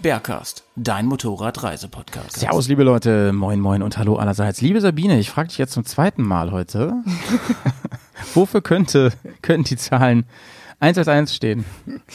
Bergcast, 0.00 0.64
dein 0.76 1.06
Motorradreisepodcast. 1.06 2.40
Servus, 2.40 2.68
liebe 2.68 2.82
Leute, 2.82 3.32
moin, 3.32 3.60
moin 3.60 3.82
und 3.82 3.96
hallo 3.96 4.16
allerseits. 4.16 4.60
Liebe 4.60 4.80
Sabine, 4.80 5.18
ich 5.18 5.30
frage 5.30 5.48
dich 5.48 5.58
jetzt 5.58 5.72
zum 5.72 5.84
zweiten 5.84 6.22
Mal 6.22 6.50
heute. 6.50 6.94
Wofür 8.34 8.60
könnte, 8.60 9.12
könnten 9.42 9.64
die 9.64 9.76
Zahlen 9.76 10.26
111 10.80 11.30
stehen? 11.32 11.64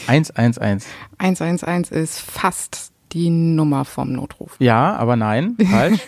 111. 0.06 0.86
111 1.18 1.90
ist 1.90 2.20
fast 2.20 2.92
die 3.12 3.30
Nummer 3.30 3.84
vom 3.84 4.12
Notruf. 4.12 4.56
Ja, 4.58 4.94
aber 4.96 5.16
nein, 5.16 5.56
falsch. 5.70 6.00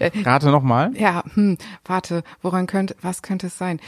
Rate 0.24 0.50
nochmal. 0.50 0.92
Ja, 0.96 1.24
hm, 1.34 1.58
warte, 1.84 2.22
woran 2.40 2.66
könnte, 2.66 2.96
was 3.02 3.22
könnte 3.22 3.48
es 3.48 3.58
sein? 3.58 3.80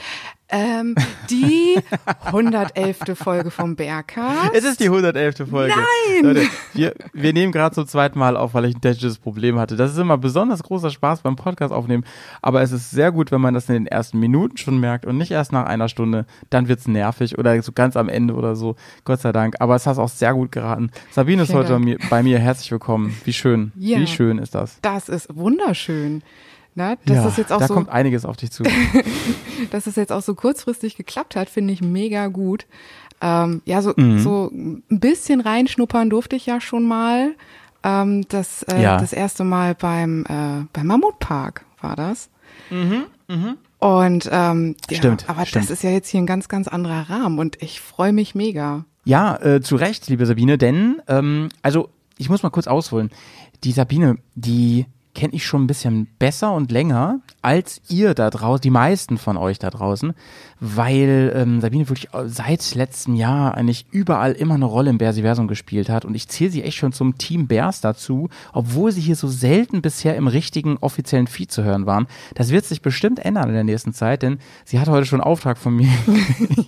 Ähm, 0.51 0.95
die 1.31 1.77
111. 2.25 2.99
Folge 3.15 3.51
vom 3.51 3.77
Bergcast. 3.77 4.51
Es 4.53 4.65
ist 4.65 4.79
die 4.79 4.87
111. 4.87 5.49
Folge. 5.49 5.75
Nein! 5.75 6.25
Leute, 6.25 6.47
wir, 6.75 6.95
wir 7.13 7.33
nehmen 7.33 7.51
gerade 7.51 7.75
zum 7.75 7.87
zweiten 7.87 8.19
Mal 8.19 8.37
auf, 8.37 8.53
weil 8.53 8.67
ich 8.67 8.75
ein 8.77 8.81
technisches 8.81 9.19
Problem 9.19 9.59
hatte. 9.59 9.77
Das 9.77 9.93
ist 9.93 9.99
immer 9.99 10.19
besonders 10.19 10.63
großer 10.63 10.91
Spaß 10.91 11.23
beim 11.23 11.37
Podcast 11.37 11.73
aufnehmen, 11.73 12.05
aber 12.43 12.61
es 12.63 12.73
ist 12.73 12.91
sehr 12.91 13.11
gut, 13.11 13.33
wenn 13.33 13.41
man 13.41 13.55
das 13.55 13.69
in 13.69 13.75
den 13.75 13.87
ersten 13.87 14.21
Minuten 14.21 14.59
schon 14.59 14.79
merkt 14.79 15.07
und 15.07 15.17
nicht 15.17 15.31
erst 15.31 15.53
nach 15.53 15.65
einer 15.65 15.89
Stunde, 15.89 16.27
dann 16.51 16.69
wird's 16.69 16.87
nervig 16.87 17.39
oder 17.39 17.61
so 17.63 17.73
ganz 17.73 17.97
am 17.97 18.09
Ende 18.09 18.35
oder 18.35 18.55
so. 18.55 18.77
Gott 19.05 19.21
sei 19.21 19.33
Dank. 19.33 19.57
Aber 19.61 19.75
es 19.77 19.87
hast 19.87 19.99
auch 19.99 20.09
sehr 20.11 20.35
gut 20.35 20.53
geraten. 20.53 20.91
Sabine 21.11 21.43
ist 21.43 21.49
Vielen 21.49 21.59
heute 21.61 21.73
bei 21.73 21.79
mir, 21.79 21.99
bei 22.11 22.23
mir. 22.23 22.39
Herzlich 22.39 22.71
willkommen. 22.71 23.17
Wie 23.25 23.33
schön. 23.33 23.73
Ja. 23.77 23.99
Wie 23.99 24.07
schön 24.07 24.39
ist 24.39 24.55
das? 24.55 24.79
Das 24.83 25.09
ist 25.09 25.35
wunderschön. 25.35 26.23
Na, 26.77 26.97
dass 27.07 27.17
ja, 27.19 27.29
es 27.29 27.37
jetzt 27.37 27.53
auch 27.53 27.61
da 27.61 27.69
so, 27.69 27.75
kommt 27.75 27.89
einiges 27.89 28.25
auf 28.25 28.37
dich 28.37 28.51
zu. 28.51 28.65
dass 29.71 29.87
es 29.87 29.97
jetzt 29.97 30.11
auch 30.13 30.23
so 30.23 30.35
kurzfristig 30.35 30.97
geklappt 30.97 31.37
hat, 31.37 31.49
finde 31.49 31.73
ich 31.73 31.81
mega 31.83 32.27
gut. 32.29 32.67
Ähm, 33.21 33.63
ja, 33.65 33.81
so, 33.81 33.95
Mhm. 33.97 34.19
so 34.19 34.51
ein 34.53 34.83
bisschen 34.89 35.41
reinschnuppern 35.41 36.11
durfte 36.11 36.35
ich 36.37 36.47
ja 36.47 36.61
schon 36.61 36.85
mal. 36.85 37.35
Ähm, 37.85 38.27
das, 38.29 38.63
äh, 38.65 38.83
Ja. 38.83 38.99
das 38.99 39.13
erste 39.13 39.45
Mal 39.45 39.75
beim, 39.75 40.25
äh, 40.25 40.65
beim 40.73 40.87
Mammutpark 40.87 41.65
war 41.81 41.95
das. 41.97 42.29
Und 43.79 44.29
ähm, 44.33 44.77
ja, 44.91 44.97
Stimmt, 44.97 45.29
aber 45.29 45.45
stimmt. 45.47 45.65
das 45.65 45.71
ist 45.71 45.83
ja 45.83 45.91
jetzt 45.91 46.09
hier 46.09 46.21
ein 46.21 46.27
ganz, 46.27 46.49
ganz 46.49 46.69
anderer 46.69 47.09
Rahmen 47.11 47.39
und 47.39 47.61
ich 47.63 47.81
freue 47.81 48.13
mich 48.13 48.35
mega. 48.35 48.85
Ja, 49.05 49.37
äh, 49.37 49.61
zu 49.61 49.77
Recht, 49.77 50.09
liebe 50.09 50.25
Sabine, 50.25 50.57
denn, 50.57 51.03
ähm, 51.09 51.51
also 51.63 51.91
ich 52.17 52.31
muss 52.31 52.43
mal 52.43 52.51
kurz 52.51 52.67
ausholen. 52.67 53.11
Die 53.65 53.73
Sabine, 53.73 54.17
die 54.35 54.87
kenne 55.15 55.35
ich 55.35 55.47
schon 55.47 55.65
ein 55.65 55.67
bisschen 55.67 56.07
besser 56.19 56.53
und 56.53 56.71
länger 56.71 57.21
als 57.45 57.81
ihr 57.89 58.15
da 58.15 58.31
draußen, 58.31 58.63
die 58.63 58.71
meisten 58.71 59.19
von 59.19 59.37
euch 59.37 59.59
da 59.59 59.71
draußen, 59.71 60.15
weil 60.61 61.33
ähm, 61.35 61.61
Sabine 61.61 61.89
wirklich 61.89 62.09
seit 62.27 62.75
letztem 62.75 63.15
Jahr 63.15 63.55
eigentlich 63.55 63.87
überall 63.91 64.33
immer 64.33 64.55
eine 64.55 64.65
Rolle 64.65 64.91
im 64.91 64.99
Bersiversum 64.99 65.49
gespielt 65.49 65.89
hat 65.89 66.05
und 66.05 66.15
ich 66.15 66.29
zähle 66.29 66.51
sie 66.51 66.63
echt 66.63 66.77
schon 66.77 66.93
zum 66.93 67.19
Team 67.19 67.47
Bears 67.47 67.81
dazu, 67.81 68.29
obwohl 68.53 68.93
sie 68.93 69.01
hier 69.01 69.17
so 69.17 69.29
selten 69.29 69.83
bisher 69.83 70.17
im 70.17 70.27
richtigen 70.27 70.79
offiziellen 70.79 71.27
Feed 71.27 71.53
zu 71.53 71.65
hören 71.65 71.87
waren. 71.87 72.07
Das 72.35 72.51
wird 72.51 72.65
sich 72.65 72.83
bestimmt 72.83 73.19
ändern 73.19 73.49
in 73.49 73.55
der 73.55 73.65
nächsten 73.65 73.93
Zeit, 73.93 74.23
denn 74.23 74.39
sie 74.65 74.81
hat 74.81 74.89
heute 74.89 75.07
schon 75.07 75.21
einen 75.21 75.31
Auftrag 75.31 75.59
von 75.59 75.75
mir 75.77 75.89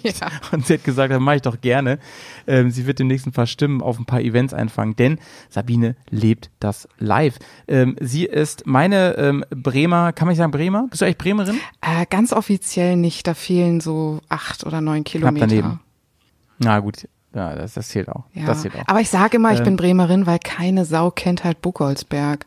Ja. 0.02 0.28
und 0.52 0.66
sie 0.66 0.74
hat 0.74 0.84
gesagt, 0.84 1.12
das 1.12 1.20
mache 1.20 1.36
ich 1.36 1.42
doch 1.42 1.60
gerne. 1.60 1.98
Ähm, 2.46 2.70
sie 2.70 2.86
wird 2.86 2.98
demnächst 2.98 3.26
ein 3.26 3.32
paar 3.32 3.46
Stimmen 3.46 3.82
auf 3.82 3.98
ein 3.98 4.04
paar 4.04 4.20
Events 4.20 4.52
einfangen, 4.52 4.96
denn 4.96 5.18
Sabine 5.48 5.96
lebt 6.10 6.50
das 6.60 6.88
live. 6.98 7.38
Ähm, 7.68 7.96
sie 8.00 8.24
ist 8.24 8.66
meine 8.66 9.16
ähm, 9.16 9.44
Bremer, 9.50 10.12
kann 10.12 10.26
man 10.26 10.32
nicht 10.32 10.38
sagen 10.38 10.50
Bremer? 10.50 10.65
Bist 10.90 11.02
du 11.02 11.04
eigentlich 11.06 11.18
Bremerin? 11.18 11.58
Äh, 11.80 12.06
ganz 12.08 12.32
offiziell 12.32 12.96
nicht, 12.96 13.26
da 13.26 13.34
fehlen 13.34 13.80
so 13.80 14.20
acht 14.28 14.64
oder 14.64 14.80
neun 14.80 15.04
Kilometer. 15.04 15.46
daneben. 15.46 15.80
Na 16.58 16.78
gut, 16.80 17.08
ja, 17.34 17.54
das, 17.54 17.74
das 17.74 17.88
zählt 17.88 18.08
auch. 18.08 18.24
Ja. 18.32 18.46
Das 18.46 18.62
zählt 18.62 18.74
auch. 18.76 18.84
Aber 18.86 19.00
ich 19.00 19.10
sage 19.10 19.36
immer, 19.36 19.52
ich 19.52 19.58
Ähm, 19.58 19.64
bin 19.64 19.76
Bremerin, 19.76 20.26
weil 20.26 20.38
keine 20.38 20.84
Sau 20.84 21.10
kennt 21.10 21.44
halt 21.44 21.60
Buchholzberg. 21.60 22.46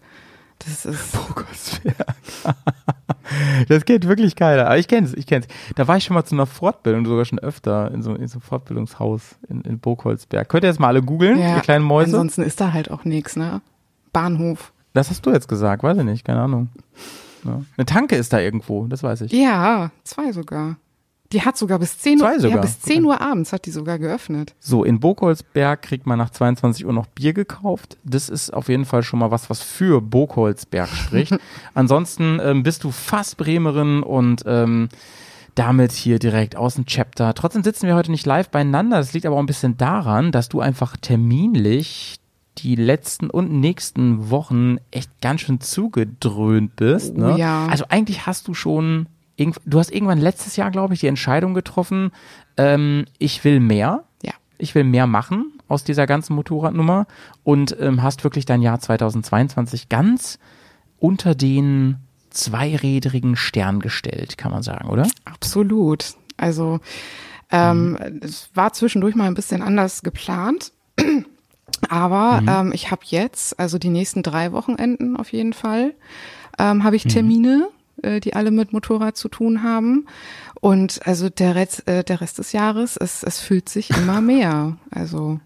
Das 0.60 0.86
ist 0.86 1.16
Das 3.68 3.86
geht 3.86 4.08
wirklich 4.08 4.36
keiner. 4.36 4.66
Aber 4.66 4.78
ich 4.78 4.88
kenn's, 4.88 5.14
ich 5.14 5.28
kenn's. 5.28 5.48
Da 5.76 5.88
war 5.88 5.98
ich 5.98 6.04
schon 6.04 6.16
mal 6.16 6.26
zu 6.26 6.36
einer 6.36 6.46
Fortbildung, 6.46 7.06
sogar 7.06 7.26
schon 7.26 7.40
öfter, 7.40 7.92
in 7.92 8.02
so, 8.02 8.14
in 8.16 8.28
so 8.28 8.36
einem 8.36 8.42
Fortbildungshaus 8.42 9.38
in, 9.48 9.62
in 9.62 9.80
Burgholzberg. 9.80 10.50
Könnt 10.50 10.64
ihr 10.64 10.70
jetzt 10.70 10.80
mal 10.80 10.88
alle 10.88 11.02
googeln, 11.02 11.40
ja, 11.40 11.56
ihr 11.56 11.62
kleinen 11.62 11.86
Mäuse? 11.86 12.16
Ansonsten 12.16 12.42
ist 12.42 12.60
da 12.60 12.74
halt 12.74 12.92
auch 12.92 13.06
nichts, 13.06 13.36
ne? 13.36 13.62
Bahnhof. 14.12 14.74
Das 14.94 15.10
hast 15.10 15.26
du 15.26 15.32
jetzt 15.32 15.48
gesagt, 15.48 15.84
weiß 15.84 15.98
ich 16.00 16.04
nicht, 16.04 16.26
keine 16.26 16.42
Ahnung. 16.42 16.70
Ja. 17.44 17.62
Eine 17.78 17.86
Tanke 17.86 18.16
ist 18.16 18.34
da 18.34 18.40
irgendwo, 18.40 18.88
das 18.88 19.04
weiß 19.04 19.22
ich. 19.22 19.32
Ja, 19.32 19.92
zwei 20.04 20.32
sogar. 20.32 20.78
Die 21.32 21.44
hat 21.44 21.58
sogar 21.58 21.78
bis 21.78 22.00
10 22.00 22.22
Uhr, 22.22 22.40
sogar? 22.40 22.58
ja, 22.58 22.62
bis 22.62 22.80
10 22.82 23.06
Uhr 23.06 23.22
abends 23.22 23.54
hat 23.54 23.68
die 23.68 23.72
sogar 23.72 24.00
geöffnet. 24.00 24.56
So, 24.60 24.84
in 24.84 25.00
Burgholzberg 25.00 25.80
kriegt 25.84 26.08
man 26.08 26.18
nach 26.18 26.32
22 26.32 26.88
Uhr 26.88 26.94
noch 26.94 27.06
Bier 27.06 27.34
gekauft. 27.34 27.98
Das 28.04 28.30
ist 28.30 28.52
auf 28.52 28.68
jeden 28.68 28.86
Fall 28.86 29.04
schon 29.04 29.20
mal 29.20 29.30
was, 29.30 29.48
was 29.48 29.62
für 29.62 30.02
Burgholzberg 30.02 30.90
spricht. 30.90 31.38
Ansonsten 31.76 32.40
ähm, 32.42 32.64
bist 32.64 32.84
du 32.84 32.90
fast 32.90 33.38
Bremerin 33.38 34.02
und 34.02 34.42
ähm, 34.48 34.90
damit 35.54 35.92
hier 35.92 36.18
direkt 36.18 36.56
aus 36.56 36.76
dem 36.76 36.88
Chapter. 36.88 37.36
Trotzdem 37.36 37.64
sitzen 37.64 37.86
wir 37.86 37.96
heute 37.96 38.10
nicht 38.10 38.26
live 38.26 38.50
beieinander. 38.50 38.98
Das 38.98 39.14
liegt 39.14 39.28
aber 39.28 39.36
auch 39.36 39.42
ein 39.42 39.46
bisschen 39.46 39.78
daran, 39.78 40.32
dass 40.32 40.50
du 40.50 40.62
einfach 40.62 40.98
terminlich 40.98 42.16
die 42.58 42.76
letzten 42.76 43.30
und 43.30 43.52
nächsten 43.52 44.30
Wochen 44.30 44.78
echt 44.92 45.10
ganz 45.22 45.42
schön 45.42 45.62
zugedröhnt 45.62 46.76
bist. 46.76 47.16
Ne? 47.16 47.34
Oh 47.36 47.38
ja. 47.38 47.68
Also 47.68 47.86
eigentlich 47.90 48.26
hast 48.26 48.48
du 48.48 48.54
schon, 48.54 49.08
du 49.38 49.80
hast 49.80 49.92
irgendwann 49.92 50.20
letztes 50.20 50.56
Jahr, 50.58 50.72
glaube 50.72 50.94
ich, 50.94 51.00
die 51.00 51.08
Entscheidung 51.08 51.54
getroffen, 51.54 52.12
ähm, 52.58 53.06
ich 53.18 53.44
will 53.46 53.60
mehr 53.62 54.04
Ja. 54.24 54.34
ich 54.58 54.76
will 54.76 54.84
mehr 54.84 55.08
machen 55.08 55.54
aus 55.70 55.84
dieser 55.84 56.06
ganzen 56.08 56.36
Motorradnummer 56.36 57.06
und 57.44 57.78
ähm, 57.80 58.02
hast 58.04 58.24
wirklich 58.24 58.46
dein 58.46 58.62
Jahr 58.62 58.80
2022 58.80 59.88
ganz 59.88 60.40
unter 60.98 61.36
den 61.36 61.98
zweirädrigen 62.32 63.36
Stern 63.36 63.80
gestellt, 63.80 64.38
kann 64.38 64.52
man 64.52 64.64
sagen, 64.64 64.90
oder? 64.90 65.08
Absolut. 65.26 66.14
Also 66.38 66.80
ähm, 67.52 67.98
es 68.22 68.50
war 68.54 68.74
zwischendurch 68.74 69.16
mal 69.16 69.28
ein 69.28 69.34
bisschen 69.34 69.62
anders 69.62 70.04
geplant. 70.04 70.72
Aber 71.90 72.42
ähm, 72.48 72.72
ich 72.74 72.92
habe 72.92 73.02
jetzt, 73.06 73.60
also 73.60 73.78
die 73.78 73.90
nächsten 73.90 74.24
drei 74.24 74.52
Wochenenden 74.52 75.16
auf 75.18 75.32
jeden 75.32 75.54
Fall, 75.54 75.94
ähm, 76.58 76.84
habe 76.84 76.96
ich 76.96 77.04
Termine, 77.04 77.70
äh, 78.02 78.20
die 78.20 78.34
alle 78.34 78.52
mit 78.52 78.74
Motorrad 78.74 79.16
zu 79.18 79.30
tun 79.30 79.64
haben. 79.64 80.06
Und 80.62 81.00
also 81.06 81.30
der 81.30 81.56
Rest, 81.56 81.88
äh, 81.88 82.04
der 82.04 82.20
Rest 82.22 82.38
des 82.38 82.52
Jahres, 82.52 82.98
es, 82.98 83.24
es 83.24 83.40
fühlt 83.40 83.70
sich 83.70 83.90
immer 83.92 84.20
mehr. 84.34 84.76
Also 84.92 85.40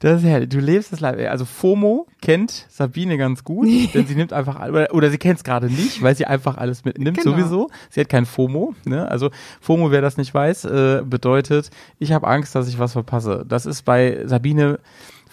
Das 0.00 0.20
ist 0.20 0.28
herrlich. 0.28 0.50
Du 0.50 0.58
lebst 0.60 0.92
das 0.92 1.00
live. 1.00 1.30
Also 1.30 1.46
FOMO 1.46 2.06
kennt 2.20 2.66
Sabine 2.68 3.16
ganz 3.16 3.42
gut, 3.42 3.66
denn 3.94 4.06
sie 4.06 4.14
nimmt 4.14 4.34
einfach, 4.34 4.60
oder, 4.68 4.92
oder 4.92 5.08
sie 5.08 5.16
kennt 5.16 5.38
es 5.38 5.44
gerade 5.44 5.68
nicht, 5.70 6.02
weil 6.02 6.14
sie 6.14 6.26
einfach 6.26 6.58
alles 6.58 6.84
mitnimmt 6.84 7.16
Genau. 7.18 7.30
sowieso. 7.36 7.70
Sie 7.88 8.00
hat 8.00 8.10
kein 8.10 8.26
FOMO. 8.26 8.74
Ne? 8.84 9.08
Also 9.10 9.30
FOMO, 9.62 9.90
wer 9.90 10.02
das 10.02 10.18
nicht 10.18 10.34
weiß, 10.34 10.66
äh, 10.66 11.02
bedeutet, 11.06 11.70
ich 11.98 12.12
habe 12.12 12.26
Angst, 12.26 12.54
dass 12.54 12.68
ich 12.68 12.78
was 12.78 12.92
verpasse. 12.92 13.46
Das 13.48 13.64
ist 13.64 13.82
bei 13.86 14.24
Sabine 14.26 14.78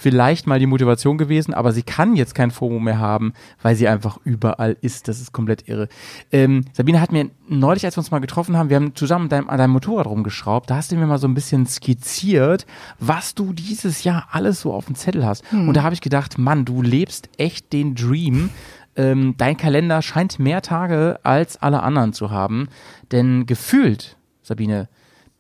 vielleicht 0.02 0.48
mal 0.48 0.58
die 0.58 0.66
Motivation 0.66 1.20
gewesen, 1.20 1.54
aber 1.54 1.72
sie 1.74 1.84
kann 1.84 2.16
jetzt 2.16 2.34
kein 2.34 2.50
FOMO 2.50 2.80
mehr 2.80 2.98
haben, 2.98 3.34
weil 3.62 3.76
sie 3.76 3.88
einfach 3.88 4.18
überall 4.24 4.76
ist. 4.82 5.08
Das 5.08 5.22
ist 5.22 5.32
komplett 5.32 5.70
irre. 5.70 5.90
Ähm, 6.32 6.66
Sabine 6.74 7.00
hat 7.00 7.12
mir 7.12 7.30
neulich, 7.48 7.86
als 7.86 7.98
wir 7.98 8.00
uns 8.00 8.10
mal 8.10 8.18
getroffen 8.18 8.58
haben, 8.58 8.70
wir 8.70 8.78
haben 8.78 8.96
zusammen 8.96 9.26
an 9.26 9.30
deinem, 9.30 9.50
an 9.50 9.58
deinem 9.60 9.72
Motorrad 9.72 10.08
rumgeschraubt, 10.08 10.72
da 10.72 10.78
hast 10.78 10.92
du 10.92 10.96
mir 10.96 11.06
mal 11.06 11.20
so 11.20 11.28
ein 11.28 11.36
bisschen 11.36 11.68
skizziert, 11.68 12.66
was 12.98 13.36
du 13.36 13.54
dieses 13.54 14.04
Jahr 14.04 14.30
alles 14.32 14.62
so 14.62 14.74
auf 14.74 14.86
dem 14.86 14.96
Zettel 14.96 15.24
hast. 15.24 15.44
Und 15.52 15.76
da 15.76 15.84
habe 15.84 15.94
ich 15.94 16.02
gedacht, 16.02 16.40
Mann, 16.40 16.66
du 16.66 16.82
lebst 16.82 17.30
echt 17.38 17.72
den 17.72 17.94
Dream. 17.94 18.50
Ähm, 18.96 19.36
dein 19.38 19.56
Kalender 19.56 20.02
scheint 20.02 20.40
mehr 20.40 20.64
Tage 20.64 21.20
als 21.22 21.62
alle 21.62 21.84
anderen 21.84 22.14
zu 22.14 22.32
haben, 22.32 22.70
denn 23.12 23.46
gefühlt, 23.46 24.18
Sabine, 24.42 24.90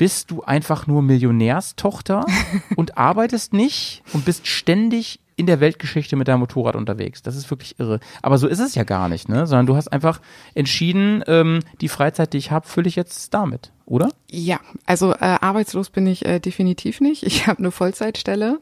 bist 0.01 0.31
du 0.31 0.42
einfach 0.42 0.88
nur 0.88 1.03
Millionärstochter 1.03 2.25
und 2.75 2.98
arbeitest 2.98 3.53
nicht 3.53 4.01
und 4.13 4.25
bist 4.25 4.48
ständig 4.48 5.19
in 5.36 5.45
der 5.45 5.59
Weltgeschichte 5.59 6.15
mit 6.15 6.27
deinem 6.27 6.39
Motorrad 6.39 6.75
unterwegs. 6.75 7.21
Das 7.21 7.36
ist 7.36 7.51
wirklich 7.51 7.80
irre. 7.80 8.00
Aber 8.24 8.39
so 8.39 8.48
ist 8.48 8.57
es 8.57 8.74
ja 8.74 8.83
gar 8.83 9.09
nicht, 9.09 9.30
ne? 9.30 9.45
Sondern 9.45 9.68
du 9.68 9.75
hast 9.75 9.94
einfach 9.94 10.19
entschieden, 10.56 11.24
ähm, 11.27 11.59
die 11.81 11.88
Freizeit, 11.88 12.33
die 12.33 12.39
ich 12.39 12.50
habe, 12.50 12.68
fülle 12.68 12.88
ich 12.88 12.95
jetzt 12.95 13.31
damit, 13.36 13.71
oder? 13.86 14.09
Ja, 14.27 14.59
also 14.88 15.13
äh, 15.13 15.18
arbeitslos 15.19 15.92
bin 15.92 16.07
ich 16.07 16.25
äh, 16.25 16.39
definitiv 16.39 17.00
nicht. 17.00 17.21
Ich 17.21 17.45
habe 17.45 17.59
eine 17.59 17.69
Vollzeitstelle 17.69 18.59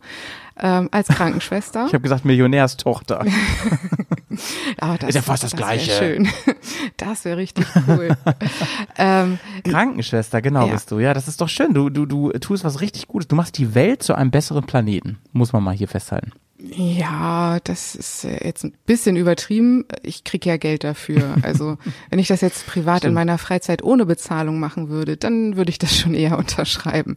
ähm, 0.59 0.89
als 0.91 1.07
Krankenschwester. 1.07 1.85
Ich 1.88 1.94
habe 1.94 2.01
gesagt 2.01 2.25
Millionärstochter. 2.25 3.25
Aber 4.79 4.97
das 4.97 5.09
Ist 5.09 5.15
ja 5.15 5.21
fast 5.21 5.44
das 5.44 5.53
wär 5.53 5.57
Gleiche. 5.57 5.91
Schön. 5.91 6.29
Das 6.97 7.23
wäre 7.25 7.38
richtig 7.38 7.65
cool. 7.88 8.09
ähm, 8.97 9.39
Krankenschwester, 9.63 10.41
genau 10.41 10.67
Ja. 10.67 10.73
bist 10.73 10.91
du. 10.91 11.00
Ja, 11.00 11.13
das 11.13 11.27
ist 11.27 11.39
doch 11.41 11.47
schön. 11.50 11.73
Du, 11.73 11.89
du, 11.89 12.06
du 12.06 12.31
tust 12.33 12.63
was 12.63 12.81
richtig 12.81 13.07
Gutes. 13.07 13.27
Du 13.27 13.35
machst 13.35 13.57
die 13.57 13.73
Welt 13.73 14.03
zu 14.03 14.13
einem 14.15 14.31
besseren 14.31 14.65
Planeten. 14.65 15.17
Muss 15.31 15.53
man 15.53 15.63
mal 15.63 15.73
hier 15.73 15.88
festhalten. 15.88 16.31
Ja, 16.61 17.59
das 17.63 17.95
ist 17.95 18.25
äh, 18.25 18.45
jetzt 18.45 18.65
ein 18.65 18.73
bisschen 18.85 19.15
übertrieben. 19.15 19.85
Ich 20.03 20.23
krieg 20.25 20.45
ja 20.45 20.57
Geld 20.57 20.83
dafür. 20.83 21.35
Also 21.44 21.77
wenn 22.09 22.19
ich 22.19 22.27
das 22.27 22.41
jetzt 22.41 22.67
privat 22.67 23.06
in 23.06 23.13
meiner 23.13 23.38
Freizeit 23.38 23.81
ohne 23.83 24.06
Bezahlung 24.06 24.59
machen 24.59 24.89
würde, 24.89 25.15
dann 25.17 25.56
würde 25.56 25.69
ich 25.71 25.79
das 25.79 25.97
schon 25.97 26.13
eher 26.13 26.38
unterschreiben. 26.38 27.15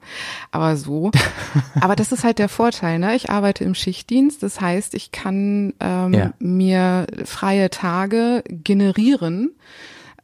Aber 0.52 0.76
so. 0.76 1.10
Aber 1.80 1.96
das 1.96 2.12
ist 2.12 2.22
halt 2.24 2.38
der 2.38 2.48
Vorteil. 2.48 2.98
Ne? 2.98 3.16
Ich 3.16 3.30
arbeite 3.30 3.64
im 3.64 3.74
Schichtdienst. 3.74 4.42
Das 4.42 4.60
heißt, 4.60 4.94
ich 4.94 5.10
kann 5.12 5.74
ähm, 5.80 6.14
Ja. 6.14 6.32
mir 6.38 7.06
freie 7.24 7.68
Tage 7.70 8.44
generieren. 8.48 9.50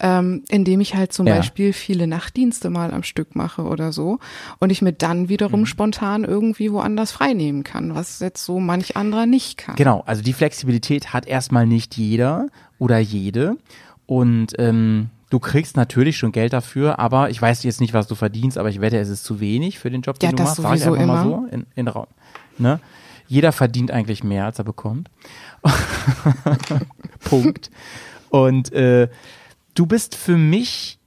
Ähm, 0.00 0.44
indem 0.48 0.80
ich 0.80 0.94
halt 0.94 1.12
zum 1.12 1.26
Ja. 1.26 1.36
Beispiel 1.36 1.72
viele 1.72 2.06
Nachtdienste 2.06 2.70
mal 2.70 2.92
am 2.92 3.02
Stück 3.02 3.34
mache 3.34 3.62
oder 3.62 3.92
so 3.92 4.18
und 4.60 4.70
ich 4.70 4.80
mir 4.82 4.92
dann 4.92 5.22
Mhm. 5.22 5.28
wiederum 5.28 5.66
spontan 5.66 6.24
irgendwie 6.24 6.70
woanders 6.72 7.10
freinehmen 7.12 7.64
kann, 7.64 7.94
was 7.94 8.20
jetzt 8.20 8.44
so 8.44 8.60
manch 8.60 8.96
anderer 8.96 9.26
nicht 9.26 9.58
kann. 9.58 9.76
Genau, 9.76 10.02
also 10.06 10.22
die 10.22 10.32
Flexibilität 10.32 11.12
hat 11.12 11.26
erstmal 11.26 11.66
nicht 11.66 11.96
jeder 11.96 12.46
oder 12.78 12.98
jede. 12.98 13.56
Und 14.06 14.54
ähm, 14.58 15.10
du 15.30 15.38
kriegst 15.38 15.76
natürlich 15.76 16.16
schon 16.16 16.32
Geld 16.32 16.52
dafür, 16.52 16.98
aber 16.98 17.28
ich 17.30 17.42
weiß 17.42 17.62
jetzt 17.64 17.80
nicht, 17.80 17.92
was 17.92 18.06
du 18.06 18.14
verdienst, 18.14 18.56
aber 18.56 18.68
ich 18.70 18.80
wette, 18.80 18.98
es 18.98 19.08
ist 19.08 19.24
zu 19.24 19.40
wenig 19.40 19.78
für 19.78 19.90
den 19.90 20.00
Job, 20.02 20.18
den 20.18 20.30
Ja, 20.30 20.36
du 20.36 20.42
machst. 20.44 20.56
Sag 20.56 20.74
ich 20.76 20.80
sowieso 20.82 20.94
einfach 20.94 21.06
mal 21.06 21.22
immer. 21.24 21.40
so 21.50 21.54
in, 21.54 21.66
in 21.74 21.88
Raum. 21.88 22.06
Ne? 22.56 22.80
Jeder 23.26 23.52
verdient 23.52 23.90
eigentlich 23.90 24.24
mehr, 24.24 24.46
als 24.46 24.58
er 24.58 24.64
bekommt. 24.64 25.10
Punkt. 27.24 27.70
Und 28.30 28.72
äh, 28.72 29.08
du 29.78 29.86
bist 29.86 30.14
für 30.14 30.36
mich, 30.36 30.98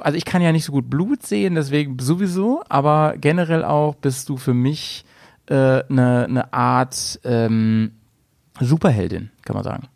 also 0.00 0.16
ich 0.16 0.24
kann 0.24 0.42
ja 0.42 0.52
nicht 0.52 0.64
so 0.64 0.72
gut 0.72 0.90
Blut 0.90 1.24
sehen, 1.24 1.54
deswegen 1.54 1.98
sowieso, 1.98 2.62
aber 2.68 3.14
generell 3.18 3.64
auch 3.64 3.94
bist 3.94 4.28
du 4.28 4.36
für 4.36 4.54
mich 4.54 5.04
eine 5.48 5.84
äh, 5.88 5.92
ne- 5.92 6.26
ne 6.28 6.52
Art 6.52 7.20
ähm, 7.24 7.92
Superheldin, 8.60 9.30
kann 9.44 9.54
man 9.54 9.64
sagen. 9.64 9.88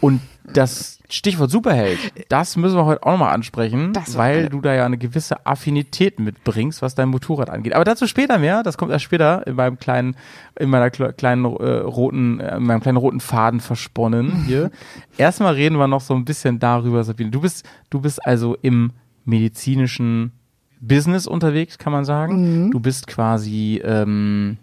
Und 0.00 0.20
das 0.54 0.98
Stichwort 1.10 1.50
Superheld, 1.50 1.98
das 2.30 2.56
müssen 2.56 2.76
wir 2.76 2.84
heute 2.86 3.02
auch 3.02 3.12
nochmal 3.12 3.34
ansprechen, 3.34 3.92
Das 3.92 4.16
weil 4.16 4.48
du 4.48 4.60
da 4.60 4.74
ja 4.74 4.86
eine 4.86 4.96
gewisse 4.98 5.44
Affinität 5.46 6.18
mitbringst, 6.20 6.80
was 6.80 6.94
dein 6.94 7.08
Motorrad 7.10 7.50
angeht. 7.50 7.74
Aber 7.74 7.84
dazu 7.84 8.06
später 8.06 8.38
mehr, 8.38 8.62
das 8.62 8.78
kommt 8.78 8.90
erst 8.92 9.04
später 9.04 9.46
in 9.46 9.56
meinem 9.56 9.78
kleinen, 9.78 10.16
in 10.58 10.70
meiner 10.70 10.86
kle- 10.88 11.12
kleinen 11.12 11.44
äh, 11.44 11.48
roten, 11.48 12.40
äh, 12.40 12.56
in 12.56 12.62
meinem 12.64 12.80
kleinen 12.80 12.96
roten 12.96 13.20
Faden 13.20 13.60
versponnen 13.60 14.44
hier. 14.46 14.70
Erstmal 15.18 15.54
reden 15.54 15.76
wir 15.76 15.86
noch 15.88 16.00
so 16.00 16.14
ein 16.14 16.24
bisschen 16.24 16.58
darüber, 16.58 17.04
Sabine. 17.04 17.30
Du 17.30 17.40
bist, 17.42 17.68
du 17.90 18.00
bist 18.00 18.24
also 18.26 18.56
im 18.62 18.92
medizinischen 19.24 20.32
Business 20.80 21.26
unterwegs, 21.26 21.78
kann 21.78 21.92
man 21.92 22.04
sagen. 22.04 22.70
Du 22.70 22.80
bist 22.80 23.06
quasi 23.06 23.80
ähm, 23.84 24.56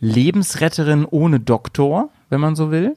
Lebensretterin 0.00 1.04
ohne 1.08 1.40
Doktor, 1.40 2.10
wenn 2.28 2.40
man 2.40 2.56
so 2.56 2.70
will. 2.70 2.94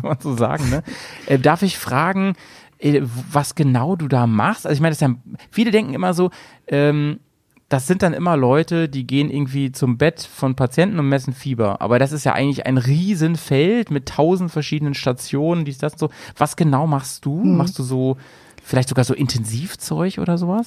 Kann 0.00 0.10
man 0.10 0.20
so 0.20 0.36
sagen, 0.36 0.70
ne? 0.70 0.82
Äh, 1.26 1.38
darf 1.38 1.62
ich 1.62 1.78
fragen, 1.78 2.34
äh, 2.78 3.00
was 3.02 3.54
genau 3.54 3.96
du 3.96 4.08
da 4.08 4.26
machst? 4.26 4.66
Also 4.66 4.74
ich 4.74 4.80
meine, 4.80 4.96
ja, 4.96 5.14
viele 5.50 5.70
denken 5.70 5.94
immer 5.94 6.14
so, 6.14 6.30
ähm, 6.66 7.20
das 7.68 7.86
sind 7.86 8.02
dann 8.02 8.14
immer 8.14 8.36
Leute, 8.36 8.88
die 8.88 9.06
gehen 9.06 9.30
irgendwie 9.30 9.72
zum 9.72 9.98
Bett 9.98 10.22
von 10.22 10.54
Patienten 10.54 10.98
und 10.98 11.08
messen 11.08 11.34
Fieber. 11.34 11.82
Aber 11.82 11.98
das 11.98 12.12
ist 12.12 12.24
ja 12.24 12.32
eigentlich 12.32 12.64
ein 12.64 12.78
Riesenfeld 12.78 13.90
mit 13.90 14.08
tausend 14.08 14.50
verschiedenen 14.50 14.94
Stationen, 14.94 15.66
dies, 15.66 15.78
das, 15.78 15.92
so. 15.96 16.08
Was 16.36 16.56
genau 16.56 16.86
machst 16.86 17.26
du? 17.26 17.44
Machst 17.44 17.78
du 17.78 17.82
so, 17.82 18.16
vielleicht 18.64 18.88
sogar 18.88 19.04
so 19.04 19.12
Intensivzeug 19.12 20.18
oder 20.18 20.38
sowas? 20.38 20.66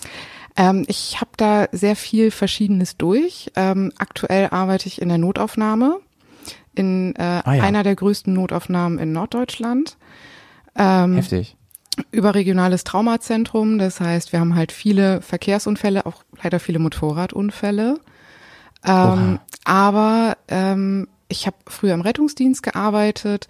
Ähm, 0.56 0.86
ich 0.88 1.22
habe 1.22 1.32
da 1.38 1.68
sehr 1.72 1.96
viel 1.96 2.30
Verschiedenes 2.30 2.98
durch. 2.98 3.52
Ähm, 3.56 3.92
aktuell 3.98 4.50
arbeite 4.52 4.88
ich 4.88 5.02
in 5.02 5.10
der 5.10 5.18
Notaufnahme, 5.18 6.00
in 6.76 7.16
äh, 7.16 7.42
Ah 7.44 7.54
ja. 7.56 7.64
einer 7.64 7.84
der 7.84 7.96
größten 7.96 8.34
Notaufnahmen 8.34 9.00
in 9.00 9.12
Norddeutschland. 9.12 9.98
Ähm, 10.76 11.16
Heftig. 11.16 11.56
überregionales 12.12 12.84
Traumazentrum. 12.84 13.78
Das 13.78 14.00
heißt, 14.00 14.32
wir 14.32 14.40
haben 14.40 14.56
halt 14.56 14.72
viele 14.72 15.22
Verkehrsunfälle, 15.22 16.06
auch 16.06 16.24
leider 16.42 16.60
viele 16.60 16.80
Motorradunfälle. 16.80 18.00
Ähm, 18.86 19.40
aber 19.66 20.38
ähm, 20.48 21.08
ich 21.28 21.46
habe 21.46 21.58
früher 21.68 21.94
im 21.94 22.02
Rettungsdienst 22.02 22.64
gearbeitet 22.64 23.48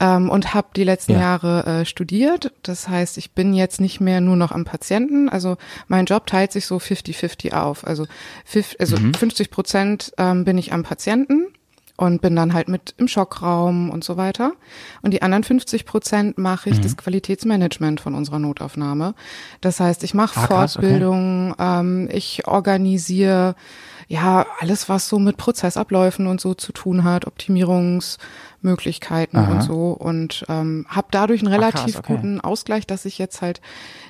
ähm, 0.00 0.28
und 0.28 0.52
habe 0.54 0.68
die 0.76 0.84
letzten 0.84 1.12
Ja. 1.12 1.20
Jahre 1.20 1.64
äh, 1.80 1.84
studiert. 1.86 2.52
Das 2.62 2.88
heißt, 2.88 3.16
ich 3.18 3.32
bin 3.32 3.54
jetzt 3.54 3.80
nicht 3.80 4.00
mehr 4.00 4.20
nur 4.20 4.36
noch 4.36 4.52
am 4.52 4.64
Patienten. 4.64 5.28
Also 5.28 5.56
mein 5.88 6.04
Job 6.04 6.26
teilt 6.26 6.52
sich 6.52 6.66
so 6.66 6.76
50-50 6.76 7.52
auf. 7.54 7.86
Also, 7.86 8.06
also 8.78 8.96
50 8.96 9.50
Prozent 9.50 10.12
ähm, 10.18 10.44
bin 10.44 10.58
ich 10.58 10.72
am 10.72 10.82
Patienten 10.82 11.46
und 11.96 12.20
bin 12.20 12.36
dann 12.36 12.52
halt 12.52 12.68
mit 12.68 12.94
im 12.98 13.08
Schockraum 13.08 13.90
und 13.90 14.04
so 14.04 14.16
weiter. 14.16 14.52
Und 15.02 15.12
die 15.12 15.22
anderen 15.22 15.42
50 15.44 15.86
Prozent 15.86 16.38
mache 16.38 16.70
ich 16.70 16.80
das 16.80 16.96
Qualitätsmanagement 16.96 18.00
von 18.00 18.14
unserer 18.14 18.38
Notaufnahme. 18.38 19.14
Das 19.60 19.80
heißt, 19.80 20.04
ich 20.04 20.14
mache 20.14 20.38
Ah, 20.40 20.46
krass, 20.46 20.76
okay. 20.76 20.86
Fortbildungen, 20.86 21.54
ähm, 21.58 22.08
ich 22.12 22.46
organisiere 22.46 23.56
ja 24.08 24.46
alles, 24.60 24.88
was 24.88 25.08
so 25.08 25.18
mit 25.18 25.36
Prozessabläufen 25.36 26.28
und 26.28 26.40
so 26.40 26.54
zu 26.54 26.72
tun 26.72 27.04
hat, 27.04 27.26
Optimierungsmöglichkeiten 27.26 29.38
Aha. 29.38 29.52
und 29.52 29.62
so 29.62 29.90
und 29.92 30.46
ähm, 30.48 30.86
habe 30.88 31.08
dadurch 31.10 31.42
einen 31.42 31.50
krass, 31.50 31.74
relativ 31.74 31.98
okay. 31.98 32.14
guten 32.14 32.40
Ausgleich, 32.40 32.86
dass 32.86 33.04
ich 33.04 33.18
jetzt 33.18 33.42
halt 33.42 33.60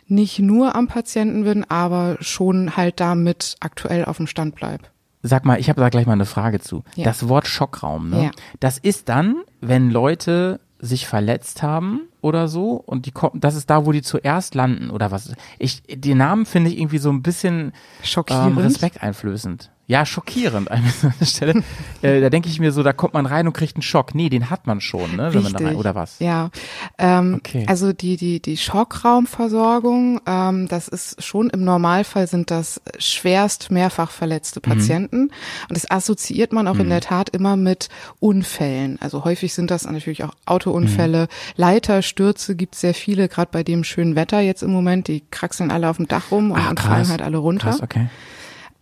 nicht 0.06 0.38
nur 0.38 0.74
am 0.74 0.86
Patienten 0.88 1.44
bin, 1.44 1.64
aber 1.64 2.18
schon 2.20 2.76
halt 2.76 3.00
damit 3.00 3.56
aktuell 3.60 4.04
auf 4.04 4.18
dem 4.18 4.26
Stand 4.26 4.54
bleib. 4.54 4.90
Sag 5.26 5.44
mal, 5.44 5.58
ich 5.58 5.69
habe 5.69 5.81
da 5.81 5.88
gleich 5.88 6.06
mal 6.06 6.12
eine 6.12 6.26
Frage 6.26 6.61
zu. 6.61 6.84
Ja. 6.94 7.05
Das 7.05 7.28
Wort 7.28 7.46
Schockraum, 7.46 8.11
ne? 8.11 8.25
Ja. 8.25 8.31
Das 8.61 8.78
ist 8.78 9.08
dann, 9.08 9.43
wenn 9.61 9.90
Leute 9.90 10.61
sich 10.78 11.06
verletzt 11.06 11.62
haben 11.62 12.02
oder 12.20 12.49
so 12.49 12.73
und 12.73 13.06
die 13.06 13.11
kommen, 13.11 13.40
das 13.40 13.55
ist 13.55 13.70
da, 13.70 13.87
wo 13.87 13.93
die 13.93 14.02
zuerst 14.02 14.55
landen 14.55 14.90
oder 14.90 15.11
was? 15.11 15.32
Ich, 15.58 15.82
den 15.88 16.19
Namen 16.19 16.44
finde 16.44 16.70
ich 16.70 16.78
irgendwie 16.78 16.99
so 16.99 17.11
ein 17.11 17.23
bisschen 17.23 17.73
Schockierend. 18.02 18.58
ähm, 18.58 18.58
respekteinflößend. 18.58 19.70
Ja, 19.88 20.04
schockierend 20.04 20.68
an 20.70 20.82
dieser 20.82 21.12
Stelle. 21.24 21.62
äh, 22.02 22.20
da 22.20 22.28
denke 22.28 22.49
ich 22.49 22.58
mir 22.58 22.72
so, 22.72 22.82
da 22.82 22.92
kommt 22.92 23.14
man 23.14 23.25
rein 23.25 23.46
und 23.46 23.52
kriegt 23.52 23.76
einen 23.76 23.82
Schock. 23.82 24.14
Nee, 24.16 24.28
den 24.28 24.50
hat 24.50 24.66
man 24.66 24.80
schon, 24.80 25.14
ne? 25.14 25.32
Wenn 25.32 25.44
man 25.44 25.52
da 25.52 25.64
rein, 25.64 25.76
oder 25.76 25.94
was? 25.94 26.18
Ja, 26.18 26.50
ähm, 26.99 27.34
Okay. 27.37 27.64
also 27.68 27.92
die 27.92 28.16
die 28.16 28.40
die 28.42 28.56
Schockraumversorgung, 28.56 30.20
ähm, 30.26 30.68
das 30.68 30.88
ist 30.88 31.22
schon 31.22 31.50
im 31.50 31.64
Normalfall 31.64 32.26
sind 32.26 32.50
das 32.50 32.80
schwerst 32.99 33.70
mehrfach 33.70 34.11
verletzte 34.11 34.58
Mhm. 34.61 34.62
Patienten 34.70 35.20
und 35.68 35.76
das 35.76 35.90
assoziiert 35.90 36.52
man 36.52 36.66
auch 36.68 36.78
in 36.78 36.88
der 36.88 37.00
Tat 37.00 37.28
immer 37.30 37.56
mit 37.56 37.88
Unfällen. 38.20 38.99
Also 39.00 39.25
häufig 39.25 39.54
sind 39.54 39.70
das 39.70 39.84
natürlich 39.84 40.25
auch 40.25 40.34
Autounfälle, 40.46 41.22
Mhm. 41.22 41.26
Leiterstürze 41.56 42.56
gibt 42.56 42.75
sehr 42.75 42.94
viele, 42.94 43.28
gerade 43.28 43.50
bei 43.52 43.62
dem 43.62 43.84
schönen 43.84 44.16
Wetter 44.16 44.40
jetzt 44.40 44.62
im 44.62 44.72
Moment. 44.72 45.08
Die 45.08 45.22
kraxeln 45.30 45.70
alle 45.70 45.88
auf 45.88 45.96
dem 45.96 46.08
Dach 46.08 46.30
rum 46.30 46.50
und, 46.50 46.61
Ah, 46.61 46.70
und 46.70 46.80
fallen 46.80 47.08
halt 47.08 47.22
alle 47.22 47.38
runter. 47.38 47.70
Krass, 47.70 47.82
okay. 47.82 48.08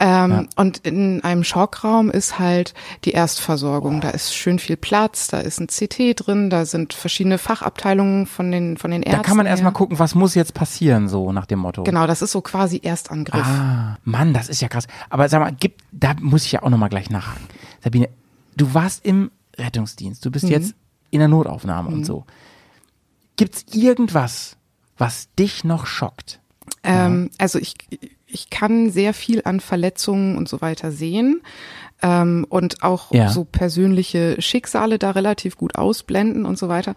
Ähm, 0.01 0.49
Und 0.57 0.79
in 0.79 1.23
einem 1.23 1.45
Schockraum 1.45 2.11
ist 2.11 2.39
halt 2.39 2.75
die 3.05 3.13
Erstversorgung. 3.13 4.01
Da 4.01 4.11
ist 4.11 4.35
schön 4.35 4.59
viel 4.59 4.77
Platz, 4.77 5.29
da 5.29 5.39
ist 5.39 5.61
ein 5.61 5.69
CT 5.69 6.15
drin, 6.27 6.51
da 6.51 6.67
sind 6.67 6.93
verschiedene 6.95 7.39
Fachabteilungen 7.39 8.27
von 8.27 8.51
den, 8.51 8.77
von 8.77 8.91
den 8.91 9.03
Ärzten. 9.03 9.23
Da 9.23 9.27
kann 9.27 9.37
man 9.37 9.47
erstmal 9.47 9.73
gucken, 9.73 9.99
was 9.99 10.15
muss 10.15 10.35
jetzt 10.35 10.53
passieren, 10.55 11.09
so 11.09 11.33
nach 11.33 11.47
dem 11.47 11.61
Motto. 11.61 11.85
Genau, 11.85 12.07
das 12.07 12.23
ist 12.23 12.33
so 12.33 12.41
quasi 12.41 12.81
Erstangriff. 12.83 13.45
Ah, 13.47 13.99
Mann, 14.05 14.35
das 14.35 14.49
ist 14.49 14.61
ja 14.61 14.69
krass. 14.69 14.87
Aber 15.11 15.29
sag 15.29 15.41
mal, 15.41 15.53
gibt, 15.53 15.81
da 15.93 16.15
muss 16.21 16.45
ich 16.45 16.53
ja 16.53 16.63
auch 16.63 16.71
nochmal 16.71 16.89
gleich 16.89 17.09
nachhaken. 17.11 17.45
Sabine, 17.83 18.09
du 18.57 18.75
warst 18.75 19.05
im 19.07 19.31
Rettungsdienst, 19.57 20.25
du 20.25 20.29
Mhm. 20.29 20.33
bist 20.33 20.49
jetzt 20.49 20.75
in 21.11 21.21
der 21.21 21.29
Notaufnahme 21.29 21.89
und 21.91 22.05
so. 22.05 22.25
Gibt's 23.37 23.65
irgendwas, 23.73 24.57
was 24.99 25.29
dich 25.39 25.65
noch 25.65 25.87
schockt? 25.87 26.41
Ähm, 26.83 27.31
also 27.39 27.59
ich, 27.59 27.75
ich 28.35 28.51
kann 28.51 28.91
sehr 28.91 29.15
viel 29.15 29.43
an 29.45 29.61
Verletzungen 29.61 30.37
und 30.37 30.49
so 30.49 30.61
weiter 30.61 30.93
sehen 30.93 31.41
ähm, 32.03 32.45
und 32.49 32.83
auch 32.83 33.13
Ja. 33.15 33.31
so 33.31 33.45
persönliche 33.45 34.41
Schicksale 34.43 34.99
da 34.99 35.13
relativ 35.13 35.57
gut 35.57 35.77
ausblenden 35.77 36.45
und 36.45 36.59
so 36.59 36.69
weiter. 36.69 36.95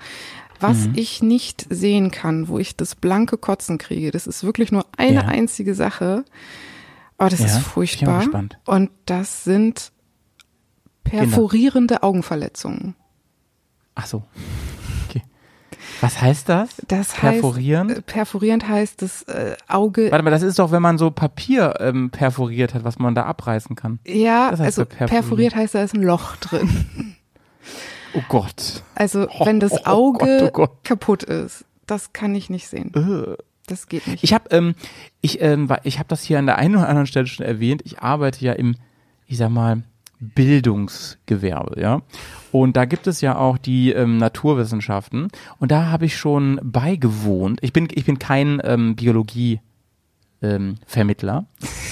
Was 0.60 0.88
Mhm. 0.88 0.94
ich 0.96 1.22
nicht 1.22 1.67
sehen 1.70 2.10
kann, 2.12 2.48
wo 2.48 2.58
ich 2.58 2.75
das 2.75 2.96
blanke 2.96 3.38
Kotzen 3.38 3.77
kriege, 3.77 4.10
das 4.12 4.25
ist 4.27 4.44
wirklich 4.44 4.72
nur 4.72 4.86
eine 4.98 5.22
Ja. 5.22 5.27
einzige 5.27 5.75
Sache. 5.75 6.25
Aber 7.20 7.29
das 7.29 7.39
Ja, 7.39 7.46
ist 7.46 7.51
bin 7.53 7.62
ich 7.62 7.67
furchtbar. 7.67 8.20
gespannt. 8.20 8.58
Und 8.65 8.89
das 9.06 9.44
sind 9.44 9.91
Perforierende 11.03 12.03
Augenverletzungen. 12.03 12.96
Ach 13.96 14.06
so. 14.08 14.24
Was 16.01 16.22
heißt 16.22 16.50
das? 16.50 16.70
Das 16.88 17.13
Perforieren? 17.13 17.89
heißt, 17.89 18.00
äh, 18.00 18.01
perforierend 18.01 18.68
heißt 18.68 19.01
das 19.01 19.24
äh, 19.24 19.56
Auge. 19.68 20.12
Warte 20.12 20.24
mal, 20.24 20.32
das 20.32 20.44
ist 20.44 20.60
doch, 20.60 20.72
wenn 20.72 20.82
man 20.82 20.98
so 20.98 21.12
Papier 21.12 21.75
ähm, 21.80 22.10
perforiert 22.10 22.74
hat, 22.74 22.84
was 22.84 23.00
man 23.00 23.16
da 23.16 23.24
abreißen 23.24 23.75
kann. 23.75 24.00
ja, 24.06 24.51
das 24.51 24.60
heißt 24.60 24.80
also 24.80 24.86
perforiert. 24.86 25.10
perforiert 25.10 25.56
heißt, 25.56 25.75
da 25.75 25.84
ist 25.84 25.96
ein 25.96 26.04
Loch 26.04 26.36
drin. 26.38 27.16
Oh 28.13 28.22
Gott. 28.30 28.84
Also 28.96 29.27
Oh, 29.39 29.46
wenn 29.46 29.60
das 29.60 29.74
oh, 29.74 29.80
oh 29.86 29.89
Auge 29.89 30.25
Gott, 30.25 30.42
oh 30.44 30.51
Gott. 30.51 30.84
kaputt 30.84 31.24
ist, 31.24 31.66
das 31.86 32.13
kann 32.13 32.36
ich 32.36 32.50
nicht 32.50 32.68
sehen. 32.68 32.92
Das 33.66 33.88
geht 33.88 34.08
nicht. 34.08 34.24
Ich 34.24 34.34
habe 34.34 34.50
ähm, 34.51 34.75
ich, 35.22 35.42
ähm, 35.42 35.70
ich 35.84 36.00
hab 36.00 36.08
das 36.08 36.24
hier 36.24 36.39
an 36.39 36.46
der 36.46 36.58
einen 36.58 36.75
oder 36.75 36.88
anderen 36.88 37.08
Stelle 37.08 37.27
schon 37.27 37.46
erwähnt. 37.46 37.82
Ich 37.86 38.00
arbeite 38.00 38.44
ja 38.46 38.54
im, 38.54 38.75
ich 39.27 39.38
sag 39.38 39.50
mal, 39.50 39.84
Bildungsgewerbe, 40.19 41.79
ja. 41.79 42.01
Und 42.51 42.77
da 42.77 42.86
gibt 42.86 43.07
es 43.07 43.21
ja 43.21 43.38
auch 43.38 43.57
die 43.57 43.91
ähm, 43.91 44.17
Naturwissenschaften. 44.17 45.27
Und 45.59 45.71
da 45.71 45.88
habe 45.88 46.05
ich 46.05 46.17
schon 46.17 46.59
beigewohnt. 46.63 47.59
Ich 47.62 47.74
bin, 47.74 47.88
ich 47.93 48.05
bin 48.05 48.17
kein 48.19 48.62
ähm, 48.63 48.95
Biologie 48.95 49.59
ähm, 50.41 50.75
Vermittler. 50.86 51.45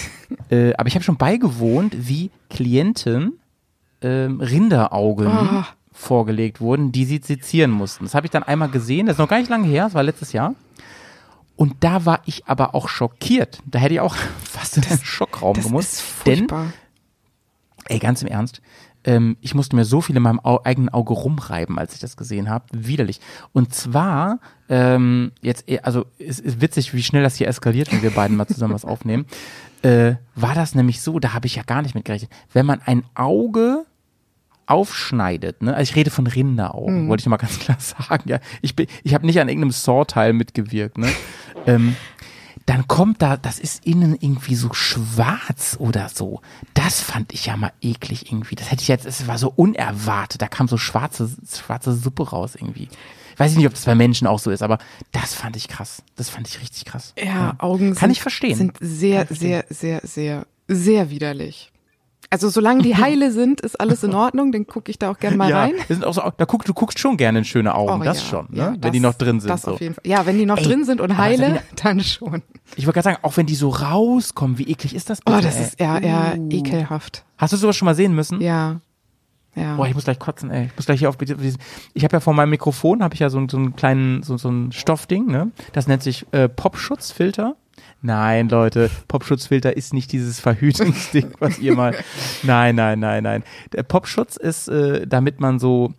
äh, 0.49 0.73
aber 0.75 0.87
ich 0.87 0.95
habe 0.95 1.03
schon 1.03 1.17
beigewohnt, 1.17 1.95
wie 2.07 2.31
Klienten 2.49 3.39
ähm, 4.01 4.39
Rinderaugen 4.41 5.27
Ah. 5.27 5.67
vorgelegt 5.91 6.61
wurden, 6.61 6.91
die 6.91 7.05
sie 7.05 7.19
sezieren 7.23 7.71
mussten. 7.71 8.05
Das 8.05 8.15
habe 8.15 8.25
ich 8.27 8.31
dann 8.31 8.43
einmal 8.43 8.69
gesehen. 8.69 9.05
Das 9.07 9.15
ist 9.15 9.19
noch 9.19 9.27
gar 9.29 9.39
nicht 9.39 9.49
lange 9.49 9.67
her. 9.67 9.85
Das 9.85 9.93
war 9.93 10.03
letztes 10.03 10.31
Jahr. 10.33 10.55
Und 11.57 11.75
da 11.81 12.05
war 12.05 12.21
ich 12.25 12.47
aber 12.47 12.75
auch 12.75 12.89
schockiert. 12.89 13.59
Da 13.65 13.79
hätte 13.79 13.93
ich 13.95 13.99
auch 13.99 14.15
fast 14.43 14.77
in 14.77 14.83
einen 14.85 14.99
Schockraum 15.03 15.61
gemusst. 15.61 16.03
denn. 16.25 16.47
Ey, 17.87 17.99
ganz 17.99 18.21
im 18.21 18.27
Ernst. 18.27 18.61
Ähm, 19.03 19.37
ich 19.41 19.53
musste 19.53 19.75
mir 19.75 19.85
so 19.85 20.01
viel 20.01 20.15
in 20.17 20.23
meinem 20.23 20.39
Au 20.43 20.61
eigenen 20.63 20.89
Auge 20.89 21.13
rumreiben, 21.13 21.77
als 21.77 21.93
ich 21.93 21.99
das 21.99 22.17
gesehen 22.17 22.49
habe. 22.49 22.65
Widerlich. 22.71 23.19
Und 23.53 23.73
zwar, 23.75 24.39
ähm, 24.67 25.31
jetzt, 25.41 25.69
eh- 25.69 25.79
also 25.81 26.05
es 26.17 26.39
ist 26.39 26.59
witzig, 26.61 26.93
wie 26.95 27.03
schnell 27.03 27.21
das 27.21 27.35
hier 27.35 27.47
eskaliert, 27.47 27.91
wenn 27.91 28.01
wir 28.01 28.09
beiden 28.09 28.35
mal 28.35 28.47
zusammen 28.47 28.73
was 28.73 28.85
aufnehmen. 28.85 29.25
Äh, 29.83 30.15
war 30.33 30.55
das 30.55 30.73
nämlich 30.73 30.99
so, 31.01 31.19
da 31.19 31.33
habe 31.33 31.45
ich 31.45 31.57
ja 31.57 31.61
gar 31.61 31.83
nicht 31.83 31.93
mit 31.93 32.05
gerechnet. 32.05 32.31
Wenn 32.53 32.65
man 32.65 32.81
ein 32.85 33.03
Auge 33.13 33.85
aufschneidet, 34.65 35.61
ne? 35.61 35.75
Also 35.75 35.91
ich 35.91 35.95
rede 35.95 36.09
von 36.09 36.25
Rinderaugen, 36.25 37.07
wollte 37.07 37.21
ich 37.21 37.27
mal 37.27 37.37
ganz 37.37 37.59
klar 37.59 37.77
sagen. 37.79 38.23
Ja, 38.27 38.39
ich 38.63 38.75
bin, 38.75 38.87
ich 39.03 39.13
habe 39.13 39.25
nicht 39.27 39.39
an 39.39 39.47
irgendeinem 39.47 39.71
Saw-Teil 39.71 40.33
mitgewirkt, 40.33 40.97
ne? 40.97 41.07
ähm, 41.67 41.95
dann 42.65 42.87
kommt 42.87 43.21
da, 43.21 43.37
das 43.37 43.59
ist 43.59 43.85
innen 43.85 44.15
irgendwie 44.19 44.55
so 44.55 44.73
schwarz 44.73 45.75
oder 45.79 46.09
so. 46.09 46.41
Das 46.73 47.01
fand 47.01 47.33
ich 47.33 47.45
ja 47.45 47.57
mal 47.57 47.73
eklig 47.81 48.31
irgendwie. 48.31 48.55
Das 48.55 48.71
hätte 48.71 48.81
ich 48.81 48.87
jetzt, 48.87 49.05
es 49.05 49.27
war 49.27 49.37
so 49.37 49.51
unerwartet. 49.55 50.41
Da 50.41 50.47
kam 50.47 50.67
so 50.67 50.77
schwarze, 50.77 51.29
schwarze 51.53 51.93
Suppe 51.93 52.29
raus 52.29 52.55
irgendwie. 52.55 52.89
Weiß 53.37 53.51
ich 53.51 53.57
nicht, 53.57 53.67
ob 53.67 53.73
das 53.73 53.85
bei 53.85 53.95
Menschen 53.95 54.27
auch 54.27 54.39
so 54.39 54.49
ist, 54.49 54.63
aber 54.63 54.77
das 55.11 55.33
fand 55.33 55.57
ich 55.57 55.67
krass. 55.67 56.01
Das 56.15 56.29
fand 56.29 56.47
ich 56.47 56.61
richtig 56.61 56.85
krass. 56.85 57.13
Ja, 57.21 57.55
Augen 57.57 57.93
Kann 57.93 58.09
sind, 58.09 58.11
ich 58.11 58.21
verstehen. 58.21 58.55
sind 58.55 58.77
sehr, 58.79 59.27
sehr, 59.29 59.65
sehr, 59.69 60.01
sehr, 60.03 60.45
sehr 60.67 61.09
widerlich. 61.09 61.71
Also 62.29 62.49
solange 62.49 62.81
die 62.83 62.95
heile 62.97 63.31
sind, 63.31 63.61
ist 63.61 63.79
alles 63.79 64.03
in 64.03 64.13
Ordnung, 64.13 64.51
dann 64.51 64.67
gucke 64.67 64.89
ich 64.91 64.99
da 64.99 65.11
auch 65.11 65.17
gerne 65.19 65.37
mal 65.37 65.49
ja, 65.49 65.59
rein. 65.61 65.73
sind 65.87 66.03
auch 66.03 66.13
so, 66.13 66.21
da 66.35 66.45
guck, 66.45 66.65
du 66.65 66.73
guckst 66.73 66.99
schon 66.99 67.17
gerne 67.17 67.39
in 67.39 67.45
schöne 67.45 67.73
Augen, 67.75 68.01
Oh, 68.01 68.03
das 68.03 68.21
ja, 68.23 68.29
schon, 68.29 68.47
ne? 68.49 68.57
ja, 68.57 68.71
wenn 68.73 68.81
das- 68.81 68.91
die 68.91 68.99
noch 68.99 69.13
drin 69.13 69.39
sind. 69.39 69.49
Das 69.49 69.61
so. 69.63 69.71
auf 69.73 69.81
jeden 69.81 69.93
Fall. 69.95 70.03
Ja, 70.05 70.25
wenn 70.25 70.37
die 70.37 70.45
noch 70.45 70.57
Ey, 70.57 70.63
drin 70.63 70.83
sind 70.85 71.01
und 71.01 71.17
heile, 71.17 71.45
Sabine- 71.47 71.61
dann 71.83 71.99
schon. 72.01 72.41
Ich 72.75 72.85
wollte 72.85 72.95
gerade 73.01 73.03
sagen, 73.15 73.17
auch 73.21 73.37
wenn 73.37 73.45
die 73.45 73.55
so 73.55 73.69
rauskommen, 73.69 74.57
wie 74.57 74.69
eklig 74.69 74.95
ist 74.95 75.09
das 75.09 75.21
bitte? 75.21 75.37
Oh, 75.37 75.41
das 75.41 75.59
ist 75.59 75.79
eher, 75.79 76.01
eher 76.01 76.35
Uh. 76.37 76.49
ekelhaft. 76.51 77.23
Hast 77.37 77.53
du 77.53 77.57
sowas 77.57 77.75
schon 77.75 77.85
mal 77.85 77.95
sehen 77.95 78.13
müssen? 78.15 78.41
Ja. 78.41 78.79
Ja. 79.57 79.75
Boah, 79.77 79.87
ich 79.87 79.93
muss 79.93 80.03
gleich 80.03 80.19
kotzen, 80.19 80.51
ey. 80.51 80.65
Ich 80.65 80.75
muss 80.75 80.85
gleich 80.85 80.99
hier 80.99 81.07
auf. 81.07 81.15
Ich 81.93 82.03
habe 82.03 82.13
ja 82.13 82.19
vor 82.19 82.33
meinem 82.33 82.49
Mikrofon 82.49 83.01
habe 83.01 83.13
ich 83.13 83.21
ja 83.21 83.29
so, 83.29 83.41
so 83.49 83.55
einen 83.55 83.73
kleinen, 83.77 84.21
so, 84.21 84.35
so 84.35 84.49
ein 84.49 84.73
Stoffding, 84.73 85.27
ne? 85.27 85.51
Das 85.71 85.87
nennt 85.87 86.03
sich 86.03 86.25
äh, 86.33 86.49
Popschutzfilter. 86.49 87.55
Nein, 88.05 88.49
Leute, 88.49 88.91
Popschutzfilter 89.07 89.75
ist 89.75 89.91
nicht 89.91 90.11
dieses 90.11 90.39
Verhütungsding, 90.39 91.31
was 91.39 91.57
ihr 91.57 91.73
mal. 91.75 91.95
Nein, 92.43 92.75
nein, 92.75 92.99
nein, 92.99 93.23
nein. 93.23 93.43
Der 93.73 93.81
Popschutz 93.81 94.35
ist, 94.35 94.67
äh, 94.67 95.07
damit 95.07 95.39
man 95.39 95.57
so 95.57 95.95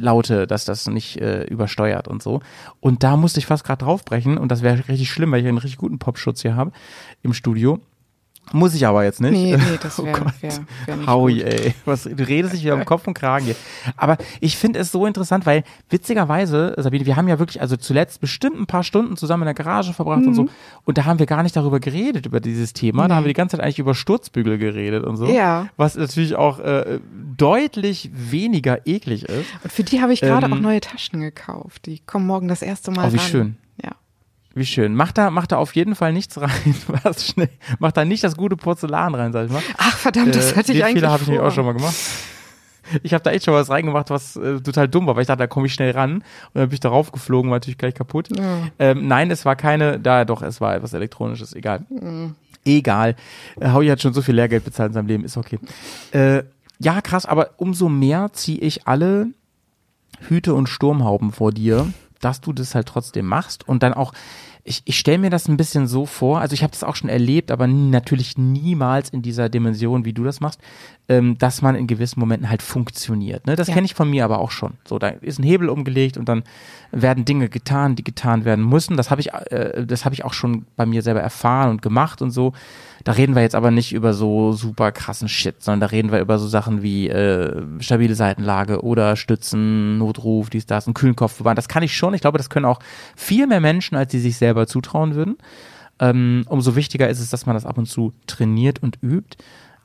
Laute, 0.00 0.48
dass 0.48 0.64
das 0.64 0.88
nicht 0.88 1.20
äh, 1.20 1.44
übersteuert 1.44 2.08
und 2.08 2.24
so. 2.24 2.40
Und 2.80 3.04
da 3.04 3.16
musste 3.16 3.38
ich 3.38 3.46
fast 3.46 3.62
gerade 3.62 3.84
draufbrechen 3.84 4.36
und 4.36 4.50
das 4.50 4.62
wäre 4.62 4.88
richtig 4.88 5.12
schlimm, 5.12 5.30
weil 5.30 5.42
ich 5.42 5.46
einen 5.46 5.58
richtig 5.58 5.78
guten 5.78 6.00
Popschutz 6.00 6.42
hier 6.42 6.56
habe 6.56 6.72
im 7.22 7.34
Studio. 7.34 7.78
Muss 8.50 8.74
ich 8.74 8.86
aber 8.86 9.04
jetzt 9.04 9.20
nicht. 9.20 9.32
Nee, 9.32 9.56
nee, 9.56 9.78
das 9.80 9.98
Oh 10.00 10.04
wäre 10.04 10.20
Gott. 10.20 10.32
wär, 10.42 10.50
wär 10.86 10.96
nicht 10.96 11.06
Howie, 11.08 11.36
gut. 11.38 11.44
ey. 11.44 11.74
Was, 11.84 12.02
du 12.02 12.26
redest 12.28 12.52
dich 12.54 12.62
wieder 12.64 12.74
um 12.74 12.84
Kopf 12.84 13.06
und 13.06 13.14
Kragen 13.14 13.46
hier. 13.46 13.54
Aber 13.96 14.18
ich 14.40 14.56
finde 14.58 14.80
es 14.80 14.90
so 14.92 15.06
interessant, 15.06 15.46
weil 15.46 15.62
witzigerweise, 15.88 16.74
Sabine, 16.76 17.06
wir 17.06 17.16
haben 17.16 17.28
ja 17.28 17.38
wirklich, 17.38 17.60
also 17.62 17.76
zuletzt 17.76 18.20
bestimmt 18.20 18.58
ein 18.60 18.66
paar 18.66 18.82
Stunden 18.82 19.16
zusammen 19.16 19.44
in 19.44 19.46
der 19.46 19.54
Garage 19.54 19.92
verbracht 19.94 20.26
und 20.26 20.34
so. 20.34 20.48
Und 20.84 20.98
da 20.98 21.04
haben 21.04 21.18
wir 21.18 21.26
gar 21.26 21.42
nicht 21.44 21.56
darüber 21.56 21.80
geredet, 21.80 22.26
über 22.26 22.40
dieses 22.40 22.72
Thema. 22.72 23.08
Da 23.08 23.14
haben 23.14 23.24
wir 23.24 23.28
die 23.28 23.34
ganze 23.34 23.56
Zeit 23.56 23.64
eigentlich 23.64 23.78
über 23.78 23.94
Sturzbügel 23.94 24.58
geredet 24.58 25.04
und 25.04 25.16
so. 25.16 25.26
Ja. 25.26 25.68
Was 25.76 25.96
natürlich 25.96 26.34
auch 26.36 26.58
äh, 26.58 26.98
deutlich 27.36 28.10
weniger 28.12 28.86
eklig 28.86 29.24
ist. 29.24 29.46
Und 29.62 29.72
für 29.72 29.84
die 29.84 30.00
habe 30.02 30.12
ich 30.12 30.20
gerade 30.20 30.46
Ähm, 30.46 30.52
auch 30.54 30.58
neue 30.60 30.80
Taschen 30.80 31.20
gekauft. 31.20 31.86
Die 31.86 32.00
kommen 32.00 32.26
morgen 32.26 32.48
das 32.48 32.60
erste 32.62 32.90
Mal 32.90 33.08
Oh, 33.08 33.12
wie 33.12 33.16
ran. 33.18 33.26
schön. 33.26 33.56
Wie 34.54 34.66
schön. 34.66 34.94
Mach 34.94 35.12
da, 35.12 35.30
mach 35.30 35.46
da 35.46 35.56
auf 35.56 35.74
jeden 35.74 35.94
Fall 35.94 36.12
nichts 36.12 36.40
rein. 36.40 36.50
Was 37.02 37.26
schnell. 37.26 37.48
Mach 37.78 37.92
da 37.92 38.04
nicht 38.04 38.22
das 38.22 38.36
gute 38.36 38.56
Porzellan 38.56 39.14
rein, 39.14 39.32
sag 39.32 39.46
ich 39.46 39.52
mal. 39.52 39.62
Ach 39.78 39.96
verdammt, 39.96 40.34
das 40.34 40.52
Äh, 40.52 40.56
hatte 40.56 40.72
ich 40.72 40.78
den 40.78 40.84
eigentlich 40.86 41.00
Fehler 41.00 41.10
habe 41.12 41.22
ich 41.22 41.28
nämlich 41.28 41.44
auch 41.44 41.52
schon 41.52 41.64
mal 41.64 41.72
gemacht. 41.72 41.94
Ich 43.02 43.14
habe 43.14 43.24
da 43.24 43.30
echt 43.30 43.44
schon 43.46 43.54
was 43.54 43.70
reingemacht, 43.70 44.10
was 44.10 44.36
äh, 44.36 44.60
total 44.60 44.88
dumm 44.88 45.06
war, 45.06 45.14
weil 45.14 45.22
ich 45.22 45.28
dachte, 45.28 45.38
da 45.38 45.46
komme 45.46 45.66
ich 45.66 45.72
schnell 45.72 45.92
ran. 45.92 46.16
Und 46.16 46.24
dann 46.54 46.68
bin 46.68 46.74
ich 46.74 46.80
darauf 46.80 47.12
geflogen, 47.12 47.50
war 47.50 47.56
natürlich 47.56 47.78
gleich 47.78 47.94
kaputt. 47.94 48.28
Ähm, 48.78 49.06
nein, 49.08 49.30
es 49.30 49.44
war 49.44 49.56
keine, 49.56 49.98
da 49.98 50.24
doch, 50.26 50.42
es 50.42 50.60
war 50.60 50.74
etwas 50.74 50.92
Elektronisches, 50.92 51.54
egal. 51.54 51.86
Egal. 52.64 53.16
Äh, 53.58 53.70
Howie 53.70 53.90
hat 53.90 54.02
schon 54.02 54.12
so 54.12 54.20
viel 54.20 54.34
Lehrgeld 54.34 54.64
bezahlt 54.64 54.88
in 54.90 54.94
seinem 54.94 55.06
Leben, 55.06 55.24
ist 55.24 55.36
okay. 55.36 55.58
Äh, 56.10 56.42
ja, 56.78 57.00
krass, 57.00 57.24
aber 57.24 57.50
umso 57.56 57.88
mehr 57.88 58.30
ziehe 58.32 58.58
ich 58.58 58.86
alle 58.86 59.28
Hüte 60.28 60.52
und 60.54 60.68
Sturmhauben 60.68 61.32
vor 61.32 61.52
dir, 61.52 61.92
dass 62.22 62.40
du 62.40 62.52
das 62.52 62.74
halt 62.74 62.88
trotzdem 62.88 63.26
machst 63.26 63.68
und 63.68 63.82
dann 63.82 63.92
auch 63.92 64.12
ich, 64.64 64.82
ich 64.84 64.96
stelle 64.96 65.18
mir 65.18 65.30
das 65.30 65.48
ein 65.48 65.56
bisschen 65.56 65.88
so 65.88 66.06
vor, 66.06 66.40
also 66.40 66.54
ich 66.54 66.62
habe 66.62 66.70
das 66.70 66.84
auch 66.84 66.94
schon 66.94 67.10
erlebt, 67.10 67.50
aber 67.50 67.66
natürlich 67.66 68.38
niemals 68.38 69.08
in 69.10 69.20
dieser 69.20 69.48
Dimension, 69.48 70.04
wie 70.04 70.12
du 70.12 70.22
das 70.22 70.40
machst, 70.40 70.60
ähm, 71.08 71.36
dass 71.38 71.62
man 71.62 71.74
in 71.74 71.88
gewissen 71.88 72.20
Momenten 72.20 72.48
halt 72.48 72.62
funktioniert. 72.62 73.44
Ne? 73.46 73.56
Das 73.56 73.66
Ja. 73.66 73.74
kenne 73.74 73.86
ich 73.86 73.94
von 73.94 74.08
mir 74.08 74.24
aber 74.24 74.38
auch 74.38 74.52
schon. 74.52 74.74
So, 74.86 75.00
da 75.00 75.08
ist 75.08 75.40
ein 75.40 75.42
Hebel 75.42 75.68
umgelegt 75.68 76.16
und 76.16 76.28
dann 76.28 76.44
werden 76.92 77.24
Dinge 77.24 77.48
getan, 77.48 77.96
die 77.96 78.04
getan 78.04 78.44
werden 78.44 78.64
müssen. 78.68 78.96
Das 78.96 79.10
habe 79.10 79.20
ich, 79.20 79.32
äh, 79.32 79.84
das 79.84 80.04
habe 80.04 80.14
ich 80.14 80.24
auch 80.24 80.32
schon 80.32 80.64
bei 80.76 80.86
mir 80.86 81.02
selber 81.02 81.20
erfahren 81.20 81.70
und 81.70 81.82
gemacht 81.82 82.22
und 82.22 82.30
so. 82.30 82.52
Da 83.04 83.12
reden 83.12 83.34
wir 83.34 83.42
jetzt 83.42 83.54
aber 83.54 83.70
nicht 83.70 83.92
über 83.92 84.14
so 84.14 84.52
super 84.52 84.92
krassen 84.92 85.28
Shit, 85.28 85.62
sondern 85.62 85.80
da 85.80 85.86
reden 85.86 86.12
wir 86.12 86.20
über 86.20 86.38
so 86.38 86.48
Sachen 86.48 86.82
wie 86.82 87.08
äh, 87.08 87.62
stabile 87.80 88.14
Seitenlage 88.14 88.82
oder 88.82 89.16
Stützen, 89.16 89.98
Notruf, 89.98 90.50
dies, 90.50 90.66
das, 90.66 90.86
ein 90.86 90.94
kühlen 90.94 91.16
Kopfverband. 91.16 91.58
Das 91.58 91.68
kann 91.68 91.82
ich 91.82 91.96
schon. 91.96 92.14
Ich 92.14 92.20
glaube, 92.20 92.38
das 92.38 92.50
können 92.50 92.66
auch 92.66 92.80
viel 93.16 93.46
mehr 93.46 93.60
Menschen, 93.60 93.96
als 93.96 94.12
sie 94.12 94.20
sich 94.20 94.36
selber 94.36 94.66
zutrauen 94.66 95.14
würden. 95.14 95.36
Ähm, 95.98 96.44
umso 96.48 96.74
wichtiger 96.76 97.08
ist 97.08 97.20
es, 97.20 97.30
dass 97.30 97.46
man 97.46 97.54
das 97.54 97.66
ab 97.66 97.78
und 97.78 97.86
zu 97.86 98.12
trainiert 98.26 98.82
und 98.82 98.98
übt. 99.02 99.36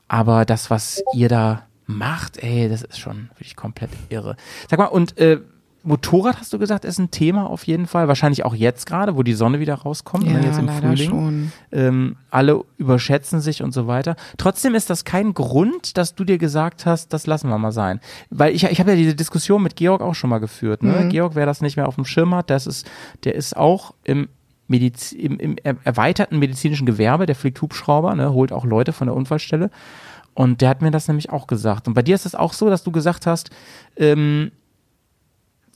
Aber 0.08 0.46
das, 0.46 0.70
was 0.70 1.04
ihr 1.14 1.30
da 1.30 1.64
macht, 1.86 2.38
ey, 2.38 2.70
das 2.70 2.82
ist 2.82 3.00
schon 3.00 3.30
wirklich 3.36 3.56
komplett 3.56 3.90
irre. 4.10 4.36
Sag 4.70 4.80
mal, 4.80 4.86
und 4.86 5.18
äh, 5.18 5.40
Motorrad 5.88 6.38
hast 6.38 6.52
du 6.54 6.60
gesagt, 6.60 6.86
ist 6.86 7.00
ein 7.00 7.12
Thema 7.12 7.50
auf 7.50 7.66
jeden 7.66 7.88
Fall. 7.88 8.08
Wahrscheinlich 8.08 8.46
auch 8.46 8.54
jetzt 8.54 8.86
gerade, 8.86 9.16
wo 9.16 9.24
die 9.24 9.34
Sonne 9.34 9.60
wieder 9.60 9.76
rauskommt, 9.76 10.26
Ja, 10.28 10.40
jetzt 10.40 10.60
im 10.60 10.68
Frühling. 10.70 11.10
schon. 11.10 11.52
Ähm, 11.72 12.16
alle 12.30 12.64
überschätzen 12.78 13.40
sich 13.42 13.64
und 13.64 13.74
so 13.74 13.88
weiter. 13.88 14.16
Trotzdem 14.38 14.76
ist 14.76 14.90
das 14.90 15.06
kein 15.06 15.34
Grund, 15.34 15.98
dass 15.98 16.14
du 16.16 16.24
dir 16.24 16.38
gesagt 16.38 16.86
hast, 16.86 17.14
das 17.14 17.26
lassen 17.26 17.50
wir 17.50 17.58
mal 17.58 17.72
sein. 17.72 18.00
Weil 18.30 18.54
ich, 18.54 18.64
ich 18.66 18.80
habe 18.80 18.92
ja 18.92 18.96
diese 18.98 19.16
Diskussion 19.16 19.64
mit 19.64 19.76
Georg 19.76 20.02
auch 20.02 20.14
schon 20.16 20.30
mal 20.30 20.40
geführt. 20.40 20.84
Ne? 20.84 21.06
Mhm. 21.06 21.10
Georg, 21.10 21.36
wer 21.36 21.46
das 21.46 21.62
nicht 21.62 21.78
mehr 21.78 21.88
auf 21.88 21.96
dem 21.96 22.06
Schirm 22.06 22.36
hat, 22.36 22.50
das 22.50 22.68
ist, 22.68 22.86
der 23.24 23.36
ist 23.36 23.56
auch 23.56 23.94
im 24.04 24.28
Mediz 24.68 25.14
im, 25.14 25.40
im 25.40 25.56
er- 25.64 25.78
erweiterten 25.86 26.40
medizinischen 26.40 26.86
Gewerbe, 26.86 27.26
der 27.26 27.36
fliegt 27.36 27.62
Hubschrauber, 27.62 28.14
ne, 28.16 28.34
holt 28.34 28.52
auch 28.52 28.66
Leute 28.66 28.92
von 28.92 29.08
der 29.08 29.16
Unfallstelle. 29.16 29.70
Und 30.34 30.60
der 30.62 30.68
hat 30.70 30.82
mir 30.82 30.92
das 30.92 31.08
nämlich 31.08 31.30
auch 31.32 31.48
gesagt. 31.48 31.88
Und 31.88 31.94
bei 31.94 32.02
dir 32.02 32.14
ist 32.16 32.26
es 32.26 32.36
auch 32.36 32.52
so, 32.54 32.70
dass 32.70 32.84
du 32.84 32.92
gesagt 32.92 33.26
hast, 33.26 33.50
ähm, 33.96 34.52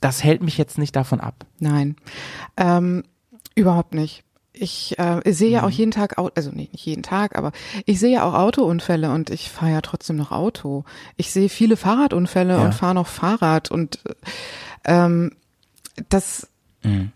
das 0.02 0.22
hält 0.22 0.42
mich 0.42 0.58
jetzt 0.58 0.76
nicht 0.76 0.94
davon 0.94 1.20
ab. 1.20 1.46
Nein, 1.58 1.96
ähm, 2.58 3.04
überhaupt 3.54 3.94
nicht. 3.94 4.24
Ich 4.54 4.98
äh, 4.98 5.22
sehe 5.32 5.48
ja 5.50 5.62
auch 5.62 5.70
jeden 5.70 5.92
Tag, 5.92 6.18
also 6.34 6.50
nee, 6.52 6.68
nicht 6.72 6.84
jeden 6.84 7.02
Tag, 7.02 7.36
aber 7.38 7.52
ich 7.86 7.98
sehe 7.98 8.12
ja 8.12 8.24
auch 8.24 8.34
Autounfälle 8.34 9.10
und 9.10 9.30
ich 9.30 9.48
fahre 9.50 9.72
ja 9.72 9.80
trotzdem 9.80 10.16
noch 10.16 10.30
Auto. 10.30 10.84
Ich 11.16 11.32
sehe 11.32 11.48
viele 11.48 11.78
Fahrradunfälle 11.78 12.56
Ja. 12.58 12.62
und 12.62 12.74
fahre 12.74 12.94
noch 12.94 13.06
Fahrrad 13.06 13.70
und 13.70 14.00
ähm, 14.84 15.32
das 16.10 16.48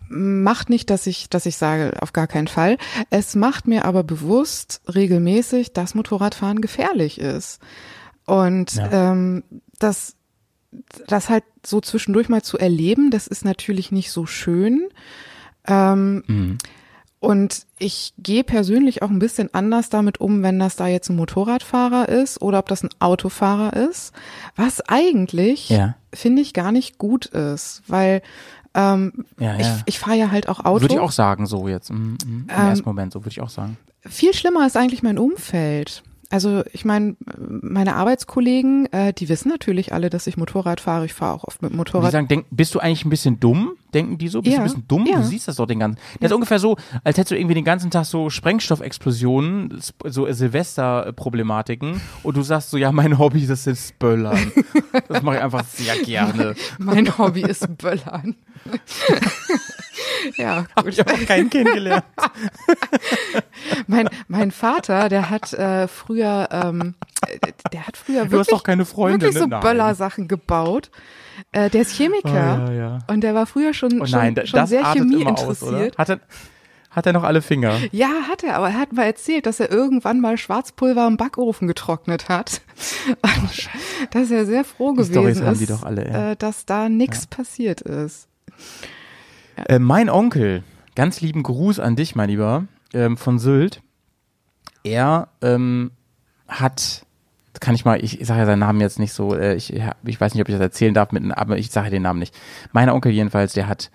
macht 0.07 0.69
nicht, 0.69 0.89
dass 0.89 1.05
ich, 1.07 1.29
dass 1.29 1.45
ich 1.45 1.57
sage, 1.57 1.91
auf 2.01 2.13
gar 2.13 2.25
keinen 2.27 2.47
Fall. 2.47 2.77
Es 3.09 3.35
macht 3.35 3.67
mir 3.67 3.83
aber 3.85 4.03
bewusst 4.03 4.81
regelmäßig, 4.87 5.73
dass 5.73 5.93
Motorradfahren 5.93 6.61
gefährlich 6.61 7.19
ist. 7.19 7.59
Und 8.25 8.73
Ja. 8.75 9.11
ähm, 9.11 9.43
das, 9.77 10.15
das 11.07 11.29
halt 11.29 11.43
so 11.65 11.81
zwischendurch 11.81 12.29
mal 12.29 12.41
zu 12.43 12.57
erleben, 12.57 13.11
das 13.11 13.27
ist 13.27 13.43
natürlich 13.45 13.91
nicht 13.91 14.11
so 14.11 14.25
schön. 14.25 14.87
Ähm, 15.67 16.23
Mhm. 16.27 16.57
Und 17.19 17.65
ich 17.79 18.13
gehe 18.19 18.43
persönlich 18.43 19.01
auch 19.01 19.09
ein 19.09 19.17
bisschen 19.17 19.51
anders 19.51 19.89
damit 19.89 20.21
um, 20.21 20.43
wenn 20.43 20.59
das 20.59 20.75
da 20.75 20.85
jetzt 20.85 21.09
ein 21.09 21.15
Motorradfahrer 21.15 22.09
ist 22.09 22.43
oder 22.43 22.59
ob 22.59 22.67
das 22.69 22.83
ein 22.83 22.89
Autofahrer 22.99 23.75
ist, 23.75 24.13
was 24.55 24.81
eigentlich, 24.87 25.69
Ja. 25.69 25.95
finde 26.13 26.43
ich, 26.43 26.53
gar 26.53 26.71
nicht 26.71 26.99
gut 26.99 27.25
ist, 27.25 27.81
weil 27.87 28.21
ähm, 28.75 29.25
Ja, 29.39 29.55
ich, 29.55 29.65
ja. 29.65 29.79
ich 29.87 29.97
fahre 29.97 30.15
ja 30.17 30.29
halt 30.29 30.47
auch 30.47 30.59
Auto. 30.63 30.81
Würde 30.81 30.93
ich 30.93 30.99
auch 30.99 31.11
sagen, 31.11 31.47
so 31.47 31.67
jetzt. 31.67 31.89
Mhm, 31.91 31.97
mhm. 31.97 32.17
Im 32.23 32.45
Ähm, 32.49 32.67
ersten 32.67 32.85
Moment, 32.85 33.11
so 33.13 33.21
würde 33.21 33.29
ich 33.31 33.41
auch 33.41 33.49
sagen. 33.49 33.77
Viel 34.05 34.35
schlimmer 34.35 34.67
ist 34.67 34.77
eigentlich 34.77 35.01
mein 35.01 35.17
Umfeld. 35.17 36.03
Also 36.29 36.63
ich 36.73 36.83
meine, 36.83 37.15
meine 37.37 37.95
Arbeitskollegen, 37.95 38.91
äh, 38.91 39.13
die 39.13 39.29
wissen 39.29 39.47
natürlich 39.49 39.93
alle, 39.93 40.09
dass 40.09 40.27
ich 40.27 40.35
Motorrad 40.35 40.81
fahre. 40.81 41.05
Ich 41.05 41.13
fahre 41.13 41.33
auch 41.35 41.43
oft 41.45 41.61
mit 41.61 41.71
dem 41.71 41.75
Die 41.75 41.77
Motorrad. 41.77 42.11
sagen, 42.11 42.27
denk, 42.27 42.47
bist 42.51 42.75
du 42.75 42.79
eigentlich 42.79 43.05
ein 43.05 43.09
bisschen 43.09 43.39
dumm? 43.39 43.71
Denken 43.93 44.17
die 44.17 44.27
so? 44.27 44.41
Bist 44.41 44.51
Ja, 44.51 44.57
du 44.57 44.63
ein 44.63 44.67
bisschen 44.69 44.87
dumm? 44.89 45.05
ja. 45.05 45.17
Du 45.19 45.23
siehst 45.23 45.47
das 45.47 45.55
doch 45.55 45.65
den 45.67 45.79
ganzen. 45.79 45.99
Das 46.19 46.29
ist 46.31 46.35
ungefähr 46.35 46.59
so, 46.59 46.75
als 47.05 47.17
hättest 47.17 47.31
du 47.31 47.37
irgendwie 47.37 47.53
den 47.55 47.63
ganzen 47.63 47.91
Tag 47.91 48.03
so 48.05 48.29
Sprengstoffexplosionen, 48.29 49.79
sp- 49.79 50.09
so 50.09 50.29
Silvesterproblematiken 50.29 52.01
und 52.23 52.35
du 52.37 52.41
sagst 52.41 52.71
so, 52.71 52.77
ja, 52.77 52.91
mein 52.91 53.17
Hobby, 53.17 53.47
das 53.47 53.65
ist 53.65 53.97
Böllern. 53.97 54.51
das 55.07 55.21
mache 55.23 55.37
ich 55.37 55.41
einfach 55.41 55.63
sehr 55.65 55.95
gerne. 56.03 56.55
Mein 56.77 57.17
Hobby 57.17 57.41
ist 57.43 57.77
Böllern. 57.77 58.35
ja, 60.37 60.65
gut. 60.75 60.87
Ich 60.87 60.99
habe 60.99 61.13
auch 61.13 61.25
keinen 61.25 61.49
kennengelernt. 61.49 62.05
Mein, 63.87 64.09
mein 64.27 64.51
Vater, 64.51 65.09
der 65.09 65.29
hat 65.29 65.53
äh, 65.53 65.87
früher, 65.87 66.49
ähm, 66.51 66.95
äh, 67.27 67.51
der 67.71 67.87
hat 67.87 67.97
früher 67.97 68.25
Du 68.25 68.31
wirklich, 68.31 68.39
hast 68.39 68.51
doch 68.51 68.63
keine 68.63 68.85
Freunde, 68.85 69.25
wirklich 69.25 69.41
so 69.41 69.47
ne? 69.47 69.59
Böllersachen 69.59 70.27
gebaut. 70.27 70.91
Äh, 71.51 71.69
der 71.69 71.81
ist 71.81 71.95
Chemiker 71.95 72.67
Oh, 72.67 72.71
ja, 72.71 72.71
ja. 72.71 72.99
und 73.07 73.21
der 73.21 73.33
war 73.33 73.45
früher 73.45 73.73
schon, 73.73 74.01
Oh 74.01 74.05
schon, 74.05 74.19
nein, 74.19 74.35
schon 74.45 74.59
das 74.59 74.69
sehr 74.69 74.83
Chemie 74.85 75.21
immer 75.21 75.31
aus, 75.33 75.61
interessiert. 75.61 75.97
Hat 75.97 76.09
er, 76.09 76.19
hat 76.89 77.05
er 77.05 77.13
noch 77.13 77.23
alle 77.23 77.41
Finger? 77.41 77.79
Ja, 77.91 78.09
hat 78.29 78.43
er, 78.43 78.55
aber 78.55 78.69
er 78.69 78.79
hat 78.79 78.93
mal 78.93 79.03
erzählt, 79.03 79.45
dass 79.45 79.59
er 79.59 79.71
irgendwann 79.71 80.19
mal 80.19 80.37
Schwarzpulver 80.37 81.05
im 81.07 81.17
Backofen 81.17 81.67
getrocknet 81.67 82.29
hat. 82.29 82.61
Und 83.21 83.69
dass 84.11 84.31
er 84.31 84.45
sehr 84.45 84.63
froh 84.63 84.95
Die 84.95 85.03
Storys 85.03 85.37
gewesen 85.37 85.45
haben 85.45 85.53
ist, 85.53 85.61
die 85.61 85.65
doch 85.67 85.83
alle, 85.83 86.07
ja. 86.07 86.31
äh, 86.31 86.35
dass 86.35 86.65
da 86.65 86.89
nichts 86.89 87.27
passiert 87.27 87.81
ist. 87.81 88.27
Äh, 89.65 89.79
mein 89.79 90.09
Onkel, 90.09 90.63
ganz 90.95 91.21
lieben 91.21 91.43
Gruß 91.43 91.79
an 91.79 91.95
dich, 91.95 92.15
mein 92.15 92.29
Lieber, 92.29 92.65
ähm, 92.93 93.17
von 93.17 93.39
Sylt. 93.39 93.81
Er 94.83 95.27
ähm, 95.41 95.91
hat, 96.47 97.05
kann 97.59 97.75
ich 97.75 97.85
mal, 97.85 98.03
ich, 98.03 98.19
sage 98.25 98.41
ja 98.41 98.45
seinen 98.45 98.59
Namen 98.59 98.81
jetzt 98.81 98.99
nicht 98.99 99.13
so, 99.13 99.35
äh, 99.35 99.55
ich, 99.55 99.73
ich 99.73 100.21
weiß 100.21 100.33
nicht, 100.33 100.41
ob 100.41 100.49
ich 100.49 100.55
das 100.55 100.61
erzählen 100.61 100.93
darf, 100.93 101.11
mit, 101.11 101.23
aber 101.37 101.57
ich 101.57 101.71
sage 101.71 101.89
den 101.89 102.03
Namen 102.03 102.19
nicht. 102.19 102.35
Mein 102.71 102.89
Onkel 102.89 103.11
jedenfalls, 103.11 103.53
der 103.53 103.67
hat 103.67 103.91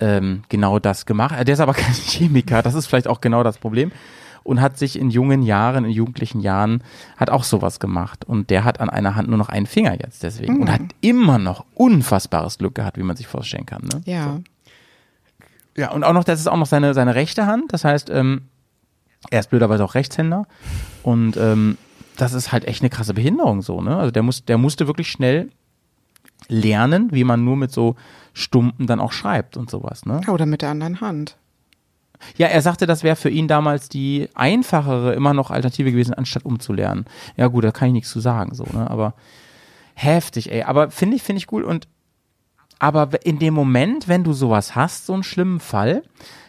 ähm, 0.00 0.42
genau 0.48 0.78
das 0.78 1.06
gemacht. 1.06 1.38
Äh, 1.38 1.44
Der 1.44 1.54
ist 1.54 1.60
aber 1.60 1.74
kein 1.74 1.94
Chemiker, 1.94 2.62
das 2.62 2.74
ist 2.74 2.86
vielleicht 2.86 3.08
auch 3.08 3.20
genau 3.20 3.42
das 3.42 3.58
Problem. 3.58 3.92
Und 4.44 4.60
hat 4.60 4.76
sich 4.76 4.98
in 4.98 5.10
jungen 5.10 5.42
Jahren, 5.42 5.84
in 5.84 5.92
jugendlichen 5.92 6.40
Jahren, 6.40 6.82
hat 7.16 7.30
auch 7.30 7.44
sowas 7.44 7.78
gemacht. 7.78 8.24
Und 8.24 8.50
der 8.50 8.64
hat 8.64 8.80
an 8.80 8.90
einer 8.90 9.14
Hand 9.14 9.28
nur 9.28 9.38
noch 9.38 9.48
einen 9.48 9.66
Finger 9.66 9.92
jetzt 9.92 10.24
deswegen. 10.24 10.60
Und 10.62 10.72
hat 10.72 10.80
immer 11.00 11.38
noch 11.38 11.64
unfassbares 11.74 12.58
Glück 12.58 12.74
gehabt, 12.74 12.98
wie 12.98 13.04
man 13.04 13.14
sich 13.16 13.28
vorstellen 13.28 13.66
kann. 13.66 13.82
Ne? 13.82 14.00
Ja. 14.04 14.40
Ja, 15.76 15.90
und 15.90 16.04
auch 16.04 16.12
noch, 16.12 16.24
das 16.24 16.40
ist 16.40 16.46
auch 16.46 16.56
noch 16.56 16.66
seine, 16.66 16.94
seine 16.94 17.14
rechte 17.14 17.46
Hand. 17.46 17.72
Das 17.72 17.84
heißt, 17.84 18.10
ähm, 18.10 18.42
er 19.30 19.40
ist 19.40 19.50
blöderweise 19.50 19.84
auch 19.84 19.94
Rechtshänder. 19.94 20.46
Und 21.02 21.36
ähm, 21.36 21.78
das 22.16 22.32
ist 22.34 22.52
halt 22.52 22.66
echt 22.66 22.82
eine 22.82 22.90
krasse 22.90 23.14
Behinderung 23.14 23.62
so, 23.62 23.80
ne? 23.80 23.96
Also 23.96 24.10
der 24.10 24.22
muss, 24.22 24.44
der 24.44 24.58
musste 24.58 24.86
wirklich 24.86 25.08
schnell 25.08 25.50
lernen, 26.48 27.08
wie 27.12 27.24
man 27.24 27.44
nur 27.44 27.56
mit 27.56 27.72
so 27.72 27.96
Stumpen 28.34 28.86
dann 28.86 29.00
auch 29.00 29.12
schreibt 29.12 29.56
und 29.56 29.70
sowas, 29.70 30.04
ne? 30.04 30.20
Oder 30.28 30.46
mit 30.46 30.62
der 30.62 30.70
anderen 30.70 31.00
Hand. 31.00 31.36
Ja, 32.36 32.46
er 32.46 32.62
sagte, 32.62 32.86
das 32.86 33.02
wäre 33.02 33.16
für 33.16 33.30
ihn 33.30 33.48
damals 33.48 33.88
die 33.88 34.28
einfachere, 34.34 35.14
immer 35.14 35.34
noch 35.34 35.50
Alternative 35.50 35.90
gewesen, 35.90 36.14
anstatt 36.14 36.44
umzulernen. 36.44 37.06
Ja 37.36 37.48
gut, 37.48 37.64
da 37.64 37.72
kann 37.72 37.88
ich 37.88 37.94
nichts 37.94 38.10
zu 38.10 38.20
sagen, 38.20 38.54
so, 38.54 38.64
ne? 38.72 38.90
Aber 38.90 39.14
heftig, 39.94 40.52
ey. 40.52 40.62
Aber 40.62 40.90
finde 40.90 41.16
ich, 41.16 41.22
finde 41.22 41.38
ich 41.38 41.46
gut 41.46 41.64
und 41.64 41.88
aber 42.82 43.24
in 43.24 43.38
dem 43.38 43.54
Moment, 43.54 44.08
wenn 44.08 44.24
du 44.24 44.32
sowas 44.32 44.74
hast, 44.74 45.06
so 45.06 45.14
einen 45.14 45.22
schlimmen 45.22 45.60
Fall, 45.60 46.02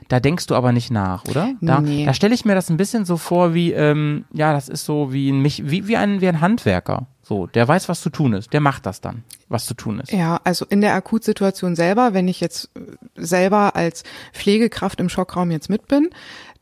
da 0.10 0.20
denkst 0.20 0.48
du 0.48 0.56
aber 0.56 0.72
nicht 0.72 0.92
nach, 0.92 1.24
oder? 1.26 1.54
Da, 1.62 1.80
Nee. 1.80 2.06
da 2.06 2.14
stelle 2.14 2.34
ich 2.36 2.44
mir 2.44 2.56
das 2.56 2.70
ein 2.70 2.78
bisschen 2.78 3.06
so 3.06 3.18
vor, 3.18 3.54
wie, 3.54 3.72
ähm, 3.72 4.26
ja, 4.34 4.52
das 4.52 4.68
ist 4.68 4.84
so 4.86 5.14
wie 5.14 5.30
ein, 5.30 5.42
mich, 5.42 5.70
wie, 5.70 5.88
wie 5.88 5.96
ein, 5.96 6.22
wie 6.22 6.28
ein 6.28 6.42
Handwerker. 6.42 7.08
So, 7.22 7.48
der 7.48 7.66
weiß, 7.68 7.88
was 7.88 8.02
zu 8.02 8.10
tun 8.10 8.34
ist. 8.34 8.52
Der 8.52 8.60
macht 8.60 8.86
das 8.86 9.00
dann, 9.00 9.24
was 9.48 9.66
zu 9.66 9.76
tun 9.76 10.00
ist. 10.02 10.12
Ja, 10.12 10.42
also 10.44 10.66
in 10.68 10.82
der 10.82 10.94
Akutsituation 10.94 11.76
selber, 11.76 12.14
wenn 12.14 12.28
ich 12.28 12.42
jetzt 12.42 12.70
äh, 12.76 12.82
selber 13.16 13.78
als 13.78 14.04
Pflegekraft 14.34 15.00
im 15.00 15.08
Schockraum 15.08 15.50
jetzt 15.52 15.70
mit 15.70 15.88
bin, 15.88 16.10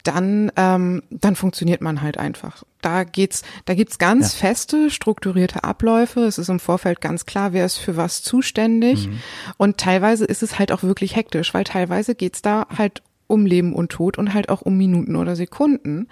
dann, 0.04 0.52
ähm, 0.56 1.04
dann 1.10 1.36
funktioniert 1.36 1.82
man 1.82 2.02
halt 2.02 2.18
einfach. 2.18 2.64
Da 2.82 3.04
geht's, 3.04 3.44
da 3.66 3.74
gibt's 3.76 3.98
ganz 4.00 4.34
feste, 4.34 4.90
strukturierte 4.90 5.64
Abläufe. 5.64 6.22
Es 6.22 6.38
ist 6.38 6.50
im 6.50 6.60
Vorfeld 6.60 7.00
ganz 7.02 7.26
klar, 7.26 7.54
wer 7.54 7.66
ist 7.66 7.78
für 7.78 7.98
was 7.98 8.24
zuständig. 8.24 9.10
Und 9.58 9.78
teilweise 9.78 10.26
ist 10.26 10.42
es 10.44 10.58
halt 10.58 10.72
auch 10.72 10.82
wirklich 10.84 11.16
hektisch, 11.16 11.54
weil 11.54 11.64
teilweise 11.64 12.16
geht's 12.16 12.42
da 12.42 12.66
halt 12.76 13.04
um 13.28 13.46
Leben 13.46 13.74
und 13.74 13.92
Tod 13.92 14.18
und 14.18 14.34
halt 14.34 14.50
auch 14.50 14.62
um 14.62 14.78
Minuten 14.78 15.16
oder 15.16 15.36
Sekunden. 15.38 16.08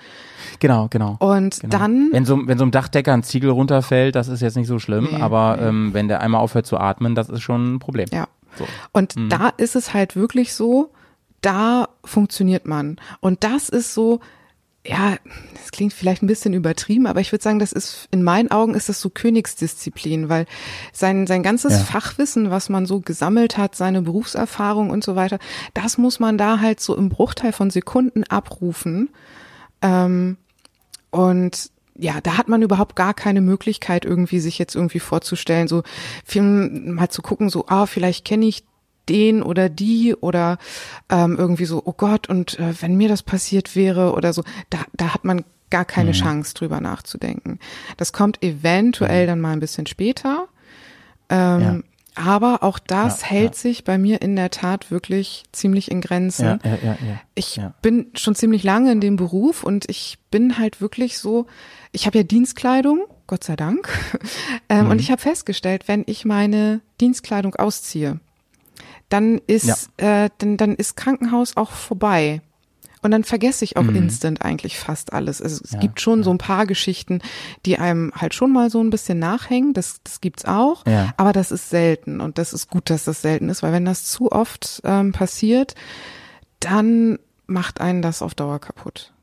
Genau, 0.59 0.87
genau. 0.89 1.17
Und 1.19 1.59
Genau. 1.59 1.77
dann 1.77 2.09
Wenn 2.11 2.23
so, 2.25 2.47
wenn 2.47 2.57
so 2.57 2.63
ein 2.65 2.71
Dachdecker 2.71 3.13
ein 3.13 3.23
Ziegel 3.23 3.49
runterfällt, 3.49 4.15
das 4.15 4.29
ist 4.29 4.41
jetzt 4.41 4.55
nicht 4.55 4.67
so 4.67 4.79
schlimm, 4.79 5.09
Nee, 5.11 5.21
aber 5.21 5.57
nee. 5.59 5.67
Ähm, 5.67 5.93
wenn 5.93 6.07
der 6.07 6.21
einmal 6.21 6.39
aufhört 6.39 6.65
zu 6.65 6.77
atmen, 6.77 7.15
das 7.15 7.27
ist 7.29 7.41
schon 7.41 7.75
ein 7.75 7.79
Problem. 7.79 8.07
Ja. 8.13 8.27
So. 8.57 8.65
Und 8.93 9.15
da 9.29 9.49
ist 9.57 9.75
es 9.75 9.93
halt 9.93 10.15
wirklich 10.15 10.53
so, 10.53 10.91
da 11.41 11.89
funktioniert 12.03 12.65
man. 12.65 12.97
Und 13.21 13.43
das 13.43 13.69
ist 13.69 13.93
so, 13.93 14.19
ja, 14.85 15.17
das 15.53 15.71
klingt 15.71 15.93
vielleicht 15.93 16.23
ein 16.23 16.27
bisschen 16.27 16.53
übertrieben, 16.53 17.05
aber 17.05 17.19
ich 17.19 17.31
würde 17.31 17.43
sagen, 17.43 17.59
das 17.59 17.71
ist, 17.71 18.07
in 18.11 18.23
meinen 18.23 18.49
Augen 18.49 18.73
ist 18.73 18.89
das 18.89 19.01
so 19.01 19.09
Königsdisziplin, 19.09 20.29
weil 20.29 20.45
sein, 20.93 21.27
sein 21.27 21.43
ganzes 21.43 21.73
Ja. 21.73 21.79
Fachwissen, 21.79 22.49
was 22.49 22.69
man 22.69 22.85
so 22.85 23.01
gesammelt 23.01 23.57
hat, 23.57 23.75
seine 23.75 24.01
Berufserfahrung 24.01 24.89
und 24.89 25.03
so 25.03 25.15
weiter, 25.15 25.39
das 25.73 25.97
muss 25.97 26.19
man 26.19 26.37
da 26.37 26.59
halt 26.59 26.79
so 26.79 26.95
im 26.95 27.09
Bruchteil 27.09 27.51
von 27.51 27.69
Sekunden 27.69 28.23
abrufen. 28.23 29.09
Ähm, 29.81 30.37
und 31.11 31.71
ja, 31.95 32.21
da 32.21 32.37
hat 32.37 32.47
man 32.47 32.61
überhaupt 32.61 32.95
gar 32.95 33.13
keine 33.13 33.41
Möglichkeit, 33.41 34.05
irgendwie 34.05 34.39
sich 34.39 34.57
jetzt 34.57 34.75
irgendwie 34.75 34.99
vorzustellen, 34.99 35.67
so 35.67 35.83
viel 36.23 36.41
mal 36.41 37.09
zu 37.09 37.21
gucken, 37.21 37.49
so, 37.49 37.65
ah, 37.67 37.85
vielleicht 37.85 38.23
kenne 38.23 38.45
ich 38.45 38.63
den 39.09 39.41
oder 39.43 39.67
die 39.69 40.15
oder 40.15 40.57
ähm, 41.09 41.35
irgendwie 41.37 41.65
so, 41.65 41.81
oh 41.83 41.93
Gott, 41.93 42.29
und 42.29 42.59
äh, 42.59 42.73
wenn 42.81 42.95
mir 42.95 43.09
das 43.09 43.23
passiert 43.23 43.75
wäre 43.75 44.13
oder 44.13 44.31
so, 44.33 44.43
da, 44.69 44.79
da 44.93 45.13
hat 45.13 45.25
man 45.25 45.43
gar 45.71 45.85
keine 45.85 46.13
Chance 46.13 46.53
drüber 46.55 46.79
nachzudenken. 46.81 47.59
Das 47.97 48.13
kommt 48.13 48.41
eventuell 48.43 49.27
dann 49.27 49.41
mal 49.41 49.51
ein 49.53 49.59
bisschen 49.59 49.85
später. 49.85 50.47
Ähm, 51.29 51.83
Aber 52.15 52.63
auch 52.63 52.79
das 52.79 53.21
Ja, 53.21 53.27
hält 53.27 53.53
ja. 53.55 53.59
sich 53.61 53.83
bei 53.83 53.97
mir 53.97 54.21
in 54.21 54.35
der 54.35 54.49
Tat 54.49 54.89
wirklich 54.91 55.43
ziemlich 55.51 55.91
in 55.91 56.01
Grenzen. 56.01 56.45
Ja, 56.45 56.59
ja, 56.63 56.77
ja, 56.83 56.97
ja. 57.07 57.21
Ich 57.35 57.57
ja. 57.57 57.73
bin 57.81 58.07
schon 58.15 58.35
ziemlich 58.35 58.63
lange 58.63 58.91
in 58.91 58.99
dem 58.99 59.15
Beruf 59.15 59.63
und 59.63 59.87
ich 59.89 60.17
bin 60.31 60.57
halt 60.57 60.81
wirklich 60.81 61.19
so, 61.19 61.45
ich 61.91 62.07
habe 62.07 62.17
ja 62.17 62.23
Dienstkleidung, 62.23 63.01
Gott 63.27 63.43
sei 63.43 63.55
Dank. 63.55 63.87
ähm, 64.69 64.85
Mhm. 64.85 64.91
Und 64.91 65.01
ich 65.01 65.11
habe 65.11 65.21
festgestellt, 65.21 65.87
wenn 65.87 66.03
ich 66.07 66.25
meine 66.25 66.81
Dienstkleidung 66.99 67.55
ausziehe, 67.55 68.19
dann 69.09 69.39
ist, 69.47 69.89
äh, 69.97 70.29
dann, 70.37 70.57
dann 70.57 70.75
ist 70.75 70.95
Krankenhaus 70.95 71.57
auch 71.57 71.71
vorbei. 71.71 72.41
Und 73.01 73.11
dann 73.11 73.23
vergesse 73.23 73.63
ich 73.63 73.77
auch 73.77 73.87
instant 73.95 74.41
eigentlich 74.41 74.77
fast 74.77 75.13
alles. 75.13 75.41
Also 75.41 75.61
es 75.63 75.71
Mhm. 75.71 75.75
Ja, 75.75 75.79
gibt 75.79 76.01
schon 76.01 76.21
so 76.23 76.31
ein 76.31 76.37
paar 76.37 76.65
Geschichten, 76.65 77.21
die 77.65 77.79
einem 77.79 78.11
halt 78.13 78.33
schon 78.33 78.51
mal 78.51 78.69
so 78.69 78.83
ein 78.83 78.89
bisschen 78.89 79.19
nachhängen. 79.19 79.73
Das, 79.73 80.01
das 80.03 80.19
gibt's 80.19 80.43
auch. 80.43 80.85
Ja. 80.85 81.13
Aber 81.15 81.31
das 81.31 81.51
ist 81.51 81.69
selten. 81.69 82.19
Und 82.19 82.37
das 82.37 82.51
ist 82.51 82.69
gut, 82.69 82.89
dass 82.89 83.05
das 83.05 83.21
selten 83.21 83.47
ist, 83.47 83.63
weil 83.63 83.71
wenn 83.71 83.85
das 83.85 84.03
zu 84.03 84.31
oft 84.31 84.81
ähm, 84.83 85.13
passiert, 85.13 85.75
dann 86.59 87.19
macht 87.47 87.79
einen 87.79 88.01
das 88.01 88.21
auf 88.21 88.35
Dauer 88.35 88.59
kaputt. 88.59 89.13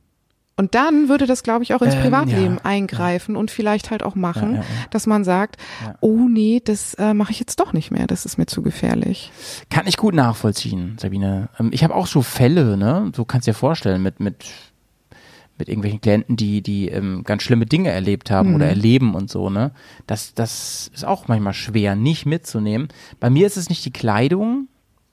Und 0.58 0.74
dann 0.74 1.10
würde 1.10 1.26
das, 1.26 1.42
glaube 1.42 1.64
ich, 1.64 1.74
auch 1.74 1.82
ins 1.82 1.94
Ähm, 1.94 2.00
Privatleben 2.02 2.54
ja, 2.54 2.64
eingreifen 2.64 3.36
und 3.36 3.50
vielleicht 3.50 3.90
halt 3.90 4.02
auch 4.02 4.14
machen, 4.14 4.52
Ja, 4.54 4.56
ja, 4.56 4.62
ja. 4.62 4.86
dass 4.90 5.06
man 5.06 5.22
sagt, 5.22 5.58
Ja. 5.84 5.94
oh 6.00 6.26
nee, 6.30 6.62
das 6.64 6.94
äh, 6.94 7.12
mache 7.12 7.30
ich 7.32 7.38
jetzt 7.40 7.60
doch 7.60 7.74
nicht 7.74 7.90
mehr, 7.90 8.06
das 8.06 8.24
ist 8.24 8.38
mir 8.38 8.46
zu 8.46 8.62
gefährlich. 8.62 9.30
Kann 9.68 9.86
ich 9.86 9.98
gut 9.98 10.14
nachvollziehen, 10.14 10.96
Sabine. 10.98 11.50
Ähm, 11.60 11.68
ich 11.72 11.84
habe 11.84 11.94
auch 11.94 12.06
so 12.06 12.22
Fälle, 12.22 12.78
ne? 12.78 13.10
Du 13.14 13.26
kannst 13.26 13.46
dir 13.46 13.52
vorstellen, 13.54 14.02
mit, 14.02 14.18
mit, 14.18 14.46
mit 15.58 15.68
irgendwelchen 15.68 16.00
Klienten, 16.00 16.36
die, 16.36 16.62
die 16.62 16.88
ähm, 16.88 17.22
ganz 17.24 17.42
schlimme 17.42 17.66
Dinge 17.66 17.90
erlebt 17.90 18.30
haben 18.30 18.54
oder 18.54 18.66
erleben 18.66 19.14
und 19.14 19.30
so, 19.30 19.50
ne? 19.50 19.72
Das, 20.06 20.32
das 20.32 20.90
ist 20.94 21.04
auch 21.04 21.28
manchmal 21.28 21.52
schwer, 21.54 21.96
nicht 21.96 22.24
mitzunehmen. 22.24 22.88
Bei 23.20 23.28
mir 23.28 23.46
ist 23.46 23.58
es 23.58 23.68
nicht 23.68 23.84
die 23.84 23.92
Kleidung, 23.92 24.68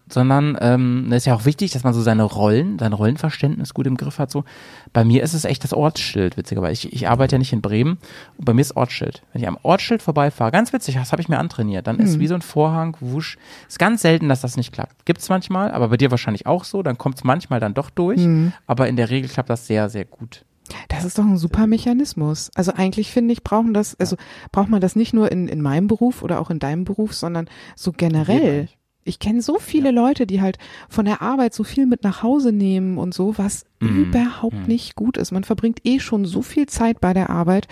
sondern 0.09 0.57
ähm, 0.61 1.07
es 1.09 1.17
ist 1.17 1.25
ja 1.25 1.35
auch 1.35 1.45
wichtig, 1.45 1.71
dass 1.71 1.83
man 1.83 1.93
so 1.93 2.01
seine 2.01 2.23
Rollen, 2.23 2.77
sein 2.79 2.93
Rollenverständnis 2.93 3.73
gut 3.73 3.87
im 3.87 3.97
Griff 3.97 4.19
hat. 4.19 4.31
So, 4.31 4.43
bei 4.91 5.03
mir 5.03 5.23
ist 5.23 5.33
es 5.33 5.45
echt 5.45 5.63
das 5.63 5.73
Ortsschild, 5.73 6.37
witzigerweise. 6.37 6.73
Ich, 6.73 6.93
ich 6.93 7.09
arbeite 7.09 7.35
ja 7.35 7.39
nicht 7.39 7.53
in 7.53 7.61
Bremen 7.61 7.97
und 8.37 8.45
bei 8.45 8.53
mir 8.53 8.61
ist 8.61 8.75
Ortsschild. 8.75 9.23
Wenn 9.31 9.41
ich 9.41 9.47
am 9.47 9.57
Ortsschild 9.63 10.01
vorbeifahre, 10.01 10.51
ganz 10.51 10.73
witzig, 10.73 10.95
das 10.95 11.11
habe 11.11 11.21
ich 11.21 11.29
mir 11.29 11.39
antrainiert, 11.39 11.87
dann 11.87 11.99
ist 11.99 12.19
wie 12.19 12.27
so 12.27 12.35
ein 12.35 12.41
Vorhang, 12.41 12.97
wusch. 12.99 13.37
Ist 13.67 13.79
ganz 13.79 14.01
selten, 14.01 14.29
dass 14.29 14.41
das 14.41 14.57
nicht 14.57 14.73
klappt. 14.73 15.05
Gibt's 15.05 15.29
manchmal, 15.29 15.71
aber 15.71 15.89
bei 15.89 15.97
dir 15.97 16.11
wahrscheinlich 16.11 16.45
auch 16.45 16.63
so. 16.63 16.83
Dann 16.83 16.97
kommt's 16.97 17.23
manchmal 17.23 17.59
dann 17.59 17.73
doch 17.73 17.89
durch, 17.89 18.21
aber 18.67 18.87
in 18.87 18.95
der 18.95 19.09
Regel 19.09 19.29
klappt 19.29 19.49
das 19.49 19.67
sehr, 19.67 19.89
sehr 19.89 20.05
gut. 20.05 20.45
Das 20.87 21.03
ist 21.05 21.17
doch 21.17 21.25
ein 21.25 21.37
super 21.37 21.67
Mechanismus. 21.67 22.49
Also 22.55 22.73
eigentlich 22.73 23.11
finde 23.11 23.33
ich, 23.33 23.43
brauchen 23.43 23.73
das, 23.73 23.99
also 23.99 24.15
braucht 24.51 24.69
man 24.69 24.81
das 24.81 24.95
nicht 24.95 25.13
nur 25.13 25.31
in, 25.31 25.47
in 25.47 25.61
meinem 25.61 25.87
Beruf 25.87 26.23
oder 26.23 26.39
auch 26.39 26.49
in 26.49 26.59
deinem 26.59 26.85
Beruf, 26.85 27.13
sondern 27.13 27.47
so 27.75 27.91
generell. 27.91 28.69
Ich 29.05 29.19
kenne 29.19 29.41
so 29.41 29.59
viele 29.59 29.91
Leute, 29.91 30.25
die 30.25 30.41
halt 30.41 30.57
von 30.89 31.05
der 31.05 31.21
Arbeit 31.21 31.53
so 31.53 31.63
viel 31.63 31.85
mit 31.85 32.03
nach 32.03 32.23
Hause 32.23 32.51
nehmen 32.51 32.97
und 32.97 33.13
so, 33.13 33.37
was 33.37 33.65
Mhm. 33.81 34.03
überhaupt 34.03 34.67
nicht 34.67 34.95
gut 34.95 35.17
ist. 35.17 35.31
Man 35.31 35.43
verbringt 35.43 35.79
eh 35.85 35.99
schon 35.99 36.23
so 36.25 36.41
viel 36.41 36.67
Zeit 36.67 37.01
bei 37.01 37.13
der 37.13 37.29
Arbeit 37.29 37.67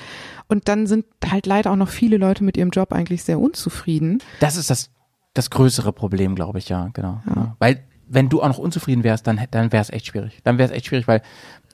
und 0.49 0.67
dann 0.67 0.87
sind 0.87 1.05
halt 1.25 1.45
leider 1.45 1.71
auch 1.71 1.77
noch 1.77 1.87
viele 1.89 2.17
Leute 2.17 2.43
mit 2.43 2.57
ihrem 2.57 2.69
Job 2.71 2.91
eigentlich 2.91 3.23
sehr 3.23 3.39
unzufrieden. 3.39 4.19
Das 4.41 4.57
ist 4.57 4.69
das, 4.69 4.89
das 5.33 5.49
größere 5.49 5.93
Problem, 5.93 6.35
glaube 6.35 6.59
ich, 6.59 6.67
ja, 6.67 6.89
genau. 6.93 7.21
Ja. 7.33 7.55
Weil 7.59 7.83
wenn 8.09 8.27
du 8.27 8.41
auch 8.41 8.49
noch 8.49 8.57
unzufrieden 8.57 9.05
wärst, 9.05 9.25
dann, 9.25 9.39
dann 9.51 9.71
wäre 9.71 9.81
es 9.81 9.89
echt 9.89 10.07
schwierig. 10.07 10.39
Dann 10.43 10.57
wäre 10.57 10.69
es 10.69 10.75
echt 10.75 10.87
schwierig, 10.87 11.07
weil 11.07 11.21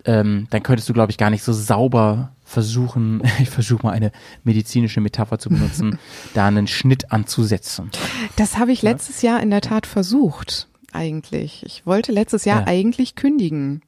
ähm, 0.05 0.45
dann 0.51 0.61
könntest 0.61 0.87
du, 0.87 0.93
glaube 0.93 1.11
ich, 1.11 1.17
gar 1.17 1.31
nicht 1.31 1.41
so 1.41 1.51
sauber 1.51 2.31
versuchen, 2.47 3.21
ich 3.39 3.49
versuche 3.49 3.85
mal 3.85 3.91
eine 3.91 4.11
medizinische 4.43 5.01
Metapher 5.01 5.37
zu 5.37 5.49
benutzen, 5.49 5.99
da 6.33 6.47
einen 6.47 6.65
Schnitt 6.67 7.11
anzusetzen. 7.11 7.91
Das 8.37 8.57
habe 8.57 8.71
ich 8.71 8.81
letztes 8.81 9.21
Jahr 9.21 9.41
in 9.41 9.51
der 9.51 9.61
Tat 9.61 9.85
versucht, 9.85 10.67
eigentlich. 10.93 11.63
Ich 11.65 11.85
wollte 11.85 12.11
letztes 12.11 12.45
Jahr 12.45 12.59
Ja. 12.59 12.61
Mhm. 12.63 12.67
eigentlich 12.69 13.15
kündigen. 13.15 13.81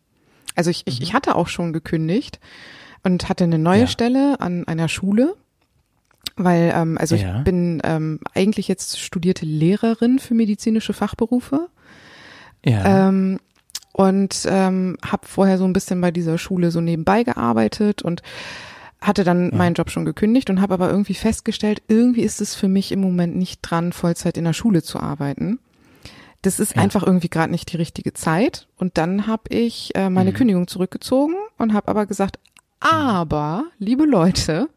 Also 0.55 0.69
ich, 0.69 0.83
ich, 0.85 1.01
ich 1.01 1.13
hatte 1.13 1.35
auch 1.35 1.47
schon 1.47 1.71
gekündigt 1.71 2.39
und 3.03 3.29
hatte 3.29 3.45
eine 3.45 3.57
neue 3.59 3.81
Ja. 3.81 3.87
Stelle 3.87 4.41
an 4.41 4.67
einer 4.67 4.89
Schule. 4.89 5.35
Weil, 6.35 6.73
ähm, 6.75 6.97
also 6.97 7.15
Ja. 7.15 7.37
ich 7.39 7.43
bin 7.45 7.81
ähm, 7.85 8.19
eigentlich 8.33 8.67
jetzt 8.67 8.99
studierte 8.99 9.45
Lehrerin 9.45 10.19
für 10.19 10.33
medizinische 10.33 10.91
Fachberufe. 10.93 11.69
Ja. 12.65 13.07
Ähm, 13.07 13.39
und 13.99 14.45
ähm, 14.47 14.95
habe 15.05 15.27
vorher 15.27 15.57
so 15.57 15.65
ein 15.65 15.73
bisschen 15.73 15.99
bei 15.99 16.09
dieser 16.09 16.38
Schule 16.38 16.71
so 16.71 16.79
nebenbei 16.79 17.23
gearbeitet 17.23 18.01
und 18.01 18.21
hatte 19.01 19.25
dann 19.25 19.49
meinen 19.53 19.73
Job 19.73 19.89
schon 19.91 20.05
gekündigt 20.05 20.49
und 20.49 20.62
habe 20.62 20.73
aber 20.75 20.89
irgendwie 20.89 21.15
festgestellt, 21.15 21.81
irgendwie 21.89 22.21
ist 22.21 22.39
es 22.39 22.55
für 22.55 22.69
mich 22.69 22.93
im 22.93 23.01
Moment 23.01 23.35
nicht 23.35 23.59
dran, 23.62 23.91
Vollzeit 23.91 24.38
in 24.38 24.45
der 24.45 24.53
Schule 24.53 24.83
zu 24.83 25.01
arbeiten. 25.01 25.59
Das 26.43 26.62
ist 26.62 26.77
Ja. 26.77 26.81
einfach 26.81 27.03
irgendwie 27.05 27.27
gerade 27.27 27.51
nicht 27.51 27.73
die 27.73 27.75
richtige 27.75 28.13
Zeit. 28.13 28.69
Und 28.77 28.97
dann 28.97 29.27
habe 29.27 29.43
ich 29.49 29.93
äh, 29.95 30.09
meine 30.09 30.31
Kündigung 30.31 30.69
zurückgezogen 30.69 31.35
und 31.57 31.73
habe 31.73 31.89
aber 31.89 32.05
gesagt, 32.05 32.39
aber, 32.79 33.65
liebe 33.79 34.05
Leute, 34.05 34.69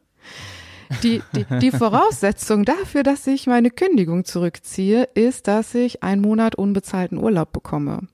die, 1.04 1.22
die, 1.36 1.46
die 1.60 1.70
Voraussetzung 1.84 2.64
dafür, 2.64 3.04
dass 3.04 3.24
ich 3.28 3.46
meine 3.46 3.70
Kündigung 3.70 4.24
zurückziehe, 4.24 5.04
ist, 5.14 5.46
dass 5.46 5.76
ich 5.76 6.02
einen 6.02 6.22
Monat 6.22 6.56
unbezahlten 6.56 7.18
Urlaub 7.18 7.52
bekomme. 7.52 8.08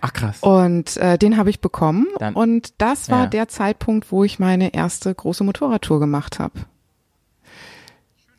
Ach 0.00 0.12
krass. 0.12 0.38
Und 0.42 0.96
äh, 0.98 1.18
den 1.18 1.36
habe 1.36 1.50
ich 1.50 1.60
bekommen. 1.60 2.06
Dann- 2.18 2.34
und 2.34 2.74
das 2.78 3.10
war 3.10 3.24
Ja. 3.24 3.26
der 3.26 3.48
Zeitpunkt, 3.48 4.12
wo 4.12 4.24
ich 4.24 4.38
meine 4.38 4.74
erste 4.74 5.14
große 5.14 5.42
Motorradtour 5.44 6.00
gemacht 6.00 6.38
habe. 6.38 6.60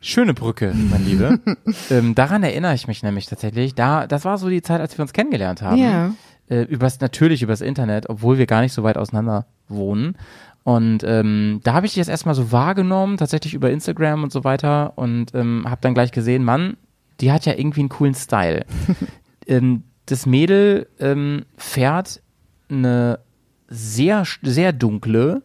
Schöne 0.00 0.32
Brücke, 0.32 0.72
mein 0.90 1.04
Liebe. 1.04 1.40
ähm, 1.90 2.14
daran 2.14 2.42
erinnere 2.44 2.74
ich 2.74 2.86
mich 2.86 3.02
nämlich 3.02 3.26
tatsächlich. 3.26 3.74
Da, 3.74 4.06
das 4.06 4.24
war 4.24 4.38
so 4.38 4.48
die 4.48 4.62
Zeit, 4.62 4.80
als 4.80 4.96
wir 4.96 5.02
uns 5.02 5.12
kennengelernt 5.12 5.60
haben. 5.60 5.76
Ja. 5.76 6.12
Äh, 6.48 6.62
übers, 6.62 7.00
natürlich 7.00 7.42
übers 7.42 7.60
Internet, 7.60 8.08
obwohl 8.08 8.38
wir 8.38 8.46
gar 8.46 8.60
nicht 8.60 8.72
so 8.72 8.84
weit 8.84 8.96
auseinander 8.96 9.46
wohnen. 9.68 10.16
Und 10.62 11.02
ähm, 11.02 11.60
da 11.64 11.72
habe 11.74 11.86
ich 11.86 11.92
dich 11.92 11.96
jetzt 11.98 12.08
erstmal 12.08 12.34
so 12.36 12.52
wahrgenommen, 12.52 13.16
tatsächlich 13.16 13.54
über 13.54 13.70
Instagram 13.70 14.22
und 14.22 14.32
so 14.32 14.44
weiter. 14.44 14.92
Und 14.96 15.34
ähm, 15.34 15.64
habe 15.68 15.80
dann 15.80 15.94
gleich 15.94 16.12
gesehen, 16.12 16.44
Mann, 16.44 16.76
die 17.20 17.32
hat 17.32 17.44
ja 17.44 17.54
irgendwie 17.54 17.80
einen 17.80 17.88
coolen 17.88 18.14
Style. 18.14 18.64
ähm, 19.48 19.82
das 20.10 20.26
Mädel 20.26 20.88
ähm, 20.98 21.44
fährt 21.56 22.22
eine 22.70 23.20
sehr, 23.68 24.24
sehr 24.42 24.72
dunkle 24.72 25.42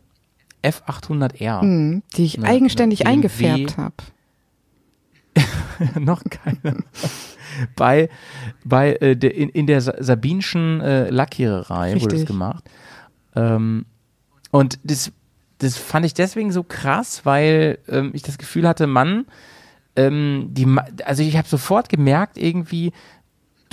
F800R. 0.64 1.62
Hm, 1.62 2.04
die 2.16 2.24
ich 2.26 2.42
eigenständig 2.44 3.00
BMW. 3.00 3.12
eingefärbt 3.14 3.78
habe. 3.78 3.96
noch 6.00 6.24
keine. 6.30 6.84
bei 7.76 8.10
bei 8.64 8.94
äh, 8.96 9.16
der, 9.18 9.36
in, 9.36 9.50
in 9.50 9.68
der 9.68 9.82
Sa- 9.82 9.96
Sabinschen 10.00 10.80
äh, 10.82 11.10
Lackiererei 11.10 11.94
wurde 11.96 12.04
das 12.06 12.12
Richtig. 12.14 12.28
gemacht. 12.28 12.70
Ähm, 13.36 13.86
und 14.52 14.80
das, 14.84 15.12
das 15.58 15.78
fand 15.78 16.06
ich 16.06 16.14
deswegen 16.14 16.52
so 16.52 16.64
krass, 16.64 17.26
weil 17.26 17.80
ähm, 17.88 18.12
ich 18.14 18.22
das 18.22 18.38
Gefühl 18.38 18.68
hatte, 18.68 18.86
Mann, 18.86 19.26
ähm, 19.96 20.50
die, 20.52 20.68
also 21.04 21.24
ich 21.24 21.36
habe 21.36 21.48
sofort 21.48 21.90
gemerkt, 21.90 22.38
irgendwie, 22.38 22.94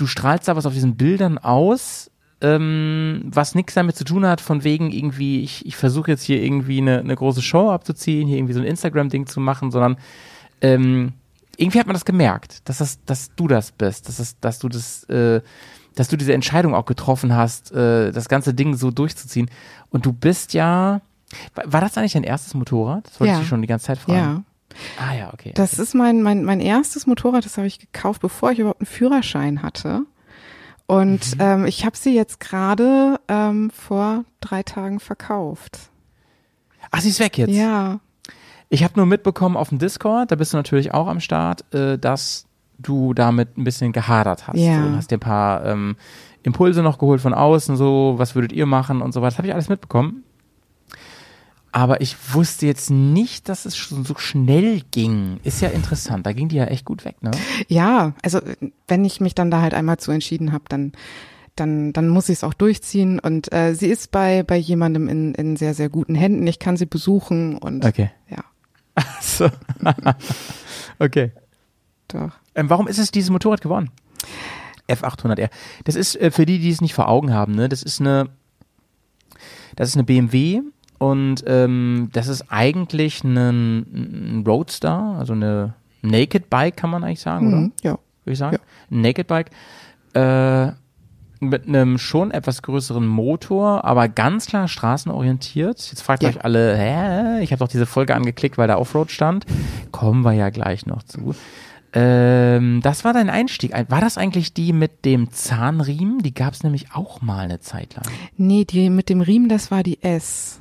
du 0.00 0.06
strahlst 0.06 0.48
da 0.48 0.56
was 0.56 0.66
auf 0.66 0.72
diesen 0.72 0.96
Bildern 0.96 1.38
aus, 1.38 2.10
ähm, 2.40 3.22
was 3.26 3.54
nichts 3.54 3.74
damit 3.74 3.96
zu 3.96 4.04
tun 4.04 4.26
hat, 4.26 4.40
von 4.40 4.64
wegen 4.64 4.90
irgendwie, 4.90 5.42
ich, 5.42 5.66
ich 5.66 5.76
versuche 5.76 6.10
jetzt 6.10 6.22
hier 6.22 6.42
irgendwie 6.42 6.78
eine, 6.80 7.00
eine 7.00 7.14
große 7.14 7.42
Show 7.42 7.70
abzuziehen, 7.70 8.26
hier 8.26 8.38
irgendwie 8.38 8.54
so 8.54 8.60
ein 8.60 8.66
Instagram-Ding 8.66 9.26
zu 9.26 9.40
machen, 9.40 9.70
sondern 9.70 9.96
ähm, 10.62 11.12
irgendwie 11.56 11.78
hat 11.78 11.86
man 11.86 11.94
das 11.94 12.04
gemerkt, 12.06 12.68
dass 12.68 12.78
das, 12.78 13.04
dass 13.04 13.34
du 13.34 13.46
das 13.46 13.72
bist, 13.72 14.08
dass 14.08 14.16
das, 14.16 14.40
dass 14.40 14.58
du 14.58 14.68
das, 14.68 15.04
äh, 15.04 15.42
dass 15.94 16.08
du 16.08 16.16
diese 16.16 16.32
Entscheidung 16.32 16.74
auch 16.74 16.86
getroffen 16.86 17.34
hast, 17.34 17.72
äh, 17.72 18.10
das 18.12 18.28
ganze 18.28 18.54
Ding 18.54 18.74
so 18.74 18.90
durchzuziehen. 18.90 19.50
Und 19.90 20.06
du 20.06 20.12
bist 20.12 20.54
ja, 20.54 21.02
war, 21.54 21.80
das 21.82 21.98
eigentlich 21.98 22.14
dein 22.14 22.22
erstes 22.24 22.54
Motorrad? 22.54 23.06
Das 23.06 23.20
wollte 23.20 23.32
Ja. 23.32 23.36
ich 23.36 23.40
dich 23.40 23.48
schon 23.48 23.60
die 23.60 23.68
ganze 23.68 23.86
Zeit 23.86 23.98
fragen. 23.98 24.18
Ja. 24.18 24.42
Ah 24.98 25.14
ja, 25.14 25.32
okay. 25.32 25.52
Das 25.54 25.78
ist 25.78 25.94
mein, 25.94 26.22
mein, 26.22 26.44
mein 26.44 26.60
erstes 26.60 27.06
Motorrad, 27.06 27.44
das 27.44 27.56
habe 27.56 27.66
ich 27.66 27.78
gekauft, 27.78 28.20
bevor 28.22 28.52
ich 28.52 28.58
überhaupt 28.58 28.80
einen 28.80 28.86
Führerschein 28.86 29.62
hatte. 29.62 30.02
Und 30.86 31.36
Mhm. 31.36 31.40
ähm, 31.40 31.64
ich 31.66 31.84
habe 31.84 31.96
sie 31.96 32.14
jetzt 32.14 32.40
gerade 32.40 33.20
ähm, 33.28 33.70
vor 33.70 34.24
drei 34.40 34.62
Tagen 34.62 34.98
verkauft. 35.00 35.78
Ach, 36.90 37.00
sie 37.00 37.10
ist 37.10 37.20
weg 37.20 37.38
jetzt. 37.38 37.50
Ja. 37.54 38.00
Ich 38.68 38.82
habe 38.84 38.94
nur 38.96 39.06
mitbekommen 39.06 39.56
auf 39.56 39.68
dem 39.68 39.78
Discord, 39.78 40.30
da 40.32 40.36
bist 40.36 40.52
du 40.52 40.56
natürlich 40.56 40.92
auch 40.94 41.06
am 41.08 41.20
Start, 41.20 41.72
äh, 41.74 41.98
dass 41.98 42.46
du 42.78 43.12
damit 43.14 43.58
ein 43.58 43.64
bisschen 43.64 43.92
gehadert 43.92 44.46
hast. 44.48 44.56
Ja. 44.58 44.80
So, 44.80 44.86
und 44.86 44.96
hast 44.96 45.10
dir 45.10 45.16
ein 45.18 45.20
paar 45.20 45.64
ähm, 45.66 45.96
Impulse 46.42 46.82
noch 46.82 46.98
geholt 46.98 47.20
von 47.20 47.34
außen, 47.34 47.76
so, 47.76 48.14
was 48.16 48.34
würdet 48.34 48.52
ihr 48.52 48.66
machen 48.66 49.02
und 49.02 49.12
so 49.12 49.20
was. 49.22 49.34
Das 49.34 49.38
habe 49.38 49.48
ich 49.48 49.54
alles 49.54 49.68
mitbekommen. 49.68 50.24
Aber 51.72 52.00
ich 52.00 52.16
wusste 52.34 52.66
jetzt 52.66 52.90
nicht, 52.90 53.48
dass 53.48 53.64
es 53.64 53.76
schon 53.76 54.04
so 54.04 54.16
schnell 54.16 54.82
ging. 54.90 55.38
Ist 55.44 55.60
ja 55.60 55.68
interessant. 55.68 56.26
Da 56.26 56.32
ging 56.32 56.48
die 56.48 56.56
ja 56.56 56.64
echt 56.64 56.84
gut 56.84 57.04
weg, 57.04 57.22
ne? 57.22 57.30
Ja, 57.68 58.14
also 58.22 58.40
wenn 58.88 59.04
ich 59.04 59.20
mich 59.20 59.34
dann 59.34 59.50
da 59.50 59.60
halt 59.60 59.74
einmal 59.74 59.98
zu 59.98 60.10
entschieden 60.10 60.52
habe, 60.52 60.64
dann 60.68 60.92
dann 61.56 61.92
dann 61.92 62.08
muss 62.08 62.28
ich 62.28 62.38
es 62.38 62.44
auch 62.44 62.54
durchziehen 62.54 63.18
und 63.18 63.52
äh, 63.52 63.74
sie 63.74 63.88
ist 63.88 64.10
bei 64.10 64.42
bei 64.42 64.56
jemandem 64.56 65.08
in 65.08 65.34
in 65.34 65.56
sehr 65.56 65.74
sehr 65.74 65.88
guten 65.88 66.14
Händen. 66.14 66.46
Ich 66.46 66.58
kann 66.58 66.76
sie 66.76 66.86
besuchen 66.86 67.56
und 67.58 67.84
Okay. 67.84 68.10
ja, 68.28 68.44
So. 69.20 69.48
okay. 70.98 71.32
doch. 72.08 72.32
Ähm, 72.54 72.68
warum 72.70 72.88
ist 72.88 72.98
es 72.98 73.10
dieses 73.10 73.30
Motorrad 73.30 73.60
geworden? 73.60 73.90
F800R. 74.88 75.50
Das 75.84 75.94
ist 75.94 76.16
äh, 76.16 76.30
für 76.32 76.46
die, 76.46 76.58
die 76.58 76.70
es 76.70 76.80
nicht 76.80 76.94
vor 76.94 77.08
Augen 77.08 77.32
haben, 77.32 77.54
ne? 77.54 77.68
Das 77.68 77.82
ist 77.82 78.00
eine, 78.00 78.28
das 79.76 79.88
ist 79.90 79.94
eine 79.94 80.04
BMW 80.04 80.62
und 81.00 81.42
ähm, 81.46 82.10
das 82.12 82.28
ist 82.28 82.44
eigentlich 82.52 83.24
ein, 83.24 83.36
ein 84.38 84.44
Roadster, 84.46 85.16
also 85.18 85.32
eine 85.32 85.74
Naked 86.02 86.48
Bike, 86.50 86.76
kann 86.76 86.90
man 86.90 87.02
eigentlich 87.02 87.20
sagen, 87.20 87.48
oder? 87.48 87.56
Mhm, 87.56 87.72
ja. 87.82 87.92
Würde 88.24 88.32
ich 88.32 88.38
sagen. 88.38 88.58
Ein 88.90 89.00
Naked 89.00 89.26
Bike. 89.26 89.50
Äh, 90.14 90.72
mit 91.42 91.66
einem 91.66 91.96
schon 91.96 92.30
etwas 92.32 92.60
größeren 92.60 93.06
Motor, 93.06 93.84
aber 93.86 94.08
ganz 94.08 94.44
klar 94.44 94.68
straßenorientiert. 94.68 95.78
Jetzt 95.90 96.02
fragt 96.02 96.22
Ja. 96.22 96.28
euch 96.28 96.44
alle, 96.44 96.76
hä? 96.76 97.42
Ich 97.42 97.50
habe 97.52 97.60
doch 97.60 97.68
diese 97.68 97.86
Folge 97.86 98.14
angeklickt, 98.14 98.58
weil 98.58 98.68
da 98.68 98.76
Offroad 98.76 99.10
stand. 99.10 99.46
Kommen 99.90 100.22
wir 100.22 100.32
ja 100.32 100.50
gleich 100.50 100.84
noch 100.84 101.02
zu. 101.02 101.34
Ähm, 101.94 102.80
das 102.82 103.04
war 103.04 103.12
dein 103.14 103.30
Einstieg. 103.30 103.72
War 103.88 104.00
das 104.02 104.18
eigentlich 104.18 104.52
die 104.54 104.72
mit 104.74 105.04
dem 105.04 105.30
Zahnriemen? 105.32 106.18
Die 106.18 106.34
gab 106.34 106.52
es 106.52 106.62
nämlich 106.62 106.88
auch 106.94 107.20
mal 107.22 107.40
eine 107.40 107.60
Zeit 107.60 107.96
lang. 107.96 108.04
Nee, 108.36 108.64
die 108.64 108.90
mit 108.90 109.08
dem 109.08 109.22
Riemen, 109.22 109.48
das 109.48 109.70
war 109.70 109.82
die 109.82 110.02
S. 110.02 110.60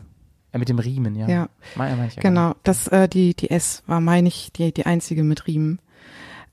Äh, 0.51 0.57
mit 0.57 0.69
dem 0.69 0.79
Riemen, 0.79 1.15
ja. 1.15 1.27
Ja. 1.27 1.49
Meine, 1.75 1.95
meine 1.95 2.07
ich 2.07 2.15
ja 2.15 2.21
Genau, 2.21 2.55
das 2.63 2.87
äh, 2.87 3.07
die 3.07 3.33
die 3.33 3.49
S 3.49 3.83
war 3.87 4.01
meine 4.01 4.27
ich 4.27 4.51
die 4.53 4.73
die 4.73 4.85
einzige 4.85 5.23
mit 5.23 5.47
Riemen. 5.47 5.79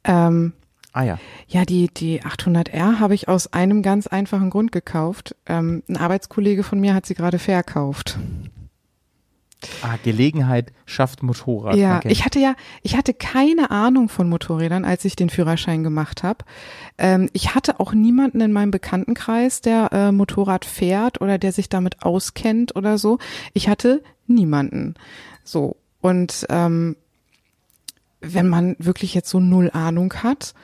Ähm, 0.05 0.53
Ah 0.97 1.03
ja. 1.03 1.19
Ja, 1.47 1.67
die, 1.67 1.89
die 1.89 2.23
800R 2.23 3.01
habe 3.01 3.15
ich 3.15 3.29
aus 3.29 3.53
einem 3.53 3.83
ganz 3.83 4.07
einfachen 4.07 4.49
Grund 4.49 4.73
gekauft. 4.73 5.37
Ähm, 5.47 5.83
ein 5.91 5.99
Arbeitskollege 5.99 6.63
von 6.63 6.81
mir 6.81 6.95
hat 6.95 7.05
sie 7.05 7.15
gerade 7.15 7.39
verkauft. 7.39 8.19
Ah, 9.83 9.97
Gelegenheit 10.03 10.73
schafft 10.85 11.23
Motorrad. 11.23 11.77
Ja, 11.77 12.01
ich 12.05 12.25
hatte 12.25 12.39
ja, 12.39 12.55
ich 12.83 12.97
hatte 12.97 13.15
keine 13.15 13.71
Ahnung 13.71 14.09
von 14.09 14.29
Motorrädern, 14.29 14.85
als 14.85 15.05
ich 15.05 15.17
den 15.17 15.31
Führerschein 15.31 15.83
gemacht 15.83 16.23
habe. 16.23 16.45
Ähm, 16.99 17.29
ich 17.33 17.55
hatte 17.55 17.81
auch 17.81 17.93
niemanden 17.93 18.41
in 18.41 18.53
meinem 18.53 18.71
Bekanntenkreis, 18.71 19.61
der 19.61 19.93
äh, 19.93 20.13
Motorrad 20.13 20.65
fährt 20.65 21.21
oder 21.21 21.39
der 21.39 21.53
sich 21.53 21.69
damit 21.69 22.03
auskennt 22.03 22.77
oder 22.77 22.99
so. 22.99 23.19
Ich 23.53 23.69
hatte 23.69 24.03
niemanden. 24.27 24.95
So 25.45 25.77
und 26.01 26.47
ähm, 26.51 26.97
wenn 28.21 28.49
man 28.49 28.77
wirklich 28.79 29.15
jetzt 29.15 29.31
so 29.31 29.41
null 29.41 29.71
Ahnung 29.73 30.13
hat, 30.23 30.55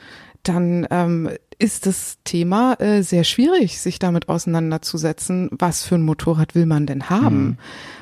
dann 0.43 0.87
ähm, 0.89 1.29
ist 1.59 1.85
das 1.85 2.17
Thema 2.23 2.79
äh, 2.79 3.01
sehr 3.01 3.23
schwierig, 3.23 3.79
sich 3.79 3.99
damit 3.99 4.29
auseinanderzusetzen. 4.29 5.49
Was 5.51 5.83
für 5.83 5.95
ein 5.95 6.01
Motorrad 6.01 6.55
will 6.55 6.65
man 6.65 6.85
denn 6.85 7.09
haben? 7.09 7.57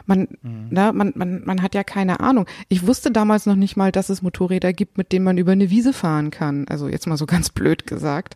Man, 0.06 0.28
na, 0.42 0.92
man, 0.92 1.14
man, 1.16 1.44
man 1.46 1.62
hat 1.62 1.76
ja 1.76 1.84
keine 1.84 2.20
Ahnung. 2.20 2.48
Ich 2.68 2.86
wusste 2.86 3.12
damals 3.12 3.46
noch 3.46 3.56
nicht 3.56 3.78
mal, 3.78 3.92
dass 3.92 4.10
es 4.10 4.22
Motorräder 4.22 4.74
gibt, 4.74 4.98
mit 4.98 5.12
denen 5.12 5.26
man 5.26 5.38
über 5.38 5.54
eine 5.54 5.70
Wiese 5.70 5.94
fahren 5.94 6.32
kann. 6.32 6.68
Also 6.68 6.88
jetzt 6.88 7.08
mal 7.08 7.18
so 7.18 7.26
ganz 7.28 7.50
blöd 7.50 7.88
gesagt. 7.88 8.36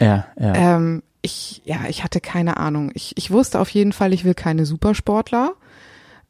ja, 0.00 0.26
ja. 0.38 0.54
Ähm, 0.54 1.02
ich, 1.22 1.62
ja, 1.64 1.80
ich 1.88 2.04
hatte 2.04 2.20
keine 2.20 2.56
Ahnung. 2.56 2.92
Ich, 2.94 3.16
ich 3.16 3.32
wusste 3.32 3.58
auf 3.58 3.70
jeden 3.70 3.92
Fall, 3.92 4.12
ich 4.12 4.24
will 4.24 4.34
keine 4.34 4.64
Supersportler. 4.64 5.54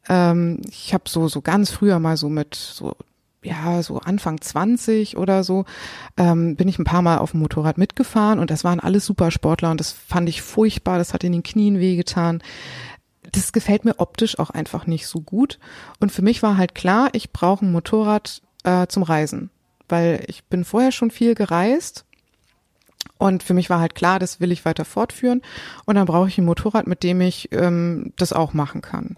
Ähm, 0.09 0.61
ich 0.67 0.93
habe 0.93 1.03
so, 1.07 1.27
so 1.27 1.41
ganz 1.41 1.69
früher 1.69 1.99
mal 1.99 2.17
so 2.17 2.29
mit 2.29 2.55
so, 2.55 2.95
ja, 3.43 3.81
so 3.83 3.99
Anfang 3.99 4.41
20 4.41 5.17
oder 5.17 5.43
so, 5.43 5.65
ähm, 6.17 6.55
bin 6.55 6.67
ich 6.67 6.79
ein 6.79 6.85
paar 6.85 7.01
Mal 7.01 7.19
auf 7.19 7.31
dem 7.31 7.41
Motorrad 7.41 7.77
mitgefahren 7.77 8.39
und 8.39 8.49
das 8.49 8.63
waren 8.63 8.79
alles 8.79 9.05
Supersportler 9.05 9.71
und 9.71 9.79
das 9.79 9.91
fand 9.91 10.27
ich 10.29 10.41
furchtbar, 10.41 10.97
das 10.97 11.13
hat 11.13 11.23
in 11.23 11.31
den 11.31 11.43
Knien 11.43 11.79
wehgetan. 11.79 12.41
Das 13.31 13.51
gefällt 13.51 13.85
mir 13.85 13.99
optisch 13.99 14.39
auch 14.39 14.49
einfach 14.49 14.87
nicht 14.87 15.05
so 15.07 15.19
gut. 15.19 15.59
Und 15.99 16.11
für 16.11 16.21
mich 16.21 16.43
war 16.43 16.57
halt 16.57 16.75
klar, 16.75 17.09
ich 17.11 17.31
brauche 17.31 17.65
ein 17.65 17.71
Motorrad 17.71 18.41
äh, 18.63 18.87
zum 18.87 19.03
Reisen, 19.03 19.49
weil 19.89 20.23
ich 20.27 20.45
bin 20.45 20.63
vorher 20.63 20.91
schon 20.91 21.11
viel 21.11 21.35
gereist 21.35 22.05
und 23.17 23.43
für 23.43 23.53
mich 23.53 23.69
war 23.69 23.79
halt 23.79 23.95
klar, 23.95 24.19
das 24.19 24.39
will 24.39 24.51
ich 24.51 24.65
weiter 24.65 24.85
fortführen. 24.85 25.41
Und 25.85 25.95
dann 25.95 26.05
brauche 26.05 26.27
ich 26.27 26.37
ein 26.37 26.45
Motorrad, 26.45 26.87
mit 26.87 27.03
dem 27.03 27.21
ich 27.21 27.49
ähm, 27.51 28.13
das 28.17 28.33
auch 28.33 28.53
machen 28.53 28.81
kann. 28.81 29.15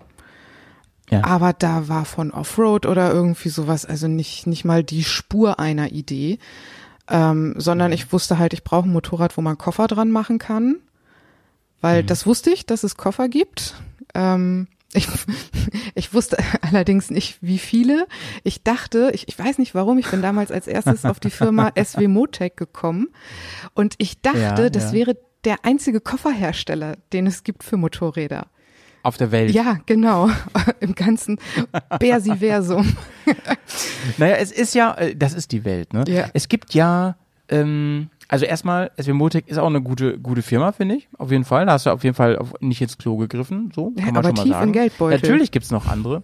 Ja. 1.09 1.23
Aber 1.23 1.53
da 1.53 1.87
war 1.87 2.05
von 2.05 2.31
Offroad 2.31 2.85
oder 2.85 3.11
irgendwie 3.11 3.49
sowas, 3.49 3.85
also 3.85 4.07
nicht, 4.07 4.47
nicht 4.47 4.65
mal 4.65 4.83
die 4.83 5.03
Spur 5.03 5.59
einer 5.59 5.91
Idee, 5.91 6.39
ähm, 7.09 7.55
sondern 7.57 7.91
ich 7.91 8.13
wusste 8.13 8.37
halt, 8.37 8.53
ich 8.53 8.63
brauche 8.63 8.87
ein 8.87 8.93
Motorrad, 8.93 9.37
wo 9.37 9.41
man 9.41 9.57
Koffer 9.57 9.87
dran 9.87 10.11
machen 10.11 10.37
kann. 10.37 10.77
Weil 11.81 12.03
das 12.03 12.25
wusste 12.25 12.51
ich, 12.51 12.65
dass 12.65 12.83
es 12.83 12.97
Koffer 12.97 13.29
gibt. 13.29 13.75
Ähm, 14.13 14.67
ich, 14.93 15.07
ich 15.95 16.13
wusste 16.13 16.37
allerdings 16.61 17.09
nicht, 17.09 17.37
wie 17.41 17.59
viele. 17.59 18.07
Ich 18.43 18.63
dachte, 18.63 19.11
ich, 19.13 19.27
ich 19.27 19.37
weiß 19.37 19.57
nicht 19.57 19.75
warum, 19.75 19.97
ich 19.97 20.09
bin 20.09 20.21
damals 20.21 20.51
als 20.51 20.67
erstes 20.67 21.05
auf 21.05 21.19
die 21.19 21.29
Firma 21.29 21.71
SW 21.83 22.07
Motec 22.07 22.57
gekommen 22.57 23.07
und 23.73 23.95
ich 23.97 24.21
dachte, 24.21 24.39
Ja, 24.39 24.69
das 24.69 24.85
ja. 24.85 24.93
wäre 24.93 25.17
der 25.45 25.63
einzige 25.63 26.01
Kofferhersteller, 26.01 26.97
den 27.13 27.27
es 27.27 27.43
gibt 27.43 27.63
für 27.63 27.77
Motorräder. 27.77 28.47
Auf 29.03 29.17
der 29.17 29.31
Welt. 29.31 29.51
Ja, 29.51 29.77
genau. 29.85 30.29
Im 30.79 30.95
ganzen 30.95 31.37
Bersiversum. 31.99 32.95
Naja, 34.17 34.35
es 34.37 34.51
ist 34.51 34.73
ja, 34.73 34.93
äh, 34.95 35.15
das 35.15 35.33
ist 35.33 35.51
die 35.51 35.63
Welt, 35.63 35.93
ne? 35.93 36.03
Ja. 36.07 36.25
Es 36.33 36.49
gibt 36.49 36.73
ja, 36.73 37.15
ähm, 37.49 38.09
also 38.27 38.45
erstmal, 38.45 38.91
SW 38.99 39.13
Motec 39.13 39.47
ist 39.47 39.57
auch 39.59 39.67
eine 39.67 39.81
gute, 39.81 40.17
gute 40.19 40.41
Firma, 40.41 40.71
finde 40.71 40.95
ich. 40.95 41.07
Auf 41.17 41.31
jeden 41.31 41.45
Fall. 41.45 41.65
Da 41.67 41.73
hast 41.73 41.85
du 41.85 41.91
auf 41.91 42.03
jeden 42.03 42.15
Fall 42.15 42.37
auf, 42.37 42.53
nicht 42.59 42.81
ins 42.81 42.97
Klo 42.97 43.17
gegriffen, 43.17 43.71
so 43.75 43.91
kann 43.91 43.97
Ja, 43.97 44.05
man 44.05 44.17
aber 44.17 44.27
schon 44.29 44.35
mal 44.35 44.43
tief 44.43 44.53
sagen. 44.53 44.67
in 44.67 44.73
Geldbeutel. 44.73 45.19
Natürlich 45.19 45.51
gibt's 45.51 45.69
noch 45.71 45.87
andere. 45.87 46.23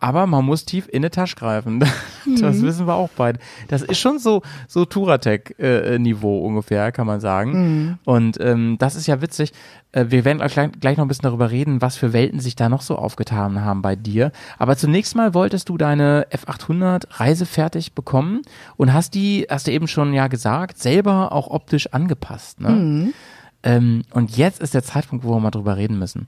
Aber 0.00 0.26
man 0.26 0.44
muss 0.44 0.64
tief 0.64 0.88
in 0.90 1.02
die 1.02 1.10
Tasche 1.10 1.36
greifen. 1.36 1.84
Das 2.40 2.58
Mhm. 2.58 2.62
wissen 2.62 2.86
wir 2.86 2.94
auch 2.94 3.10
beide. 3.16 3.40
Das 3.68 3.82
ist 3.82 3.98
schon 3.98 4.18
so, 4.20 4.42
so 4.68 4.84
Touratec-Niveau 4.84 6.38
ungefähr, 6.46 6.92
kann 6.92 7.06
man 7.06 7.20
sagen. 7.20 7.52
Mhm. 7.52 7.98
Und 8.04 8.40
ähm, 8.40 8.76
das 8.78 8.94
ist 8.94 9.06
ja 9.06 9.20
witzig. 9.20 9.52
Äh, 9.90 10.06
wir 10.08 10.24
werden 10.24 10.38
gleich, 10.80 10.96
noch 10.96 11.04
ein 11.04 11.08
bisschen 11.08 11.24
darüber 11.24 11.50
reden, 11.50 11.82
was 11.82 11.96
für 11.96 12.12
Welten 12.12 12.38
sich 12.40 12.54
da 12.56 12.68
noch 12.68 12.82
so 12.82 12.96
aufgetan 12.96 13.62
haben 13.64 13.82
bei 13.82 13.96
dir. 13.96 14.30
Aber 14.58 14.76
zunächst 14.76 15.16
mal 15.16 15.34
wolltest 15.34 15.68
du 15.68 15.76
deine 15.76 16.26
F800 16.30 17.20
Reise 17.20 17.44
fertig 17.46 17.92
bekommen 17.94 18.42
und 18.76 18.92
hast 18.92 19.14
die, 19.14 19.46
hast 19.50 19.66
du 19.66 19.72
eben 19.72 19.88
schon 19.88 20.12
ja 20.14 20.28
gesagt, 20.28 20.78
selber 20.78 21.32
auch 21.32 21.48
optisch 21.48 21.88
angepasst. 21.92 22.60
Ne? 22.60 22.70
Mhm. 22.70 23.14
Ähm, 23.64 24.02
und 24.12 24.36
jetzt 24.36 24.60
ist 24.60 24.74
der 24.74 24.82
Zeitpunkt, 24.82 25.24
wo 25.24 25.30
wir 25.34 25.40
mal 25.40 25.50
drüber 25.50 25.76
reden 25.76 25.98
müssen. 25.98 26.26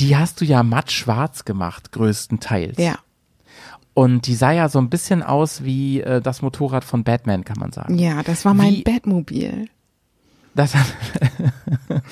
Die 0.00 0.16
hast 0.16 0.40
du 0.40 0.44
ja 0.44 0.62
matt 0.62 0.90
schwarz 0.90 1.44
gemacht, 1.44 1.92
größtenteils. 1.92 2.78
Ja. 2.78 2.96
Und 3.94 4.26
die 4.26 4.34
sah 4.34 4.52
ja 4.52 4.68
so 4.68 4.78
ein 4.78 4.88
bisschen 4.90 5.22
aus 5.22 5.64
wie 5.64 6.00
äh, 6.00 6.20
das 6.20 6.42
Motorrad 6.42 6.82
von 6.84 7.04
Batman, 7.04 7.44
kann 7.44 7.58
man 7.60 7.72
sagen. 7.72 7.98
Ja, 7.98 8.22
das 8.22 8.44
war 8.44 8.54
mein 8.54 8.72
Wie- 8.72 8.82
Batmobil. 8.82 9.68
Das 10.54 10.74
hat 10.74 10.86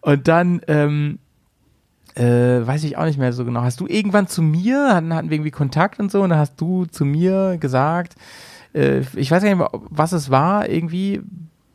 und 0.00 0.28
dann, 0.28 0.60
ähm, 0.68 1.18
äh, 2.14 2.22
weiß 2.66 2.84
ich 2.84 2.96
auch 2.98 3.04
nicht 3.06 3.18
mehr 3.18 3.32
so 3.32 3.44
genau. 3.44 3.62
Hast 3.62 3.80
du 3.80 3.86
irgendwann 3.86 4.26
zu 4.28 4.42
mir, 4.42 4.94
hatten, 4.94 5.14
hatten 5.14 5.30
wir 5.30 5.36
irgendwie 5.36 5.50
Kontakt 5.50 5.98
und 5.98 6.10
so, 6.10 6.22
und 6.22 6.30
dann 6.30 6.38
hast 6.38 6.60
du 6.60 6.84
zu 6.86 7.04
mir 7.04 7.56
gesagt, 7.58 8.16
äh, 8.74 9.00
ich 9.16 9.30
weiß 9.30 9.42
gar 9.42 9.48
nicht 9.48 9.58
mehr, 9.58 9.70
was 9.72 10.12
es 10.12 10.30
war, 10.30 10.68
irgendwie, 10.68 11.22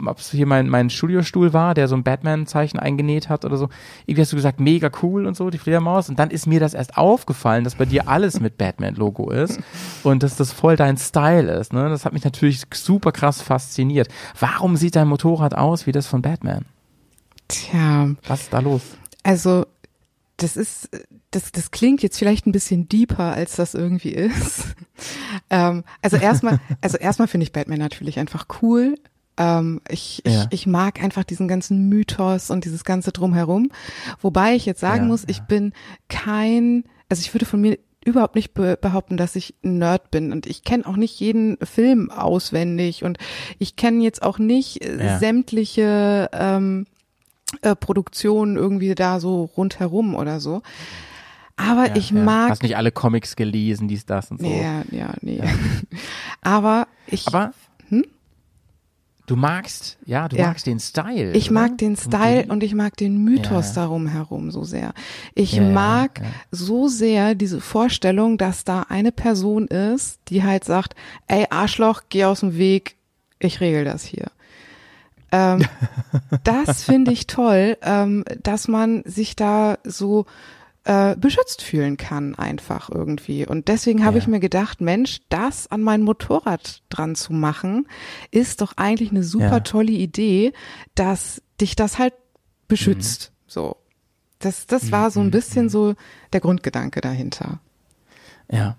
ob 0.05 0.19
es 0.19 0.31
hier 0.31 0.45
mein, 0.45 0.69
mein 0.69 0.89
Studiostuhl 0.89 1.53
war, 1.53 1.73
der 1.73 1.87
so 1.87 1.95
ein 1.95 2.03
Batman-Zeichen 2.03 2.79
eingenäht 2.79 3.29
hat 3.29 3.45
oder 3.45 3.57
so. 3.57 3.69
Irgendwie 4.05 4.21
hast 4.21 4.31
du 4.31 4.35
gesagt, 4.35 4.59
mega 4.59 4.89
cool 5.01 5.25
und 5.25 5.35
so, 5.35 5.49
die 5.49 5.57
Fledermaus. 5.57 6.09
Und 6.09 6.19
dann 6.19 6.29
ist 6.29 6.47
mir 6.47 6.59
das 6.59 6.73
erst 6.73 6.97
aufgefallen, 6.97 7.63
dass 7.63 7.75
bei 7.75 7.85
dir 7.85 8.07
alles 8.07 8.39
mit 8.39 8.57
Batman-Logo 8.57 9.31
ist 9.31 9.59
und 10.03 10.23
dass 10.23 10.35
das 10.35 10.51
voll 10.51 10.75
dein 10.75 10.97
Style 10.97 11.51
ist. 11.51 11.73
Ne? 11.73 11.89
Das 11.89 12.05
hat 12.05 12.13
mich 12.13 12.23
natürlich 12.23 12.61
super 12.73 13.11
krass 13.11 13.41
fasziniert. 13.41 14.09
Warum 14.39 14.77
sieht 14.77 14.95
dein 14.95 15.07
Motorrad 15.07 15.55
aus 15.55 15.87
wie 15.87 15.91
das 15.91 16.07
von 16.07 16.21
Batman? 16.21 16.65
Tja, 17.47 18.09
Was 18.27 18.41
ist 18.41 18.53
da 18.53 18.59
los? 18.59 18.81
also 19.27 19.65
das 20.37 20.55
ist, 20.55 20.89
das, 21.31 21.51
das 21.51 21.71
klingt 21.71 22.01
jetzt 22.01 22.17
vielleicht 22.17 22.45
ein 22.47 22.51
bisschen 22.51 22.87
deeper, 22.87 23.33
als 23.33 23.55
das 23.55 23.73
irgendwie 23.73 24.11
ist. 24.11 24.75
ähm, 25.49 25.83
also 26.01 26.15
erstmal, 26.15 26.59
also 26.79 26.97
erstmal 26.97 27.27
finde 27.27 27.43
ich 27.43 27.51
Batman 27.51 27.79
natürlich 27.79 28.19
einfach 28.19 28.45
cool. 28.61 28.95
Ähm, 29.37 29.81
ich, 29.89 30.21
ich, 30.25 30.33
Ja. 30.33 30.47
ich 30.49 30.65
mag 30.67 31.01
einfach 31.03 31.23
diesen 31.23 31.47
ganzen 31.47 31.89
Mythos 31.89 32.49
und 32.49 32.65
dieses 32.65 32.83
ganze 32.83 33.11
drumherum. 33.11 33.69
Wobei 34.21 34.55
ich 34.55 34.65
jetzt 34.65 34.79
sagen 34.81 35.03
Ja, 35.03 35.07
muss, 35.07 35.23
ich 35.27 35.41
bin 35.41 35.73
kein, 36.09 36.83
also 37.09 37.21
ich 37.21 37.33
würde 37.33 37.45
von 37.45 37.61
mir 37.61 37.77
überhaupt 38.05 38.35
nicht 38.35 38.53
be 38.53 38.77
behaupten, 38.81 39.17
dass 39.17 39.35
ich 39.35 39.53
ein 39.65 39.79
Nerd 39.79 40.11
bin 40.11 40.31
und 40.31 40.45
ich 40.47 40.63
kenne 40.63 40.85
auch 40.87 40.95
nicht 40.95 41.19
jeden 41.19 41.57
Film 41.61 42.09
auswendig 42.09 43.03
und 43.03 43.17
ich 43.59 43.75
kenne 43.75 44.01
jetzt 44.03 44.23
auch 44.23 44.39
nicht 44.39 44.83
äh, 44.85 45.05
Ja. 45.05 45.19
sämtliche 45.19 46.29
ähm, 46.31 46.85
äh, 47.61 47.75
Produktionen 47.75 48.55
irgendwie 48.55 48.95
da 48.95 49.19
so 49.19 49.43
rundherum 49.57 50.15
oder 50.15 50.39
so. 50.39 50.61
Aber 51.57 51.95
ich 51.95 52.11
ja. 52.11 52.23
mag 52.23 52.49
Hast 52.51 52.63
nicht 52.63 52.77
alle 52.77 52.91
Comics 52.91 53.35
gelesen, 53.35 53.87
dies, 53.87 54.05
das 54.05 54.31
und 54.31 54.39
so. 54.39 54.47
ja, 54.47 54.83
ja, 54.91 55.13
nee. 55.21 55.41
Aber 56.41 56.87
ich, 57.07 57.27
Aber 57.27 57.51
Hm? 57.89 58.05
Du 59.27 59.35
magst, 59.35 59.97
ja, 60.05 60.27
du 60.27 60.35
Ja. 60.37 60.47
magst 60.47 60.65
den 60.65 60.79
Style. 60.79 61.33
ich 61.33 61.51
oder? 61.51 61.59
mag 61.61 61.77
den 61.77 61.95
Style 61.95 62.45
und 62.47 62.63
ich 62.63 62.73
mag 62.73 62.97
den 62.97 63.23
Mythos 63.23 63.67
Ja. 63.75 63.83
darum 63.83 64.07
herum 64.07 64.49
so 64.49 64.63
sehr. 64.63 64.93
Ich 65.35 65.53
Ja, 65.53 65.63
mag 65.63 66.21
so 66.49 66.87
sehr 66.87 67.35
diese 67.35 67.61
Vorstellung, 67.61 68.37
dass 68.39 68.63
da 68.63 68.87
eine 68.89 69.11
Person 69.11 69.67
ist, 69.67 70.19
die 70.29 70.43
halt 70.43 70.63
sagt, 70.63 70.95
ey 71.27 71.45
Arschloch, 71.51 72.03
geh 72.09 72.25
aus 72.25 72.39
dem 72.39 72.57
Weg, 72.57 72.95
ich 73.39 73.59
regel 73.61 73.83
das 73.85 74.03
hier. 74.03 74.31
Ähm, 75.31 75.65
das 76.43 76.83
finde 76.83 77.11
ich 77.11 77.27
toll, 77.27 77.77
ähm, 77.81 78.23
dass 78.41 78.67
man 78.67 79.03
sich 79.05 79.35
da 79.35 79.77
so 79.83 80.25
äh, 80.87 81.15
beschützt 81.17 81.61
fühlen 81.61 81.97
kann 81.97 82.35
einfach 82.35 82.89
irgendwie. 82.89 83.45
Und 83.45 83.67
deswegen 83.67 84.05
habe 84.05 84.17
Ja. 84.17 84.23
ich 84.23 84.27
mir 84.27 84.39
gedacht, 84.39 84.79
Mensch, 84.81 85.19
das 85.29 85.67
an 85.69 85.81
mein 85.81 86.01
Motorrad 86.01 86.81
dran 86.89 87.15
zu 87.15 87.33
machen, 87.33 87.87
ist 88.31 88.61
doch 88.61 88.73
eigentlich 88.77 89.11
eine 89.11 89.23
super 89.23 89.45
Ja. 89.57 89.59
tolle 89.59 89.91
Idee, 89.91 90.53
dass 90.95 91.41
dich 91.59 91.75
das 91.75 91.99
halt 91.99 92.13
beschützt. 92.67 93.31
Mhm. 93.31 93.49
So. 93.51 93.75
Das, 94.39 94.67
das 94.67 94.91
war 94.91 95.11
so 95.11 95.19
ein 95.19 95.31
bisschen 95.31 95.67
so 95.69 95.95
der 96.31 96.39
Grundgedanke 96.41 97.01
dahinter. 97.01 97.59
Ja. 98.51 98.77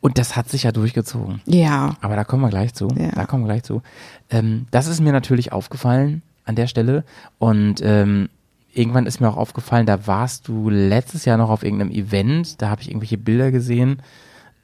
Und 0.00 0.16
das 0.18 0.36
hat 0.36 0.48
sich 0.48 0.62
ja 0.62 0.72
durchgezogen. 0.72 1.40
Ja. 1.46 1.96
Aber 2.00 2.14
da 2.16 2.24
kommen 2.24 2.42
wir 2.42 2.48
gleich 2.48 2.72
zu. 2.74 2.88
Ja. 2.96 3.10
Da 3.10 3.26
kommen 3.26 3.42
wir 3.44 3.48
gleich 3.48 3.64
zu. 3.64 3.82
Ähm, 4.30 4.66
das 4.70 4.86
ist 4.86 5.00
mir 5.00 5.12
natürlich 5.12 5.52
aufgefallen 5.52 6.22
an 6.44 6.54
der 6.54 6.68
Stelle. 6.68 7.04
Und 7.38 7.80
ähm, 7.82 8.28
irgendwann 8.72 9.06
ist 9.06 9.20
mir 9.20 9.28
auch 9.28 9.36
aufgefallen, 9.36 9.86
da 9.86 10.06
warst 10.06 10.48
du 10.48 10.68
letztes 10.70 11.24
Jahr 11.24 11.36
noch 11.38 11.50
auf 11.50 11.62
irgendeinem 11.62 11.90
Event, 11.90 12.60
da 12.62 12.68
habe 12.70 12.82
ich 12.82 12.88
irgendwelche 12.90 13.18
Bilder 13.18 13.50
gesehen. 13.50 14.02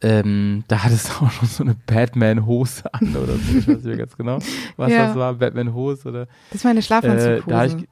Ähm, 0.03 0.65
da 0.69 0.85
hattest 0.85 1.09
du 1.09 1.25
auch 1.25 1.31
schon 1.31 1.49
so 1.49 1.63
eine 1.65 1.75
Batman-Hose 1.87 2.83
an 2.93 3.17
oder 3.17 3.35
so. 3.37 3.59
Ich 3.59 3.67
weiß 3.67 3.77
nicht 3.77 3.85
mehr 3.87 3.97
ganz 3.97 4.17
genau, 4.17 4.39
was 4.77 4.93
Ja. 4.93 5.07
das 5.07 5.17
war. 5.17 5.35
Batman-Hose 5.35 6.09
oder. 6.09 6.27
Das 6.51 6.57
ist 6.57 6.65
meine 6.65 6.81
Äh, 6.81 6.83
Schlafanzughose. 6.83 7.77
ich, 7.79 7.89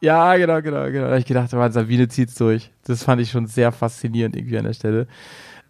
Ja, 0.00 0.36
genau, 0.36 0.62
genau, 0.62 0.86
genau. 0.86 1.06
Da 1.06 1.12
hab 1.12 1.18
ich 1.18 1.26
gedacht, 1.26 1.52
man, 1.52 1.72
Sabine 1.72 2.06
zieht's 2.08 2.34
durch. 2.36 2.70
Das 2.84 3.02
fand 3.02 3.20
ich 3.20 3.30
schon 3.30 3.46
sehr 3.46 3.72
faszinierend 3.72 4.36
irgendwie 4.36 4.58
an 4.58 4.64
der 4.64 4.74
Stelle. 4.74 5.08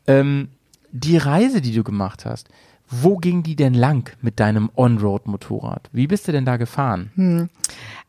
Ähm, 0.06 0.48
die 0.92 1.16
Reise, 1.16 1.60
die 1.62 1.72
du 1.74 1.82
gemacht 1.82 2.26
hast, 2.26 2.48
wo 2.90 3.16
ging 3.16 3.42
die 3.42 3.56
denn 3.56 3.72
lang 3.74 4.10
mit 4.20 4.38
deinem 4.40 4.68
On-Road-Motorrad? 4.76 5.88
Wie 5.92 6.08
bist 6.08 6.26
du 6.28 6.32
denn 6.32 6.44
da 6.44 6.56
gefahren? 6.58 7.48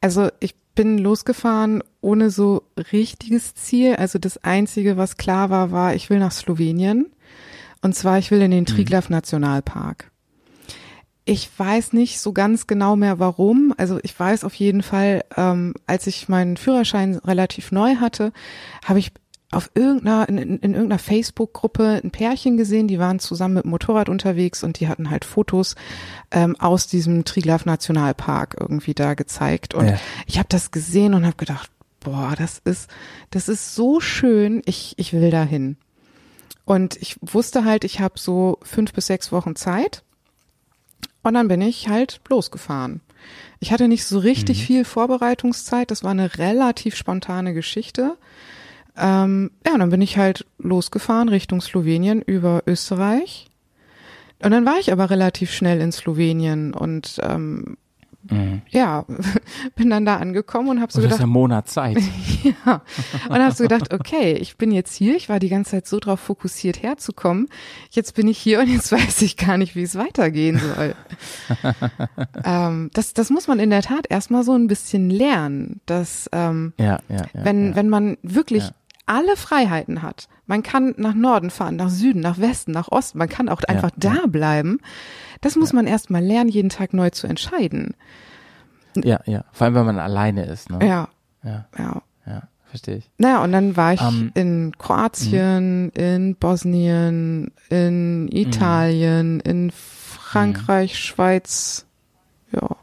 Also 0.02 0.30
ich 0.40 0.56
bin 0.76 0.98
losgefahren 0.98 1.84
ohne 2.02 2.30
so 2.30 2.64
richtiges 2.92 3.56
Ziel. 3.56 3.96
Also 3.96 4.20
das 4.20 4.38
Einzige, 4.44 4.98
was 4.98 5.18
klar 5.18 5.50
war, 5.50 5.72
war, 5.72 5.96
ich 5.96 6.10
will 6.10 6.20
nach 6.20 6.32
Slowenien. 6.32 7.08
Und 7.82 7.96
zwar, 7.96 8.20
ich 8.20 8.32
will 8.32 8.42
in 8.42 8.52
den 8.52 8.66
Triglav 8.66 9.10
Nationalpark. 9.10 10.12
Ich 11.26 11.50
weiß 11.58 11.94
nicht 11.94 12.20
so 12.20 12.34
ganz 12.34 12.68
genau 12.68 12.96
mehr 12.96 13.20
warum. 13.20 13.74
Also 13.78 14.00
ich 14.04 14.18
weiß 14.20 14.44
auf 14.44 14.54
jeden 14.56 14.84
Fall, 14.84 15.24
ähm, 15.38 15.74
als 15.88 16.08
ich 16.08 16.30
meinen 16.30 16.58
Führerschein 16.58 17.16
relativ 17.16 17.72
neu 17.72 17.96
hatte, 17.98 18.34
habe 18.84 19.00
ich 19.00 19.12
auf 19.52 19.70
irgendeiner, 19.74 20.28
in, 20.30 20.38
in, 20.38 20.58
in 20.60 20.74
irgendeiner 20.74 21.00
Facebook-Gruppe 21.00 22.02
ein 22.04 22.12
Pärchen 22.12 22.58
gesehen, 22.58 22.88
die 22.88 23.00
waren 23.00 23.20
zusammen 23.20 23.56
mit 23.56 23.64
dem 23.66 23.72
Motorrad 23.72 24.08
unterwegs 24.10 24.64
und 24.64 24.80
die 24.80 24.88
hatten 24.88 25.10
halt 25.10 25.26
Fotos 25.26 25.76
ähm, 26.32 26.56
aus 26.60 26.88
diesem 26.88 27.26
Triglav 27.26 27.66
Nationalpark 27.66 28.56
irgendwie 28.60 28.94
da 28.94 29.14
gezeigt. 29.14 29.74
Und 29.74 29.88
Ja. 29.90 30.00
ich 30.26 30.38
habe 30.38 30.48
das 30.50 30.72
gesehen 30.72 31.14
und 31.14 31.26
habe 31.26 31.36
gedacht, 31.36 31.70
boah, 32.00 32.34
das 32.38 32.60
ist, 32.64 32.90
das 33.30 33.50
ist 33.50 33.76
so 33.76 34.00
schön, 34.00 34.62
ich, 34.66 34.94
ich 34.98 35.14
will 35.14 35.32
da 35.32 35.44
hin. 35.44 35.78
Und 36.64 36.96
ich 37.02 37.18
wusste 37.22 37.66
halt, 37.66 37.84
ich 37.84 38.00
habe 38.00 38.18
so 38.18 38.58
fünf 38.64 38.94
bis 38.94 39.08
sechs 39.08 39.32
Wochen 39.32 39.56
Zeit. 39.56 40.04
Und 41.24 41.34
dann 41.34 41.48
bin 41.48 41.62
ich 41.62 41.90
halt 41.90 42.22
losgefahren. 42.30 43.02
Ich 43.60 43.72
hatte 43.72 43.88
nicht 43.88 44.06
so 44.06 44.18
richtig 44.18 44.66
viel 44.66 44.86
Vorbereitungszeit. 44.86 45.92
Das 45.92 46.04
war 46.04 46.12
eine 46.12 46.38
relativ 46.38 46.96
spontane 46.96 47.54
Geschichte. 47.54 48.18
Ähm, 48.98 49.52
ja, 49.66 49.74
und 49.74 49.80
dann 49.80 49.90
bin 49.90 50.02
ich 50.02 50.18
halt 50.18 50.46
losgefahren 50.60 51.30
Richtung 51.30 51.62
Slowenien 51.62 52.22
über 52.22 52.64
Österreich. 52.68 53.48
Und 54.44 54.52
dann 54.52 54.66
war 54.66 54.80
ich 54.80 54.92
aber 54.92 55.10
relativ 55.10 55.52
schnell 55.52 55.80
in 55.82 55.92
Slowenien 55.92 56.74
und 56.74 57.20
ähm, 57.22 57.78
ja, 58.70 59.06
bin 59.76 59.90
dann 59.90 60.06
da 60.06 60.18
angekommen 60.18 60.70
und 60.70 60.82
habe 60.82 60.92
so 60.92 61.00
Und 61.00 61.06
das 61.06 61.14
ist 61.14 61.18
gedacht, 61.18 61.28
ein 61.28 61.34
Monat 61.34 61.68
Zeit. 61.68 61.98
ja. 62.66 62.82
Und 63.28 63.40
hast 63.40 63.60
du 63.60 63.64
gedacht, 63.64 63.94
okay, 63.94 64.34
ich 64.34 64.58
bin 64.58 64.72
jetzt 64.72 64.94
hier, 64.94 65.16
ich 65.16 65.28
war 65.28 65.40
die 65.40 65.50
ganze 65.50 65.72
Zeit 65.72 65.88
so 65.88 66.00
drauf 66.00 66.20
fokussiert 66.20 66.84
herzukommen. 66.84 67.48
Jetzt 67.90 68.14
bin 68.16 68.28
ich 68.28 68.38
hier 68.38 68.60
und 68.60 68.68
jetzt 68.68 68.92
weiß 68.92 69.22
ich 69.24 69.38
gar 69.38 69.58
nicht, 69.58 69.76
wie 69.76 69.84
es 69.84 69.96
weitergehen 69.96 70.60
soll. 70.60 70.96
ähm, 72.46 72.92
das, 72.94 73.14
das 73.14 73.30
muss 73.32 73.48
man 73.48 73.60
in 73.60 73.70
der 73.70 73.82
Tat 73.82 74.06
erstmal 74.10 74.44
so 74.44 74.54
ein 74.54 74.68
bisschen 74.68 75.10
lernen, 75.10 75.82
dass 75.86 76.30
ähm, 76.32 76.74
Ja, 76.78 77.00
ja, 77.10 77.18
ja. 77.18 77.26
wenn, 77.34 77.76
wenn 77.76 77.90
man 77.90 78.18
wirklich. 78.22 78.70
Alle 79.06 79.36
Freiheiten 79.36 80.02
hat, 80.02 80.28
man 80.46 80.64
kann 80.64 80.94
nach 80.98 81.14
Norden 81.14 81.50
fahren, 81.50 81.76
nach 81.76 81.90
Süden, 81.90 82.20
nach 82.20 82.40
Westen, 82.40 82.72
nach 82.72 82.90
Osten, 82.90 83.18
man 83.18 83.30
kann 83.30 83.50
auch 83.50 83.64
einfach 83.64 83.92
ja. 84.02 84.14
da 84.14 84.28
bleiben. 84.28 84.80
Das 85.42 85.56
muss 85.56 85.74
man 85.74 85.88
erstmal 85.88 86.24
lernen, 86.24 86.50
jeden 86.50 86.70
Tag 86.70 86.94
neu 86.94 87.10
zu 87.10 87.28
entscheiden. 87.28 87.96
ja, 88.96 89.20
ja. 89.26 89.46
Vor 89.52 89.66
allem, 89.66 89.76
wenn 89.76 89.86
man 89.86 90.00
alleine 90.00 90.46
ist, 90.46 90.70
ne? 90.70 90.86
Ja, 90.86 91.10
Ja, 91.44 91.66
ja. 91.78 92.02
ja. 92.26 92.44
Verstehe 92.72 92.96
ich. 92.98 93.12
Naja, 93.18 93.44
und 93.44 93.52
dann 93.52 93.76
war 93.76 93.94
ich 93.94 94.02
Ähm, 94.02 94.32
in 94.34 94.78
Kroatien, 94.78 95.90
in 95.90 96.36
Bosnien, 96.36 97.52
in 97.70 98.30
Italien, 98.32 99.42
in 99.42 99.72
Frankreich, 99.72 100.98
Schweiz. 100.98 101.86
Ja. 102.54 102.78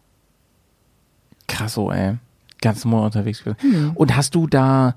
Krass 1.46 1.72
so, 1.72 1.90
ey. 1.90 2.18
Ganz 2.60 2.84
Monat 2.84 3.14
unterwegs 3.16 3.42
gewesen. 3.42 3.92
Und 3.94 4.14
hast 4.14 4.34
du 4.34 4.46
da 4.46 4.94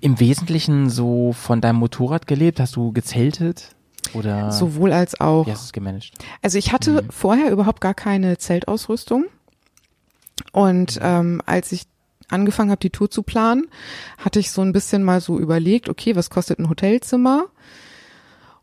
im 0.00 0.20
Wesentlichen 0.20 0.90
so 0.90 1.32
von 1.32 1.60
deinem 1.60 1.76
Motorrad 1.76 2.26
gelebt? 2.26 2.60
Hast 2.60 2.76
du 2.76 2.92
gezeltet? 2.92 3.74
Oder 4.14 4.50
Sowohl 4.50 4.92
als 4.92 5.20
auch. 5.20 5.46
wie 5.46 5.52
hast 5.52 5.62
du 5.62 5.66
es 5.66 5.72
gemanagt? 5.72 6.12
Also 6.42 6.58
ich 6.58 6.72
hatte 6.72 7.04
vorher 7.10 7.50
überhaupt 7.50 7.80
gar 7.80 7.94
keine 7.94 8.36
Zeltausrüstung. 8.36 9.26
Und 10.52 10.98
ähm, 11.02 11.40
als 11.46 11.72
ich 11.72 11.84
angefangen 12.28 12.70
habe, 12.70 12.80
die 12.80 12.90
Tour 12.90 13.10
zu 13.10 13.22
planen, 13.22 13.68
hatte 14.18 14.40
ich 14.40 14.50
so 14.50 14.62
ein 14.62 14.72
bisschen 14.72 15.04
mal 15.04 15.20
so 15.20 15.38
überlegt, 15.38 15.88
okay, 15.88 16.16
was 16.16 16.30
kostet 16.30 16.58
ein 16.58 16.68
Hotelzimmer? 16.68 17.46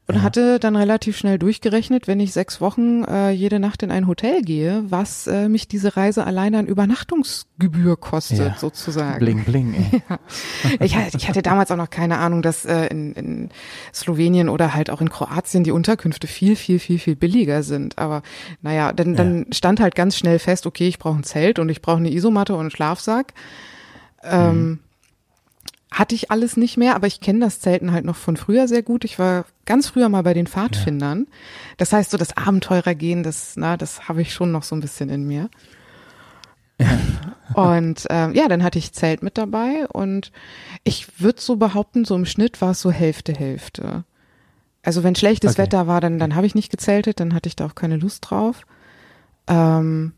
Und 0.09 0.23
hatte 0.23 0.59
dann 0.59 0.75
relativ 0.75 1.17
schnell 1.17 1.37
durchgerechnet, 1.37 2.07
wenn 2.07 2.19
ich 2.19 2.33
sechs 2.33 2.59
Wochen 2.61 3.03
äh, 3.03 3.29
jede 3.29 3.59
Nacht 3.59 3.83
in 3.83 3.91
ein 3.91 4.07
Hotel 4.07 4.41
gehe, 4.41 4.83
was 4.87 5.27
äh, 5.27 5.47
mich 5.49 5.67
diese 5.67 5.95
Reise 5.95 6.25
alleine 6.25 6.57
an 6.57 6.65
Übernachtungsgebühr 6.65 7.95
kostet, 7.95 8.39
Ja. 8.39 8.55
sozusagen. 8.57 9.19
Bling, 9.19 9.43
bling, 9.43 9.73
ey. 9.75 10.01
Ich, 10.79 10.95
hatte- 10.95 11.15
ich 11.15 11.29
hatte 11.29 11.43
damals 11.43 11.69
auch 11.71 11.75
noch 11.77 11.91
keine 11.91 12.17
Ahnung, 12.17 12.41
dass 12.41 12.65
äh, 12.65 12.87
in, 12.87 13.13
in 13.13 13.49
Slowenien 13.93 14.49
oder 14.49 14.73
halt 14.73 14.89
auch 14.89 15.01
in 15.01 15.09
Kroatien 15.09 15.63
die 15.63 15.71
Unterkünfte 15.71 16.25
viel, 16.25 16.55
viel, 16.55 16.79
viel, 16.79 16.97
viel 16.97 17.15
billiger 17.15 17.61
sind. 17.61 17.99
Aber 17.99 18.23
naja, 18.63 18.93
dann, 18.93 19.15
dann 19.15 19.45
stand 19.51 19.79
halt 19.79 19.93
ganz 19.93 20.17
schnell 20.17 20.39
fest, 20.39 20.65
okay, 20.65 20.87
ich 20.87 20.97
brauche 20.97 21.17
ein 21.19 21.23
Zelt 21.23 21.59
und 21.59 21.69
ich 21.69 21.83
brauche 21.83 21.97
eine 21.97 22.11
Isomatte 22.11 22.53
und 22.55 22.61
einen 22.61 22.71
Schlafsack. 22.71 23.33
Ähm, 24.23 24.79
hatte 25.91 26.15
ich 26.15 26.29
alles 26.29 26.55
nicht 26.55 26.77
mehr, 26.77 26.95
aber 26.95 27.07
ich 27.07 27.19
kenne 27.19 27.39
das 27.39 27.59
Zelten 27.59 27.91
halt 27.91 28.05
noch 28.05 28.15
von 28.15 28.37
früher 28.37 28.67
sehr 28.67 28.83
gut. 28.83 29.05
Ich 29.05 29.17
war 29.17 29.45
ganz 29.65 29.87
früher 29.87 30.07
mal 30.09 30.21
bei 30.23 30.33
den 30.33 30.47
Pfadfindern. 30.47 31.27
Das 31.77 31.93
heißt, 31.93 32.11
so 32.11 32.17
das 32.17 32.37
Abenteurergehen, 32.37 33.23
das, 33.23 33.53
na, 33.55 33.75
das 33.75 34.07
habe 34.07 34.21
ich 34.21 34.33
schon 34.33 34.51
noch 34.51 34.63
so 34.63 34.75
ein 34.75 34.81
bisschen 34.81 35.09
in 35.09 35.25
mir. 35.25 35.49
Und 37.53 38.05
ähm, 38.09 38.33
ja, 38.35 38.47
dann 38.47 38.63
hatte 38.63 38.79
ich 38.79 38.93
Zelt 38.93 39.23
mit 39.23 39.37
dabei 39.37 39.87
und 39.87 40.31
ich 40.83 41.19
würde 41.19 41.41
so 41.41 41.57
behaupten, 41.57 42.05
so 42.05 42.15
im 42.15 42.25
Schnitt 42.25 42.61
war 42.61 42.71
es 42.71 42.81
so 42.81 42.91
Hälfte, 42.91 43.33
Hälfte. 43.33 44.05
Also 44.83 45.03
wenn 45.03 45.15
schlechtes 45.15 45.53
Okay. 45.53 45.63
Wetter 45.63 45.87
war, 45.87 45.99
dann, 45.99 46.19
dann 46.19 46.35
habe 46.35 46.47
ich 46.47 46.55
nicht 46.55 46.71
gezeltet, 46.71 47.19
dann 47.19 47.33
hatte 47.33 47.49
ich 47.49 47.55
da 47.55 47.65
auch 47.65 47.75
keine 47.75 47.97
Lust 47.97 48.29
drauf. 48.29 48.65
Ähm, 49.47 50.13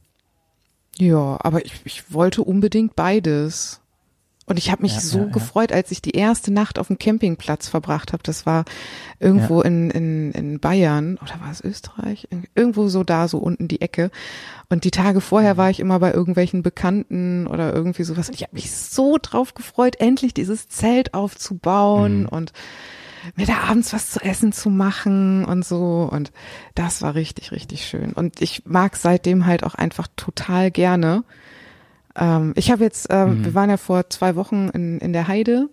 ja, 0.97 1.38
aber 1.41 1.65
ich, 1.65 1.73
ich 1.86 2.13
wollte 2.13 2.43
unbedingt 2.43 2.95
beides. 2.95 3.81
Und 4.52 4.58
ich 4.58 4.70
habe 4.72 4.82
mich 4.84 4.94
Ja, 4.96 5.00
so 5.00 5.20
ja, 5.20 5.26
gefreut, 5.26 5.72
als 5.72 5.92
ich 5.92 6.02
die 6.02 6.12
erste 6.12 6.52
Nacht 6.54 6.78
auf 6.78 6.88
dem 6.88 7.00
Campingplatz 7.00 7.68
verbracht 7.68 8.14
habe. 8.14 8.22
Das 8.24 8.46
war 8.46 8.66
irgendwo 9.20 9.62
in, 9.62 9.90
in, 9.92 10.32
in 10.34 10.60
Bayern 10.60 11.18
oder 11.22 11.40
war 11.42 11.52
es 11.52 11.64
Österreich? 11.64 12.28
Irgendwo 12.54 12.88
so 12.90 13.04
da, 13.04 13.28
so 13.28 13.38
unten 13.40 13.68
die 13.68 13.82
Ecke. 13.82 14.12
Und 14.70 14.84
die 14.84 14.92
Tage 14.92 15.18
Mhm. 15.20 15.22
vorher 15.22 15.58
war 15.58 15.70
ich 15.70 15.80
immer 15.80 16.00
bei 16.00 16.14
irgendwelchen 16.14 16.64
Bekannten 16.64 17.48
oder 17.48 17.74
irgendwie 17.74 18.04
sowas. 18.04 18.30
Und 18.30 18.36
ich 18.36 18.44
habe 18.44 18.56
mich 18.56 18.72
so 18.72 19.18
drauf 19.22 19.54
gefreut, 19.54 19.96
endlich 20.00 20.34
dieses 20.34 20.68
Zelt 20.70 21.14
aufzubauen 21.14 22.22
Mhm. 22.22 22.28
und 22.30 22.54
mir 23.36 23.46
da 23.46 23.58
abends 23.70 23.94
was 23.94 24.10
zu 24.10 24.20
essen 24.22 24.52
zu 24.52 24.70
machen 24.70 25.46
und 25.46 25.64
so. 25.64 26.10
Und 26.12 26.32
das 26.76 27.02
war 27.02 27.16
richtig, 27.16 27.52
richtig 27.52 27.86
schön. 27.86 28.14
Und 28.14 28.42
ich 28.42 28.64
mag 28.66 28.96
seitdem 28.96 29.46
halt 29.46 29.64
auch 29.64 29.76
einfach 29.76 30.08
total 30.16 30.72
gerne. 30.72 31.24
Ähm, 32.15 32.54
ich 32.56 32.71
habe 32.71 32.84
jetzt, 32.84 33.08
ähm, 33.10 33.39
Mhm. 33.39 33.45
wir 33.45 33.54
waren 33.54 33.69
ja 33.69 33.78
vor 33.78 34.10
zwei 34.10 34.36
Wochen 34.36 34.69
in, 34.74 35.00
in 35.00 35.13
der 35.13 35.28
Heide. 35.28 35.69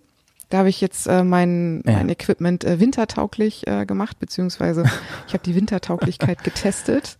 Da 0.49 0.59
habe 0.59 0.69
ich 0.69 0.81
jetzt 0.81 1.07
äh, 1.07 1.23
mein, 1.23 1.83
Ja. 1.85 1.93
mein 1.93 2.09
Equipment 2.09 2.63
äh, 2.63 2.79
wintertauglich 2.79 3.67
äh, 3.67 3.85
gemacht, 3.85 4.19
beziehungsweise 4.19 4.83
ich 5.27 5.33
habe 5.33 5.43
die 5.43 5.55
Wintertauglichkeit 5.55 6.43
getestet. 6.43 7.17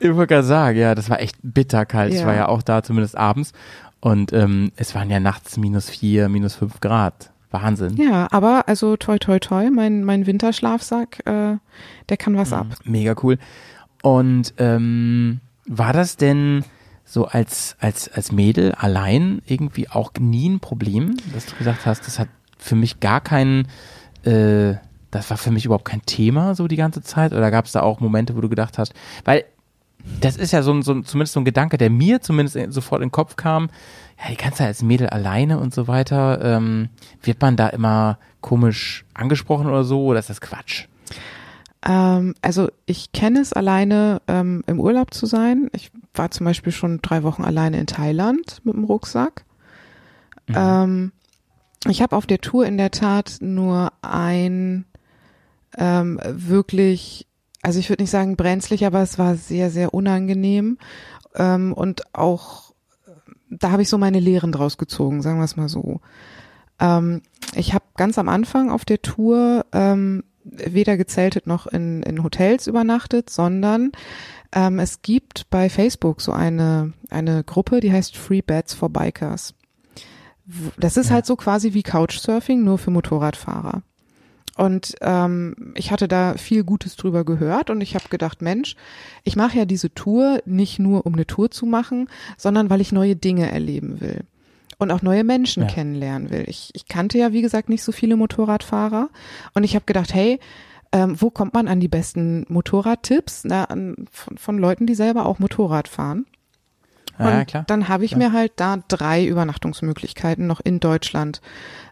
Ich 0.00 0.08
wollte 0.16 0.34
gerade 0.34 0.46
sagen, 0.46 0.78
ja, 0.78 0.94
das 0.96 1.08
war 1.10 1.20
echt 1.20 1.36
bitterkalt. 1.42 2.12
Ich 2.12 2.20
Ja. 2.20 2.26
war 2.26 2.34
ja 2.34 2.48
auch 2.48 2.62
da, 2.62 2.82
zumindest 2.82 3.16
abends. 3.16 3.52
Und 4.00 4.32
ähm, 4.32 4.72
es 4.76 4.96
waren 4.96 5.10
ja 5.10 5.20
nachts 5.20 5.56
minus 5.56 5.88
vier, 5.88 6.28
minus 6.28 6.56
fünf 6.56 6.80
Grad. 6.80 7.30
Wahnsinn. 7.52 7.96
Ja, 7.98 8.26
aber 8.32 8.64
also 8.66 8.96
toi 8.96 9.18
toi 9.18 9.38
toi, 9.38 9.70
mein, 9.70 10.02
mein 10.04 10.26
Winterschlafsack, 10.26 11.20
äh, 11.26 11.58
der 12.08 12.16
kann 12.16 12.34
was 12.36 12.52
ab. 12.52 12.66
Mega 12.84 13.14
cool. 13.22 13.38
Und 14.02 14.54
ähm, 14.56 15.40
war 15.68 15.92
das 15.92 16.16
denn 16.16 16.64
so 17.12 17.26
als, 17.26 17.76
als, 17.78 18.08
als 18.10 18.32
Mädel 18.32 18.72
allein 18.72 19.42
irgendwie 19.44 19.86
auch 19.90 20.12
nie 20.18 20.48
ein 20.48 20.60
Problem, 20.60 21.16
dass 21.34 21.44
du 21.44 21.54
gesagt 21.56 21.84
hast, 21.84 22.06
das 22.06 22.18
hat 22.18 22.28
für 22.56 22.74
mich 22.74 23.00
gar 23.00 23.20
keinen, 23.20 23.68
äh, 24.24 24.76
das 25.10 25.28
war 25.28 25.36
für 25.36 25.50
mich 25.50 25.66
überhaupt 25.66 25.84
kein 25.84 26.00
Thema 26.06 26.54
so 26.54 26.66
die 26.68 26.76
ganze 26.76 27.02
Zeit? 27.02 27.34
Oder 27.34 27.50
gab 27.50 27.66
es 27.66 27.72
da 27.72 27.82
auch 27.82 28.00
Momente, 28.00 28.34
wo 28.34 28.40
du 28.40 28.48
gedacht 28.48 28.78
hast, 28.78 28.94
weil 29.26 29.44
das 30.20 30.36
ist 30.38 30.52
ja 30.52 30.62
so, 30.62 30.72
ein- 30.72 30.80
so 30.82 30.92
ein- 30.92 31.04
zumindest 31.04 31.34
so 31.34 31.40
ein 31.40 31.44
Gedanke, 31.44 31.76
der 31.76 31.90
mir 31.90 32.22
zumindest 32.22 32.72
sofort 32.72 33.02
in 33.02 33.08
den 33.08 33.12
Kopf 33.12 33.36
kam, 33.36 33.68
ja, 34.18 34.30
die 34.30 34.36
ganze 34.38 34.58
Zeit 34.58 34.68
als 34.68 34.82
Mädel 34.82 35.08
alleine 35.10 35.58
und 35.58 35.74
so 35.74 35.86
weiter, 35.88 36.40
ähm, 36.42 36.88
wird 37.22 37.42
man 37.42 37.56
da 37.56 37.68
immer 37.68 38.18
komisch 38.40 39.04
angesprochen 39.12 39.66
oder 39.66 39.84
so, 39.84 40.06
oder 40.06 40.18
ist 40.18 40.30
das 40.30 40.40
Quatsch? 40.40 40.86
Ähm, 41.86 42.34
also 42.42 42.68
ich 42.86 43.12
kenne 43.12 43.40
es 43.40 43.52
alleine 43.52 44.22
ähm, 44.28 44.62
im 44.66 44.80
Urlaub 44.80 45.12
zu 45.14 45.26
sein. 45.26 45.70
Ich 45.72 45.90
war 46.14 46.30
zum 46.30 46.44
Beispiel 46.44 46.72
schon 46.72 47.00
drei 47.02 47.22
Wochen 47.22 47.44
alleine 47.44 47.78
in 47.78 47.86
Thailand 47.86 48.60
mit 48.64 48.74
dem 48.74 48.84
Rucksack. 48.84 49.44
Ähm, 50.48 51.12
ich 51.88 52.02
habe 52.02 52.16
auf 52.16 52.26
der 52.26 52.40
Tour 52.40 52.66
in 52.66 52.78
der 52.78 52.90
Tat 52.90 53.38
nur 53.40 53.92
ein 54.02 54.84
ähm, 55.78 56.20
wirklich, 56.24 57.26
also 57.62 57.78
ich 57.78 57.88
würde 57.88 58.02
nicht 58.02 58.10
sagen 58.10 58.36
brenzlig, 58.36 58.84
aber 58.86 59.02
es 59.02 59.18
war 59.18 59.36
sehr, 59.36 59.70
sehr 59.70 59.94
unangenehm 59.94 60.78
ähm, 61.34 61.72
und 61.72 62.14
auch 62.14 62.72
da 63.50 63.70
habe 63.70 63.82
ich 63.82 63.88
so 63.88 63.98
meine 63.98 64.20
Lehren 64.20 64.52
draus 64.52 64.78
gezogen, 64.78 65.22
sagen 65.22 65.38
wir 65.38 65.44
es 65.44 65.56
mal 65.56 65.68
so. 65.68 66.00
Ähm, 66.80 67.22
ich 67.54 67.74
habe 67.74 67.84
ganz 67.96 68.18
am 68.18 68.28
Anfang 68.28 68.70
auf 68.70 68.84
der 68.84 69.02
Tour 69.02 69.66
ähm, 69.72 70.24
weder 70.44 70.96
gezeltet 70.96 71.46
noch 71.46 71.66
in, 71.66 72.02
in 72.02 72.22
Hotels 72.22 72.66
übernachtet, 72.66 73.30
sondern 73.30 73.92
ähm, 74.52 74.78
es 74.78 75.02
gibt 75.02 75.48
bei 75.50 75.68
Facebook 75.68 76.20
so 76.20 76.32
eine, 76.32 76.92
eine 77.10 77.44
Gruppe, 77.44 77.80
die 77.80 77.92
heißt 77.92 78.16
Free 78.16 78.42
Beds 78.42 78.74
for 78.74 78.90
Bikers. 78.90 79.54
Das 80.76 80.96
ist 80.96 81.10
halt 81.10 81.24
so 81.24 81.36
quasi 81.36 81.72
wie 81.72 81.82
Couchsurfing, 81.82 82.64
nur 82.64 82.78
für 82.78 82.90
Motorradfahrer. 82.90 83.82
Und 84.56 84.96
ähm, 85.00 85.72
ich 85.76 85.90
hatte 85.92 86.08
da 86.08 86.34
viel 86.34 86.62
Gutes 86.62 86.96
drüber 86.96 87.24
gehört 87.24 87.70
und 87.70 87.80
ich 87.80 87.94
habe 87.94 88.08
gedacht, 88.10 88.42
Mensch, 88.42 88.76
ich 89.24 89.34
mache 89.34 89.56
ja 89.56 89.64
diese 89.64 89.94
Tour 89.94 90.42
nicht 90.44 90.78
nur, 90.78 91.06
um 91.06 91.14
eine 91.14 91.26
Tour 91.26 91.50
zu 91.50 91.64
machen, 91.64 92.08
sondern 92.36 92.68
weil 92.68 92.82
ich 92.82 92.92
neue 92.92 93.16
Dinge 93.16 93.50
erleben 93.50 94.00
will 94.00 94.24
und 94.82 94.90
auch 94.90 95.02
neue 95.02 95.24
Menschen 95.24 95.62
Ja. 95.62 95.68
kennenlernen 95.68 96.30
will. 96.30 96.44
Ich, 96.48 96.70
ich 96.74 96.86
kannte 96.86 97.18
ja, 97.18 97.32
wie 97.32 97.42
gesagt, 97.42 97.68
nicht 97.68 97.82
so 97.82 97.92
viele 97.92 98.16
Motorradfahrer 98.16 99.08
und 99.54 99.64
ich 99.64 99.74
habe 99.74 99.84
gedacht, 99.86 100.12
hey, 100.12 100.38
ähm, 100.92 101.18
wo 101.20 101.30
kommt 101.30 101.54
man 101.54 101.68
an 101.68 101.80
die 101.80 101.88
besten 101.88 102.44
Motorradtipps? 102.48 103.44
Na, 103.44 103.64
an, 103.64 103.94
von, 104.10 104.36
von 104.36 104.58
Leuten, 104.58 104.86
die 104.86 104.94
selber 104.94 105.24
auch 105.24 105.38
Motorrad 105.38 105.88
fahren. 105.88 106.26
Ja, 107.18 107.26
Und 107.26 107.32
ja, 107.32 107.44
klar. 107.44 107.64
dann 107.66 107.88
habe 107.88 108.04
ich 108.04 108.16
mir 108.16 108.32
halt 108.32 108.52
da 108.56 108.78
drei 108.88 109.24
Übernachtungsmöglichkeiten 109.26 110.46
noch 110.46 110.60
in 110.60 110.80
Deutschland 110.80 111.40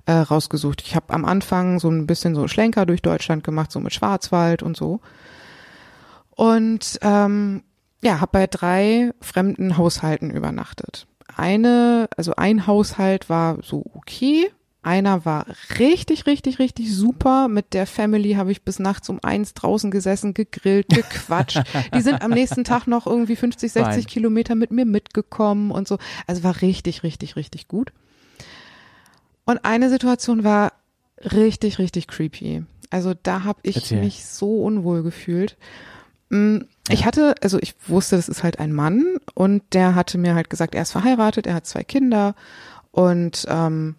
äh, 0.07 0.13
rausgesucht. 0.13 0.83
Ich 0.83 0.97
habe 0.97 1.13
am 1.15 1.25
Anfang 1.25 1.79
so 1.79 1.89
ein 1.91 2.07
bisschen 2.07 2.35
so 2.35 2.49
Schlenker 2.49 2.85
durch 2.87 3.01
Deutschland 3.03 3.45
gemacht, 3.45 3.71
so 3.73 3.81
mit 3.81 3.95
Schwarzwald 3.95 4.63
und 4.63 4.77
so. 4.77 5.01
Und 6.31 6.99
ähm, 7.03 7.63
ja, 8.03 8.21
habe 8.21 8.31
bei 8.33 8.47
drei 8.47 9.13
fremden 9.21 9.77
Haushalten 9.77 10.31
übernachtet. 10.31 11.07
Eine, 11.37 12.09
also 12.17 12.35
ein 12.37 12.67
Haushalt 12.67 13.29
war 13.29 13.59
so 13.63 13.85
okay. 13.95 14.51
Einer 14.83 15.27
war 15.27 15.47
richtig, 15.79 16.27
richtig, 16.27 16.59
richtig 16.59 16.95
super. 16.95 17.49
Mit 17.49 17.75
der 17.75 17.87
Family 17.87 18.33
habe 18.33 18.51
ich 18.51 18.63
bis 18.63 18.79
nachts 18.79 19.11
um 19.11 19.21
eins 19.23 19.53
draußen 19.53 19.91
gesessen, 19.91 20.33
gegrillt, 20.33 20.89
gequatscht. 20.89 21.63
Die 21.95 22.01
sind 22.01 22.23
am 22.23 22.31
nächsten 22.31 22.65
Tag 22.65 22.87
noch 22.87 23.07
irgendwie 23.07 23.37
50, 23.37 23.73
60 23.73 23.95
Fein. 23.95 24.07
Kilometer 24.07 24.55
mit 24.55 24.71
mir 24.71 24.87
mitgekommen 24.87 25.71
und 25.71 25.87
so. 25.87 25.99
Also 26.27 26.43
war 26.45 26.63
richtig, 26.63 27.03
richtig, 27.03 27.37
richtig 27.37 27.69
gut. 27.69 27.93
Und 29.45 29.67
eine 29.67 29.91
Situation 29.91 30.45
war 30.45 30.73
richtig, 31.31 31.79
richtig 31.79 32.09
creepy. 32.09 32.65
Also 32.89 33.13
da 33.23 33.45
habe 33.45 33.61
ich 33.63 33.77
Erzähl. 33.77 34.01
mich 34.01 34.25
so 34.25 34.63
unwohl 34.63 35.03
gefühlt. 35.03 35.59
Mm, 36.31 36.59
Ich 36.89 37.05
hatte, 37.05 37.35
also 37.43 37.59
ich 37.61 37.75
wusste, 37.87 38.17
das 38.17 38.29
ist 38.29 38.43
halt 38.43 38.59
ein 38.59 38.73
Mann 38.73 39.05
und 39.35 39.63
der 39.75 39.95
hatte 39.95 40.19
mir 40.19 40.35
halt 40.35 40.51
gesagt, 40.51 40.75
er 40.75 40.83
ist 40.83 40.93
verheiratet, 40.93 41.47
er 41.47 41.55
hat 41.55 41.67
zwei 41.67 41.85
Kinder 41.85 42.35
und 42.91 43.47
ähm, 43.49 43.95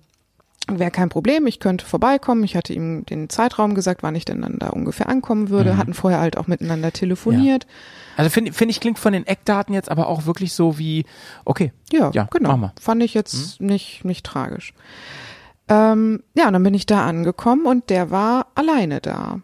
wäre 0.68 0.92
kein 0.92 1.10
Problem, 1.10 1.48
ich 1.48 1.60
könnte 1.60 1.86
vorbeikommen. 1.86 2.44
Ich 2.44 2.56
hatte 2.56 2.74
ihm 2.74 3.06
den 3.06 3.30
Zeitraum 3.30 3.74
gesagt, 3.76 4.04
wann 4.04 4.16
ich 4.16 4.26
denn 4.26 4.42
dann 4.42 4.60
da 4.60 4.70
ungefähr 4.70 5.10
ankommen 5.10 5.50
würde, 5.50 5.72
hatten 5.78 5.94
vorher 5.94 6.20
halt 6.20 6.38
auch 6.38 6.48
miteinander 6.48 6.92
telefoniert. 6.92 7.66
Also 8.18 8.30
finde 8.30 8.54
find 8.54 8.70
ich 8.72 8.80
klingt 8.80 9.00
von 9.00 9.14
den 9.14 9.26
Eckdaten 9.26 9.74
jetzt 9.74 9.90
aber 9.90 10.08
auch 10.08 10.26
wirklich 10.26 10.54
so 10.54 10.78
wie, 10.78 11.06
okay, 11.46 11.72
Ja, 11.92 12.12
Ja, 12.14 12.28
genau. 12.32 12.50
Fand 12.80 13.02
ich 13.04 13.14
jetzt 13.14 13.60
nicht, 13.62 14.06
nicht 14.06 14.26
tragisch. 14.26 14.74
Ähm, 15.68 16.22
ja, 16.36 16.48
und 16.48 16.54
dann 16.54 16.64
bin 16.64 16.74
ich 16.74 16.86
da 16.86 17.06
angekommen 17.06 17.66
und 17.66 17.90
der 17.90 18.12
war 18.12 18.48
alleine 18.56 19.00
da. 19.02 19.40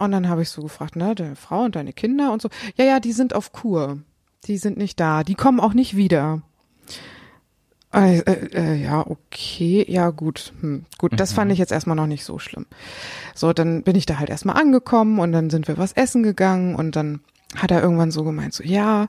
Und 0.00 0.12
dann 0.12 0.30
habe 0.30 0.40
ich 0.40 0.48
so 0.48 0.62
gefragt, 0.62 0.96
ne, 0.96 1.14
deine 1.14 1.36
Frau 1.36 1.64
und 1.64 1.76
deine 1.76 1.92
Kinder 1.92 2.32
und 2.32 2.40
so. 2.40 2.48
Ja, 2.76 2.86
ja, 2.86 3.00
die 3.00 3.12
sind 3.12 3.34
auf 3.34 3.52
Kur. 3.52 3.98
Die 4.44 4.56
sind 4.56 4.78
nicht 4.78 4.98
da. 4.98 5.24
Die 5.24 5.34
kommen 5.34 5.60
auch 5.60 5.74
nicht 5.74 5.94
wieder. 5.94 6.40
Äh, 7.92 8.20
äh, 8.20 8.46
äh, 8.54 8.74
ja, 8.82 9.06
okay, 9.06 9.84
ja 9.86 10.10
gut, 10.10 10.52
hm, 10.60 10.86
gut, 10.96 11.18
das 11.18 11.32
fand 11.32 11.50
ich 11.50 11.58
jetzt 11.58 11.72
erstmal 11.72 11.96
noch 11.96 12.06
nicht 12.06 12.24
so 12.24 12.38
schlimm. 12.38 12.66
So, 13.34 13.52
dann 13.52 13.82
bin 13.82 13.96
ich 13.96 14.06
da 14.06 14.18
halt 14.18 14.30
erstmal 14.30 14.56
angekommen 14.56 15.18
und 15.18 15.32
dann 15.32 15.50
sind 15.50 15.66
wir 15.66 15.76
was 15.76 15.92
essen 15.92 16.22
gegangen 16.22 16.76
und 16.76 16.94
dann 16.94 17.20
hat 17.56 17.70
er 17.72 17.82
irgendwann 17.82 18.12
so 18.12 18.22
gemeint, 18.22 18.54
so 18.54 18.62
ja, 18.62 19.08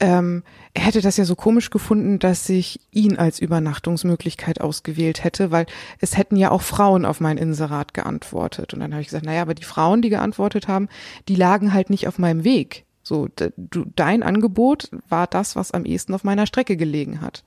ähm, 0.00 0.42
er 0.72 0.84
hätte 0.84 1.02
das 1.02 1.18
ja 1.18 1.24
so 1.24 1.36
komisch 1.36 1.68
gefunden, 1.68 2.18
dass 2.18 2.48
ich 2.48 2.80
ihn 2.90 3.18
als 3.18 3.40
Übernachtungsmöglichkeit 3.40 4.60
ausgewählt 4.60 5.22
hätte, 5.22 5.50
weil 5.50 5.66
es 6.00 6.16
hätten 6.16 6.36
ja 6.36 6.50
auch 6.50 6.62
Frauen 6.62 7.04
auf 7.04 7.20
mein 7.20 7.36
Inserat 7.36 7.92
geantwortet. 7.92 8.72
Und 8.72 8.80
dann 8.80 8.92
habe 8.92 9.02
ich 9.02 9.08
gesagt, 9.08 9.26
naja, 9.26 9.42
aber 9.42 9.54
die 9.54 9.64
Frauen, 9.64 10.00
die 10.00 10.08
geantwortet 10.08 10.66
haben, 10.66 10.88
die 11.28 11.36
lagen 11.36 11.74
halt 11.74 11.90
nicht 11.90 12.08
auf 12.08 12.18
meinem 12.18 12.42
Weg. 12.42 12.86
So, 13.02 13.28
du, 13.56 13.84
dein 13.94 14.22
Angebot 14.22 14.90
war 15.10 15.26
das, 15.26 15.54
was 15.54 15.72
am 15.72 15.84
ehesten 15.84 16.14
auf 16.14 16.24
meiner 16.24 16.46
Strecke 16.46 16.78
gelegen 16.78 17.20
hat. 17.20 17.44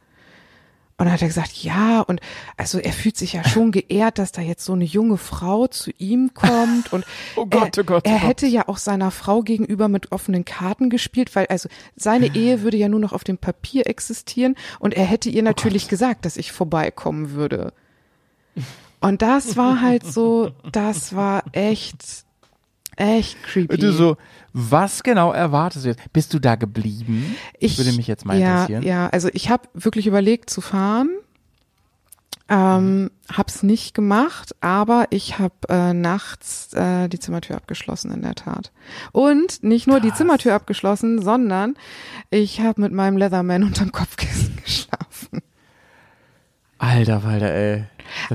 Und 0.99 1.05
dann 1.05 1.13
hat 1.13 1.21
er 1.21 1.27
gesagt, 1.27 1.55
ja, 1.57 2.01
und 2.01 2.21
also 2.57 2.79
er 2.79 2.91
fühlt 2.91 3.17
sich 3.17 3.33
ja 3.33 3.47
schon 3.47 3.71
geehrt, 3.71 4.17
dass 4.17 4.31
da 4.31 4.41
jetzt 4.41 4.65
so 4.65 4.73
eine 4.73 4.83
junge 4.83 5.17
Frau 5.17 5.67
zu 5.67 5.91
ihm 5.99 6.33
kommt 6.33 6.91
und 6.91 7.05
Oh 7.35 7.45
Gott, 7.45 7.77
er, 7.77 7.83
oh 7.83 7.85
Gott, 7.85 8.03
oh 8.03 8.09
er 8.09 8.19
Gott. 8.19 8.27
hätte 8.27 8.47
ja 8.47 8.67
auch 8.67 8.77
seiner 8.77 9.11
Frau 9.11 9.43
gegenüber 9.43 9.89
mit 9.89 10.11
offenen 10.11 10.43
Karten 10.43 10.89
gespielt, 10.89 11.35
weil 11.35 11.45
also 11.47 11.69
seine 11.95 12.35
Ehe 12.35 12.63
würde 12.63 12.77
ja 12.77 12.89
nur 12.89 12.99
noch 12.99 13.13
auf 13.13 13.23
dem 13.23 13.37
Papier 13.37 13.85
existieren 13.85 14.55
und 14.79 14.95
er 14.95 15.05
hätte 15.05 15.29
ihr 15.29 15.43
natürlich 15.43 15.87
gesagt, 15.87 16.25
dass 16.25 16.35
ich 16.35 16.51
vorbeikommen 16.51 17.31
würde. 17.31 17.73
Und 18.99 19.21
das 19.21 19.55
war 19.55 19.81
halt 19.81 20.03
so, 20.03 20.51
das 20.71 21.15
war 21.15 21.43
echt, 21.51 22.25
echt 22.95 23.43
creepy. 23.43 23.85
Und 23.85 23.91
so, 23.93 24.17
was 24.59 25.03
genau 25.03 25.31
erwartest 25.31 25.85
du 25.85 25.89
jetzt? 25.89 26.01
Bist 26.13 26.33
du 26.33 26.39
da 26.39 26.55
geblieben? 26.55 27.35
Ich 27.59 27.77
würde 27.77 27.91
mich 27.91 28.07
jetzt 28.07 28.25
mal 28.25 28.39
ja, 28.39 28.53
interessieren. 28.53 28.81
Ja, 28.81 29.07
also 29.07 29.29
ich 29.33 29.51
habe 29.51 29.69
wirklich 29.75 30.07
überlegt 30.07 30.49
zu 30.49 30.61
fahren. 30.61 31.09
Ähm, 32.49 33.11
hab's 33.31 33.61
nicht 33.61 33.93
gemacht, 33.93 34.55
aber 34.59 35.05
ich 35.11 35.37
habe 35.37 35.53
äh, 35.69 35.93
nachts 35.93 36.73
äh, 36.73 37.07
die 37.07 37.19
Zimmertür 37.19 37.55
abgeschlossen 37.55 38.11
in 38.11 38.23
der 38.23 38.33
Tat. 38.33 38.71
Und 39.11 39.61
nicht 39.61 39.85
nur 39.85 39.99
die 39.99 40.09
Krass. 40.09 40.17
Zimmertür 40.17 40.55
abgeschlossen, 40.55 41.21
sondern 41.21 41.75
ich 42.31 42.61
habe 42.61 42.81
mit 42.81 42.93
meinem 42.93 43.17
Leatherman 43.17 43.63
unterm 43.65 43.91
Kopfkissen 43.91 44.55
geschlafen. 44.63 45.43
Alter, 46.79 47.23
Walter, 47.23 47.53
ey. 47.53 47.85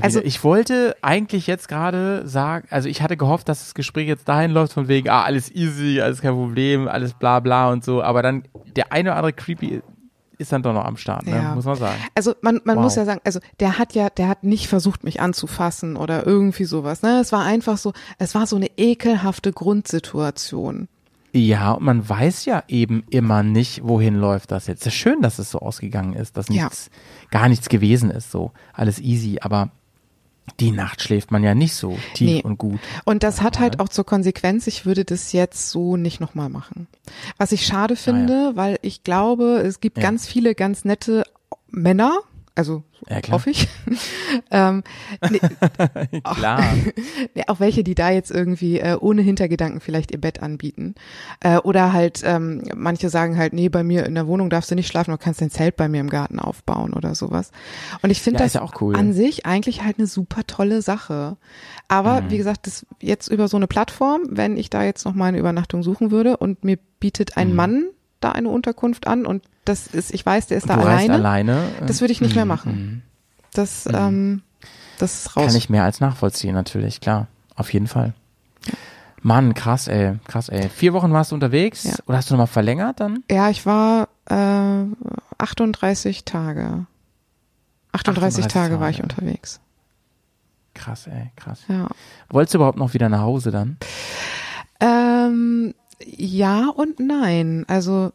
Also- 0.01 0.19
ich 0.21 0.43
wollte 0.43 0.95
eigentlich 1.01 1.47
jetzt 1.47 1.67
gerade 1.67 2.27
sagen, 2.27 2.67
also 2.69 2.89
ich 2.89 3.01
hatte 3.01 3.17
gehofft, 3.17 3.49
dass 3.49 3.59
das 3.59 3.73
Gespräch 3.73 4.07
jetzt 4.07 4.27
dahin 4.27 4.51
läuft 4.51 4.73
von 4.73 4.87
wegen, 4.87 5.09
ah, 5.09 5.23
alles 5.23 5.49
easy, 5.53 6.01
alles 6.01 6.21
kein 6.21 6.33
Problem, 6.33 6.87
alles 6.87 7.13
bla 7.13 7.39
bla 7.39 7.71
und 7.71 7.83
so, 7.83 8.01
aber 8.03 8.21
dann 8.21 8.43
der 8.75 8.91
eine 8.91 9.09
oder 9.09 9.17
andere 9.17 9.33
creepy 9.33 9.81
ist 10.39 10.51
dann 10.51 10.63
doch 10.63 10.73
noch 10.73 10.83
am 10.85 10.97
Start, 10.97 11.25
ne? 11.27 11.35
Ja. 11.35 11.55
muss 11.55 11.63
man 11.65 11.75
sagen. 11.75 11.95
Also 12.15 12.33
man, 12.41 12.59
man 12.65 12.77
Wow. 12.77 12.83
muss 12.83 12.95
ja 12.95 13.05
sagen, 13.05 13.21
also 13.23 13.39
der 13.59 13.77
hat 13.77 13.93
ja, 13.93 14.09
der 14.09 14.27
hat 14.27 14.43
nicht 14.43 14.67
versucht, 14.67 15.03
mich 15.03 15.21
anzufassen 15.21 15.95
oder 15.95 16.25
irgendwie 16.25 16.65
sowas. 16.65 17.01
Ne? 17.03 17.19
Es 17.21 17.31
war 17.31 17.43
einfach 17.45 17.77
so, 17.77 17.93
es 18.17 18.33
war 18.33 18.47
so 18.47 18.55
eine 18.55 18.67
ekelhafte 18.77 19.53
Grundsituation. 19.53 20.87
Ja, 21.35 21.71
und 21.71 21.83
man 21.83 22.07
weiß 22.07 22.45
ja 22.45 22.63
eben 22.67 23.03
immer 23.09 23.41
nicht, 23.41 23.81
wohin 23.83 24.15
läuft 24.15 24.51
das 24.51 24.67
jetzt. 24.67 24.81
Es 24.81 24.87
ist 24.93 24.99
schön, 24.99 25.21
dass 25.21 25.39
es 25.39 25.49
so 25.49 25.59
ausgegangen 25.59 26.13
ist, 26.13 26.37
dass 26.37 26.47
Ja. 26.49 26.65
nichts, 26.65 26.91
gar 27.31 27.49
nichts 27.49 27.69
gewesen 27.69 28.11
ist, 28.11 28.29
so 28.31 28.51
alles 28.73 28.99
easy, 28.99 29.39
aber 29.41 29.69
die 30.59 30.71
Nacht 30.71 31.01
schläft 31.01 31.31
man 31.31 31.41
ja 31.43 31.55
nicht 31.55 31.73
so 31.73 31.97
tief 32.13 32.27
Nee. 32.29 32.41
und 32.43 32.57
gut. 32.57 32.79
Und 33.05 33.23
das 33.23 33.41
hat 33.41 33.59
halt 33.59 33.79
auch 33.79 33.89
zur 33.89 34.05
Konsequenz, 34.05 34.67
ich 34.67 34.85
würde 34.85 35.05
das 35.05 35.31
jetzt 35.31 35.69
so 35.71 35.95
nicht 35.97 36.19
nochmal 36.19 36.49
machen. 36.49 36.87
Was 37.37 37.51
ich 37.51 37.65
schade 37.65 37.95
finde, 37.95 38.51
weil 38.55 38.77
ich 38.81 39.03
glaube, 39.03 39.63
es 39.65 39.79
gibt 39.79 39.97
Ja. 39.97 40.03
ganz 40.03 40.27
viele 40.27 40.53
ganz 40.53 40.85
nette 40.85 41.23
Männer, 41.71 42.19
also 42.55 42.83
Ja, 43.09 43.19
hoffe 43.31 43.49
ich, 43.49 43.67
ähm, 44.51 44.83
nee, 45.29 45.39
Klar. 46.35 46.63
nee, 47.33 47.43
auch 47.47 47.59
welche, 47.59 47.83
die 47.83 47.95
da 47.95 48.11
jetzt 48.11 48.29
irgendwie 48.31 48.79
äh, 48.79 48.95
ohne 48.99 49.21
Hintergedanken 49.23 49.79
vielleicht 49.81 50.11
ihr 50.11 50.21
Bett 50.21 50.41
anbieten. 50.41 50.95
Äh, 51.39 51.57
oder 51.57 51.93
halt, 51.93 52.21
ähm, 52.23 52.61
manche 52.75 53.09
sagen 53.09 53.37
halt, 53.37 53.53
nee, 53.53 53.69
bei 53.69 53.83
mir 53.83 54.05
in 54.05 54.15
der 54.15 54.27
Wohnung 54.27 54.49
darfst 54.49 54.69
du 54.71 54.75
nicht 54.75 54.87
schlafen, 54.87 55.11
du 55.11 55.17
kannst 55.17 55.41
dein 55.41 55.49
Zelt 55.49 55.75
bei 55.77 55.87
mir 55.89 55.99
im 56.01 56.09
Garten 56.09 56.39
aufbauen 56.39 56.93
oder 56.93 57.15
sowas. 57.15 57.51
Und 58.01 58.09
ich 58.11 58.21
finde 58.21 58.39
Ja, 58.39 58.45
das 58.45 58.53
ja 58.53 58.61
auch 58.61 58.79
cool. 58.81 58.95
an 58.95 59.13
sich 59.13 59.45
eigentlich 59.45 59.83
halt 59.83 59.97
eine 59.97 60.07
super 60.07 60.45
tolle 60.45 60.81
Sache. 60.81 61.37
Aber 61.87 62.21
Mhm. 62.21 62.29
wie 62.31 62.37
gesagt, 62.37 62.67
das 62.67 62.85
jetzt 63.01 63.27
über 63.29 63.47
so 63.47 63.57
eine 63.57 63.67
Plattform, 63.67 64.21
wenn 64.29 64.57
ich 64.57 64.69
da 64.69 64.83
jetzt 64.83 65.05
noch 65.05 65.13
mal 65.15 65.25
eine 65.27 65.39
Übernachtung 65.39 65.83
suchen 65.83 66.11
würde 66.11 66.37
und 66.37 66.63
mir 66.63 66.77
bietet 66.99 67.35
ein 67.37 67.49
Mhm. 67.49 67.55
Mann 67.55 67.83
da 68.19 68.31
eine 68.31 68.49
Unterkunft 68.49 69.07
an 69.07 69.25
und 69.25 69.43
das 69.65 69.87
ist, 69.87 70.13
ich 70.13 70.25
weiß, 70.25 70.47
der 70.47 70.57
ist 70.57 70.69
da 70.69 70.75
alleine, 70.75 71.13
alleine. 71.13 71.67
das 71.85 72.01
würde 72.01 72.11
ich 72.11 72.21
nicht 72.21 72.35
mehr 72.35 72.45
mhm, 72.45 72.49
machen. 72.49 73.03
Das, 73.53 73.85
ähm, 73.91 74.41
das 74.97 75.13
ist 75.25 75.37
raus. 75.37 75.45
Kann 75.47 75.55
ich 75.55 75.69
mehr 75.69 75.83
als 75.83 75.99
nachvollziehen, 75.99 76.53
natürlich, 76.53 77.01
klar. 77.01 77.27
Auf 77.55 77.71
jeden 77.73 77.87
Fall. 77.87 78.13
Mann, 79.21 79.53
krass, 79.53 79.87
ey, 79.87 80.17
krass, 80.27 80.49
ey. 80.49 80.67
Vier 80.69 80.91
Wochen 80.93 81.13
warst 81.13 81.31
du 81.31 81.35
unterwegs 81.35 81.83
Ja. 81.85 81.93
oder 82.07 82.17
hast 82.17 82.29
du 82.29 82.33
nochmal 82.33 82.47
verlängert 82.47 82.99
dann? 82.99 83.23
Ja, 83.31 83.49
ich 83.49 83.65
war 83.65 84.09
äh, 84.29 84.85
38 85.37 86.25
Tage. 86.25 86.85
38, 87.93 88.45
38 88.45 88.47
Tage 88.47 88.79
war 88.81 88.89
ich 88.89 88.97
Tage. 88.97 89.03
unterwegs. 89.09 89.61
Krass, 90.73 91.07
ey, 91.07 91.31
krass. 91.35 91.61
Ja. 91.69 91.87
Wolltest 92.29 92.55
du 92.55 92.57
überhaupt 92.57 92.77
noch 92.79 92.93
wieder 92.93 93.07
nach 93.07 93.21
Hause 93.21 93.51
dann? 93.51 93.77
Ähm, 94.79 95.73
ja 96.03 96.67
und 96.69 96.99
nein. 96.99 97.63
Also 97.67 98.11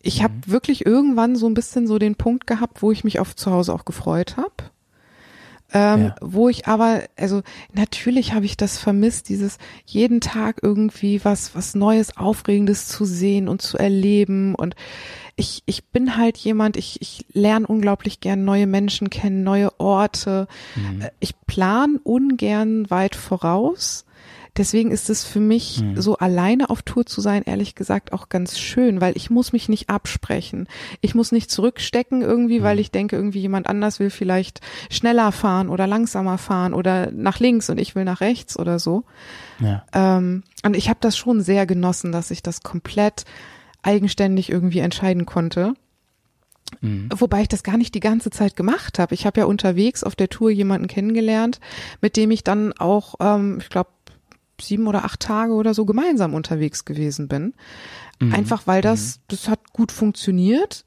ich 0.00 0.22
habe 0.22 0.34
wirklich 0.46 0.86
irgendwann 0.86 1.36
so 1.36 1.46
ein 1.46 1.54
bisschen 1.54 1.86
so 1.86 1.98
den 1.98 2.14
Punkt 2.14 2.46
gehabt, 2.46 2.82
wo 2.82 2.92
ich 2.92 3.04
mich 3.04 3.18
auf 3.20 3.34
zu 3.36 3.50
Hause 3.50 3.72
auch 3.72 3.84
gefreut 3.84 4.36
habe. 4.36 4.70
Ähm, 5.72 6.00
Ja. 6.06 6.14
Wo 6.22 6.48
ich 6.48 6.66
aber, 6.66 7.02
also 7.16 7.42
natürlich 7.74 8.32
habe 8.32 8.46
ich 8.46 8.56
das 8.56 8.78
vermisst, 8.78 9.28
dieses 9.28 9.58
jeden 9.84 10.20
Tag 10.20 10.60
irgendwie 10.62 11.22
was, 11.24 11.54
was 11.54 11.74
Neues, 11.74 12.16
Aufregendes 12.16 12.86
zu 12.88 13.04
sehen 13.04 13.48
und 13.48 13.60
zu 13.60 13.76
erleben. 13.76 14.54
Und 14.54 14.76
ich, 15.36 15.62
ich 15.66 15.84
bin 15.84 16.16
halt 16.16 16.38
jemand, 16.38 16.76
ich, 16.78 17.02
ich 17.02 17.26
lerne 17.32 17.66
unglaublich 17.66 18.20
gern 18.20 18.44
neue 18.46 18.66
Menschen 18.66 19.10
kennen, 19.10 19.44
neue 19.44 19.78
Orte. 19.78 20.48
Äh, 21.00 21.10
Ich 21.20 21.34
plan 21.46 22.00
ungern 22.02 22.88
weit 22.90 23.14
voraus. 23.14 24.06
Deswegen 24.58 24.90
ist 24.90 25.08
es 25.08 25.24
für 25.24 25.38
mich 25.38 25.82
so 25.94 26.18
alleine 26.18 26.68
auf 26.68 26.82
Tour 26.82 27.06
zu 27.06 27.20
sein, 27.20 27.44
ehrlich 27.44 27.76
gesagt 27.76 28.12
auch 28.12 28.28
ganz 28.28 28.58
schön, 28.58 29.00
weil 29.00 29.16
ich 29.16 29.30
muss 29.30 29.52
mich 29.52 29.68
nicht 29.68 29.88
absprechen. 29.88 30.66
Ich 31.00 31.14
muss 31.14 31.30
nicht 31.30 31.50
zurückstecken 31.50 32.22
irgendwie, 32.22 32.62
weil 32.62 32.80
ich 32.80 32.90
denke, 32.90 33.14
irgendwie 33.14 33.40
jemand 33.40 33.68
anders 33.68 34.00
will 34.00 34.10
vielleicht 34.10 34.60
schneller 34.90 35.30
fahren 35.30 35.68
oder 35.68 35.86
langsamer 35.86 36.38
fahren 36.38 36.74
oder 36.74 37.12
nach 37.12 37.38
links 37.38 37.70
und 37.70 37.78
ich 37.78 37.94
will 37.94 38.04
nach 38.04 38.20
rechts 38.20 38.58
oder 38.58 38.80
so. 38.80 39.04
Ja. 39.60 39.84
Ähm, 39.92 40.42
und 40.64 40.76
ich 40.76 40.88
habe 40.88 40.98
das 41.00 41.16
schon 41.16 41.40
sehr 41.40 41.64
genossen, 41.64 42.10
dass 42.10 42.32
ich 42.32 42.42
das 42.42 42.62
komplett 42.62 43.24
eigenständig 43.82 44.50
irgendwie 44.50 44.80
entscheiden 44.80 45.24
konnte. 45.24 45.74
Wobei 46.80 47.42
ich 47.42 47.48
das 47.48 47.62
gar 47.62 47.76
nicht 47.76 47.94
die 47.94 48.00
ganze 48.00 48.30
Zeit 48.30 48.54
gemacht 48.54 48.98
habe. 48.98 49.14
Ich 49.14 49.26
habe 49.26 49.40
ja 49.40 49.46
unterwegs 49.46 50.04
auf 50.04 50.14
der 50.14 50.28
Tour 50.28 50.50
jemanden 50.50 50.86
kennengelernt, 50.86 51.60
mit 52.00 52.16
dem 52.16 52.30
ich 52.30 52.44
dann 52.44 52.72
auch, 52.72 53.14
ähm, 53.20 53.58
ich 53.60 53.68
glaube, 53.68 53.90
sieben 54.60 54.86
oder 54.86 55.04
acht 55.04 55.20
Tage 55.20 55.52
oder 55.52 55.74
so 55.74 55.84
gemeinsam 55.84 56.34
unterwegs 56.34 56.84
gewesen 56.84 57.28
bin. 57.28 57.54
Einfach 58.32 58.66
weil 58.66 58.82
das, 58.82 59.20
das 59.28 59.48
hat 59.48 59.72
gut 59.72 59.92
funktioniert. 59.92 60.84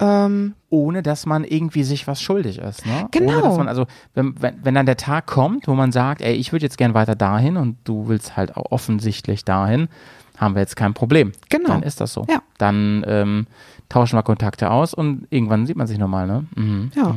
Ähm, 0.00 0.54
ohne 0.70 1.04
dass 1.04 1.24
man 1.24 1.44
irgendwie 1.44 1.84
sich 1.84 2.08
was 2.08 2.20
schuldig 2.20 2.58
ist. 2.58 2.84
Ne? 2.84 3.06
Genau. 3.12 3.32
Ohne, 3.32 3.42
dass 3.42 3.56
man, 3.58 3.68
also 3.68 3.86
wenn, 4.14 4.34
wenn, 4.42 4.64
wenn 4.64 4.74
dann 4.74 4.86
der 4.86 4.96
Tag 4.96 5.26
kommt, 5.26 5.68
wo 5.68 5.74
man 5.74 5.92
sagt, 5.92 6.20
ey, 6.20 6.34
ich 6.34 6.50
würde 6.50 6.64
jetzt 6.66 6.78
gern 6.78 6.94
weiter 6.94 7.14
dahin 7.14 7.56
und 7.56 7.76
du 7.84 8.08
willst 8.08 8.36
halt 8.36 8.56
auch 8.56 8.72
offensichtlich 8.72 9.44
dahin, 9.44 9.88
haben 10.36 10.56
wir 10.56 10.62
jetzt 10.62 10.74
kein 10.74 10.94
Problem. 10.94 11.30
Genau. 11.48 11.68
Dann 11.68 11.84
ist 11.84 12.00
das 12.00 12.12
so. 12.12 12.26
Ja. 12.28 12.42
Dann 12.58 13.04
ähm, 13.06 13.46
tauschen 13.88 14.18
wir 14.18 14.24
Kontakte 14.24 14.70
aus 14.70 14.94
und 14.94 15.28
irgendwann 15.30 15.64
sieht 15.64 15.76
man 15.76 15.86
sich 15.86 15.98
nochmal, 15.98 16.26
ne? 16.26 16.44
Mhm. 16.56 16.90
ja, 16.96 17.14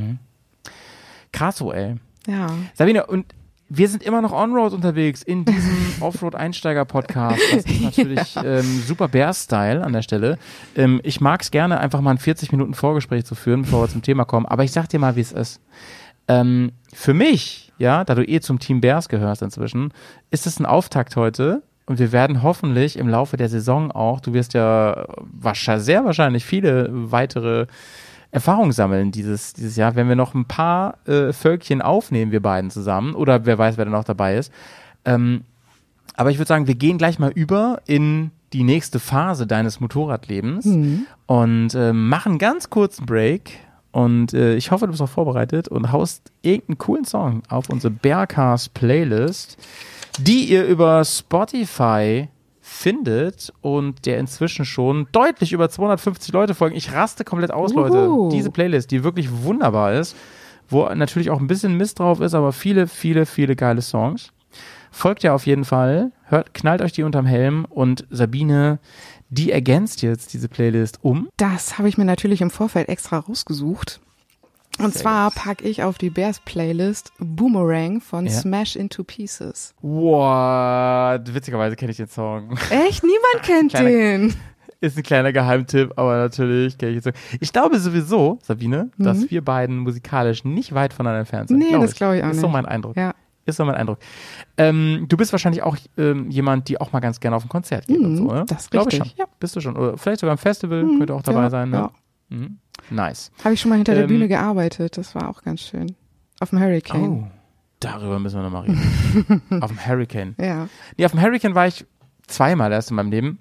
Krass, 1.31 1.57
so, 1.57 1.73
ey. 1.73 1.95
ja. 2.27 2.47
Sabine, 2.75 3.07
und 3.07 3.25
wir 3.69 3.89
sind 3.89 4.03
immer 4.03 4.21
noch 4.21 4.31
on-road 4.31 4.73
unterwegs 4.73 5.21
in 5.23 5.45
diesem 5.45 5.77
Offroad-Einsteiger-Podcast. 5.99 7.41
Das 7.51 7.65
ist 7.65 7.81
natürlich 7.81 8.35
ähm, 8.43 8.83
super 8.85 9.07
Bear-Style 9.07 9.83
an 9.83 9.93
der 9.93 10.01
Stelle. 10.01 10.37
Ähm, 10.75 11.01
ich 11.03 11.19
mag 11.19 11.41
es 11.41 11.51
gerne, 11.51 11.79
einfach 11.79 12.01
mal 12.01 12.11
ein 12.11 12.17
40 12.17 12.51
Minuten 12.51 12.73
Vorgespräch 12.73 13.25
zu 13.25 13.35
führen, 13.35 13.63
bevor 13.63 13.83
wir 13.83 13.89
zum 13.89 14.01
Thema 14.01 14.25
kommen. 14.25 14.45
Aber 14.45 14.63
ich 14.63 14.71
sag 14.71 14.87
dir 14.89 14.99
mal, 14.99 15.15
wie 15.15 15.21
es 15.21 15.31
ist. 15.31 15.61
Ähm, 16.27 16.71
für 16.93 17.13
mich, 17.13 17.73
ja, 17.77 18.03
da 18.03 18.15
du 18.15 18.27
eh 18.27 18.39
zum 18.39 18.59
Team 18.59 18.81
Bears 18.81 19.09
gehörst 19.09 19.41
inzwischen, 19.41 19.93
ist 20.31 20.47
es 20.47 20.59
ein 20.59 20.65
Auftakt 20.65 21.15
heute. 21.15 21.63
Und 21.85 21.99
wir 21.99 22.11
werden 22.11 22.43
hoffentlich 22.43 22.97
im 22.97 23.07
Laufe 23.07 23.37
der 23.37 23.47
Saison 23.47 23.91
auch, 23.91 24.19
du 24.19 24.33
wirst 24.33 24.53
ja 24.53 25.05
wahrscheinlich, 25.19 25.85
sehr 25.85 26.03
wahrscheinlich 26.03 26.45
viele 26.45 26.89
weitere 26.91 27.67
Erfahrung 28.31 28.71
sammeln 28.71 29.11
dieses, 29.11 29.53
dieses 29.53 29.75
Jahr, 29.75 29.95
wenn 29.95 30.09
wir 30.09 30.15
noch 30.15 30.33
ein 30.33 30.45
paar 30.45 30.97
äh, 31.07 31.31
Völkchen 31.33 31.81
aufnehmen, 31.81 32.31
wir 32.31 32.41
beiden 32.41 32.69
zusammen. 32.69 33.15
Oder 33.15 33.45
wer 33.45 33.57
weiß, 33.57 33.77
wer 33.77 33.85
dann 33.85 33.95
auch 33.95 34.03
dabei 34.03 34.37
ist. 34.37 34.51
Ähm, 35.05 35.43
aber 36.15 36.31
ich 36.31 36.37
würde 36.37 36.47
sagen, 36.47 36.67
wir 36.67 36.75
gehen 36.75 36.97
gleich 36.97 37.19
mal 37.19 37.31
über 37.31 37.81
in 37.85 38.31
die 38.53 38.63
nächste 38.63 38.99
Phase 38.99 39.45
deines 39.45 39.79
Motorradlebens 39.79 40.65
und 41.25 41.75
äh, 41.75 41.93
machen 41.93 42.37
ganz 42.37 42.69
kurzen 42.69 43.05
Break. 43.05 43.51
Und 43.91 44.33
äh, 44.33 44.55
ich 44.55 44.71
hoffe, 44.71 44.85
du 44.85 44.91
bist 44.91 45.01
auch 45.01 45.09
vorbereitet 45.09 45.67
und 45.67 45.91
haust 45.91 46.31
irgendeinen 46.41 46.77
coolen 46.77 47.05
Song 47.05 47.43
auf 47.49 47.69
unsere 47.69 47.91
Bearcast 47.91 48.73
Playlist, 48.73 49.57
die 50.19 50.45
ihr 50.45 50.65
über 50.65 51.03
Spotify 51.03 52.27
findet 52.67 53.53
und 53.61 54.05
der 54.05 54.19
inzwischen 54.19 54.65
schon 54.65 55.07
deutlich 55.13 55.53
über 55.53 55.69
250 55.69 56.33
Leute 56.33 56.53
folgen. 56.53 56.75
Ich 56.75 56.91
raste 56.91 57.23
komplett 57.23 57.51
aus, 57.51 57.73
Leute. 57.73 58.09
Uhu. 58.09 58.29
Diese 58.29 58.51
Playlist, 58.51 58.91
die 58.91 59.03
wirklich 59.03 59.29
wunderbar 59.43 59.93
ist, 59.93 60.15
wo 60.67 60.85
natürlich 60.89 61.29
auch 61.29 61.39
ein 61.39 61.47
bisschen 61.47 61.77
Mist 61.77 61.99
drauf 61.99 62.19
ist, 62.19 62.33
aber 62.33 62.51
viele, 62.51 62.87
viele, 62.87 63.25
viele 63.25 63.55
geile 63.55 63.81
Songs. 63.81 64.31
Folgt 64.91 65.23
ja 65.23 65.33
auf 65.33 65.45
jeden 65.45 65.63
Fall, 65.63 66.11
hört, 66.25 66.53
knallt 66.53 66.81
euch 66.81 66.91
die 66.91 67.03
unterm 67.03 67.25
Helm 67.25 67.65
und 67.69 68.05
Sabine, 68.09 68.79
die 69.29 69.51
ergänzt 69.51 70.01
jetzt 70.01 70.33
diese 70.33 70.49
Playlist 70.49 70.99
um. 71.01 71.29
Das 71.37 71.77
habe 71.77 71.87
ich 71.87 71.97
mir 71.97 72.05
natürlich 72.05 72.41
im 72.41 72.49
Vorfeld 72.49 72.89
extra 72.89 73.19
rausgesucht. 73.19 74.01
Und 74.79 74.93
Sehr 74.93 75.01
zwar 75.01 75.31
packe 75.31 75.67
ich 75.67 75.83
auf 75.83 75.97
die 75.97 76.09
Bears 76.09 76.39
Playlist 76.39 77.11
Boomerang 77.19 77.99
von 78.01 78.25
Ja. 78.25 78.31
Smash 78.31 78.75
Into 78.75 79.03
Pieces. 79.03 79.73
Wow, 79.81 81.19
witzigerweise 81.33 81.75
kenne 81.75 81.91
ich 81.91 81.97
den 81.97 82.07
Song. 82.07 82.57
Echt? 82.69 83.03
Niemand 83.03 83.43
kennt 83.43 83.71
Kleine- 83.71 83.89
den. 83.89 84.33
Ist 84.79 84.95
ein 84.95 85.01
kleiner 85.03 85.33
Geheimtipp, 85.33 85.93
aber 85.95 86.17
natürlich 86.17 86.77
kenne 86.77 86.91
ich 86.91 87.03
den 87.03 87.13
Song. 87.13 87.21
Ich 87.39 87.51
glaube 87.51 87.79
sowieso, 87.79 88.37
Sabine, 88.43 88.91
dass 88.99 89.29
wir 89.31 89.43
beiden 89.43 89.77
musikalisch 89.79 90.43
nicht 90.43 90.73
weit 90.75 90.93
voneinander 90.93 91.21
entfernt 91.21 91.49
sind. 91.49 91.57
Mhm. 91.57 91.65
Nee, 91.71 91.79
das 91.79 91.95
glaub 91.95 92.13
ich 92.13 92.23
auch 92.23 92.29
Ist 92.29 92.41
so 92.41 92.47
nicht. 92.47 92.53
mein 92.53 92.65
Eindruck. 92.67 92.95
Ja. 92.95 93.13
Ist 93.47 93.55
so 93.57 93.65
mein 93.65 93.75
Eindruck. 93.75 93.97
Ähm, 94.57 95.05
du 95.07 95.15
bist 95.17 95.31
wahrscheinlich 95.31 95.63
auch 95.63 95.77
ähm, 95.97 96.29
jemand, 96.29 96.67
die 96.67 96.79
auch 96.81 96.91
mal 96.91 96.99
ganz 96.99 97.19
gerne 97.19 97.35
auf 97.37 97.43
ein 97.45 97.49
Konzert 97.49 97.87
geht 97.87 97.97
und 97.97 98.11
Mhm, 98.11 98.17
so, 98.17 98.23
oder? 98.25 98.45
das 98.45 98.69
Glaube 98.69 98.89
ich 98.91 98.97
schon. 98.97 99.07
ja. 99.15 99.25
Bist 99.39 99.55
du 99.55 99.61
schon. 99.61 99.75
Oder 99.77 99.97
vielleicht 99.97 100.19
sogar 100.19 100.33
im 100.33 100.37
Festival, 100.37 100.85
könnte 100.97 101.13
auch 101.15 101.21
dabei 101.23 101.43
ja, 101.43 101.49
sein. 101.49 101.69
Ne? 101.69 101.77
ja. 101.77 101.91
Mhm. 102.29 102.57
Nice. 102.89 103.31
Habe 103.43 103.53
ich 103.53 103.61
schon 103.61 103.69
mal 103.69 103.75
hinter 103.75 103.93
der 103.93 104.03
Ähm, 104.03 104.09
Bühne 104.09 104.27
gearbeitet. 104.27 104.97
Das 104.97 105.15
war 105.15 105.29
auch 105.29 105.43
ganz 105.43 105.61
schön. 105.61 105.95
Auf 106.39 106.51
dem 106.51 106.59
Hurricane. 106.59 107.23
Oh, 107.23 107.27
darüber 107.79 108.19
müssen 108.19 108.37
wir 108.37 108.43
nochmal 108.43 108.63
reden. 108.63 109.41
auf 109.61 109.71
dem 109.71 109.85
Hurricane. 109.85 110.35
Ja. 110.39 110.67
Nee, 110.97 111.05
auf 111.05 111.11
dem 111.11 111.21
Hurricane 111.21 111.55
war 111.55 111.67
ich 111.67 111.85
zweimal 112.27 112.71
erst 112.71 112.91
in 112.91 112.95
meinem 112.95 113.11
Leben. 113.11 113.39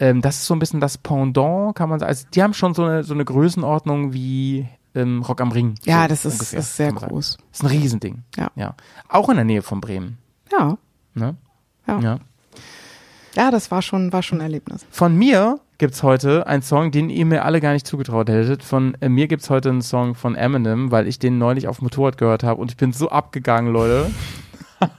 Ähm, 0.00 0.20
das 0.20 0.36
ist 0.36 0.46
so 0.46 0.54
ein 0.54 0.58
bisschen 0.58 0.80
das 0.80 0.98
Pendant, 0.98 1.74
kann 1.76 1.88
man 1.88 2.00
sagen. 2.00 2.08
Also 2.08 2.26
die 2.34 2.42
haben 2.42 2.54
schon 2.54 2.74
so 2.74 2.84
eine, 2.84 3.04
so 3.04 3.14
eine 3.14 3.24
Größenordnung 3.24 4.12
wie 4.12 4.66
ähm, 4.94 5.22
Rock 5.22 5.40
am 5.40 5.52
Ring. 5.52 5.76
Ja, 5.84 6.02
so 6.02 6.08
das 6.08 6.24
ist, 6.24 6.32
ungefähr, 6.34 6.58
ist 6.58 6.76
sehr 6.76 6.92
groß. 6.92 7.36
Das 7.50 7.60
ist 7.60 7.62
ein 7.64 7.68
Riesending. 7.68 8.24
Ja. 8.36 8.50
ja. 8.56 8.74
Auch 9.08 9.28
in 9.28 9.36
der 9.36 9.44
Nähe 9.44 9.62
von 9.62 9.80
Bremen. 9.80 10.18
Ja. 10.50 10.76
Ne? 11.14 11.36
Ja. 11.86 12.00
ja. 12.00 12.18
Ja, 13.36 13.50
das 13.50 13.70
war 13.70 13.82
schon, 13.82 14.12
war 14.12 14.22
schon 14.22 14.38
ein 14.38 14.42
Erlebnis. 14.42 14.86
Von 14.90 15.16
mir 15.16 15.60
gibt's 15.84 16.02
heute 16.02 16.46
einen 16.46 16.62
Song, 16.62 16.92
den 16.92 17.10
ihr 17.10 17.26
mir 17.26 17.44
alle 17.44 17.60
gar 17.60 17.74
nicht 17.74 17.86
zugetraut 17.86 18.30
hättet. 18.30 18.62
Von 18.62 18.96
äh, 19.02 19.10
mir 19.10 19.28
gibt's 19.28 19.50
heute 19.50 19.68
einen 19.68 19.82
Song 19.82 20.14
von 20.14 20.34
Eminem, 20.34 20.90
weil 20.90 21.06
ich 21.06 21.18
den 21.18 21.36
neulich 21.36 21.68
auf 21.68 21.76
dem 21.76 21.84
Motorrad 21.84 22.16
gehört 22.16 22.42
habe 22.42 22.58
und 22.58 22.70
ich 22.70 22.78
bin 22.78 22.94
so 22.94 23.10
abgegangen, 23.10 23.70
Leute. 23.70 24.10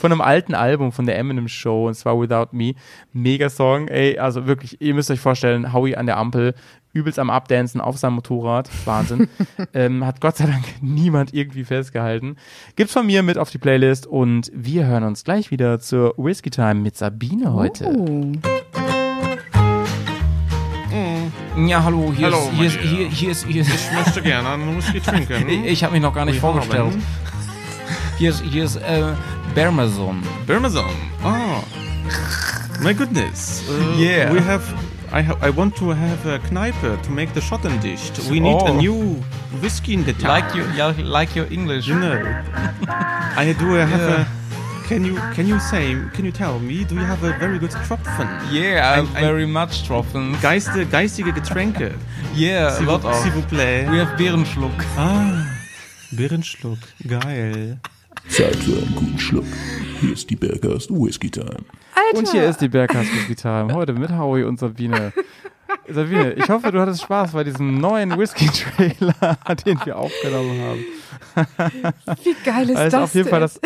von 0.00 0.10
einem 0.10 0.20
alten 0.20 0.56
Album 0.56 0.90
von 0.90 1.06
der 1.06 1.16
Eminem 1.18 1.46
Show 1.46 1.86
und 1.86 1.94
zwar 1.94 2.20
Without 2.20 2.48
Me. 2.50 2.74
Mega 3.12 3.48
Song, 3.48 3.86
ey, 3.86 4.18
also 4.18 4.48
wirklich, 4.48 4.80
ihr 4.80 4.92
müsst 4.92 5.08
euch 5.12 5.20
vorstellen, 5.20 5.72
Howie 5.72 5.94
an 5.94 6.06
der 6.06 6.16
Ampel, 6.16 6.56
übelst 6.92 7.20
am 7.20 7.30
Abdancen 7.30 7.80
auf 7.80 7.96
seinem 7.96 8.14
Motorrad. 8.14 8.68
Wahnsinn. 8.84 9.28
ähm, 9.72 10.04
hat 10.04 10.20
Gott 10.20 10.36
sei 10.36 10.46
Dank 10.46 10.64
niemand 10.80 11.32
irgendwie 11.32 11.62
festgehalten. 11.62 12.34
Gibt's 12.74 12.92
von 12.92 13.06
mir 13.06 13.22
mit 13.22 13.38
auf 13.38 13.50
die 13.50 13.58
Playlist 13.58 14.08
und 14.08 14.50
wir 14.52 14.84
hören 14.84 15.04
uns 15.04 15.22
gleich 15.22 15.52
wieder 15.52 15.78
zur 15.78 16.14
Whiskey 16.16 16.50
Time 16.50 16.74
mit 16.74 16.96
Sabine 16.96 17.52
heute. 17.52 17.84
Oh. 17.86 18.32
Ja, 21.56 21.82
hallo, 21.84 22.12
hier 22.16 22.26
Hallo, 22.26 22.38
ist, 22.38 22.52
hier 22.56 22.66
ist, 22.66 22.78
hier, 22.80 23.08
hier 23.08 23.30
ist, 23.30 23.46
hier 23.46 23.62
ist, 23.62 23.70
Ich 23.74 23.92
möchte 23.92 24.22
gerne 24.22 24.48
einen 24.48 24.76
Whisky 24.76 25.00
trinken. 25.00 25.48
ich, 25.48 25.64
ich 25.64 25.84
habe 25.84 25.92
mich 25.92 26.02
noch 26.02 26.14
gar 26.14 26.24
nicht 26.24 26.36
Wir 26.36 26.40
vorgestellt. 26.40 26.80
haben- 26.80 27.02
Hier 28.16 28.30
ist, 28.30 28.42
hier 28.42 28.64
ist, 28.64 28.76
äh, 28.76 29.12
Bermazon. 29.54 30.22
Parmesan. 30.46 30.84
Ah. 31.22 31.60
My 32.82 32.94
goodness. 32.94 33.62
Uh, 33.68 34.00
Yeah. 34.00 34.32
We 34.32 34.40
have. 34.44 34.62
I, 35.12 35.22
ha 35.22 35.36
I 35.46 35.54
want 35.54 35.76
to 35.76 35.90
have 35.94 36.26
a 36.26 36.38
Kneipe 36.48 36.96
to 37.02 37.10
make 37.10 37.28
the 37.34 37.40
Schotten 37.42 37.78
dicht. 37.80 38.18
We 38.30 38.40
need 38.40 38.56
Oh. 38.62 38.66
a 38.68 38.72
new 38.72 39.22
whiskey 39.60 39.92
in 39.92 40.04
the 40.06 40.14
town. 40.14 40.28
Like 40.30 40.54
you, 40.54 40.64
like 41.04 41.36
your 41.36 41.46
English. 41.52 41.86
You 41.86 41.96
know. 41.96 42.16
I 43.36 43.52
do 43.52 43.74
have 43.76 43.90
Yeah. 43.90 44.22
a. 44.22 44.26
Can 44.92 45.06
you 45.06 45.14
can 45.34 45.46
you 45.48 45.58
say 45.58 45.96
can 46.14 46.24
you 46.26 46.30
tell 46.32 46.58
me 46.60 46.84
do 46.84 46.94
you 46.96 47.00
have 47.06 47.22
a 47.24 47.32
very 47.38 47.58
good 47.58 47.70
Tropfen? 47.88 48.28
Yeah, 48.52 48.92
Ein- 48.98 49.08
ein- 49.14 49.24
very 49.24 49.46
much 49.46 49.86
Tropfen. 49.86 50.36
Geiste, 50.42 50.84
geistige 50.84 51.32
Getränke. 51.32 51.92
Yeah, 52.36 52.66
a 52.66 52.70
S'il 52.72 52.84
lot 52.84 53.00
vous- 53.02 53.08
of. 53.08 53.16
S'il 53.22 53.32
vous 53.32 53.46
plaît. 53.48 53.86
We 53.90 53.98
have 54.04 54.14
Bärenschluck. 54.18 54.84
Ah. 54.98 55.46
Birrenschluck. 56.10 56.76
Geil. 57.08 57.78
Zeit 58.28 58.54
für 58.56 58.72
einen 58.82 58.92
guten 58.94 59.18
Schluck. 59.18 59.46
Hier 60.00 60.12
ist 60.12 60.28
die 60.28 60.36
Bergast 60.36 60.90
Whisky 60.90 61.30
Time. 61.30 61.64
Und 62.12 62.30
hier 62.30 62.44
ist 62.44 62.60
die 62.60 62.68
Berghaus 62.68 63.06
Whisky 63.06 63.34
Time. 63.34 63.72
Heute 63.72 63.94
mit 63.94 64.10
Howie 64.10 64.42
und 64.44 64.58
Sabine. 64.60 65.14
Sabine, 65.88 66.34
ich 66.34 66.48
hoffe, 66.50 66.70
du 66.70 66.78
hattest 66.80 67.00
Spaß 67.02 67.32
bei 67.32 67.44
diesem 67.44 67.78
neuen 67.80 68.16
Whisky-Trailer, 68.18 69.38
den 69.66 69.80
wir 69.86 69.96
aufgenommen 69.96 70.60
haben. 70.60 70.84
Wie 72.22 72.34
geil 72.44 72.68
ist 72.68 72.76
Das 72.76 72.84
ist 72.88 72.92
das 72.92 73.02
auf 73.04 73.14
jeden 73.14 73.24
denn? 73.24 73.30
Fall 73.30 73.40
das, 73.40 73.58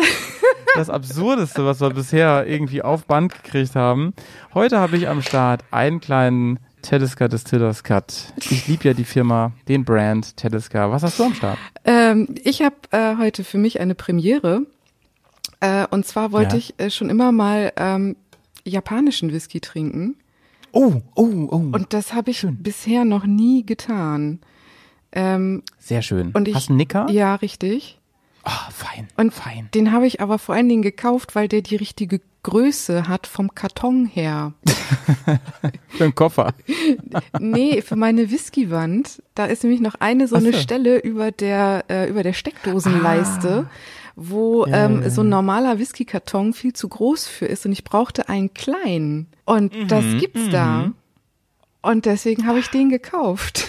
das 0.77 0.89
Absurdeste, 0.89 1.65
was 1.65 1.81
wir 1.81 1.89
bisher 1.89 2.45
irgendwie 2.47 2.81
auf 2.81 3.05
Band 3.05 3.33
gekriegt 3.43 3.75
haben. 3.75 4.13
Heute 4.53 4.79
habe 4.79 4.97
ich 4.97 5.07
am 5.07 5.21
Start 5.21 5.63
einen 5.71 5.99
kleinen 5.99 6.59
Tedesca 6.83 7.27
Distillers 7.27 7.83
Cut. 7.83 8.33
Ich 8.49 8.67
liebe 8.67 8.85
ja 8.85 8.93
die 8.93 9.03
Firma, 9.03 9.51
den 9.67 9.83
Brand 9.83 10.37
Tedesca. 10.37 10.91
Was 10.91 11.03
hast 11.03 11.19
du 11.19 11.23
am 11.25 11.33
Start? 11.33 11.57
Ähm, 11.85 12.35
ich 12.43 12.61
habe 12.61 12.75
äh, 12.91 13.17
heute 13.17 13.43
für 13.43 13.57
mich 13.57 13.79
eine 13.79 13.95
Premiere. 13.95 14.61
Äh, 15.59 15.87
und 15.89 16.05
zwar 16.05 16.31
wollte 16.31 16.53
Ja. 16.55 16.59
ich 16.59 16.79
äh, 16.79 16.89
schon 16.91 17.09
immer 17.09 17.31
mal 17.31 17.73
ähm, 17.77 18.15
japanischen 18.63 19.31
Whisky 19.33 19.59
trinken. 19.59 20.15
Oh, 20.71 21.01
oh, 21.15 21.47
oh. 21.49 21.55
Und 21.55 21.87
das 21.93 22.13
habe 22.13 22.29
ich 22.31 22.45
bisher 22.49 23.03
noch 23.05 23.25
nie 23.25 23.65
getan. 23.65 24.39
Ähm, 25.11 25.63
Sehr 25.79 26.01
schön. 26.03 26.31
und 26.33 26.47
ich, 26.47 26.53
hast 26.53 26.67
du 26.67 26.73
einen 26.73 26.77
Nicker? 26.77 27.09
Ja, 27.09 27.35
richtig. 27.35 27.99
Ah, 28.49 28.69
fein. 28.71 29.09
Und 29.17 29.33
fein. 29.33 29.67
den 29.73 29.91
habe 29.91 30.07
ich 30.07 30.21
aber 30.21 30.39
vor 30.39 30.55
allen 30.55 30.69
Dingen 30.69 30.81
gekauft, 30.81 31.35
weil 31.35 31.49
der 31.49 31.61
die 31.61 31.75
richtige 31.75 32.21
Größe 32.43 33.09
hat 33.09 33.27
vom 33.27 33.53
Karton 33.53 34.05
her. 34.05 34.53
Für 35.89 36.05
einen 36.05 36.15
Koffer. 36.15 36.53
Nee, 37.39 37.81
für 37.81 37.97
meine 37.97 38.31
Whiskywand, 38.31 39.21
da 39.35 39.45
ist 39.45 39.63
nämlich 39.63 39.81
noch 39.81 39.95
eine 39.95 40.29
so 40.29 40.37
Ach 40.37 40.39
eine. 40.39 40.53
Stelle 40.53 40.99
über 40.99 41.31
der 41.31 41.83
äh, 41.89 42.09
über 42.09 42.23
der 42.23 42.31
Steckdosenleiste, 42.31 43.69
wo 44.15 44.65
ähm, 44.67 45.09
so 45.09 45.23
ein 45.23 45.29
normaler 45.29 45.77
Whiskykarton 45.77 46.53
viel 46.53 46.71
zu 46.71 46.87
groß 46.87 47.27
für 47.27 47.47
ist 47.47 47.65
und 47.65 47.73
ich 47.73 47.83
brauchte 47.83 48.29
einen 48.29 48.53
kleinen 48.53 49.27
und 49.43 49.73
das 49.89 50.05
gibt's 50.19 50.47
da 50.49 50.93
und 51.81 52.05
deswegen 52.05 52.47
habe 52.47 52.59
ich 52.59 52.69
den 52.69 52.89
gekauft. 52.89 53.67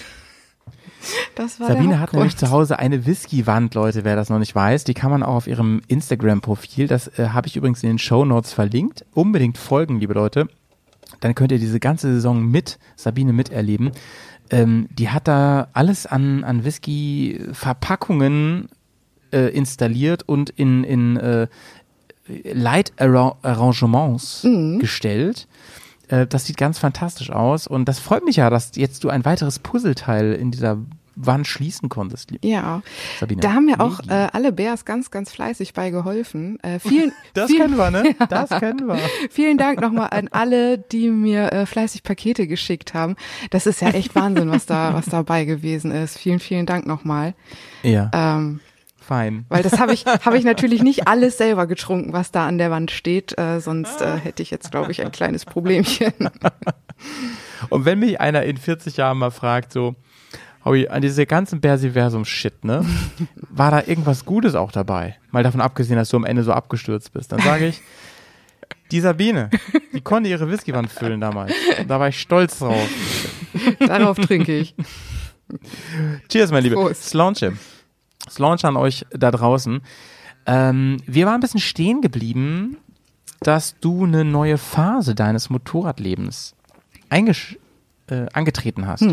Sabine 1.57 1.99
hat 1.99 2.13
nämlich 2.13 2.37
zu 2.37 2.49
Hause 2.49 2.79
eine 2.79 3.05
Whisky-Wand, 3.05 3.75
Leute, 3.75 4.03
wer 4.03 4.15
das 4.15 4.29
noch 4.29 4.39
nicht 4.39 4.55
weiß. 4.55 4.83
Die 4.83 4.93
kann 4.93 5.11
man 5.11 5.23
auch 5.23 5.35
auf 5.35 5.47
ihrem 5.47 5.81
Instagram-Profil, 5.87 6.87
das 6.87 7.07
äh, 7.19 7.29
habe 7.29 7.47
ich 7.47 7.55
übrigens 7.55 7.83
in 7.83 7.89
den 7.89 7.99
Show 7.99 8.25
Notes 8.25 8.53
verlinkt. 8.53 9.05
Unbedingt 9.13 9.57
folgen, 9.57 9.99
liebe 9.99 10.13
Leute. 10.13 10.47
Dann 11.21 11.35
könnt 11.35 11.51
ihr 11.51 11.59
diese 11.59 11.79
ganze 11.79 12.13
Saison 12.13 12.45
mit 12.45 12.79
Sabine 12.95 13.33
miterleben. 13.33 13.91
Ähm, 14.51 14.87
die 14.91 15.09
hat 15.09 15.27
da 15.27 15.69
alles 15.73 16.05
an, 16.05 16.43
an 16.43 16.63
Whisky-Verpackungen 16.63 18.69
äh, 19.31 19.49
installiert 19.49 20.23
und 20.27 20.49
in, 20.49 20.83
in 20.83 21.17
äh, 21.17 21.47
Light-Arrangements 22.27 24.47
gestellt. 24.79 25.47
Äh, 26.09 26.27
das 26.27 26.45
sieht 26.45 26.57
ganz 26.57 26.79
fantastisch 26.79 27.31
aus 27.31 27.67
und 27.67 27.85
das 27.85 27.99
freut 27.99 28.25
mich 28.25 28.35
ja, 28.37 28.49
dass 28.49 28.71
jetzt 28.75 29.03
du 29.03 29.09
ein 29.09 29.25
weiteres 29.25 29.59
Puzzleteil 29.59 30.33
in 30.33 30.51
dieser 30.51 30.77
Wand 31.21 31.47
schließen 31.47 31.89
konntest. 31.89 32.31
Ja, 32.43 32.81
Sabine. 33.19 33.41
da 33.41 33.51
haben 33.53 33.65
mir 33.65 33.81
auch 33.81 33.99
Mega. 34.03 34.27
äh, 34.27 34.29
alle 34.31 34.53
Bears 34.53 34.85
ganz, 34.85 35.11
ganz 35.11 35.29
fleißig 35.31 35.73
bei 35.73 35.89
geholfen. 35.89 36.57
Äh, 36.63 36.79
vielen, 36.79 37.11
Das 37.33 37.47
vielen, 37.51 37.75
kennen 37.75 37.77
wir, 37.77 37.91
ne? 37.91 38.15
Das 38.29 38.49
kennen 38.49 38.87
wir. 38.87 38.97
Vielen 39.29 39.57
Dank 39.57 39.81
nochmal 39.81 40.09
an 40.11 40.29
alle, 40.31 40.77
die 40.77 41.09
mir 41.09 41.51
äh, 41.51 41.65
fleißig 41.65 42.03
Pakete 42.03 42.47
geschickt 42.47 42.93
haben. 42.93 43.17
Das 43.49 43.65
ist 43.65 43.81
ja 43.81 43.89
echt 43.89 44.15
Wahnsinn, 44.15 44.49
was 44.49 44.65
da, 44.65 44.93
was 44.93 45.07
dabei 45.07 45.43
gewesen 45.43 45.91
ist. 45.91 46.17
Vielen, 46.17 46.39
vielen 46.39 46.65
Dank 46.65 46.85
nochmal. 46.87 47.33
Ja, 47.83 48.09
Ähm, 48.13 48.61
fein. 49.09 49.45
weil 49.49 49.63
das 49.63 49.79
habe 49.79 49.93
ich, 49.93 50.05
habe 50.25 50.37
ich 50.37 50.43
natürlich 50.43 50.83
nicht 50.83 51.07
alles 51.07 51.37
selber 51.37 51.65
getrunken, 51.65 52.13
was 52.13 52.31
da 52.31 52.47
an 52.47 52.57
der 52.57 52.69
Wand 52.69 52.91
steht. 52.91 53.37
Äh, 53.37 53.59
sonst 53.59 54.01
äh, 54.01 54.17
hätte 54.17 54.43
ich 54.43 54.51
jetzt, 54.51 54.71
glaube 54.71 54.91
ich, 54.91 55.01
ein 55.01 55.11
kleines 55.11 55.45
Problemchen. 55.45 56.13
Und 57.69 57.85
wenn 57.85 57.99
mich 57.99 58.21
einer 58.21 58.43
in 58.43 58.57
40 58.57 58.97
Jahren 58.97 59.17
mal 59.17 59.31
fragt, 59.31 59.73
so, 59.73 59.95
Howie, 60.63 60.87
an 60.87 61.01
diese 61.01 61.25
ganzen 61.25 61.61
Bersiversum-Shit, 61.61 62.63
ne? 62.63 62.85
War 63.49 63.71
da 63.71 63.83
irgendwas 63.85 64.25
Gutes 64.25 64.55
auch 64.55 64.71
dabei? 64.71 65.17
Mal 65.31 65.43
davon 65.43 65.61
abgesehen, 65.61 65.97
dass 65.97 66.09
du 66.09 66.17
am 66.17 66.25
Ende 66.25 66.43
so 66.43 66.53
abgestürzt 66.53 67.11
bist. 67.11 67.31
Dann 67.31 67.39
sage 67.39 67.67
ich, 67.67 67.81
die 68.91 68.99
Sabine, 68.99 69.49
die 69.93 70.01
konnte 70.01 70.29
ihre 70.29 70.49
Whiskywand 70.49 70.91
füllen 70.91 71.21
damals. 71.21 71.53
Und 71.79 71.89
da 71.89 71.99
war 71.99 72.09
ich 72.09 72.19
stolz 72.19 72.59
drauf. 72.59 72.87
Darauf 73.79 74.17
trinke 74.17 74.57
ich. 74.57 74.75
Cheers, 76.27 76.51
mein 76.51 76.63
Liebe. 76.63 76.75
Prost. 76.75 77.09
Slaunche. 77.09 77.53
Slaunche 78.29 78.67
an 78.67 78.77
euch 78.77 79.05
da 79.11 79.31
draußen. 79.31 79.81
Ähm, 80.45 80.97
wir 81.05 81.25
waren 81.25 81.35
ein 81.35 81.39
bisschen 81.41 81.59
stehen 81.59 82.01
geblieben, 82.01 82.77
dass 83.41 83.79
du 83.79 84.03
eine 84.03 84.25
neue 84.25 84.57
Phase 84.57 85.15
deines 85.15 85.49
Motorradlebens 85.49 86.55
äh, 87.09 88.25
angetreten 88.33 88.87
hast. 88.87 89.03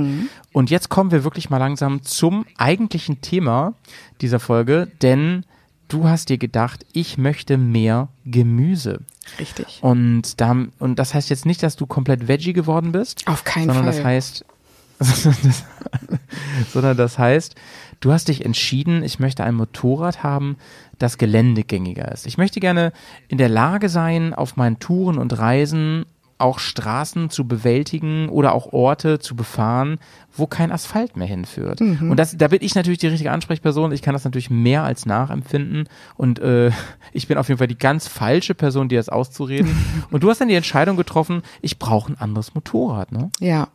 Und 0.52 0.70
jetzt 0.70 0.88
kommen 0.88 1.10
wir 1.10 1.24
wirklich 1.24 1.50
mal 1.50 1.58
langsam 1.58 2.02
zum 2.02 2.46
eigentlichen 2.56 3.20
Thema 3.20 3.74
dieser 4.20 4.40
Folge, 4.40 4.90
denn 5.02 5.44
du 5.88 6.08
hast 6.08 6.28
dir 6.28 6.38
gedacht, 6.38 6.84
ich 6.92 7.18
möchte 7.18 7.58
mehr 7.58 8.08
Gemüse. 8.24 9.00
Richtig. 9.38 9.78
Und, 9.82 10.40
da, 10.40 10.56
und 10.78 10.98
das 10.98 11.14
heißt 11.14 11.30
jetzt 11.30 11.46
nicht, 11.46 11.62
dass 11.62 11.76
du 11.76 11.86
komplett 11.86 12.28
Veggie 12.28 12.52
geworden 12.52 12.92
bist, 12.92 13.26
Auf 13.26 13.44
keinen 13.44 13.66
sondern 13.66 13.84
Fall. 13.84 13.94
das 13.94 14.04
heißt, 14.04 14.44
sondern 16.72 16.96
das 16.96 17.18
heißt, 17.18 17.54
du 18.00 18.12
hast 18.12 18.28
dich 18.28 18.44
entschieden, 18.44 19.02
ich 19.02 19.18
möchte 19.18 19.44
ein 19.44 19.54
Motorrad 19.54 20.22
haben, 20.22 20.56
das 20.98 21.18
geländegängiger 21.18 22.10
ist. 22.12 22.26
Ich 22.26 22.38
möchte 22.38 22.60
gerne 22.60 22.92
in 23.28 23.38
der 23.38 23.48
Lage 23.48 23.88
sein, 23.88 24.34
auf 24.34 24.56
meinen 24.56 24.78
Touren 24.78 25.18
und 25.18 25.38
Reisen 25.38 26.06
auch 26.38 26.58
Straßen 26.58 27.30
zu 27.30 27.48
bewältigen 27.48 28.28
oder 28.28 28.54
auch 28.54 28.72
Orte 28.72 29.18
zu 29.18 29.34
befahren, 29.34 29.98
wo 30.34 30.46
kein 30.46 30.70
Asphalt 30.70 31.16
mehr 31.16 31.26
hinführt. 31.26 31.80
Mhm. 31.80 32.10
Und 32.10 32.18
das, 32.18 32.36
da 32.36 32.48
bin 32.48 32.58
ich 32.60 32.74
natürlich 32.74 32.98
die 32.98 33.06
richtige 33.06 33.30
Ansprechperson. 33.30 33.92
Ich 33.92 34.02
kann 34.02 34.12
das 34.12 34.24
natürlich 34.24 34.50
mehr 34.50 34.82
als 34.82 35.06
nachempfinden. 35.06 35.88
Und 36.16 36.38
äh, 36.40 36.72
ich 37.12 37.26
bin 37.26 37.38
auf 37.38 37.48
jeden 37.48 37.58
Fall 37.58 37.68
die 37.68 37.78
ganz 37.78 38.06
falsche 38.06 38.54
Person, 38.54 38.88
dir 38.88 38.98
das 38.98 39.08
auszureden. 39.08 39.74
und 40.10 40.22
du 40.22 40.28
hast 40.28 40.40
dann 40.40 40.48
die 40.48 40.54
Entscheidung 40.54 40.96
getroffen, 40.96 41.42
ich 41.62 41.78
brauche 41.78 42.12
ein 42.12 42.18
anderes 42.18 42.54
Motorrad. 42.54 43.12
Ne? 43.12 43.30
Ja. 43.40 43.68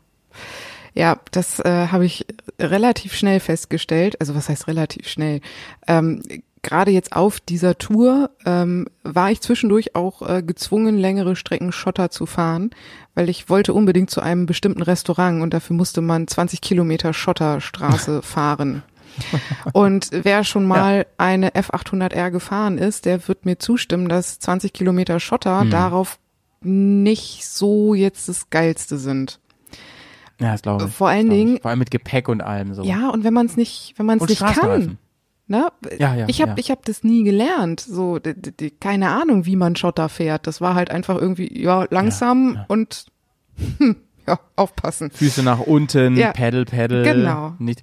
Ja, 0.93 1.19
das 1.31 1.59
äh, 1.59 1.87
habe 1.87 2.05
ich 2.05 2.25
relativ 2.59 3.13
schnell 3.13 3.39
festgestellt. 3.39 4.19
Also 4.19 4.35
was 4.35 4.49
heißt 4.49 4.67
relativ 4.67 5.07
schnell? 5.07 5.41
Ähm, 5.87 6.21
Gerade 6.63 6.91
jetzt 6.91 7.13
auf 7.13 7.39
dieser 7.39 7.79
Tour 7.79 8.29
ähm, 8.45 8.87
war 9.01 9.31
ich 9.31 9.41
zwischendurch 9.41 9.95
auch 9.95 10.21
äh, 10.21 10.43
gezwungen, 10.43 10.95
längere 10.97 11.35
Strecken 11.35 11.71
Schotter 11.71 12.11
zu 12.11 12.27
fahren, 12.27 12.69
weil 13.15 13.29
ich 13.29 13.49
wollte 13.49 13.73
unbedingt 13.73 14.11
zu 14.11 14.21
einem 14.21 14.45
bestimmten 14.45 14.83
Restaurant 14.83 15.41
und 15.41 15.55
dafür 15.55 15.75
musste 15.75 16.01
man 16.01 16.27
20 16.27 16.61
Kilometer 16.61 17.13
Schotterstraße 17.13 18.21
fahren. 18.21 18.83
Und 19.73 20.09
wer 20.11 20.43
schon 20.43 20.65
mal 20.65 21.07
eine 21.17 21.49
F800R 21.49 22.29
gefahren 22.29 22.77
ist, 22.77 23.05
der 23.05 23.27
wird 23.27 23.45
mir 23.45 23.57
zustimmen, 23.57 24.07
dass 24.07 24.39
20 24.39 24.71
Kilometer 24.71 25.19
Schotter 25.19 25.65
darauf 25.65 26.19
nicht 26.61 27.45
so 27.45 27.93
jetzt 27.93 28.29
das 28.29 28.49
Geilste 28.51 28.97
sind. 28.97 29.39
Ja, 30.41 30.51
das 30.53 30.61
glaube 30.63 30.85
ich. 30.87 30.93
Vor 30.93 31.07
allen. 31.09 31.29
Dingen- 31.29 31.59
Vor 31.61 31.69
allem 31.69 31.79
mit 31.79 31.91
Gepäck 31.91 32.27
und 32.27 32.41
allem 32.41 32.73
so. 32.73 32.83
Ja, 32.83 33.09
und 33.09 33.23
wenn 33.23 33.33
man 33.33 33.45
es 33.45 33.57
nicht, 33.57 33.93
wenn 33.97 34.05
man 34.05 34.17
es 34.19 34.27
nicht 34.27 34.41
kann, 34.43 34.97
ne? 35.47 35.67
Ja, 35.99 36.15
ja, 36.15 36.25
ich 36.27 36.41
habe 36.41 36.51
ja. 36.51 36.57
ich 36.57 36.71
habe 36.71 36.81
das 36.85 37.03
nie 37.03 37.23
gelernt, 37.23 37.79
so 37.81 38.19
d- 38.19 38.33
d- 38.33 38.51
d- 38.51 38.69
keine 38.71 39.09
Ahnung, 39.09 39.45
wie 39.45 39.55
man 39.55 39.75
Schotter 39.75 40.09
fährt. 40.09 40.47
Das 40.47 40.61
war 40.61 40.75
halt 40.75 40.89
einfach 40.91 41.17
irgendwie 41.17 41.61
ja 41.61 41.85
langsam 41.89 42.55
ja. 42.55 42.65
und 42.69 43.05
hm, 43.77 43.97
ja 44.27 44.39
aufpassen. 44.55 45.11
Füße 45.11 45.43
nach 45.43 45.59
unten, 45.59 46.15
Ja, 46.17 46.31
Pedal, 46.31 46.65
Pedal. 46.65 47.03
genau. 47.03 47.53
Nicht. 47.59 47.81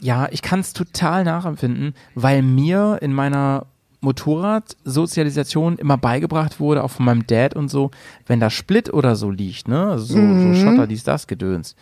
Ja, 0.00 0.28
ich 0.30 0.42
kann 0.42 0.60
es 0.60 0.74
total 0.74 1.24
nachempfinden, 1.24 1.94
weil 2.14 2.42
mir 2.42 2.98
in 3.00 3.14
meiner 3.14 3.66
Motorradsozialisation 4.00 5.78
immer 5.78 5.96
beigebracht 5.96 6.60
wurde, 6.60 6.82
auch 6.84 6.90
von 6.90 7.04
meinem 7.06 7.26
Dad 7.26 7.54
und 7.56 7.68
so, 7.68 7.90
wenn 8.26 8.40
da 8.40 8.50
Split 8.50 8.92
oder 8.92 9.16
so 9.16 9.30
liegt, 9.30 9.68
ne, 9.68 9.86
also 9.90 10.04
so, 10.14 10.18
Mhm. 10.18 10.54
so 10.54 10.60
Schotter, 10.60 10.86
dies, 10.86 11.04
das, 11.04 11.26
Gedöns. 11.26 11.76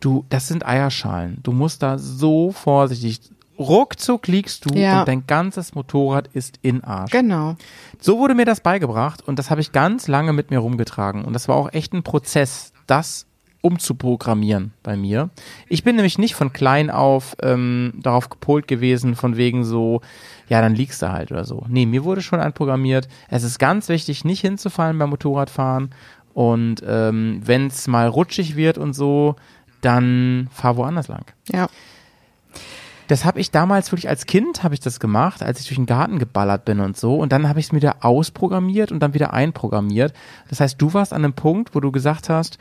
Du, 0.00 0.24
das 0.28 0.48
sind 0.48 0.66
Eierschalen. 0.66 1.38
Du 1.42 1.52
musst 1.52 1.82
da 1.82 1.98
so 1.98 2.52
vorsichtig, 2.52 3.20
ruckzuck 3.58 4.26
liegst 4.26 4.64
du 4.70 4.74
Ja. 4.74 5.00
und 5.00 5.08
dein 5.08 5.26
ganzes 5.26 5.74
Motorrad 5.74 6.28
ist 6.32 6.58
in 6.62 6.82
Arsch. 6.82 7.10
Genau. 7.12 7.56
So 8.00 8.18
wurde 8.18 8.34
mir 8.34 8.46
das 8.46 8.60
beigebracht 8.60 9.22
und 9.26 9.38
das 9.38 9.50
habe 9.50 9.60
ich 9.60 9.72
ganz 9.72 10.08
lange 10.08 10.32
mit 10.32 10.50
mir 10.50 10.58
rumgetragen. 10.58 11.24
Und 11.24 11.34
das 11.34 11.46
war 11.48 11.56
auch 11.56 11.72
echt 11.72 11.92
ein 11.92 12.02
Prozess, 12.02 12.72
das 12.86 13.26
umzuprogrammieren 13.62 14.72
bei 14.82 14.96
mir. 14.96 15.28
Ich 15.68 15.84
bin 15.84 15.96
nämlich 15.96 16.16
nicht 16.16 16.34
von 16.34 16.50
klein 16.54 16.88
auf 16.90 17.36
ähm, 17.42 17.92
darauf 18.00 18.30
gepolt 18.30 18.66
gewesen, 18.66 19.14
von 19.16 19.36
wegen 19.36 19.64
so, 19.64 20.00
ja, 20.50 20.60
dann 20.60 20.74
liegst 20.74 21.00
du 21.00 21.12
halt 21.12 21.30
oder 21.30 21.44
so. 21.44 21.64
Nee, 21.68 21.86
mir 21.86 22.02
wurde 22.02 22.22
schon 22.22 22.40
einprogrammiert. 22.40 23.06
Es 23.28 23.44
ist 23.44 23.60
ganz 23.60 23.88
wichtig, 23.88 24.24
nicht 24.24 24.40
hinzufallen 24.40 24.98
beim 24.98 25.10
Motorradfahren. 25.10 25.90
Und 26.34 26.82
ähm, 26.84 27.40
wenn 27.44 27.68
es 27.68 27.86
mal 27.86 28.08
rutschig 28.08 28.56
wird 28.56 28.76
und 28.76 28.92
so, 28.92 29.36
dann 29.80 30.48
fahr 30.52 30.76
woanders 30.76 31.06
lang. 31.06 31.24
Ja. 31.52 31.68
Das 33.06 33.24
habe 33.24 33.38
ich 33.40 33.52
damals 33.52 33.92
wirklich 33.92 34.08
als 34.08 34.26
Kind 34.26 34.64
habe 34.64 34.74
ich 34.74 34.80
das 34.80 34.98
gemacht, 34.98 35.40
als 35.40 35.60
ich 35.60 35.68
durch 35.68 35.76
den 35.76 35.86
Garten 35.86 36.18
geballert 36.18 36.64
bin 36.64 36.80
und 36.80 36.96
so. 36.96 37.16
Und 37.16 37.30
dann 37.30 37.48
habe 37.48 37.60
ich 37.60 37.66
es 37.66 37.72
mir 37.72 37.78
wieder 37.78 38.04
ausprogrammiert 38.04 38.90
und 38.90 38.98
dann 39.00 39.14
wieder 39.14 39.32
einprogrammiert. 39.32 40.12
Das 40.48 40.58
heißt, 40.58 40.82
du 40.82 40.92
warst 40.94 41.12
an 41.12 41.24
einem 41.24 41.34
Punkt, 41.34 41.76
wo 41.76 41.80
du 41.80 41.92
gesagt 41.92 42.28
hast, 42.28 42.58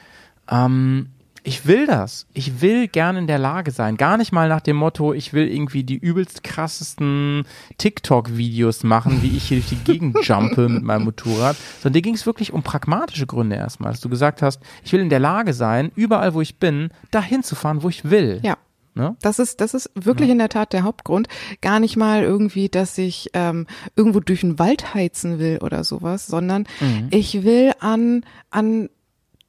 ähm, 0.48 1.10
ich 1.44 1.66
will 1.66 1.88
das. 1.88 2.28
Ich 2.34 2.62
will 2.62 2.88
gerne 2.88 3.20
in 3.20 3.28
der 3.28 3.40
Lage 3.40 3.72
sein. 3.72 3.98
Gar 3.98 4.18
nicht 4.18 4.32
mal 4.32 4.50
nach 4.50 4.62
dem 4.62 4.76
Motto, 4.76 5.14
ich 5.14 5.34
will 5.34 5.48
irgendwie 5.48 5.84
die 5.84 5.98
übelst 5.98 6.44
krassesten 6.44 7.46
TikTok-Videos 7.78 8.84
machen, 8.84 9.22
wie 9.22 9.36
ich 9.36 9.44
hier 9.44 9.60
durch 9.60 9.70
die 9.70 9.84
Gegend 9.84 10.18
jumpe 10.24 10.70
mit 10.70 10.84
meinem 10.84 11.06
Motorrad. 11.06 11.56
Sondern 11.82 11.94
dir 11.94 12.02
ging 12.02 12.16
es 12.16 12.26
wirklich 12.26 12.54
um 12.54 12.64
pragmatische 12.64 13.28
Gründe 13.28 13.56
erstmal. 13.56 13.92
Dass 13.92 14.02
du 14.02 14.10
gesagt 14.10 14.42
hast, 14.42 14.62
ich 14.84 14.94
will 14.94 15.02
in 15.02 15.10
der 15.10 15.20
Lage 15.20 15.54
sein, 15.54 15.92
überall 15.96 16.34
wo 16.34 16.42
ich 16.42 16.58
bin, 16.58 16.90
dahin 17.12 17.44
zu 17.44 17.56
fahren, 17.56 17.84
wo 17.84 17.90
ich 17.90 18.10
will. 18.10 18.40
Ja. 18.44 18.58
Ne? 18.96 19.16
Das 19.22 19.40
ist, 19.40 19.62
das 19.62 19.74
ist 19.74 19.90
wirklich 19.96 20.30
in 20.30 20.40
der 20.40 20.50
Tat 20.50 20.74
der 20.74 20.84
Hauptgrund. 20.84 21.28
Gar 21.62 21.80
nicht 21.80 21.96
mal 21.96 22.24
irgendwie, 22.24 22.68
dass 22.70 22.98
ich 22.98 23.30
ähm, 23.34 23.66
irgendwo 23.96 24.20
durch 24.20 24.42
den 24.42 24.60
Wald 24.60 24.94
heizen 24.94 25.40
will 25.40 25.60
oder 25.62 25.84
sowas, 25.84 26.28
sondern 26.28 26.66
ich 27.10 27.44
will 27.44 27.72
an, 27.80 28.26
an 28.50 28.90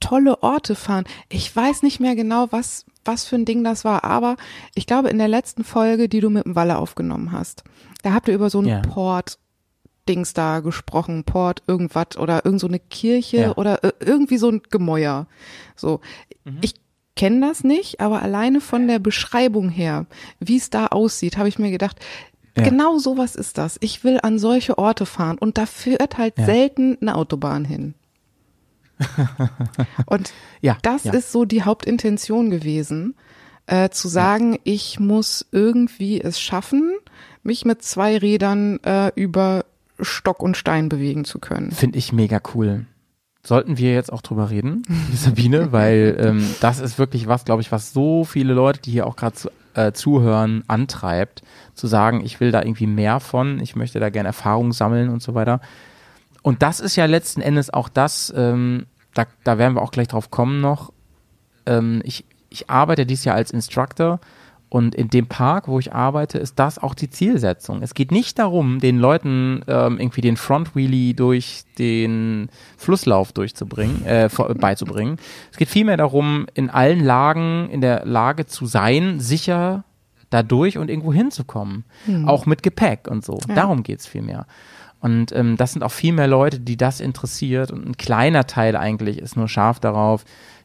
tolle 0.01 0.43
Orte 0.43 0.75
fahren. 0.75 1.05
Ich 1.29 1.55
weiß 1.55 1.83
nicht 1.83 2.01
mehr 2.01 2.17
genau, 2.17 2.49
was, 2.51 2.85
was 3.05 3.25
für 3.25 3.37
ein 3.37 3.45
Ding 3.45 3.63
das 3.65 3.85
war, 3.85 4.03
aber 4.05 4.37
ich 4.75 4.87
glaube, 4.87 5.09
in 5.11 5.19
der 5.19 5.29
letzten 5.29 5.63
Folge, 5.65 6.09
die 6.09 6.21
du 6.21 6.31
mit 6.31 6.45
dem 6.47 6.55
Walle 6.57 6.79
aufgenommen 6.79 7.33
hast, 7.33 7.63
da 8.03 8.13
habt 8.13 8.29
ihr 8.29 8.35
über 8.35 8.51
so 8.51 8.61
ein 8.61 8.67
Ja. 8.67 8.81
Port 8.81 9.39
Dings 10.09 10.33
da 10.33 10.61
gesprochen, 10.61 11.25
Port 11.25 11.63
irgendwas 11.67 12.17
oder 12.19 12.45
irgend 12.45 12.61
so 12.61 12.67
eine 12.67 12.81
Kirche 12.81 13.37
Ja. 13.37 13.57
oder 13.57 13.85
äh, 13.85 13.93
irgendwie 14.01 14.39
so 14.39 14.49
ein 14.49 14.63
Gemäuer. 14.71 15.27
So, 15.77 16.01
ich 16.63 16.75
kenne 17.15 17.47
das 17.47 17.63
nicht, 17.65 18.01
aber 18.01 18.23
alleine 18.23 18.61
von 18.61 18.89
der 18.89 18.99
Beschreibung 18.99 19.69
her, 19.69 20.07
wie 20.41 20.57
es 20.57 20.71
da 20.71 20.87
aussieht, 20.87 21.37
habe 21.37 21.49
ich 21.49 21.59
mir 21.59 21.71
gedacht, 21.71 21.99
Ja. 22.57 22.65
genau 22.65 22.99
sowas 22.99 23.37
ist 23.37 23.59
das. 23.59 23.77
Ich 23.81 24.03
will 24.03 24.19
an 24.23 24.39
solche 24.39 24.79
Orte 24.79 25.05
fahren 25.07 25.37
und 25.39 25.59
da 25.59 25.67
führt 25.67 26.17
halt 26.19 26.39
Ja. 26.39 26.47
selten 26.47 26.97
eine 27.01 27.15
Autobahn 27.15 27.65
hin. 27.65 27.95
und 30.07 30.33
Ja, 30.61 30.77
das 30.83 31.05
ja. 31.05 31.13
ist 31.13 31.33
so 31.33 31.45
die 31.45 31.63
Hauptintention 31.63 32.51
gewesen, 32.51 33.15
äh, 33.67 33.91
zu 33.91 34.09
sagen, 34.09 34.59
ich 34.65 35.01
muss 35.01 35.47
irgendwie 35.53 36.21
es 36.21 36.41
schaffen, 36.41 36.93
mich 37.43 37.65
mit 37.65 37.83
zwei 37.83 38.19
Rädern 38.19 38.81
äh, 38.85 39.13
über 39.15 39.65
Stock 40.01 40.43
und 40.43 40.57
Stein 40.57 40.89
bewegen 40.89 41.25
zu 41.25 41.39
können. 41.39 41.71
Finde 41.71 41.99
ich 41.99 42.13
mega 42.13 42.41
cool. 42.55 42.87
Sollten 43.43 43.79
wir 43.79 43.95
jetzt 43.95 44.13
auch 44.13 44.21
drüber 44.21 44.51
reden, 44.51 44.83
Sabine, 45.15 45.73
weil 45.73 46.17
ähm, 46.21 46.47
das 46.61 46.79
ist 46.79 46.99
wirklich 46.99 47.27
was, 47.27 47.45
glaube 47.45 47.63
ich, 47.63 47.73
was 47.73 47.93
so 47.93 48.25
viele 48.25 48.53
Leute, 48.53 48.83
die 48.83 48.91
hier 48.91 49.07
auch 49.07 49.17
gerade 49.17 49.35
zu, 49.35 49.51
äh, 49.75 49.93
zuhören, 49.93 50.63
antreibt, 50.67 51.43
zu 51.75 51.87
sagen, 51.87 52.23
ich 52.23 52.41
will 52.41 52.51
da 52.51 52.61
irgendwie 52.61 52.87
mehr 52.87 53.19
von, 53.19 53.59
ich 53.61 53.77
möchte 53.77 53.99
da 53.99 54.11
gerne 54.11 54.29
Erfahrung 54.29 54.73
sammeln 54.73 55.09
und 55.09 55.23
so 55.23 55.35
weiter. 55.35 55.61
Und 56.43 56.63
das 56.63 56.81
ist 56.81 56.97
ja 56.97 57.07
letzten 57.07 57.41
Endes 57.41 57.73
auch 57.73 57.89
das, 57.89 58.33
ähm, 58.37 58.87
da, 59.15 59.27
da 59.45 59.59
werden 59.59 59.75
wir 59.75 59.83
auch 59.83 59.91
gleich 59.93 60.09
drauf 60.09 60.31
kommen 60.31 60.61
noch. 60.61 60.93
Ähm, 61.67 62.01
ich, 62.05 62.25
ich 62.49 62.71
arbeite 62.71 63.07
dieses 63.07 63.25
Jahr 63.25 63.37
als 63.37 63.51
Instructor 63.51 64.21
und 64.69 64.95
in 64.95 65.09
dem 65.09 65.27
Park, 65.27 65.67
wo 65.67 65.81
ich 65.81 65.93
arbeite, 65.93 66.39
ist 66.39 66.59
das 66.61 66.79
auch 66.79 66.95
die 66.95 67.11
Zielsetzung. 67.11 67.83
Es 67.83 67.93
geht 67.93 68.13
nicht 68.13 68.39
darum, 68.39 68.79
den 68.79 68.99
Leuten 68.99 69.63
ähm, 69.67 69.99
irgendwie 69.99 70.21
den 70.21 70.37
Frontwheelie 70.37 71.13
durch 71.15 71.63
den 71.79 72.49
Flusslauf 72.77 73.33
durchzubringen, 73.33 74.07
äh, 74.07 74.29
vor- 74.29 74.55
beizubringen. 74.55 75.17
Es 75.51 75.57
geht 75.57 75.69
vielmehr 75.69 75.97
darum, 75.97 76.47
in 76.55 76.71
allen 76.71 77.05
Lagen 77.05 77.69
in 77.71 77.81
der 77.81 78.07
Lage 78.07 78.47
zu 78.47 78.65
sein, 78.67 79.19
sicher 79.19 79.83
dadurch 80.31 80.79
und 80.79 80.89
irgendwo 80.89 81.13
hinzukommen. 81.13 81.85
Auch 82.27 82.47
mit 82.47 82.63
Gepäck 82.63 83.09
und 83.11 83.25
so. 83.25 83.41
Ja. 83.49 83.55
Darum 83.57 83.83
geht's 83.83 84.07
vielmehr. 84.07 84.47
Und 85.01 85.33
ähm, 85.33 85.57
das 85.57 85.73
sind 85.73 85.83
auch 85.83 85.93
viel 85.93 86.13
mehr 86.13 86.27
Leute, 86.29 86.61
die 86.61 86.77
das 86.77 87.01
interessiert. 87.01 87.71
Und 87.71 87.87
ein 87.89 87.97
kleiner 87.97 88.47
Teil 88.47 88.77
eigentlich 88.77 89.19
ist 89.19 89.37
nur 89.37 89.49
scharf 89.49 89.81
darauf, 89.81 90.25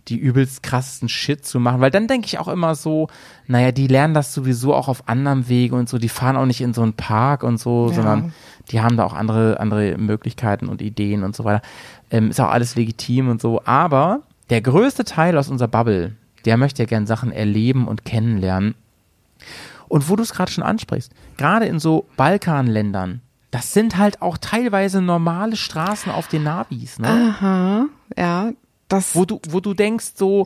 die 0.10 0.18
übelst 0.18 0.62
krassesten 0.62 1.10
Shit 1.10 1.46
zu 1.46 1.60
machen. 1.60 1.82
Weil 1.82 1.90
dann 1.90 2.08
denke 2.08 2.28
ich 2.28 2.38
auch 2.38 2.48
immer 2.48 2.76
so, 2.76 3.08
naja, 3.48 3.72
die 3.72 3.88
lernen 3.88 4.14
das 4.14 4.34
sowieso 4.34 4.74
auch 4.76 4.88
auf 4.88 5.08
anderem 5.08 5.48
Wege 5.48 5.76
und 5.76 5.90
so. 5.90 5.98
Die 5.98 6.10
fahren 6.10 6.36
auch 6.36 6.46
nicht 6.46 6.62
in 6.62 6.74
so 6.74 6.82
einen 6.84 6.94
Park 6.94 7.44
und 7.44 7.58
so, 7.60 7.88
Ja. 7.90 7.96
sondern 7.96 8.34
die 8.72 8.82
haben 8.82 8.98
da 8.98 9.06
auch 9.06 9.14
andere, 9.14 9.60
andere 9.60 9.98
Möglichkeiten 9.98 10.68
und 10.68 10.82
Ideen 10.82 11.24
und 11.24 11.36
so 11.36 11.44
weiter. 11.44 11.62
Ähm, 12.12 12.30
ist 12.30 12.40
auch 12.40 12.50
alles 12.52 12.76
legitim 12.76 13.30
und 13.30 13.42
so. 13.42 13.62
Aber 13.66 14.22
der 14.50 14.62
größte 14.62 15.06
Teil 15.06 15.38
aus 15.38 15.50
unserer 15.50 15.70
Bubble, 15.70 16.12
der 16.44 16.58
möchte 16.58 16.84
ja 16.84 16.88
gern 16.88 17.08
Sachen 17.08 17.32
erleben 17.32 17.88
und 17.88 18.06
kennenlernen. 18.06 18.76
Und 19.88 20.10
wo 20.10 20.16
du 20.16 20.24
es 20.24 20.34
gerade 20.34 20.52
schon 20.52 20.64
ansprichst, 20.64 21.12
gerade 21.38 21.66
in 21.66 21.80
so 21.80 22.06
Balkanländern, 22.18 23.22
das 23.56 23.72
sind 23.72 23.98
halt 23.98 24.22
auch 24.22 24.38
teilweise 24.38 25.02
normale 25.02 25.56
Straßen 25.56 26.12
auf 26.12 26.28
den 26.28 26.44
Navis, 26.44 27.00
ne? 27.00 27.08
Aha, 27.08 27.86
ja, 28.18 28.52
das. 28.90 29.16
Wo 29.16 29.24
du, 29.24 29.40
wo 29.48 29.62
du 29.62 29.74
denkst 29.74 30.12
so, 30.16 30.46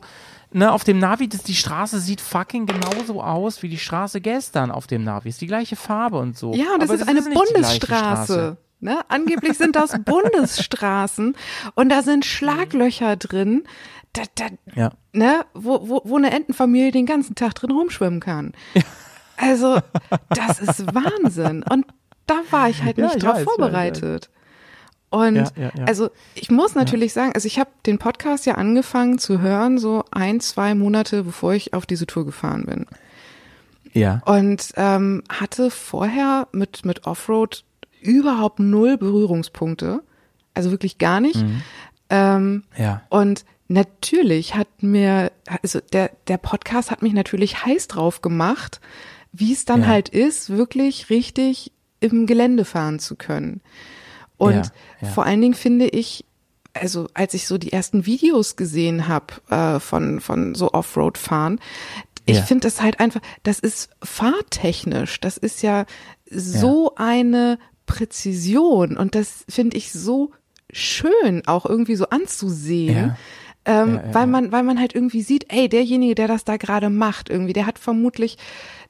ne, 0.52 0.70
auf 0.70 0.84
dem 0.84 1.00
Navi, 1.00 1.28
das, 1.28 1.42
die 1.42 1.56
Straße 1.56 1.98
sieht 1.98 2.20
fucking 2.20 2.66
genauso 2.66 3.20
aus 3.20 3.64
wie 3.64 3.68
die 3.68 3.78
Straße 3.78 4.20
gestern 4.20 4.70
auf 4.70 4.86
dem 4.86 5.02
Navi. 5.02 5.28
Ist 5.30 5.40
die 5.40 5.48
gleiche 5.48 5.74
Farbe 5.74 6.18
und 6.18 6.38
so. 6.38 6.54
Ja, 6.54 6.78
das 6.78 6.88
ist 6.90 7.02
eine 7.08 7.14
nicht 7.20 7.26
die 7.26 7.32
gleiche 7.32 7.52
Bundesstraße. 7.52 8.32
Straße. 8.32 8.56
Ne? 8.78 9.00
Angeblich 9.08 9.58
sind 9.58 9.74
das 9.74 9.98
Bundesstraßen 10.04 11.34
und 11.74 11.88
da 11.88 12.02
sind 12.02 12.24
Schlaglöcher 12.24 13.16
drin, 13.16 13.64
da, 14.12 14.22
da, 14.36 14.46
Ja. 14.76 14.92
ne? 15.12 15.44
wo, 15.52 15.88
wo, 15.88 16.02
wo 16.04 16.16
eine 16.16 16.30
Entenfamilie 16.30 16.92
den 16.92 17.06
ganzen 17.06 17.34
Tag 17.34 17.56
drin 17.56 17.72
rumschwimmen 17.72 18.20
kann. 18.20 18.52
Also, 19.36 19.80
das 20.28 20.60
ist 20.60 20.86
Wahnsinn. 20.94 21.64
Und 21.68 21.86
da 22.30 22.40
war 22.50 22.68
ich 22.68 22.82
halt 22.82 22.96
Ja, 22.98 23.04
nicht 23.06 23.16
ich 23.16 23.22
drauf 23.22 23.34
weiß, 23.34 23.40
ja, 23.40 23.44
vorbereitet. 23.44 24.30
Und 25.10 25.36
Ja, 25.36 25.44
ja, 25.56 25.72
ja. 25.76 25.84
also 25.86 26.10
ich 26.34 26.50
muss 26.50 26.74
natürlich 26.76 27.12
sagen, 27.12 27.32
also 27.34 27.46
ich 27.46 27.58
habe 27.58 27.70
den 27.84 27.98
Podcast 27.98 28.46
ja 28.46 28.54
angefangen 28.54 29.18
zu 29.18 29.40
hören, 29.40 29.78
so 29.78 30.04
ein, 30.12 30.38
zwei 30.40 30.74
Monate, 30.74 31.24
bevor 31.24 31.52
ich 31.54 31.74
auf 31.74 31.84
diese 31.84 32.06
Tour 32.06 32.24
gefahren 32.24 32.64
bin. 32.66 32.86
Ja. 33.92 34.22
Und 34.24 34.72
ähm, 34.76 35.24
hatte 35.28 35.70
vorher 35.70 36.46
mit, 36.52 36.84
mit 36.84 37.06
Offroad 37.06 37.64
überhaupt 38.00 38.60
null 38.60 38.96
Berührungspunkte. 38.96 40.02
Also 40.54 40.70
wirklich 40.70 40.98
gar 40.98 41.20
nicht. 41.20 41.44
Ähm, 42.08 42.64
Ja. 42.76 43.02
und 43.08 43.44
natürlich 43.68 44.54
hat 44.56 44.68
mir, 44.80 45.30
also 45.62 45.80
der, 45.92 46.10
der 46.28 46.38
Podcast 46.38 46.90
hat 46.90 47.02
mich 47.02 47.12
natürlich 47.12 47.64
heiß 47.64 47.88
drauf 47.88 48.20
gemacht, 48.22 48.80
wie 49.32 49.52
es 49.52 49.64
dann 49.64 49.82
Ja. 49.82 49.86
halt 49.88 50.08
ist, 50.08 50.50
wirklich 50.50 51.10
richtig 51.10 51.72
im 52.00 52.26
Gelände 52.26 52.64
fahren 52.64 52.98
zu 52.98 53.16
können. 53.16 53.60
Und 54.36 54.54
Ja, 54.54 54.62
ja. 55.02 55.08
vor 55.08 55.24
allen 55.26 55.40
Dingen 55.40 55.54
finde 55.54 55.86
ich, 55.88 56.24
also 56.72 57.08
als 57.14 57.34
ich 57.34 57.46
so 57.46 57.58
die 57.58 57.72
ersten 57.72 58.06
Videos 58.06 58.56
gesehen 58.56 59.06
habe 59.08 59.26
äh, 59.50 59.80
von, 59.80 60.20
von 60.20 60.54
so 60.54 60.72
Offroad-Fahren, 60.72 61.60
ich 62.26 62.36
Ja. 62.38 62.42
finde 62.42 62.62
das 62.68 62.80
halt 62.80 63.00
einfach, 63.00 63.20
das 63.42 63.58
ist 63.60 63.90
fahrtechnisch, 64.02 65.20
das 65.20 65.36
ist 65.36 65.62
ja 65.62 65.84
so 66.30 66.94
eine 66.96 67.58
Präzision 67.86 68.96
und 68.96 69.14
das 69.14 69.44
finde 69.48 69.76
ich 69.76 69.92
so 69.92 70.30
schön 70.72 71.42
auch 71.46 71.66
irgendwie 71.66 71.96
so 71.96 72.08
anzusehen. 72.08 73.16
Ähm, 73.66 73.96
Ja, 73.96 74.06
ja, 74.08 74.14
weil 74.14 74.26
man, 74.26 74.52
weil 74.52 74.62
man 74.62 74.78
halt 74.80 74.94
irgendwie 74.94 75.22
sieht, 75.22 75.52
ey, 75.52 75.68
derjenige, 75.68 76.14
der 76.14 76.28
das 76.28 76.44
da 76.44 76.56
gerade 76.56 76.88
macht, 76.90 77.28
irgendwie, 77.28 77.52
der 77.52 77.66
hat 77.66 77.78
vermutlich 77.78 78.38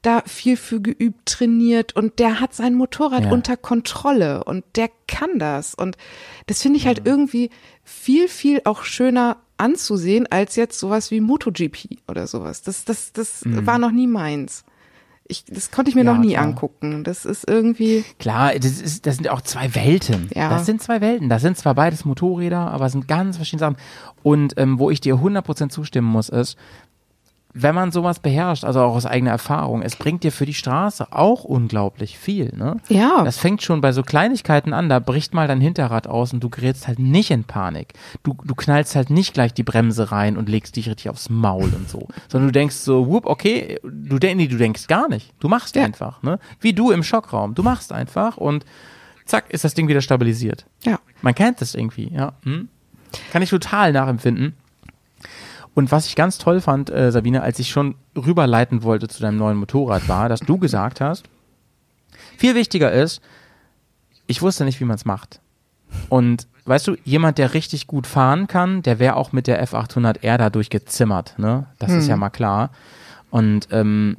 da 0.02 0.22
viel 0.26 0.56
für 0.56 0.80
geübt, 0.80 1.26
trainiert 1.26 1.94
und 1.96 2.18
der 2.20 2.40
hat 2.40 2.54
sein 2.54 2.74
Motorrad 2.74 3.24
Ja. 3.24 3.32
unter 3.32 3.56
Kontrolle 3.56 4.44
und 4.44 4.64
der 4.76 4.88
kann 5.08 5.38
das. 5.38 5.74
Und 5.74 5.96
das 6.46 6.62
finde 6.62 6.78
ich 6.78 6.84
Mhm. 6.84 6.88
halt 6.88 7.02
irgendwie 7.04 7.50
viel, 7.84 8.28
viel 8.28 8.62
auch 8.64 8.84
schöner 8.84 9.38
anzusehen 9.58 10.26
als 10.30 10.56
jetzt 10.56 10.78
sowas 10.78 11.10
wie 11.10 11.20
MotoGP 11.20 11.98
oder 12.08 12.26
sowas. 12.26 12.62
Das, 12.62 12.84
das, 12.86 13.12
das 13.12 13.42
war 13.46 13.78
noch 13.78 13.90
nie 13.90 14.06
meins. 14.06 14.64
Ich, 15.30 15.44
das 15.44 15.70
konnte 15.70 15.88
ich 15.90 15.94
mir. 15.94 16.04
Ja, 16.04 16.12
noch 16.12 16.20
nie 16.20 16.32
klar. 16.32 16.44
angucken. 16.44 17.04
Das 17.04 17.24
ist 17.24 17.48
irgendwie, 17.48 18.04
Klar, 18.18 18.52
das, 18.54 18.80
ist, 18.80 19.06
das 19.06 19.16
sind 19.16 19.28
auch 19.28 19.40
zwei 19.40 19.74
Welten. 19.74 20.28
Ja. 20.34 20.50
Das 20.50 20.66
sind 20.66 20.82
zwei 20.82 21.00
Welten. 21.00 21.28
Das 21.28 21.42
sind 21.42 21.56
zwar 21.56 21.74
beides 21.74 22.04
Motorräder, 22.04 22.70
aber 22.70 22.86
es 22.86 22.92
sind 22.92 23.08
ganz 23.08 23.36
verschiedene 23.36 23.70
Sachen. 23.70 23.76
Und 24.22 24.54
ähm, 24.58 24.78
wo 24.78 24.90
ich 24.90 25.00
dir 25.00 25.14
100% 25.16 25.70
zustimmen 25.70 26.08
muss, 26.08 26.28
ist, 26.28 26.56
wenn 27.52 27.74
man 27.74 27.90
sowas 27.90 28.20
beherrscht, 28.20 28.64
also 28.64 28.80
auch 28.80 28.94
aus 28.94 29.06
eigener 29.06 29.32
Erfahrung, 29.32 29.82
es 29.82 29.96
bringt 29.96 30.22
dir 30.22 30.30
für 30.30 30.46
die 30.46 30.54
Straße 30.54 31.08
auch 31.12 31.42
unglaublich 31.44 32.18
viel. 32.18 32.52
Ne? 32.56 32.76
Ja. 32.88 33.22
Das 33.24 33.38
fängt 33.38 33.62
schon 33.62 33.80
bei 33.80 33.90
so 33.92 34.02
Kleinigkeiten 34.02 34.72
an, 34.72 34.88
da 34.88 35.00
bricht 35.00 35.34
mal 35.34 35.48
dein 35.48 35.60
Hinterrad 35.60 36.06
aus 36.06 36.32
und 36.32 36.40
du 36.44 36.48
gerätst 36.48 36.86
halt 36.86 36.98
nicht 37.00 37.30
in 37.30 37.44
Panik. 37.44 37.94
Du, 38.22 38.36
du 38.44 38.54
knallst 38.54 38.94
halt 38.94 39.10
nicht 39.10 39.34
gleich 39.34 39.52
die 39.52 39.64
Bremse 39.64 40.12
rein 40.12 40.36
und 40.36 40.48
legst 40.48 40.76
dich 40.76 40.88
richtig 40.88 41.10
aufs 41.10 41.28
Maul 41.28 41.72
und 41.74 41.88
so. 41.88 42.06
Sondern 42.28 42.48
du 42.48 42.52
denkst 42.52 42.76
so, 42.76 43.08
whoop, 43.08 43.26
okay, 43.26 43.78
du, 43.82 44.18
denk, 44.18 44.36
nee, 44.36 44.46
du 44.46 44.56
denkst 44.56 44.86
gar 44.86 45.08
nicht. 45.08 45.32
Du 45.40 45.48
machst 45.48 45.74
Ja. 45.74 45.84
einfach. 45.84 46.22
Ne? 46.22 46.38
Wie 46.60 46.72
du 46.72 46.90
im 46.92 47.02
Schockraum. 47.02 47.54
Du 47.54 47.62
machst 47.64 47.92
einfach 47.92 48.36
und 48.36 48.64
zack, 49.24 49.50
ist 49.50 49.64
das 49.64 49.74
Ding 49.74 49.88
wieder 49.88 50.00
stabilisiert. 50.00 50.66
ja. 50.84 50.98
Man 51.22 51.34
kennt 51.34 51.60
das 51.60 51.74
irgendwie, 51.74 52.12
ja. 52.14 52.32
Hm? 52.44 52.68
Kann 53.32 53.42
ich 53.42 53.50
total 53.50 53.92
nachempfinden. 53.92 54.54
Und 55.74 55.92
was 55.92 56.06
ich 56.06 56.16
ganz 56.16 56.38
toll 56.38 56.60
fand, 56.60 56.90
äh, 56.90 57.12
Sabine, 57.12 57.42
als 57.42 57.58
ich 57.58 57.70
schon 57.70 57.94
rüberleiten 58.16 58.82
wollte 58.82 59.08
zu 59.08 59.22
deinem 59.22 59.36
neuen 59.36 59.56
Motorrad, 59.56 60.08
war, 60.08 60.28
dass 60.28 60.40
du 60.40 60.58
gesagt 60.58 61.00
hast, 61.00 61.24
viel 62.36 62.54
wichtiger 62.54 62.90
ist, 62.90 63.20
ich 64.26 64.42
wusste 64.42 64.64
nicht, 64.64 64.80
wie 64.80 64.84
man 64.84 64.96
es 64.96 65.04
macht. 65.04 65.40
Und 66.08 66.46
weißt 66.64 66.86
du, 66.86 66.96
jemand, 67.04 67.38
der 67.38 67.54
richtig 67.54 67.86
gut 67.86 68.06
fahren 68.06 68.46
kann, 68.46 68.82
der 68.82 68.98
wäre 68.98 69.16
auch 69.16 69.32
mit 69.32 69.46
der 69.46 69.64
F800R 69.66 70.36
da 70.36 70.50
durchgezimmert, 70.50 71.38
ne? 71.38 71.66
Das 71.78 71.92
ist 71.92 72.06
ja 72.06 72.16
mal 72.16 72.30
klar. 72.30 72.70
Und 73.30 73.68
ähm, 73.70 74.18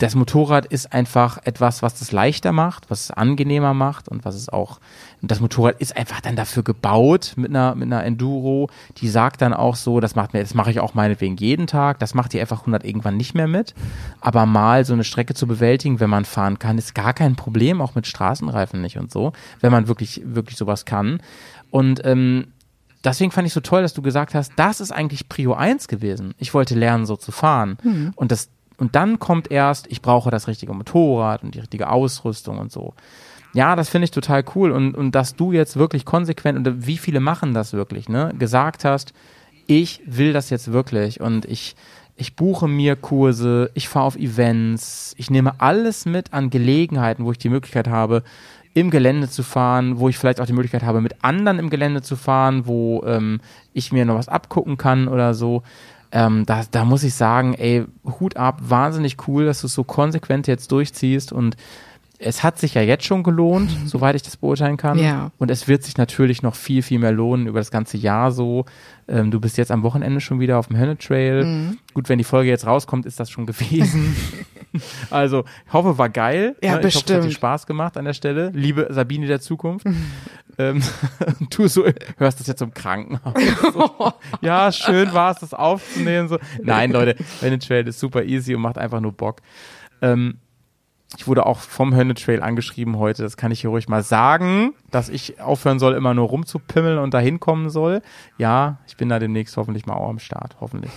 das 0.00 0.14
Motorrad 0.14 0.64
ist 0.64 0.94
einfach 0.94 1.38
etwas, 1.44 1.82
was 1.82 1.98
das 1.98 2.10
leichter 2.10 2.52
macht, 2.52 2.90
was 2.90 3.04
es 3.04 3.10
angenehmer 3.10 3.74
macht 3.74 4.08
und 4.08 4.24
was 4.24 4.34
es 4.34 4.48
auch, 4.48 4.80
das 5.20 5.40
Motorrad 5.40 5.78
ist 5.78 5.94
einfach 5.94 6.22
dann 6.22 6.36
dafür 6.36 6.62
gebaut 6.62 7.34
mit 7.36 7.50
einer, 7.50 7.74
mit 7.74 7.86
einer 7.86 8.02
Enduro, 8.02 8.70
die 8.96 9.10
sagt 9.10 9.42
dann 9.42 9.52
auch 9.52 9.76
so, 9.76 10.00
das 10.00 10.14
macht 10.14 10.32
mir, 10.32 10.40
das 10.40 10.54
mache 10.54 10.70
ich 10.70 10.80
auch 10.80 10.94
meinetwegen 10.94 11.36
jeden 11.36 11.66
Tag, 11.66 11.98
das 11.98 12.14
macht 12.14 12.32
die 12.32 12.40
einfach 12.40 12.60
100 12.60 12.82
irgendwann 12.82 13.18
nicht 13.18 13.34
mehr 13.34 13.46
mit, 13.46 13.74
aber 14.22 14.46
mal 14.46 14.86
so 14.86 14.94
eine 14.94 15.04
Strecke 15.04 15.34
zu 15.34 15.46
bewältigen, 15.46 16.00
wenn 16.00 16.10
man 16.10 16.24
fahren 16.24 16.58
kann, 16.58 16.78
ist 16.78 16.94
gar 16.94 17.12
kein 17.12 17.36
Problem, 17.36 17.82
auch 17.82 17.94
mit 17.94 18.06
Straßenreifen 18.06 18.80
nicht 18.80 18.96
und 18.96 19.12
so, 19.12 19.34
wenn 19.60 19.70
man 19.70 19.86
wirklich, 19.86 20.22
wirklich 20.24 20.56
sowas 20.56 20.86
kann. 20.86 21.20
Und, 21.70 22.04
ähm, 22.04 22.46
Deswegen 23.02 23.30
fand 23.30 23.46
ich 23.46 23.54
so 23.54 23.60
toll, 23.60 23.80
dass 23.80 23.94
du 23.94 24.02
gesagt 24.02 24.34
hast, 24.34 24.52
das 24.56 24.78
ist 24.78 24.92
eigentlich 24.92 25.30
Prio 25.30 25.54
1 25.54 25.88
gewesen. 25.88 26.34
Ich 26.36 26.52
wollte 26.52 26.74
lernen, 26.74 27.06
so 27.06 27.16
zu 27.16 27.32
fahren. 27.32 27.78
Und 28.14 28.30
das, 28.30 28.50
und 28.80 28.96
dann 28.96 29.18
kommt 29.18 29.50
erst, 29.50 29.86
ich 29.88 30.02
brauche 30.02 30.30
das 30.30 30.48
richtige 30.48 30.72
Motorrad 30.72 31.42
und 31.42 31.54
die 31.54 31.60
richtige 31.60 31.90
Ausrüstung 31.90 32.58
und 32.58 32.72
so. 32.72 32.94
Ja, 33.52 33.76
das 33.76 33.88
finde 33.88 34.04
ich 34.04 34.10
total 34.10 34.44
cool. 34.54 34.70
Und, 34.70 34.96
und 34.96 35.14
dass 35.14 35.36
du 35.36 35.52
jetzt 35.52 35.76
wirklich 35.76 36.04
konsequent, 36.04 36.66
und 36.66 36.86
wie 36.86 36.98
viele 36.98 37.20
machen 37.20 37.52
das 37.52 37.72
wirklich, 37.72 38.08
ne, 38.08 38.32
gesagt 38.38 38.84
hast, 38.84 39.12
ich 39.66 40.00
will 40.06 40.32
das 40.32 40.50
jetzt 40.50 40.72
wirklich 40.72 41.20
und 41.20 41.44
ich, 41.44 41.76
ich 42.16 42.36
buche 42.36 42.68
mir 42.68 42.96
Kurse, 42.96 43.70
ich 43.74 43.88
fahre 43.88 44.06
auf 44.06 44.16
Events, 44.16 45.14
ich 45.16 45.30
nehme 45.30 45.60
alles 45.60 46.06
mit 46.06 46.32
an 46.32 46.50
Gelegenheiten, 46.50 47.24
wo 47.24 47.32
ich 47.32 47.38
die 47.38 47.48
Möglichkeit 47.50 47.88
habe, 47.88 48.22
im 48.72 48.90
Gelände 48.90 49.28
zu 49.28 49.42
fahren, 49.42 49.98
wo 49.98 50.08
ich 50.08 50.16
vielleicht 50.16 50.40
auch 50.40 50.46
die 50.46 50.52
Möglichkeit 50.52 50.84
habe, 50.84 51.00
mit 51.00 51.22
anderen 51.22 51.58
im 51.58 51.70
Gelände 51.70 52.02
zu 52.02 52.16
fahren, 52.16 52.66
wo 52.66 53.02
ähm, 53.04 53.40
ich 53.72 53.92
mir 53.92 54.04
noch 54.04 54.16
was 54.16 54.28
abgucken 54.28 54.76
kann 54.76 55.08
oder 55.08 55.34
so. 55.34 55.62
Ähm, 56.12 56.44
da, 56.46 56.64
da 56.70 56.84
muss 56.84 57.04
ich 57.04 57.14
sagen, 57.14 57.54
ey, 57.54 57.84
Hut 58.04 58.36
ab, 58.36 58.60
wahnsinnig 58.62 59.28
cool, 59.28 59.44
dass 59.44 59.60
du 59.60 59.68
es 59.68 59.74
so 59.74 59.84
konsequent 59.84 60.46
jetzt 60.46 60.72
durchziehst 60.72 61.32
und 61.32 61.56
es 62.22 62.42
hat 62.42 62.58
sich 62.58 62.74
ja 62.74 62.82
jetzt 62.82 63.04
schon 63.04 63.22
gelohnt, 63.22 63.74
soweit 63.86 64.14
ich 64.14 64.22
das 64.22 64.36
beurteilen 64.36 64.76
kann. 64.76 64.98
Ja. 64.98 65.30
Und 65.38 65.50
es 65.50 65.68
wird 65.68 65.82
sich 65.84 65.96
natürlich 65.96 66.42
noch 66.42 66.54
viel, 66.54 66.82
viel 66.82 66.98
mehr 66.98 67.12
lohnen 67.12 67.46
über 67.46 67.58
das 67.58 67.70
ganze 67.70 67.96
Jahr 67.96 68.30
so. 68.30 68.66
Ähm, 69.08 69.30
du 69.30 69.40
bist 69.40 69.56
jetzt 69.56 69.70
am 69.70 69.82
Wochenende 69.82 70.20
schon 70.20 70.38
wieder 70.38 70.58
auf 70.58 70.66
dem 70.66 70.76
Hönne 70.76 70.98
Trail. 70.98 71.44
Mhm. 71.44 71.78
Gut, 71.94 72.10
wenn 72.10 72.18
die 72.18 72.24
Folge 72.24 72.50
jetzt 72.50 72.66
rauskommt, 72.66 73.06
ist 73.06 73.18
das 73.18 73.30
schon 73.30 73.46
gewesen. 73.46 74.14
also, 75.10 75.44
ich 75.66 75.72
hoffe, 75.72 75.98
war 75.98 76.08
geil. 76.08 76.56
Ja, 76.62 76.76
Ne, 76.76 76.78
Ich 76.80 76.86
hoffe, 76.86 76.88
es 76.88 76.96
hat 76.96 77.08
dir 77.08 77.14
bestimmt. 77.16 77.34
Spaß 77.34 77.66
gemacht 77.66 77.96
an 77.96 78.04
der 78.04 78.14
Stelle. 78.14 78.50
Liebe 78.54 78.86
Sabine 78.90 79.26
der 79.26 79.40
Zukunft. 79.40 79.86
ähm, 80.58 80.82
du 81.50 81.68
so, 81.68 81.84
hörst 82.16 82.40
das 82.40 82.46
jetzt 82.46 82.62
im 82.62 82.72
Krankenhaus. 82.74 83.34
So. 83.72 84.12
ja, 84.40 84.70
schön 84.72 85.12
war 85.12 85.32
es, 85.32 85.38
das 85.38 85.54
aufzunehmen. 85.54 86.28
So. 86.28 86.38
Nein, 86.62 86.92
Leute, 86.92 87.16
Hönne 87.40 87.58
Trail 87.58 87.86
ist 87.88 87.98
super 87.98 88.24
easy 88.24 88.54
und 88.54 88.62
macht 88.62 88.78
einfach 88.78 89.00
nur 89.00 89.12
Bock. 89.12 89.40
Ähm, 90.02 90.38
ich 91.16 91.26
wurde 91.26 91.44
auch 91.44 91.58
vom 91.58 91.94
Hönne 91.94 92.14
Trail 92.14 92.40
angeschrieben 92.40 92.96
heute, 92.98 93.24
das 93.24 93.36
kann 93.36 93.50
ich 93.50 93.62
hier 93.62 93.70
ruhig 93.70 93.88
mal 93.88 94.02
sagen, 94.02 94.74
dass 94.92 95.08
ich 95.08 95.40
aufhören 95.40 95.80
soll, 95.80 95.94
immer 95.94 96.14
nur 96.14 96.28
rumzupimmeln 96.28 96.98
und 96.98 97.12
da 97.14 97.18
hinkommen 97.18 97.68
soll. 97.68 98.00
Ja, 98.38 98.78
ich 98.86 98.96
bin 98.96 99.08
da 99.08 99.18
demnächst 99.18 99.56
hoffentlich 99.56 99.86
mal 99.86 99.94
auch 99.94 100.08
am 100.08 100.20
Start, 100.20 100.56
hoffentlich. 100.60 100.92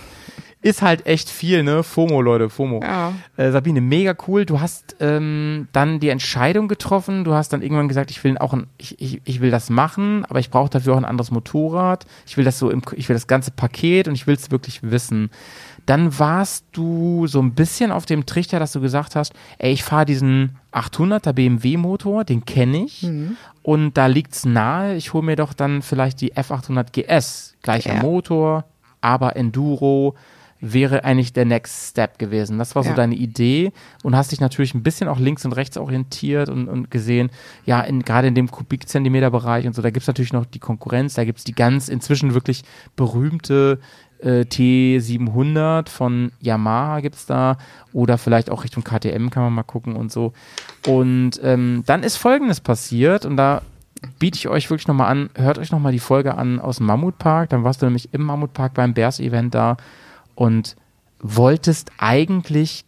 Ist 0.64 0.80
halt 0.80 1.04
echt 1.04 1.28
viel, 1.28 1.62
ne? 1.62 1.82
FOMO, 1.82 2.22
Leute, 2.22 2.48
FOMO. 2.48 2.80
Ja. 2.82 3.12
Äh, 3.36 3.50
Sabine, 3.50 3.82
mega 3.82 4.14
cool. 4.26 4.46
Du 4.46 4.62
hast 4.62 4.96
ähm, 4.98 5.68
dann 5.72 6.00
die 6.00 6.08
Entscheidung 6.08 6.68
getroffen. 6.68 7.22
Du 7.24 7.34
hast 7.34 7.52
dann 7.52 7.60
irgendwann 7.60 7.86
gesagt, 7.86 8.10
ich 8.10 8.24
will 8.24 8.38
auch 8.38 8.54
ein, 8.54 8.66
ich, 8.78 8.98
ich, 8.98 9.20
ich 9.26 9.42
will 9.42 9.50
das 9.50 9.68
machen, 9.68 10.24
aber 10.24 10.38
ich 10.38 10.48
brauche 10.48 10.70
dafür 10.70 10.94
auch 10.94 10.96
ein 10.96 11.04
anderes 11.04 11.30
Motorrad. 11.30 12.06
Ich 12.26 12.38
will 12.38 12.44
das 12.46 12.58
so 12.58 12.70
im, 12.70 12.80
ich 12.96 13.10
will 13.10 13.14
das 13.14 13.26
ganze 13.26 13.50
Paket 13.50 14.08
und 14.08 14.14
ich 14.14 14.26
will 14.26 14.36
es 14.36 14.50
wirklich 14.50 14.82
wissen. 14.82 15.28
Dann 15.84 16.18
warst 16.18 16.64
du 16.72 17.26
so 17.26 17.42
ein 17.42 17.54
bisschen 17.54 17.92
auf 17.92 18.06
dem 18.06 18.24
Trichter, 18.24 18.58
dass 18.58 18.72
du 18.72 18.80
gesagt 18.80 19.16
hast, 19.16 19.34
ey, 19.58 19.70
ich 19.70 19.84
fahre 19.84 20.06
diesen 20.06 20.56
800er 20.72 21.34
BMW 21.34 21.76
Motor, 21.76 22.24
den 22.24 22.46
kenne 22.46 22.86
ich. 22.86 23.06
Und 23.62 23.98
da 23.98 24.06
liegt's 24.06 24.46
nahe, 24.46 24.94
ich 24.96 25.12
hole 25.12 25.26
mir 25.26 25.36
doch 25.36 25.52
dann 25.52 25.82
vielleicht 25.82 26.22
die 26.22 26.32
F800 26.32 26.86
GS, 26.92 27.54
gleicher 27.60 27.96
Ja. 27.96 28.00
Motor, 28.00 28.64
aber 29.02 29.36
Enduro 29.36 30.14
wäre 30.72 31.04
eigentlich 31.04 31.32
der 31.32 31.44
Next 31.44 31.90
Step 31.90 32.18
gewesen. 32.18 32.58
Das 32.58 32.74
war 32.74 32.82
so 32.82 32.90
Ja. 32.90 32.94
deine 32.96 33.14
Idee 33.14 33.72
und 34.02 34.16
hast 34.16 34.32
dich 34.32 34.40
natürlich 34.40 34.74
ein 34.74 34.82
bisschen 34.82 35.08
auch 35.08 35.18
links 35.18 35.44
und 35.44 35.52
rechts 35.52 35.76
orientiert 35.76 36.48
und, 36.48 36.68
und 36.68 36.90
gesehen, 36.90 37.30
ja, 37.66 37.80
in, 37.82 38.02
gerade 38.02 38.28
in 38.28 38.34
dem 38.34 38.50
Kubikzentimeter-Bereich 38.50 39.66
und 39.66 39.74
so, 39.74 39.82
da 39.82 39.90
gibt's 39.90 40.06
natürlich 40.06 40.32
noch 40.32 40.46
die 40.46 40.58
Konkurrenz, 40.58 41.14
da 41.14 41.24
gibt's 41.24 41.44
die 41.44 41.54
ganz 41.54 41.88
inzwischen 41.88 42.34
wirklich 42.34 42.62
berühmte 42.96 43.78
äh, 44.20 44.44
T700 44.98 45.88
von 45.88 46.32
Yamaha 46.40 47.00
gibt's 47.00 47.26
da 47.26 47.58
oder 47.92 48.16
vielleicht 48.16 48.50
auch 48.50 48.64
Richtung 48.64 48.82
KTM 48.84 49.28
kann 49.28 49.42
man 49.42 49.52
mal 49.52 49.62
gucken 49.64 49.96
und 49.96 50.10
so. 50.10 50.32
Und 50.86 51.32
ähm, 51.42 51.82
dann 51.86 52.02
ist 52.02 52.16
Folgendes 52.16 52.60
passiert 52.60 53.26
und 53.26 53.36
da 53.36 53.62
biete 54.18 54.38
ich 54.38 54.48
euch 54.48 54.70
wirklich 54.70 54.88
nochmal 54.88 55.10
an, 55.10 55.30
hört 55.34 55.58
euch 55.58 55.72
nochmal 55.72 55.92
die 55.92 55.98
Folge 55.98 56.36
an 56.36 56.60
aus 56.60 56.76
dem 56.78 56.86
Mammutpark, 56.86 57.50
dann 57.50 57.64
warst 57.64 57.82
du 57.82 57.86
nämlich 57.86 58.12
im 58.14 58.22
Mammutpark 58.22 58.74
beim 58.74 58.94
Bears-Event 58.94 59.54
da 59.54 59.76
und 60.34 60.76
wolltest 61.20 61.90
eigentlich 61.98 62.84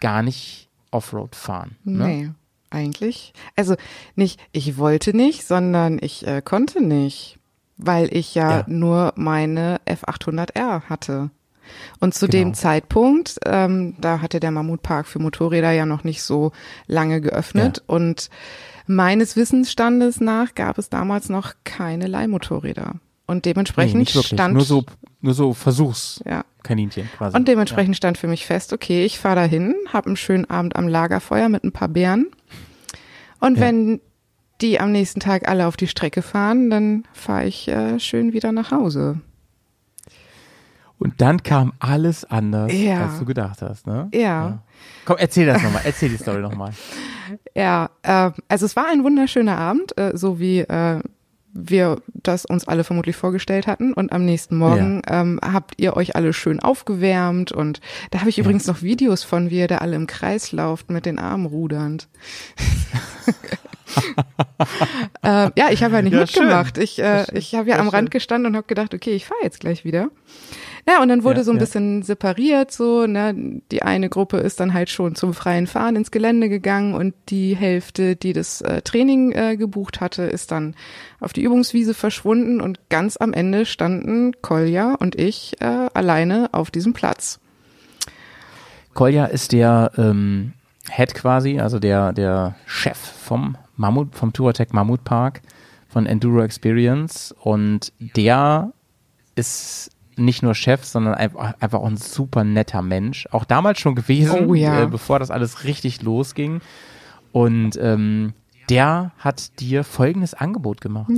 gar 0.00 0.22
nicht 0.22 0.68
Offroad 0.90 1.34
fahren. 1.36 1.76
Ne? 1.84 2.06
Nee, 2.06 2.30
eigentlich. 2.70 3.32
Also 3.56 3.76
nicht, 4.16 4.40
ich 4.52 4.78
wollte 4.78 5.16
nicht, 5.16 5.46
sondern 5.46 5.98
ich 6.00 6.26
äh, 6.26 6.40
konnte 6.42 6.82
nicht, 6.82 7.38
weil 7.76 8.14
ich 8.14 8.34
ja, 8.34 8.58
Ja. 8.58 8.64
nur 8.66 9.12
meine 9.16 9.80
F800R 9.86 10.82
hatte. 10.88 11.30
Und 12.00 12.14
zu 12.14 12.26
Genau. 12.26 12.44
dem 12.44 12.54
Zeitpunkt, 12.54 13.38
ähm, 13.44 13.94
da 14.00 14.22
hatte 14.22 14.40
der 14.40 14.50
Mammutpark 14.50 15.06
für 15.06 15.18
Motorräder 15.18 15.70
ja 15.72 15.84
noch 15.84 16.02
nicht 16.02 16.22
so 16.22 16.52
lange 16.86 17.20
geöffnet 17.20 17.82
und 17.86 18.30
meines 18.86 19.36
Wissensstandes 19.36 20.18
nach 20.20 20.54
gab 20.54 20.78
es 20.78 20.88
damals 20.88 21.28
noch 21.28 21.52
keine 21.64 22.06
Leihmotorräder. 22.06 22.94
Und 23.26 23.44
Nee, 23.44 23.52
dementsprechend 23.52 24.00
wirklich. 24.14 24.26
stand 24.28 24.54
Nur 24.54 24.64
so, 24.64 24.84
nur 25.20 25.34
so 25.34 25.52
Versuchskaninchen 25.52 27.04
ja, 27.04 27.16
quasi. 27.16 27.36
und 27.36 27.48
dementsprechend 27.48 27.96
stand 27.96 28.18
für 28.18 28.28
mich 28.28 28.46
fest, 28.46 28.72
okay, 28.72 29.04
ich 29.04 29.18
fahre 29.18 29.36
dahin, 29.36 29.74
habe 29.92 30.06
einen 30.06 30.16
schönen 30.16 30.48
Abend 30.48 30.76
am 30.76 30.86
Lagerfeuer 30.88 31.48
mit 31.48 31.64
ein 31.64 31.72
paar 31.72 31.88
Bären. 31.88 32.26
Und 33.40 33.56
Ja. 33.56 33.62
wenn 33.64 34.00
die 34.60 34.80
am 34.80 34.90
nächsten 34.92 35.20
Tag 35.20 35.48
alle 35.48 35.66
auf 35.66 35.76
die 35.76 35.86
Strecke 35.86 36.22
fahren, 36.22 36.70
dann 36.70 37.04
fahre 37.12 37.46
ich 37.46 37.68
äh, 37.68 37.98
schön 38.00 38.32
wieder 38.32 38.52
nach 38.52 38.70
Hause. 38.72 39.20
Und 40.98 41.20
dann 41.20 41.44
kam 41.44 41.72
alles 41.78 42.24
anders, 42.24 42.72
Ja. 42.72 43.04
als 43.06 43.20
du 43.20 43.24
gedacht 43.24 43.62
hast, 43.62 43.86
ne? 43.86 44.08
Ja, 44.12 44.62
Komm, 45.04 45.16
erzähl 45.18 45.46
das 45.46 45.62
nochmal, 45.62 45.82
erzähl 45.84 46.08
die 46.08 46.16
Story 46.16 46.40
nochmal. 46.40 46.72
ja. 47.54 47.90
Äh, 48.02 48.32
also 48.48 48.66
es 48.66 48.74
war 48.74 48.86
ein 48.90 49.04
wunderschöner 49.04 49.56
Abend, 49.58 49.96
äh, 49.96 50.16
so 50.16 50.40
wie 50.40 50.58
äh, 50.60 51.00
wir 51.52 52.00
das 52.14 52.44
uns 52.44 52.68
alle 52.68 52.84
vermutlich 52.84 53.16
vorgestellt 53.16 53.66
hatten. 53.66 53.92
Und 53.92 54.12
am 54.12 54.24
nächsten 54.24 54.56
Morgen 54.56 55.02
ähm, 55.08 55.40
habt 55.42 55.74
ihr 55.78 55.96
euch 55.96 56.14
alle 56.16 56.32
schön 56.32 56.60
aufgewärmt. 56.60 57.52
Und 57.52 57.80
da 58.10 58.20
habe 58.20 58.30
ich 58.30 58.38
übrigens 58.38 58.66
noch 58.66 58.82
Videos 58.82 59.24
von, 59.24 59.50
wie 59.50 59.58
ihr 59.58 59.68
da 59.68 59.78
alle 59.78 59.96
im 59.96 60.06
Kreis 60.06 60.52
lauft 60.52 60.90
mit 60.90 61.06
den 61.06 61.18
Armen 61.18 61.46
rudernd. 61.46 62.08
ähm, 65.22 65.52
ja, 65.56 65.70
ich 65.70 65.82
habe 65.82 65.94
ja 65.96 66.02
nicht 66.02 66.12
Ja, 66.12 66.20
mitgemacht. 66.20 66.76
schön. 66.76 66.84
Ich, 66.84 66.98
äh, 67.02 67.24
ich 67.32 67.54
habe 67.54 67.70
ja 67.70 67.78
am 67.78 67.88
Rand 67.88 68.10
gestanden 68.10 68.52
und 68.52 68.56
habe 68.56 68.66
gedacht, 68.66 68.94
okay, 68.94 69.12
ich 69.12 69.26
fahre 69.26 69.40
jetzt 69.42 69.60
gleich 69.60 69.84
wieder. 69.84 70.10
Ja, 70.88 71.02
und 71.02 71.08
dann 71.08 71.22
wurde 71.22 71.40
Ja, 71.40 71.44
so 71.44 71.50
ein 71.50 71.58
ja. 71.58 71.60
bisschen 71.60 72.02
separiert, 72.02 72.72
so, 72.72 73.06
ne, 73.06 73.60
die 73.70 73.82
eine 73.82 74.08
Gruppe 74.08 74.38
ist 74.38 74.58
dann 74.58 74.72
halt 74.72 74.88
schon 74.88 75.14
zum 75.16 75.34
freien 75.34 75.66
Fahren 75.66 75.96
ins 75.96 76.10
Gelände 76.10 76.48
gegangen 76.48 76.94
und 76.94 77.14
die 77.28 77.54
Hälfte, 77.54 78.16
die 78.16 78.32
das 78.32 78.62
äh, 78.62 78.80
Training 78.80 79.32
äh, 79.32 79.58
gebucht 79.58 80.00
hatte, 80.00 80.22
ist 80.22 80.50
dann 80.50 80.74
auf 81.20 81.34
die 81.34 81.42
Übungswiese 81.42 81.92
verschwunden 81.92 82.62
und 82.62 82.88
ganz 82.88 83.18
am 83.18 83.34
Ende 83.34 83.66
standen 83.66 84.32
Kolja 84.40 84.94
und 84.94 85.14
ich 85.14 85.60
äh, 85.60 85.88
alleine 85.92 86.48
auf 86.52 86.70
diesem 86.70 86.94
Platz. 86.94 87.38
Kolja 88.94 89.26
ist 89.26 89.52
der 89.52 89.92
ähm, 89.98 90.54
Head 90.90 91.12
quasi, 91.12 91.60
also 91.60 91.78
der, 91.78 92.14
der 92.14 92.56
Chef 92.64 92.96
vom 92.96 93.58
Mammut, 93.76 94.14
vom 94.14 94.32
Touratec 94.32 94.72
Mammut 94.72 95.04
Park, 95.04 95.42
von 95.86 96.06
Enduro 96.06 96.40
Experience 96.40 97.34
und 97.38 97.92
der 97.98 98.72
ist 99.34 99.90
nicht 100.18 100.42
nur 100.42 100.54
Chef, 100.54 100.84
sondern 100.84 101.14
einfach, 101.14 101.54
auch 101.80 101.86
ein 101.86 101.96
super 101.96 102.44
netter 102.44 102.82
Mensch. 102.82 103.26
Auch 103.30 103.44
damals 103.44 103.78
schon 103.80 103.94
gewesen, 103.94 104.46
Oh 104.48 104.54
ja. 104.54 104.82
äh, 104.82 104.86
bevor 104.86 105.18
das 105.18 105.30
alles 105.30 105.64
richtig 105.64 106.02
losging. 106.02 106.60
Und 107.32 107.78
ähm, 107.80 108.32
der 108.68 109.12
hat 109.18 109.60
dir 109.60 109.84
folgendes 109.84 110.34
Angebot 110.34 110.80
gemacht. 110.80 111.10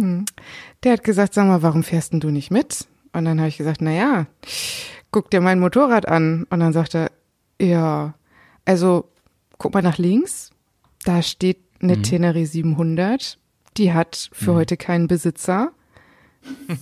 Der 0.84 0.92
hat 0.92 1.04
gesagt, 1.04 1.34
sag 1.34 1.46
mal, 1.46 1.62
warum 1.62 1.82
fährst 1.82 2.12
denn 2.12 2.20
du 2.20 2.30
nicht 2.30 2.50
mit? 2.50 2.86
Und 3.12 3.24
dann 3.24 3.38
habe 3.40 3.48
ich 3.48 3.56
gesagt, 3.58 3.80
na 3.80 3.90
ja, 3.90 4.26
guck 5.10 5.30
dir 5.30 5.40
mein 5.40 5.58
Motorrad 5.60 6.06
an. 6.08 6.46
Und 6.50 6.60
dann 6.60 6.72
sagt 6.72 6.94
er, 6.94 7.10
ja, 7.60 8.14
also 8.64 9.08
guck 9.58 9.74
mal 9.74 9.82
nach 9.82 9.98
links, 9.98 10.50
da 11.04 11.22
steht 11.22 11.58
eine 11.82 12.02
Tenere 12.02 12.44
700, 12.46 13.38
die 13.76 13.92
hat 13.92 14.30
für 14.32 14.54
heute 14.54 14.76
keinen 14.76 15.06
Besitzer. 15.08 15.72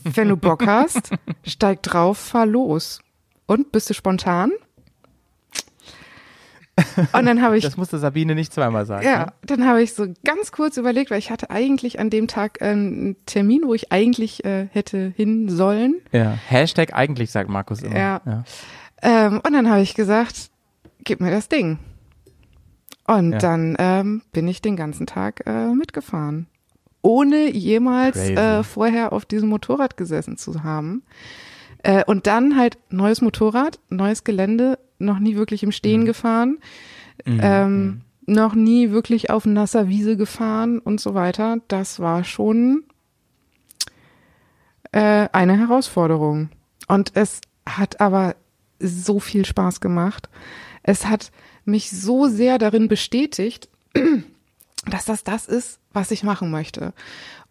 Wenn 0.04 0.28
du 0.28 0.36
Bock 0.36 0.66
hast, 0.66 1.10
steig 1.44 1.82
drauf, 1.82 2.18
fahr 2.18 2.46
los. 2.46 3.00
Und 3.46 3.72
bist 3.72 3.88
du 3.90 3.94
spontan? 3.94 4.50
Und 7.12 7.26
dann 7.26 7.42
habe 7.42 7.58
ich 7.58 7.64
Das 7.64 7.76
musste 7.76 7.98
Sabine 7.98 8.36
nicht 8.36 8.52
zweimal 8.52 8.86
sagen. 8.86 9.04
ja, 9.04 9.26
ne? 9.26 9.32
dann 9.42 9.66
habe 9.66 9.82
ich 9.82 9.94
so 9.94 10.06
ganz 10.24 10.52
kurz 10.52 10.76
überlegt, 10.76 11.10
weil 11.10 11.18
ich 11.18 11.30
hatte 11.32 11.50
eigentlich 11.50 11.98
an 11.98 12.08
dem 12.08 12.28
Tag 12.28 12.60
äh, 12.60 12.66
einen 12.66 13.16
Termin, 13.26 13.62
wo 13.66 13.74
ich 13.74 13.90
eigentlich 13.90 14.44
äh, 14.44 14.68
hätte 14.70 15.12
hin 15.16 15.48
sollen. 15.48 15.96
ja. 16.12 16.38
Hashtag 16.46 16.94
eigentlich, 16.94 17.32
sagt 17.32 17.50
Markus 17.50 17.82
immer. 17.82 17.96
Ja. 17.98 18.44
Ähm, 19.02 19.40
und 19.44 19.52
dann 19.52 19.68
habe 19.68 19.80
ich 19.80 19.94
gesagt, 19.94 20.50
gib 21.02 21.20
mir 21.20 21.32
das 21.32 21.48
Ding. 21.48 21.78
Und 23.08 23.32
Ja. 23.32 23.38
dann 23.38 23.74
ähm, 23.80 24.22
bin 24.32 24.46
ich 24.46 24.62
den 24.62 24.76
ganzen 24.76 25.06
Tag 25.06 25.42
äh, 25.46 25.68
mitgefahren. 25.74 26.46
Ohne 27.02 27.50
jemals 27.50 28.16
äh, 28.16 28.62
vorher 28.62 29.12
auf 29.12 29.24
diesem 29.24 29.48
Motorrad 29.48 29.96
gesessen 29.96 30.36
zu 30.36 30.62
haben. 30.64 31.02
Äh, 31.82 32.04
und 32.04 32.26
dann 32.26 32.56
halt 32.56 32.78
neues 32.90 33.20
Motorrad, 33.20 33.78
neues 33.88 34.24
Gelände, 34.24 34.78
noch 34.98 35.18
nie 35.20 35.36
wirklich 35.36 35.62
im 35.62 35.68
Mhm. 35.68 35.72
Stehen 35.72 36.04
gefahren, 36.06 36.58
ähm, 37.24 38.00
noch 38.26 38.54
nie 38.54 38.90
wirklich 38.90 39.30
auf 39.30 39.46
nasser 39.46 39.88
Wiese 39.88 40.16
gefahren 40.16 40.80
und 40.80 41.00
so 41.00 41.14
weiter. 41.14 41.58
Das 41.68 42.00
war 42.00 42.24
schon 42.24 42.84
äh, 44.92 45.28
eine 45.32 45.56
Herausforderung. 45.58 46.50
Und 46.88 47.12
es 47.14 47.40
hat 47.66 48.00
aber 48.00 48.34
so 48.80 49.20
viel 49.20 49.44
Spaß 49.44 49.80
gemacht. 49.80 50.28
Es 50.82 51.06
hat 51.06 51.30
mich 51.64 51.90
so 51.90 52.28
sehr 52.28 52.58
darin 52.58 52.88
bestätigt, 52.88 53.68
dass 54.90 55.04
das 55.04 55.24
das 55.24 55.46
ist, 55.46 55.78
was 55.92 56.10
ich 56.10 56.22
machen 56.22 56.50
möchte. 56.50 56.92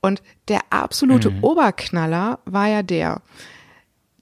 Und 0.01 0.21
der 0.47 0.61
absolute 0.69 1.33
Oberknaller 1.41 2.39
war 2.45 2.67
ja 2.67 2.83
der. 2.83 3.21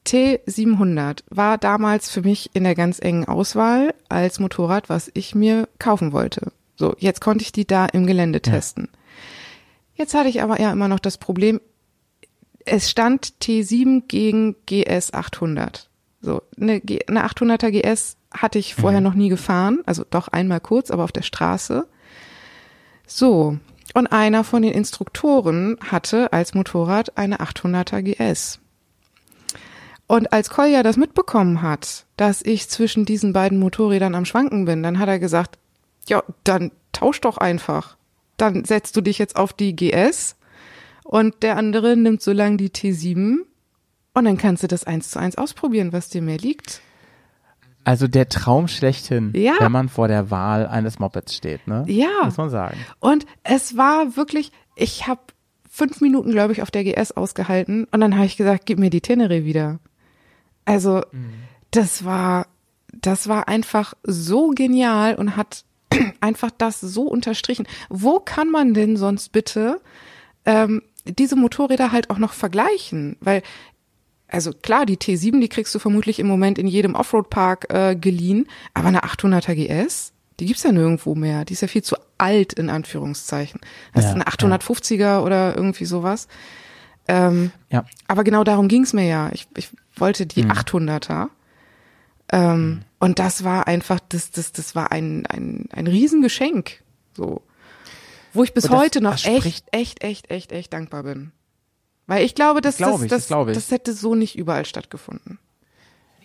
T700 0.06 1.24
war 1.30 1.58
damals 1.58 2.12
für 2.12 2.22
mich 2.22 2.52
in 2.54 2.64
der 2.64 2.76
ganz 2.76 3.00
engen 3.00 3.26
Auswahl 3.26 3.94
als 4.08 4.40
Motorrad, 4.40 4.88
was 4.88 5.10
ich 5.14 5.34
mir 5.34 5.68
kaufen 5.80 6.12
wollte. 6.12 6.52
So, 6.76 6.96
jetzt 7.00 7.22
konnte 7.22 7.44
ich 7.44 7.52
die 7.52 7.66
da 7.66 7.86
im 7.88 8.06
Gelände 8.06 8.42
testen. 8.42 8.90
Jetzt 9.96 10.14
hatte 10.14 10.30
ich 10.30 10.44
aber 10.44 10.60
ja 10.60 10.72
immer 10.72 10.88
noch 10.88 11.00
das 11.00 11.18
Problem, 11.18 11.60
es 12.66 12.90
stand 12.90 13.36
T7 13.42 14.04
gegen 14.08 14.56
GS 14.66 15.14
800. 15.14 15.90
So, 16.22 16.42
eine, 16.60 16.82
eine 17.08 17.26
800er 17.26 17.72
GS 17.72 18.18
hatte 18.32 18.60
ich 18.60 18.76
vorher 18.76 19.02
noch 19.02 19.14
nie 19.14 19.30
gefahren, 19.30 19.80
also 19.86 20.04
doch 20.10 20.28
einmal 20.28 20.60
kurz, 20.60 20.92
aber 20.92 21.04
auf 21.04 21.12
der 21.12 21.22
Straße. 21.22 21.88
So, 23.08 23.58
und 23.94 24.08
einer 24.08 24.44
von 24.44 24.62
den 24.62 24.74
Instruktoren 24.74 25.78
hatte 25.80 26.34
als 26.34 26.54
Motorrad 26.54 27.18
eine 27.18 27.40
800er 27.40 28.02
GS. 28.02 28.60
Und 30.08 30.34
als 30.34 30.50
Kolja 30.50 30.84
das 30.84 30.98
mitbekommen 30.98 31.62
hat, 31.62 32.06
dass 32.18 32.42
ich 32.42 32.70
zwischen 32.70 33.06
diesen 33.06 33.34
beiden 33.34 33.58
Motorrädern 33.58 34.14
am 34.14 34.26
Schwanken 34.26 34.66
bin, 34.66 34.84
dann 34.84 35.00
hat 35.00 35.10
er 35.10 35.20
gesagt, 35.20 35.58
ja, 36.08 36.24
dann 36.44 36.72
tausch 36.92 37.22
doch 37.22 37.38
einfach. 37.38 37.98
Dann 38.38 38.66
setzt 38.66 38.96
du 38.98 39.02
dich 39.02 39.18
jetzt 39.18 39.36
auf 39.36 39.54
die 39.54 39.76
GS 39.76 40.36
und 41.04 41.42
der 41.42 41.58
andere 41.58 41.96
nimmt 41.96 42.22
so 42.22 42.34
lang 42.34 42.58
die 42.58 42.70
T7 42.70 43.38
und 44.14 44.26
dann 44.26 44.38
kannst 44.38 44.64
du 44.64 44.68
das 44.68 44.84
eins 44.84 45.10
zu 45.10 45.20
eins 45.20 45.38
ausprobieren, 45.38 45.94
was 45.94 46.10
dir 46.10 46.22
mehr 46.22 46.38
liegt. 46.38 46.82
Also 47.86 48.08
der 48.10 48.28
Traum 48.28 48.68
schlechthin, 48.68 49.32
Ja. 49.36 49.54
wenn 49.60 49.72
man 49.72 49.88
vor 49.90 50.08
der 50.10 50.30
Wahl 50.32 50.68
eines 50.68 51.00
Mopeds 51.00 51.34
steht, 51.36 51.68
ne? 51.68 51.86
Ja. 51.88 52.10
Muss 52.26 52.36
man 52.38 52.50
sagen. 52.50 52.78
Und 53.00 53.26
es 53.44 53.78
war 53.78 54.18
wirklich, 54.18 54.52
ich 54.76 55.08
habe 55.08 55.22
fünf 55.70 56.02
Minuten, 56.02 56.32
glaube 56.32 56.52
ich, 56.52 56.62
auf 56.62 56.72
der 56.72 56.84
GS 56.84 57.12
ausgehalten 57.14 57.86
und 57.92 58.02
dann 58.02 58.16
habe 58.16 58.26
ich 58.26 58.38
gesagt, 58.38 58.66
gib 58.66 58.80
mir 58.80 58.90
die 58.90 59.02
Tenere 59.02 59.46
wieder. 59.46 59.80
Also 60.66 61.02
das 61.72 62.04
war, 62.06 62.48
das 62.92 63.28
war 63.28 63.48
einfach 63.48 63.94
so 64.04 64.50
genial 64.50 65.16
und 65.16 65.36
hat 65.38 65.64
einfach 66.22 66.50
das 66.58 66.82
so 66.82 67.04
unterstrichen. 67.04 67.68
Wo 67.90 68.20
kann 68.20 68.50
man 68.50 68.74
denn 68.74 68.98
sonst 68.98 69.32
bitte 69.32 69.80
ähm, 70.46 70.82
diese 71.06 71.36
Motorräder 71.36 71.92
halt 71.92 72.10
auch 72.10 72.18
noch 72.18 72.34
vergleichen? 72.34 73.18
Weil 73.20 73.44
also 74.36 74.52
klar, 74.54 74.86
die 74.86 74.98
T7, 74.98 75.40
die 75.42 75.50
kriegst 75.50 75.74
du 75.74 75.80
vermutlich 75.80 76.20
im 76.20 76.28
Moment 76.28 76.60
in 76.60 76.68
jedem 76.68 76.94
Offroad-Park 76.96 77.68
äh, 77.74 77.96
geliehen, 77.96 78.48
aber 78.74 78.90
eine 78.90 79.04
800er 79.04 79.56
GS, 79.56 80.12
die 80.40 80.46
gibt's 80.46 80.64
ja 80.64 80.72
nirgendwo 80.72 81.16
mehr. 81.16 81.46
Die 81.46 81.54
ist 81.54 81.62
ja 81.62 81.68
viel 81.68 81.82
zu 81.84 81.96
alt, 82.18 82.54
in 82.54 82.70
Anführungszeichen. 82.70 83.62
Das 83.94 84.04
Ja, 84.04 84.10
ist 84.12 84.16
eine 84.16 84.26
850er 84.26 85.22
oder 85.24 85.56
irgendwie 85.56 85.86
sowas. 85.86 86.28
Ähm, 87.08 87.52
Ja. 87.70 87.86
aber 88.08 88.24
genau 88.24 88.44
darum 88.44 88.68
ging's 88.68 88.92
mir 88.94 89.06
ja. 89.08 89.30
Ich, 89.32 89.48
ich 89.56 89.70
wollte 89.96 90.26
die 90.26 90.44
Mhm. 90.44 90.52
800er. 90.52 91.30
Ähm, 92.32 92.82
Und 93.00 93.20
das 93.20 93.44
war 93.44 93.68
einfach, 93.68 94.00
das, 94.10 94.32
das, 94.32 94.52
das 94.52 94.74
war 94.76 94.92
ein, 94.92 95.26
ein, 95.28 95.70
ein 95.72 95.88
Riesengeschenk. 95.88 96.82
So. 97.16 97.42
Wo 98.34 98.44
ich 98.44 98.54
bis 98.54 98.64
das- 98.64 98.72
heute 98.72 99.00
noch 99.02 99.14
echt, 99.26 99.64
echt, 99.72 100.04
echt, 100.04 100.32
echt, 100.32 100.52
echt 100.52 100.74
dankbar 100.74 101.04
bin. 101.04 101.32
Weil 102.08 102.24
ich 102.26 102.36
glaube, 102.36 102.62
dass 102.62 102.78
Das 102.78 102.88
glaub 102.88 103.00
das, 103.02 103.10
das, 103.10 103.28
das 103.28 103.54
das 103.54 103.72
hätte 103.72 103.94
so 103.94 104.16
nicht 104.16 104.38
überall 104.38 104.66
stattgefunden. 104.66 105.40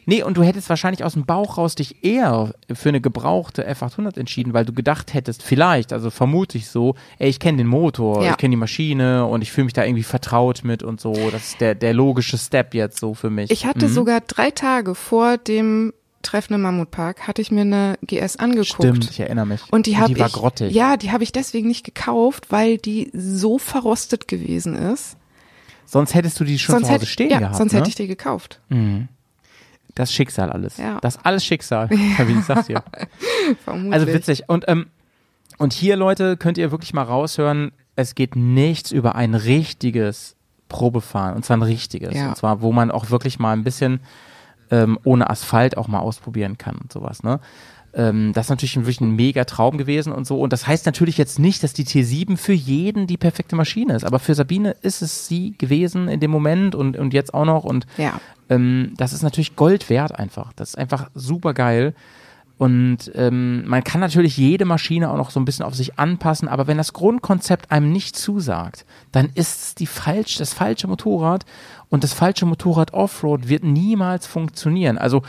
Nee, 0.06 0.22
und 0.22 0.36
du 0.36 0.42
hättest 0.42 0.68
wahrscheinlich 0.68 1.04
aus 1.04 1.12
dem 1.12 1.24
Bauch 1.24 1.56
raus 1.58 1.74
dich 1.74 2.02
eher 2.04 2.52
für 2.72 2.88
eine 2.88 3.00
gebrauchte 3.00 3.70
F800 3.70 4.18
entschieden, 4.18 4.54
weil 4.54 4.64
du 4.64 4.72
gedacht 4.72 5.14
hättest, 5.14 5.42
vielleicht, 5.42 5.92
also 5.92 6.10
vermute 6.10 6.58
ich 6.58 6.68
so, 6.68 6.94
ey, 7.18 7.28
ich 7.28 7.38
kenne 7.38 7.58
den 7.58 7.66
Motor, 7.66 8.24
Ja. 8.24 8.30
ich 8.32 8.36
kenne 8.38 8.52
die 8.52 8.56
Maschine 8.56 9.26
und 9.26 9.42
ich 9.42 9.52
fühle 9.52 9.66
mich 9.66 9.72
da 9.74 9.84
irgendwie 9.84 10.02
vertraut 10.02 10.64
mit 10.64 10.82
und 10.82 11.00
so. 11.00 11.12
Das 11.30 11.50
ist 11.50 11.60
der, 11.60 11.74
der 11.74 11.92
logische 11.94 12.38
Step 12.38 12.74
jetzt 12.74 12.98
so 12.98 13.14
für 13.14 13.30
mich. 13.30 13.50
Ich 13.50 13.66
hatte 13.66 13.88
sogar 13.88 14.20
drei 14.22 14.50
Tage 14.50 14.94
vor 14.94 15.36
dem 15.38 15.92
Treffen 16.22 16.54
im 16.54 16.62
Mammutpark, 16.62 17.28
hatte 17.28 17.40
ich 17.40 17.50
mir 17.50 17.60
eine 17.62 17.98
GS 18.02 18.36
angeguckt. 18.36 18.68
Stimmt, 18.68 19.10
ich 19.10 19.20
erinnere 19.20 19.46
mich. 19.46 19.60
Und 19.70 19.86
die 19.86 19.96
habe 19.98 20.12
die 20.12 20.18
war 20.18 20.26
ich, 20.26 20.32
grottig. 20.32 20.72
ja, 20.74 20.96
die 20.96 21.12
habe 21.12 21.22
ich 21.22 21.30
deswegen 21.32 21.68
nicht 21.68 21.84
gekauft, 21.84 22.46
weil 22.50 22.78
die 22.78 23.10
so 23.14 23.58
verrostet 23.58 24.28
gewesen 24.28 24.74
ist. 24.74 25.16
Sonst 25.90 26.14
hättest 26.14 26.38
du 26.38 26.44
die 26.44 26.56
schon 26.56 26.74
sonst 26.74 26.86
zu 26.86 26.92
Hause 26.92 27.00
hätte, 27.00 27.10
stehen 27.10 27.30
ja, 27.30 27.40
gehabt. 27.40 27.56
sonst 27.56 27.72
ne? 27.72 27.80
hätte 27.80 27.88
ich 27.88 27.96
die 27.96 28.06
gekauft. 28.06 28.60
Das 29.96 30.12
Schicksal 30.12 30.52
alles. 30.52 30.76
Ja. 30.76 31.00
Das 31.00 31.18
alles 31.24 31.44
Schicksal, 31.44 31.90
wie 31.90 32.38
ich 32.38 32.44
sag's 32.44 32.68
dir. 32.68 32.84
Vermutlich. 33.64 33.92
Also 33.92 34.06
witzig. 34.06 34.48
Und, 34.48 34.66
ähm, 34.68 34.86
und 35.58 35.72
hier, 35.72 35.96
Leute, 35.96 36.36
könnt 36.36 36.58
ihr 36.58 36.70
wirklich 36.70 36.94
mal 36.94 37.02
raushören, 37.02 37.72
es 37.96 38.14
geht 38.14 38.36
nichts 38.36 38.92
über 38.92 39.16
ein 39.16 39.34
richtiges 39.34 40.36
Probefahren. 40.68 41.34
Und 41.34 41.44
zwar 41.44 41.56
ein 41.56 41.62
richtiges. 41.62 42.14
Ja. 42.14 42.28
Und 42.28 42.36
zwar, 42.36 42.62
wo 42.62 42.70
man 42.70 42.92
auch 42.92 43.10
wirklich 43.10 43.40
mal 43.40 43.52
ein 43.52 43.64
bisschen 43.64 43.98
ähm, 44.70 44.96
ohne 45.02 45.28
Asphalt 45.28 45.76
auch 45.76 45.88
mal 45.88 45.98
ausprobieren 45.98 46.56
kann 46.56 46.76
und 46.76 46.92
sowas, 46.92 47.24
ne? 47.24 47.40
Ähm, 47.92 48.32
das 48.34 48.46
ist 48.46 48.50
natürlich 48.50 48.76
ein, 48.76 48.82
wirklich 48.82 49.00
ein 49.00 49.16
mega 49.16 49.44
Traum 49.44 49.76
gewesen 49.78 50.12
und 50.12 50.26
so. 50.26 50.40
Und 50.40 50.52
das 50.52 50.66
heißt 50.66 50.86
natürlich 50.86 51.18
jetzt 51.18 51.38
nicht, 51.38 51.62
dass 51.62 51.72
die 51.72 51.84
T7 51.84 52.36
für 52.36 52.52
jeden 52.52 53.06
die 53.06 53.16
perfekte 53.16 53.56
Maschine 53.56 53.94
ist. 53.94 54.04
Aber 54.04 54.18
für 54.18 54.34
Sabine 54.34 54.76
ist 54.82 55.02
es 55.02 55.26
sie 55.26 55.54
gewesen 55.58 56.08
in 56.08 56.20
dem 56.20 56.30
Moment 56.30 56.74
und, 56.74 56.96
und 56.96 57.12
jetzt 57.14 57.34
auch 57.34 57.44
noch. 57.44 57.64
Und 57.64 57.86
Ja. 57.96 58.20
ähm, 58.48 58.94
das 58.96 59.12
ist 59.12 59.22
natürlich 59.22 59.56
Gold 59.56 59.90
wert 59.90 60.16
einfach. 60.16 60.52
Das 60.54 60.70
ist 60.70 60.78
einfach 60.78 61.10
super 61.14 61.52
geil. 61.54 61.94
Und 62.58 63.10
ähm, 63.14 63.66
man 63.66 63.82
kann 63.82 64.02
natürlich 64.02 64.36
jede 64.36 64.66
Maschine 64.66 65.10
auch 65.10 65.16
noch 65.16 65.30
so 65.30 65.40
ein 65.40 65.46
bisschen 65.46 65.64
auf 65.64 65.74
sich 65.74 65.98
anpassen, 65.98 66.46
aber 66.46 66.66
wenn 66.66 66.76
das 66.76 66.92
Grundkonzept 66.92 67.70
einem 67.72 67.90
nicht 67.90 68.16
zusagt, 68.16 68.84
dann 69.12 69.30
ist 69.34 69.62
es 69.62 69.74
die 69.76 69.86
falsch, 69.86 70.36
das 70.36 70.52
falsche 70.52 70.86
Motorrad 70.86 71.46
und 71.88 72.04
das 72.04 72.12
falsche 72.12 72.44
Motorrad 72.44 72.92
Offroad 72.92 73.48
wird 73.48 73.64
niemals 73.64 74.26
funktionieren. 74.26 74.98
Also 74.98 75.22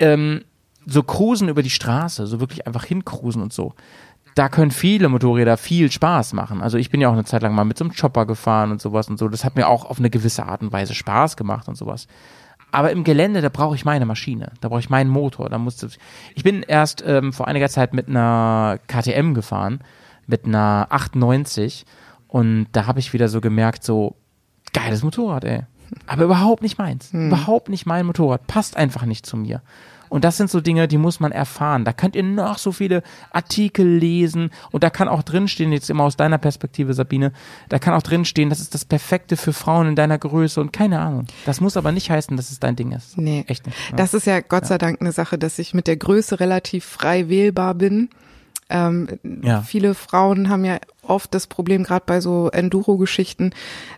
ähm, 0.00 0.42
so 0.86 1.02
cruisen 1.02 1.48
über 1.48 1.62
die 1.62 1.70
Straße, 1.70 2.26
so 2.26 2.40
wirklich 2.40 2.66
einfach 2.66 2.84
hincruisen 2.84 3.42
und 3.42 3.52
so. 3.52 3.74
Da 4.34 4.48
können 4.48 4.72
viele 4.72 5.08
Motorräder 5.08 5.56
viel 5.56 5.90
Spaß 5.92 6.32
machen. 6.32 6.60
Also 6.60 6.76
ich 6.76 6.90
bin 6.90 7.00
ja 7.00 7.08
auch 7.08 7.12
eine 7.12 7.24
Zeit 7.24 7.42
lang 7.42 7.54
mal 7.54 7.64
mit 7.64 7.78
so 7.78 7.84
einem 7.84 7.94
Chopper 7.94 8.26
gefahren 8.26 8.72
und 8.72 8.80
sowas 8.80 9.08
und 9.08 9.18
so. 9.18 9.28
Das 9.28 9.44
hat 9.44 9.54
mir 9.54 9.68
auch 9.68 9.84
auf 9.84 9.98
eine 9.98 10.10
gewisse 10.10 10.44
Art 10.44 10.62
und 10.62 10.72
Weise 10.72 10.94
Spaß 10.94 11.36
gemacht 11.36 11.68
und 11.68 11.76
sowas. 11.76 12.08
Aber 12.72 12.90
im 12.90 13.04
Gelände, 13.04 13.40
da 13.40 13.50
brauche 13.50 13.76
ich 13.76 13.84
meine 13.84 14.04
Maschine, 14.04 14.50
da 14.60 14.68
brauche 14.68 14.80
ich 14.80 14.90
meinen 14.90 15.08
Motor. 15.08 15.48
Da 15.48 15.58
musste 15.58 15.88
ich 16.34 16.42
bin 16.42 16.64
erst 16.64 17.04
ähm, 17.06 17.32
vor 17.32 17.46
einiger 17.46 17.68
Zeit 17.68 17.94
mit 17.94 18.08
einer 18.08 18.80
KTM 18.88 19.34
gefahren, 19.34 19.78
mit 20.26 20.44
einer 20.44 20.88
98 20.90 21.86
und 22.26 22.66
da 22.72 22.86
habe 22.86 22.98
ich 22.98 23.12
wieder 23.12 23.28
so 23.28 23.40
gemerkt, 23.40 23.84
so 23.84 24.16
geiles 24.72 25.04
Motorrad, 25.04 25.44
ey. 25.44 25.60
Aber 26.08 26.24
überhaupt 26.24 26.62
nicht 26.62 26.78
meins. 26.78 27.12
Überhaupt 27.28 27.68
nicht 27.68 27.86
mein 27.86 28.06
Motorrad. 28.06 28.48
Passt 28.48 28.76
einfach 28.76 29.04
nicht 29.04 29.24
zu 29.24 29.36
mir. 29.36 29.62
Und 30.08 30.24
das 30.24 30.36
sind 30.36 30.50
so 30.50 30.60
Dinge, 30.60 30.88
die 30.88 30.98
muss 30.98 31.20
man 31.20 31.32
erfahren. 31.32 31.84
Da 31.84 31.92
könnt 31.92 32.16
ihr 32.16 32.22
noch 32.22 32.58
so 32.58 32.72
viele 32.72 33.02
Artikel 33.30 33.86
lesen 33.86 34.50
und 34.70 34.84
da 34.84 34.90
kann 34.90 35.08
auch 35.08 35.22
drinstehen, 35.22 35.72
jetzt 35.72 35.90
immer 35.90 36.04
aus 36.04 36.16
deiner 36.16 36.38
Perspektive, 36.38 36.94
Sabine, 36.94 37.32
da 37.68 37.78
kann 37.78 37.94
auch 37.94 38.02
drinstehen, 38.02 38.50
das 38.50 38.60
ist 38.60 38.74
das 38.74 38.84
Perfekte 38.84 39.36
für 39.36 39.52
Frauen 39.52 39.88
in 39.88 39.96
deiner 39.96 40.18
Größe 40.18 40.60
und 40.60 40.72
keine 40.72 41.00
Ahnung. 41.00 41.26
Das 41.46 41.60
muss 41.60 41.76
aber 41.76 41.92
nicht 41.92 42.10
heißen, 42.10 42.36
dass 42.36 42.50
es 42.50 42.60
dein 42.60 42.76
Ding 42.76 42.92
ist. 42.92 43.16
Nee. 43.18 43.44
Echt 43.48 43.66
nicht. 43.66 43.90
ne? 43.90 43.96
Das 43.96 44.14
ist 44.14 44.26
ja 44.26 44.40
Gott 44.40 44.66
sei 44.66 44.78
Dank 44.78 45.00
eine 45.00 45.12
Sache, 45.12 45.38
dass 45.38 45.58
ich 45.58 45.74
mit 45.74 45.86
der 45.86 45.96
Größe 45.96 46.40
relativ 46.40 46.84
frei 46.84 47.28
wählbar 47.28 47.74
bin. 47.74 48.10
Ähm, 48.70 49.08
Ja. 49.42 49.60
Viele 49.62 49.94
Frauen 49.94 50.48
haben 50.48 50.64
ja 50.64 50.78
oft 51.02 51.34
das 51.34 51.46
Problem, 51.46 51.82
gerade 51.84 52.04
bei 52.06 52.20
so 52.22 52.48
Enduro-Geschichten, 52.50 53.50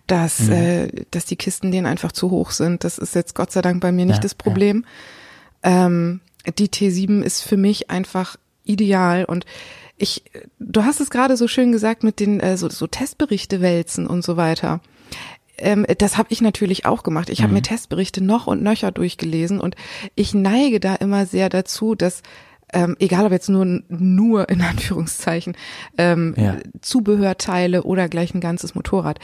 dass, 0.09 0.41
Mhm. 0.41 0.53
äh, 0.53 0.89
dass 1.13 1.25
die 1.25 1.37
Kisten 1.37 1.71
denen 1.71 1.87
einfach 1.87 2.11
zu 2.11 2.31
hoch 2.31 2.51
sind. 2.51 2.83
Das 2.83 2.99
ist 2.99 3.15
jetzt 3.15 3.35
Gott 3.37 3.53
sei 3.53 3.63
Dank 3.63 3.81
bei 3.81 3.93
mir 3.93 4.07
nicht 4.07 4.17
Ja, 4.17 4.23
das 4.23 4.35
Problem. 4.35 4.85
Ähm, 5.67 6.21
die 6.59 6.69
T7 6.69 7.23
ist 7.23 7.43
für 7.43 7.57
mich 7.57 7.91
einfach 7.91 8.37
ideal 8.65 9.25
und 9.25 9.45
ich, 9.99 10.25
du 10.59 10.85
hast 10.85 11.01
es 11.01 11.11
gerade 11.11 11.37
so 11.37 11.49
schön 11.49 11.73
gesagt 11.73 12.05
mit 12.05 12.21
den 12.21 12.41
äh, 12.41 12.57
so, 12.57 12.69
so 12.69 12.87
Testberichte 12.87 13.61
wälzen 13.61 14.07
und 14.07 14.23
so 14.25 14.37
weiter. 14.37 14.81
Ähm, 15.59 15.87
das 15.99 16.19
habe 16.19 16.29
ich 16.31 16.41
natürlich 16.41 16.85
auch 16.85 17.03
gemacht. 17.03 17.31
Ich 17.31 17.43
habe 17.43 17.53
mir 17.53 17.63
Testberichte 17.63 18.23
noch 18.23 18.47
und 18.47 18.63
nöcher 18.63 18.93
durchgelesen 18.93 19.59
und 19.59 19.75
ich 20.15 20.35
neige 20.35 20.81
da 20.81 20.95
immer 20.97 21.27
sehr 21.27 21.49
dazu, 21.49 21.95
dass 21.95 22.23
ähm, 22.73 22.97
egal 22.99 23.25
ob 23.25 23.33
jetzt 23.33 23.49
nur 23.49 23.65
nur 23.89 24.49
in 24.49 24.61
Anführungszeichen 24.63 25.57
ähm, 25.97 26.35
Ja. 26.37 26.57
Zubehörteile 26.81 27.85
oder 27.85 28.09
gleich 28.09 28.35
ein 28.35 28.41
ganzes 28.41 28.75
Motorrad. 28.75 29.19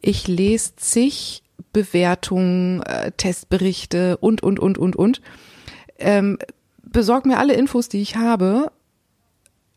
Ich 0.00 0.26
lese 0.26 0.74
zig 0.76 1.42
Bewertungen, 1.72 2.82
äh, 2.82 3.12
Testberichte 3.12 4.16
und 4.16 4.42
und 4.42 4.58
und 4.58 4.76
und 4.78 4.96
und. 4.96 5.20
Ähm, 5.98 6.38
besorg 6.82 7.26
mir 7.26 7.38
alle 7.38 7.54
Infos, 7.54 7.88
die 7.88 8.02
ich 8.02 8.16
habe, 8.16 8.70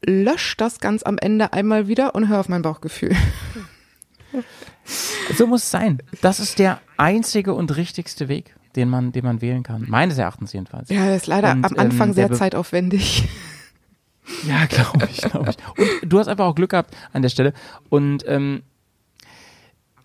lösch 0.06 0.56
das 0.58 0.80
ganz 0.80 1.04
am 1.04 1.18
Ende 1.18 1.54
einmal 1.54 1.88
wieder 1.88 2.16
und 2.16 2.28
hör 2.30 2.40
auf 2.40 2.50
mein 2.50 2.62
Bauchgefühl. 2.62 3.16
So 5.38 5.48
muss 5.48 5.64
es 5.64 5.72
sein. 5.72 6.02
Das 6.22 6.40
ist 6.40 6.60
der 6.60 6.82
einzige 6.98 7.54
und 7.54 7.76
richtigste 7.76 8.28
Weg, 8.28 8.56
den 8.76 8.90
man, 8.90 9.12
den 9.12 9.24
man 9.24 9.42
wählen 9.42 9.64
kann. 9.64 9.86
Meines 9.88 10.18
Erachtens 10.18 10.54
jedenfalls. 10.54 10.90
Ja, 10.90 11.06
das 11.06 11.18
ist 11.18 11.28
leider 11.28 11.52
Und, 11.52 11.66
am 11.66 11.78
Anfang 11.78 12.10
ähm, 12.10 12.14
sehr 12.16 12.32
zeitaufwendig. 12.32 13.30
Ja, 14.48 14.66
glaube 14.66 15.08
ich, 15.12 15.22
glaube 15.22 15.52
ich. 15.52 16.02
Und 16.02 16.12
du 16.12 16.20
hast 16.20 16.28
einfach 16.28 16.46
auch 16.46 16.56
Glück 16.56 16.72
gehabt 16.72 16.96
an 17.14 17.22
der 17.22 17.30
Stelle. 17.30 17.54
Und 17.90 18.24
ähm, 18.28 18.64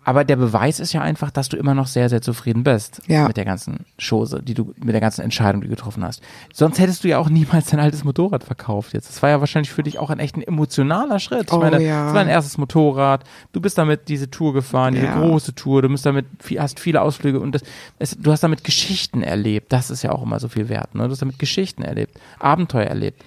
aber 0.05 0.23
der 0.23 0.35
Beweis 0.37 0.79
ist 0.79 0.93
ja 0.93 1.01
einfach, 1.01 1.31
dass 1.31 1.49
du 1.49 1.57
immer 1.57 1.73
noch 1.73 1.87
sehr, 1.87 2.07
sehr 2.09 2.21
zufrieden 2.21 2.63
bist 2.63 3.01
Ja. 3.07 3.27
mit 3.27 3.35
der 3.37 3.43
ganzen 3.45 3.85
Chose, 3.99 4.41
die 4.41 4.53
du, 4.53 4.73
mit 4.77 4.93
der 4.93 5.01
ganzen 5.01 5.21
Entscheidung, 5.21 5.61
die 5.61 5.67
du 5.67 5.75
getroffen 5.75 6.03
hast. 6.05 6.21
Sonst 6.53 6.79
hättest 6.79 7.03
du 7.03 7.07
ja 7.09 7.17
auch 7.17 7.27
niemals 7.29 7.65
dein 7.71 7.79
altes 7.79 8.03
Motorrad 8.03 8.43
verkauft 8.43 8.93
jetzt. 8.93 9.09
Das 9.09 9.21
war 9.23 9.29
ja 9.31 9.39
wahrscheinlich 9.39 9.71
für 9.73 9.83
dich 9.83 9.99
auch 9.99 10.11
ein 10.11 10.19
echt 10.19 10.37
ein 10.37 10.43
emotionaler 10.43 11.19
Schritt. 11.19 11.47
Ich 11.47 11.53
Oh, 11.53 11.57
meine, 11.57 11.81
ja. 11.83 12.05
das 12.05 12.13
war 12.13 12.21
dein 12.23 12.29
erstes 12.29 12.57
Motorrad. 12.57 13.23
Du 13.51 13.59
bist 13.59 13.77
damit 13.77 14.07
diese 14.07 14.29
Tour 14.29 14.53
gefahren, 14.53 14.93
diese 14.93 15.07
Ja. 15.07 15.19
große 15.19 15.55
Tour. 15.55 15.81
Du 15.81 15.89
bist 15.89 16.05
damit, 16.05 16.25
hast 16.57 16.79
viele 16.79 17.01
Ausflüge 17.01 17.39
und 17.39 17.53
das, 17.53 17.63
es, 17.99 18.15
du 18.17 18.31
hast 18.31 18.43
damit 18.43 18.63
Geschichten 18.63 19.23
erlebt. 19.23 19.73
Das 19.73 19.89
ist 19.89 20.03
ja 20.03 20.11
auch 20.11 20.21
immer 20.23 20.39
so 20.39 20.47
viel 20.47 20.69
wert. 20.69 20.93
Ne? 20.93 21.05
Du 21.05 21.11
hast 21.11 21.21
damit 21.21 21.39
Geschichten 21.39 21.81
erlebt, 21.81 22.19
Abenteuer 22.39 22.85
erlebt. 22.85 23.23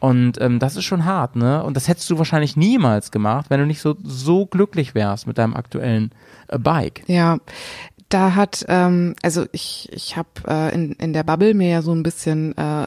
Und 0.00 0.40
ähm, 0.40 0.58
das 0.58 0.76
ist 0.76 0.84
schon 0.84 1.04
hart, 1.04 1.36
ne? 1.36 1.62
Und 1.62 1.76
das 1.76 1.88
hättest 1.88 2.08
du 2.10 2.18
wahrscheinlich 2.18 2.56
niemals 2.56 3.10
gemacht, 3.10 3.46
wenn 3.50 3.60
du 3.60 3.66
nicht 3.66 3.80
so, 3.80 3.96
so 4.02 4.46
glücklich 4.46 4.94
wärst 4.94 5.26
mit 5.26 5.38
deinem 5.38 5.54
aktuellen 5.54 6.12
äh, 6.48 6.58
Bike. 6.58 7.02
Ja, 7.06 7.38
da 8.08 8.34
hat, 8.34 8.64
ähm, 8.68 9.14
also 9.22 9.46
ich, 9.52 9.88
ich 9.92 10.16
habe 10.16 10.28
äh, 10.46 10.74
in, 10.74 10.92
in 10.92 11.12
der 11.12 11.24
Bubble 11.24 11.54
mir 11.54 11.68
ja 11.68 11.82
so 11.82 11.92
ein 11.92 12.02
bisschen 12.02 12.56
äh, 12.56 12.86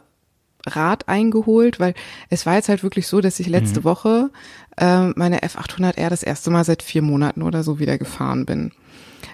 Rat 0.68 1.07
eingeholt, 1.07 1.80
weil 1.80 1.93
es 2.30 2.45
war 2.45 2.55
jetzt 2.55 2.70
halt 2.70 2.84
wirklich 2.84 3.07
so, 3.07 3.20
dass 3.20 3.39
ich 3.39 3.47
letzte 3.47 3.84
Woche 3.84 4.30
äh, 4.78 5.07
meine 5.07 5.39
F800R 5.39 6.09
das 6.09 6.24
erste 6.24 6.49
Mal 6.51 6.64
seit 6.64 6.84
vier 6.84 7.01
Monaten 7.01 7.41
oder 7.41 7.64
so 7.64 7.80
wieder 7.80 7.97
gefahren 7.97 8.45
bin. 8.45 8.72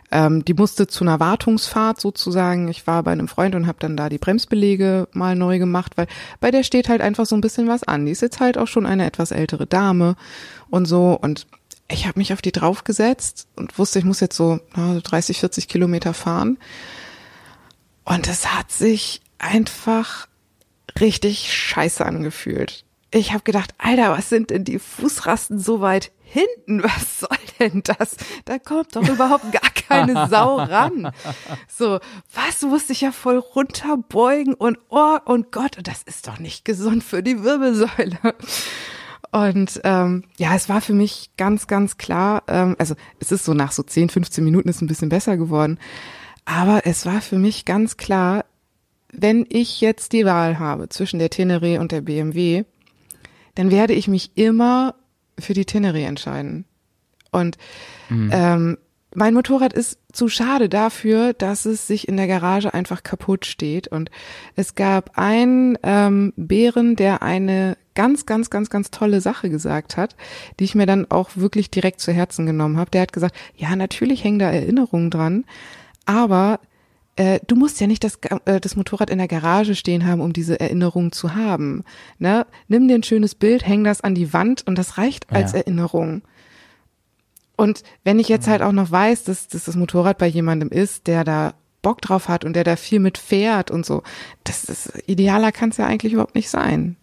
Ähm, 0.10 0.46
die 0.46 0.54
musste 0.54 0.88
zu 0.88 1.04
einer 1.04 1.20
Wartungsfahrt 1.20 2.00
sozusagen. 2.00 2.68
Ich 2.70 2.88
war 2.88 3.04
bei 3.04 3.12
einem 3.12 3.28
Freund 3.28 3.56
und 3.56 3.68
habe 3.68 3.80
dann 3.80 3.98
da 3.98 4.08
die 4.08 4.18
Bremsbelege 4.18 5.08
mal 5.12 5.36
neu 5.36 5.60
gemacht, 5.60 5.98
weil 5.98 6.08
bei 6.40 6.50
der 6.50 6.64
steht 6.64 6.88
halt 6.88 7.02
einfach 7.02 7.26
so 7.26 7.36
ein 7.36 7.42
bisschen 7.42 7.68
was 7.68 7.84
an. 7.84 8.06
Die 8.06 8.12
ist 8.12 8.22
jetzt 8.22 8.40
halt 8.40 8.58
auch 8.58 8.68
schon 8.68 8.86
eine 8.86 9.06
etwas 9.06 9.32
ältere 9.32 9.68
Dame 9.68 10.16
und 10.70 10.86
so. 10.86 11.18
Und 11.20 11.48
ich 11.90 12.08
habe 12.08 12.20
mich 12.20 12.32
auf 12.32 12.42
die 12.42 12.52
draufgesetzt 12.52 13.48
und 13.56 13.78
wusste, 13.78 14.00
ich 14.00 14.06
muss 14.06 14.20
jetzt 14.20 14.38
so 14.38 14.60
na, 14.76 15.00
30, 15.00 15.40
40 15.40 15.68
Kilometer 15.68 16.14
fahren. 16.14 16.58
Und 18.06 18.28
es 18.28 18.54
hat 18.54 18.72
sich 18.72 19.22
einfach 19.40 20.28
richtig 21.00 21.54
scheiße 21.54 22.06
angefühlt. 22.06 22.86
Ich 23.12 23.32
habe 23.34 23.44
gedacht, 23.44 23.74
Alter, 23.78 24.12
was 24.12 24.30
sind 24.30 24.50
denn 24.50 24.64
die 24.64 24.80
Fußrasten 24.80 25.60
so 25.60 25.82
weit 25.82 26.12
hinten? 26.28 26.84
Was 26.84 27.20
soll 27.20 27.38
denn 27.60 27.84
das? 27.84 28.18
Da 28.46 28.60
kommt 28.60 28.96
doch 28.96 29.08
überhaupt 29.08 29.52
gar 29.52 29.72
keine 29.88 30.28
Sau 30.28 30.58
ran. 30.58 31.12
So, 31.68 32.00
was 32.34 32.62
musste 32.64 32.94
ich 32.94 33.02
ja 33.02 33.12
voll 33.12 33.38
runterbeugen 33.38 34.54
und 34.54 34.78
oh 34.90 35.18
und 35.26 35.52
Gott, 35.52 35.78
das 35.84 36.04
ist 36.04 36.28
doch 36.28 36.40
nicht 36.40 36.66
gesund 36.66 37.04
für 37.04 37.24
die 37.24 37.44
Wirbelsäule. 37.44 38.36
Und 39.32 39.82
ähm, 39.84 40.24
ja, 40.38 40.56
es 40.56 40.70
war 40.70 40.82
für 40.82 40.94
mich 40.94 41.32
ganz, 41.38 41.68
ganz 41.68 41.98
klar, 41.98 42.44
ähm, 42.48 42.76
also 42.80 42.96
es 43.20 43.32
ist 43.32 43.46
so 43.46 43.54
nach 43.54 43.72
so 43.72 43.84
10, 43.84 44.10
15 44.10 44.44
Minuten 44.44 44.70
ist 44.70 44.82
ein 44.82 44.88
bisschen 44.88 45.10
besser 45.10 45.38
geworden, 45.38 45.80
aber 46.46 46.86
es 46.86 47.06
war 47.06 47.22
für 47.22 47.38
mich 47.38 47.66
ganz 47.66 47.98
klar, 47.98 48.46
wenn 49.12 49.46
ich 49.50 49.82
jetzt 49.82 50.14
die 50.14 50.26
Wahl 50.26 50.60
habe 50.60 50.90
zwischen 50.90 51.20
der 51.20 51.30
Teneré 51.30 51.80
und 51.80 51.92
der 51.92 52.02
BMW, 52.02 52.64
dann 53.56 53.72
werde 53.72 53.94
ich 53.94 54.08
mich 54.08 54.32
immer 54.36 54.96
für 55.40 55.54
die 55.54 55.66
Teneré 55.66 56.06
entscheiden. 56.06 56.66
Und 57.32 57.58
ähm, 58.32 58.78
mein 59.16 59.34
Motorrad 59.34 59.74
ist 59.74 60.00
zu 60.12 60.28
schade 60.28 60.70
dafür, 60.70 61.34
dass 61.34 61.66
es 61.66 61.88
sich 61.88 62.08
in 62.08 62.18
der 62.18 62.28
Garage 62.28 62.74
einfach 62.74 63.04
kaputt 63.04 63.46
steht. 63.46 63.88
Und 63.88 64.12
es 64.56 64.76
gab 64.76 65.18
einen 65.18 65.78
ähm, 65.84 66.34
Bären, 66.36 66.96
der 66.96 67.22
eine 67.22 67.78
ganz, 67.96 68.26
ganz, 68.26 68.50
ganz, 68.50 68.70
ganz 68.70 68.92
tolle 68.92 69.22
Sache 69.22 69.50
gesagt 69.50 69.98
hat, 69.98 70.16
die 70.60 70.66
ich 70.66 70.76
mir 70.76 70.86
dann 70.86 71.10
auch 71.10 71.32
wirklich 71.36 71.72
direkt 71.72 72.00
zu 72.00 72.12
Herzen 72.12 72.46
genommen 72.46 72.78
habe. 72.78 72.92
Der 72.92 73.02
hat 73.02 73.14
gesagt, 73.14 73.36
ja, 73.56 73.76
natürlich 73.76 74.24
hängen 74.24 74.40
da 74.40 74.52
Erinnerungen 74.52 75.10
dran, 75.10 75.46
aber 76.06 76.60
äh, 77.18 77.40
du 77.46 77.56
musst 77.56 77.80
ja 77.82 77.88
nicht 77.88 78.04
das, 78.04 78.20
äh, 78.46 78.60
das 78.60 78.76
Motorrad 78.76 79.10
in 79.10 79.18
der 79.18 79.28
Garage 79.28 79.76
stehen 79.76 80.06
haben, 80.06 80.22
um 80.22 80.34
diese 80.34 80.60
Erinnerung 80.60 81.12
zu 81.12 81.36
haben. 81.36 81.84
Ne? 82.20 82.46
Nimm 82.68 82.88
dir 82.88 82.96
ein 82.96 83.04
schönes 83.04 83.36
Bild, 83.36 83.66
häng 83.68 83.84
das 83.84 84.02
an 84.02 84.16
die 84.16 84.34
Wand 84.34 84.66
und 84.66 84.78
das 84.78 84.98
reicht 84.98 85.32
als 85.32 85.52
Ja. 85.52 85.60
Erinnerung. 85.60 86.22
Und 87.56 87.84
wenn 88.04 88.20
ich 88.20 88.30
jetzt 88.30 88.48
halt 88.48 88.62
auch 88.62 88.72
noch 88.72 88.92
weiß, 88.92 89.24
dass, 89.24 89.48
dass 89.48 89.66
das 89.66 89.76
Motorrad 89.76 90.20
bei 90.20 90.28
jemandem 90.28 90.70
ist, 90.70 91.08
der 91.08 91.24
da 91.24 91.56
Bock 91.82 92.02
drauf 92.02 92.30
hat 92.30 92.46
und 92.46 92.56
der 92.56 92.64
da 92.64 92.76
viel 92.76 93.00
mit 93.00 93.18
fährt 93.18 93.72
und 93.72 93.86
so, 93.86 94.04
das 94.44 94.66
ist 94.66 94.94
idealer 95.08 95.52
kann 95.52 95.70
es 95.70 95.78
ja 95.78 95.88
eigentlich 95.88 96.14
überhaupt 96.14 96.36
nicht 96.36 96.50
sein. 96.50 96.98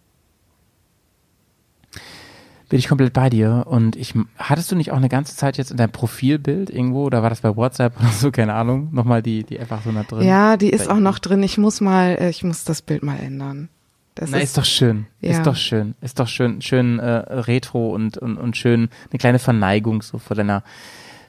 Bin 2.69 2.79
ich 2.79 2.87
komplett 2.87 3.13
bei 3.13 3.29
dir. 3.29 3.65
Und 3.67 3.95
ich, 3.95 4.13
hattest 4.37 4.71
du 4.71 4.75
nicht 4.75 4.91
auch 4.91 4.97
eine 4.97 5.09
ganze 5.09 5.35
Zeit 5.35 5.57
jetzt 5.57 5.71
in 5.71 5.77
deinem 5.77 5.91
Profilbild 5.91 6.69
irgendwo, 6.69 7.03
oder 7.03 7.21
war 7.21 7.29
das 7.29 7.41
bei 7.41 7.55
WhatsApp 7.55 7.99
oder 7.99 8.09
so, 8.09 8.31
keine 8.31 8.53
Ahnung, 8.53 8.89
nochmal 8.91 9.21
die, 9.21 9.43
die 9.43 9.59
F800 9.59 10.07
drin? 10.09 10.27
Ja, 10.27 10.57
die 10.57 10.69
ist 10.69 10.87
Bei 10.87 10.95
auch 10.95 10.99
noch 10.99 11.19
drin. 11.19 11.43
Ich 11.43 11.57
muss 11.57 11.81
mal, 11.81 12.17
äh, 12.19 12.29
ich 12.29 12.43
muss 12.43 12.63
das 12.63 12.81
Bild 12.81 13.03
mal 13.03 13.17
ändern. 13.17 13.69
Das 14.15 14.31
Na, 14.31 14.37
ist 14.39 14.57
doch 14.57 14.65
schön. 14.65 15.07
Ja. 15.19 15.31
Ist 15.31 15.45
doch 15.45 15.55
schön. 15.57 15.93
Ist 16.01 16.19
doch 16.19 16.27
schön, 16.27 16.61
schön 16.61 16.99
äh, 16.99 17.05
retro 17.09 17.93
und, 17.93 18.17
und, 18.17 18.37
und 18.37 18.55
schön 18.55 18.89
eine 19.11 19.19
kleine 19.19 19.39
Verneigung 19.39 20.01
so 20.01 20.17
vor 20.19 20.35
deiner, 20.37 20.63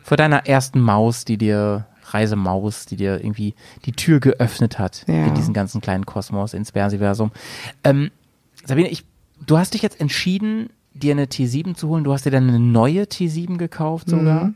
vor 0.05 0.17
deiner 0.17 0.47
ersten 0.47 0.81
Maus, 0.81 1.25
die 1.25 1.37
dir, 1.37 1.87
Reisemaus, 2.11 2.87
die 2.87 2.97
dir 2.97 3.19
irgendwie 3.21 3.55
die 3.85 3.93
Tür 3.93 4.21
geöffnet 4.21 4.79
hat 4.79 5.05
Ja. 5.09 5.27
in 5.27 5.35
diesen 5.35 5.53
ganzen 5.53 5.81
kleinen 5.81 6.07
Kosmos, 6.07 6.55
ins 6.55 6.73
Bernsiversum. 6.73 7.33
Ähm, 7.83 8.11
Sabine, 8.65 8.89
ich, 8.89 9.05
du 9.45 9.59
hast 9.59 9.75
dich 9.75 9.83
jetzt 9.83 10.01
entschieden, 10.01 10.71
dir 11.03 11.13
eine 11.13 11.27
T7 11.27 11.75
zu 11.75 11.89
holen. 11.89 12.05
Du 12.05 12.13
hast 12.13 12.27
dir 12.27 12.31
dann 12.31 12.49
eine 12.49 12.61
neue 12.61 13.03
T7 13.03 13.57
gekauft 13.57 14.09
sogar. 14.09 14.47
Mhm. 14.47 14.55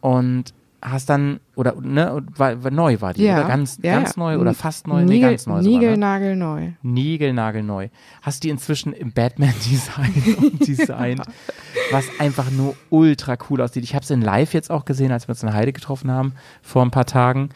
Und 0.00 0.54
hast 0.80 1.10
dann, 1.10 1.40
oder, 1.56 1.74
ne, 1.80 2.22
war, 2.36 2.62
war 2.62 2.70
neu 2.70 3.00
war 3.00 3.12
die, 3.12 3.24
Ja, 3.24 3.38
oder 3.38 3.48
ganz, 3.48 3.78
ja, 3.82 3.96
ganz 3.96 4.14
ja. 4.14 4.22
neu 4.22 4.38
oder 4.38 4.54
fast 4.54 4.86
neu? 4.86 5.00
Nee, 5.00 5.14
Nigel, 5.14 5.30
ganz 5.30 5.46
neu 5.46 5.56
sogar, 5.56 5.72
ne? 5.80 6.74
Niegelnagelneu. 6.82 7.88
Hast 8.22 8.44
die 8.44 8.50
inzwischen 8.50 8.92
im 8.92 9.12
Batman-Design 9.12 10.36
und 10.38 10.66
designt, 10.66 11.22
was 11.90 12.04
einfach 12.20 12.50
nur 12.50 12.76
ultra 12.90 13.36
cool 13.50 13.60
aussieht. 13.60 13.82
Ich 13.82 13.94
habe 13.94 14.04
es 14.04 14.10
in 14.10 14.20
Live 14.20 14.54
jetzt 14.54 14.70
auch 14.70 14.84
gesehen, 14.84 15.10
als 15.10 15.26
wir 15.26 15.30
uns 15.30 15.42
in 15.42 15.52
Heide 15.52 15.72
getroffen 15.72 16.10
haben, 16.10 16.34
vor 16.62 16.82
ein 16.82 16.92
paar 16.92 17.06
Tagen. 17.06 17.48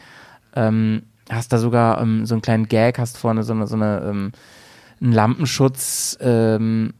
Ähm, 0.55 1.03
hast 1.29 1.53
da 1.53 1.57
sogar 1.57 2.01
ähm, 2.01 2.25
so 2.25 2.35
einen 2.35 2.41
kleinen 2.41 2.67
Gag, 2.67 2.99
hast 2.99 3.17
vorne 3.17 3.43
so 3.43 3.53
eine, 3.53 3.67
so 3.67 3.75
eine 3.75 4.01
ähm, 4.05 4.31
einen 5.03 5.11
Lampenschutz, 5.11 6.17
ähm, 6.21 6.93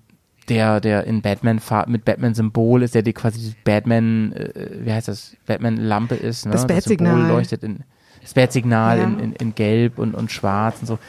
der, 0.49 0.79
der 0.81 1.05
in 1.05 1.21
Batman 1.21 1.61
mit 1.87 2.05
Batman-Symbol 2.05 2.83
ist, 2.83 2.95
der 2.95 3.01
dir 3.01 3.13
quasi 3.13 3.39
die 3.39 3.55
Batman, 3.63 4.33
äh, 4.33 4.69
wie 4.85 4.91
heißt 4.91 5.07
das, 5.07 5.35
Batman-Lampe 5.45 6.15
ist, 6.15 6.45
ne? 6.45 6.51
Das 6.51 6.67
Bat-Signal. 6.67 7.27
leuchtet 7.27 7.63
in, 7.63 7.79
das 8.21 8.33
Bat-Signal 8.33 8.97
Ja. 8.99 9.03
in, 9.05 9.19
in, 9.19 9.33
in 9.33 9.55
Gelb 9.55 9.99
und, 9.99 10.15
und 10.15 10.31
Schwarz 10.31 10.79
und 10.81 10.87
so. 10.87 10.99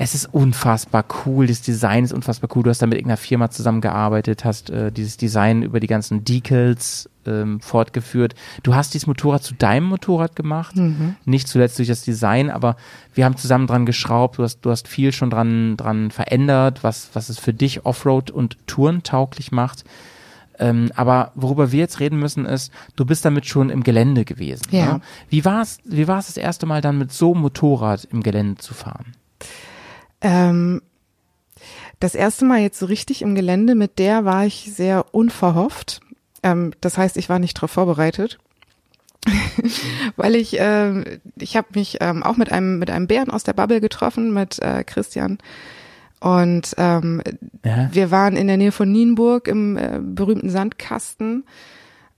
Es 0.00 0.14
ist 0.14 0.32
unfassbar 0.32 1.04
cool, 1.26 1.48
das 1.48 1.60
Design 1.60 2.04
ist 2.04 2.12
unfassbar 2.12 2.48
cool. 2.54 2.62
Du 2.62 2.70
hast 2.70 2.80
da 2.80 2.86
mit 2.86 2.98
irgendeiner 2.98 3.16
Firma 3.16 3.50
zusammengearbeitet, 3.50 4.44
hast 4.44 4.70
äh, 4.70 4.92
dieses 4.92 5.16
Design 5.16 5.62
über 5.62 5.80
die 5.80 5.88
ganzen 5.88 6.22
Decals 6.22 7.10
ähm, 7.26 7.58
fortgeführt. 7.58 8.36
Du 8.62 8.76
hast 8.76 8.94
dieses 8.94 9.08
Motorrad 9.08 9.42
zu 9.42 9.54
deinem 9.54 9.86
Motorrad 9.86 10.36
gemacht, 10.36 10.76
nicht 11.24 11.48
zuletzt 11.48 11.80
durch 11.80 11.88
das 11.88 12.02
Design, 12.02 12.48
aber 12.48 12.76
wir 13.12 13.24
haben 13.24 13.36
zusammen 13.36 13.66
dran 13.66 13.86
geschraubt. 13.86 14.38
Du 14.38 14.44
hast, 14.44 14.60
du 14.60 14.70
hast 14.70 14.86
viel 14.86 15.12
schon 15.12 15.30
dran, 15.30 15.76
dran 15.76 16.12
verändert, 16.12 16.84
was, 16.84 17.10
was 17.14 17.28
es 17.28 17.40
für 17.40 17.52
dich 17.52 17.84
Offroad 17.84 18.30
und 18.30 18.56
Touren 18.68 19.02
tauglich 19.02 19.50
macht. 19.50 19.82
Ähm, 20.60 20.92
aber 20.94 21.32
worüber 21.34 21.72
wir 21.72 21.80
jetzt 21.80 21.98
reden 21.98 22.20
müssen 22.20 22.46
ist, 22.46 22.72
du 22.94 23.04
bist 23.04 23.24
damit 23.24 23.46
schon 23.46 23.68
im 23.68 23.82
Gelände 23.82 24.24
gewesen. 24.24 24.62
Ja. 24.70 24.92
Ne? 24.92 25.00
Wie 25.28 25.44
war 25.44 25.62
es 25.62 25.78
wie 25.84 26.06
war's 26.06 26.28
das 26.28 26.36
erste 26.36 26.66
Mal 26.66 26.82
dann 26.82 26.98
mit 26.98 27.12
so 27.12 27.32
einem 27.32 27.42
Motorrad 27.42 28.04
im 28.12 28.22
Gelände 28.22 28.58
zu 28.58 28.74
fahren? 28.74 29.16
Ähm, 30.20 30.82
das 32.00 32.14
erste 32.14 32.44
Mal 32.44 32.60
jetzt 32.60 32.78
so 32.78 32.86
richtig 32.86 33.22
im 33.22 33.34
Gelände, 33.34 33.74
mit 33.74 33.98
der 33.98 34.24
war 34.24 34.46
ich 34.46 34.70
sehr 34.74 35.06
unverhofft. 35.12 36.00
Ähm, 36.42 36.72
das 36.80 36.96
heißt, 36.98 37.16
ich 37.16 37.28
war 37.28 37.38
nicht 37.38 37.56
darauf 37.58 37.70
vorbereitet. 37.72 38.38
Weil 40.16 40.36
ich, 40.36 40.56
ähm, 40.58 41.04
ich 41.36 41.56
habe 41.56 41.68
mich 41.74 41.98
ähm, 42.00 42.22
auch 42.22 42.36
mit 42.36 42.52
einem, 42.52 42.78
mit 42.78 42.90
einem 42.90 43.06
Bären 43.08 43.30
aus 43.30 43.42
der 43.42 43.52
Bubble 43.52 43.80
getroffen, 43.80 44.32
mit 44.32 44.60
äh, 44.60 44.84
Christian. 44.84 45.38
Und 46.20 46.74
ähm, 46.78 47.22
Ja. 47.64 47.88
wir 47.92 48.10
waren 48.10 48.36
in 48.36 48.46
der 48.46 48.56
Nähe 48.56 48.72
von 48.72 48.90
Nienburg 48.90 49.48
im 49.48 49.76
äh, 49.76 49.98
berühmten 50.00 50.50
Sandkasten. 50.50 51.44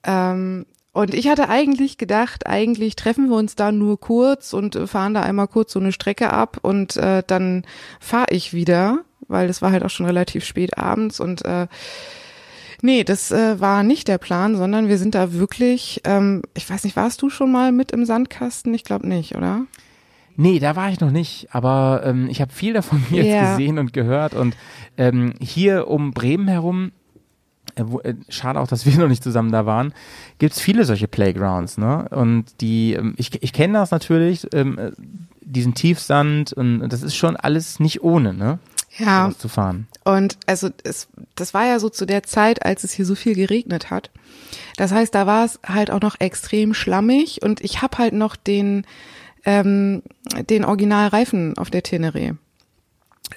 Ähm, 0.05 0.66
und 0.93 1.15
ich 1.15 1.29
hatte 1.29 1.49
eigentlich 1.49 1.99
gedacht, 1.99 2.47
eigentlich 2.47 2.97
treffen 2.97 3.29
wir 3.29 3.37
uns 3.37 3.55
da 3.55 3.71
nur 3.73 4.01
kurz 4.01 4.53
und 4.53 4.75
äh, 4.77 4.87
fahren 4.87 5.15
da 5.15 5.23
einmal 5.23 5.49
kurz 5.49 5.73
so 5.73 5.79
eine 5.81 5.93
Strecke 5.93 6.33
ab 6.33 6.59
und 6.62 6.97
äh, 6.97 7.23
dann 7.27 7.65
fahre 8.01 8.27
ich 8.31 8.53
wieder, 8.55 8.99
weil 9.29 9.49
es 9.49 9.62
war 9.62 9.71
halt 9.73 9.85
auch 9.85 9.91
schon 9.91 10.07
relativ 10.07 10.45
spät 10.45 10.79
abends 10.79 11.21
und 11.21 11.45
äh, 11.45 11.69
nee, 12.83 13.05
das 13.05 13.31
äh, 13.31 13.61
war 13.61 13.83
nicht 13.83 14.09
der 14.09 14.19
Plan, 14.19 14.57
sondern 14.57 14.89
wir 14.89 14.99
sind 14.99 15.15
da 15.15 15.33
wirklich, 15.33 16.01
ähm, 16.05 16.43
ich 16.57 16.69
weiß 16.69 16.85
nicht, 16.85 16.97
warst 16.97 17.23
du 17.23 17.31
schon 17.31 17.53
mal 17.53 17.73
mit 17.73 17.93
im 17.93 18.05
Sandkasten? 18.05 18.75
Ich 18.75 18.85
glaube 18.85 19.07
nicht, 19.09 19.37
oder? 19.37 19.67
Nee, 20.37 20.59
da 20.59 20.75
war 20.75 20.89
ich 20.91 21.01
noch 21.01 21.11
nicht, 21.11 21.49
aber 21.55 22.03
ähm, 22.05 22.29
ich 22.31 22.41
habe 22.41 22.53
viel 22.53 22.73
davon 22.73 23.05
jetzt 23.11 23.29
Ja. 23.33 23.39
gesehen 23.53 23.79
und 23.79 23.93
gehört 23.93 24.35
und 24.35 24.57
ähm, 24.97 25.35
hier 25.41 25.89
um 25.89 26.12
Bremen 26.12 26.49
herum, 26.49 26.93
schade 28.28 28.61
auch, 28.61 28.69
dass 28.69 28.86
wir 28.86 28.97
noch 28.98 29.09
nicht 29.09 29.23
zusammen 29.23 29.52
da 29.52 29.66
waren, 29.66 29.93
gibt's 30.39 30.61
viele 30.61 30.85
solche 30.85 31.09
Playgrounds, 31.09 31.78
ne? 31.78 32.09
Und 32.11 32.61
die, 32.61 32.94
ähm, 32.94 33.15
ich, 33.16 33.43
ich 33.43 33.52
kenne 33.52 33.74
das 33.74 33.90
natürlich, 33.90 34.47
ähm, 34.55 34.78
äh, 34.78 34.93
diesen 35.40 35.74
Tiefsand 35.74 36.52
und 36.52 36.89
das 36.89 37.02
ist 37.02 37.16
schon 37.16 37.36
alles 37.36 37.81
nicht 37.81 38.02
ohne, 38.02 38.32
ne? 38.35 38.59
Ja, 38.98 39.31
zu 39.36 39.48
fahren. 39.48 39.86
Und 40.05 40.36
also 40.47 40.69
es, 40.82 41.09
das 41.36 41.55
war 41.55 41.65
ja 41.65 41.78
so 41.78 41.89
zu 41.89 42.07
der 42.07 42.24
Zeit, 42.24 42.65
als 42.65 42.82
es 42.85 42.93
hier 42.93 43.07
so 43.07 43.15
viel 43.15 43.35
geregnet 43.35 43.90
hat. 43.90 44.11
Das 44.77 44.93
heißt, 44.93 45.15
da 45.15 45.27
war 45.27 45.44
es 45.44 45.61
halt 45.65 45.90
auch 45.90 46.01
noch 46.01 46.16
extrem 46.19 46.74
schlammig 46.74 47.43
und 47.43 47.61
ich 47.61 47.82
habe 47.82 47.98
halt 47.98 48.15
noch 48.15 48.36
den 48.36 48.85
ähm, 49.44 50.02
den 50.48 50.65
Originalreifen 50.65 51.57
auf 51.57 51.70
der 51.70 51.82
Teneré. 51.82 52.36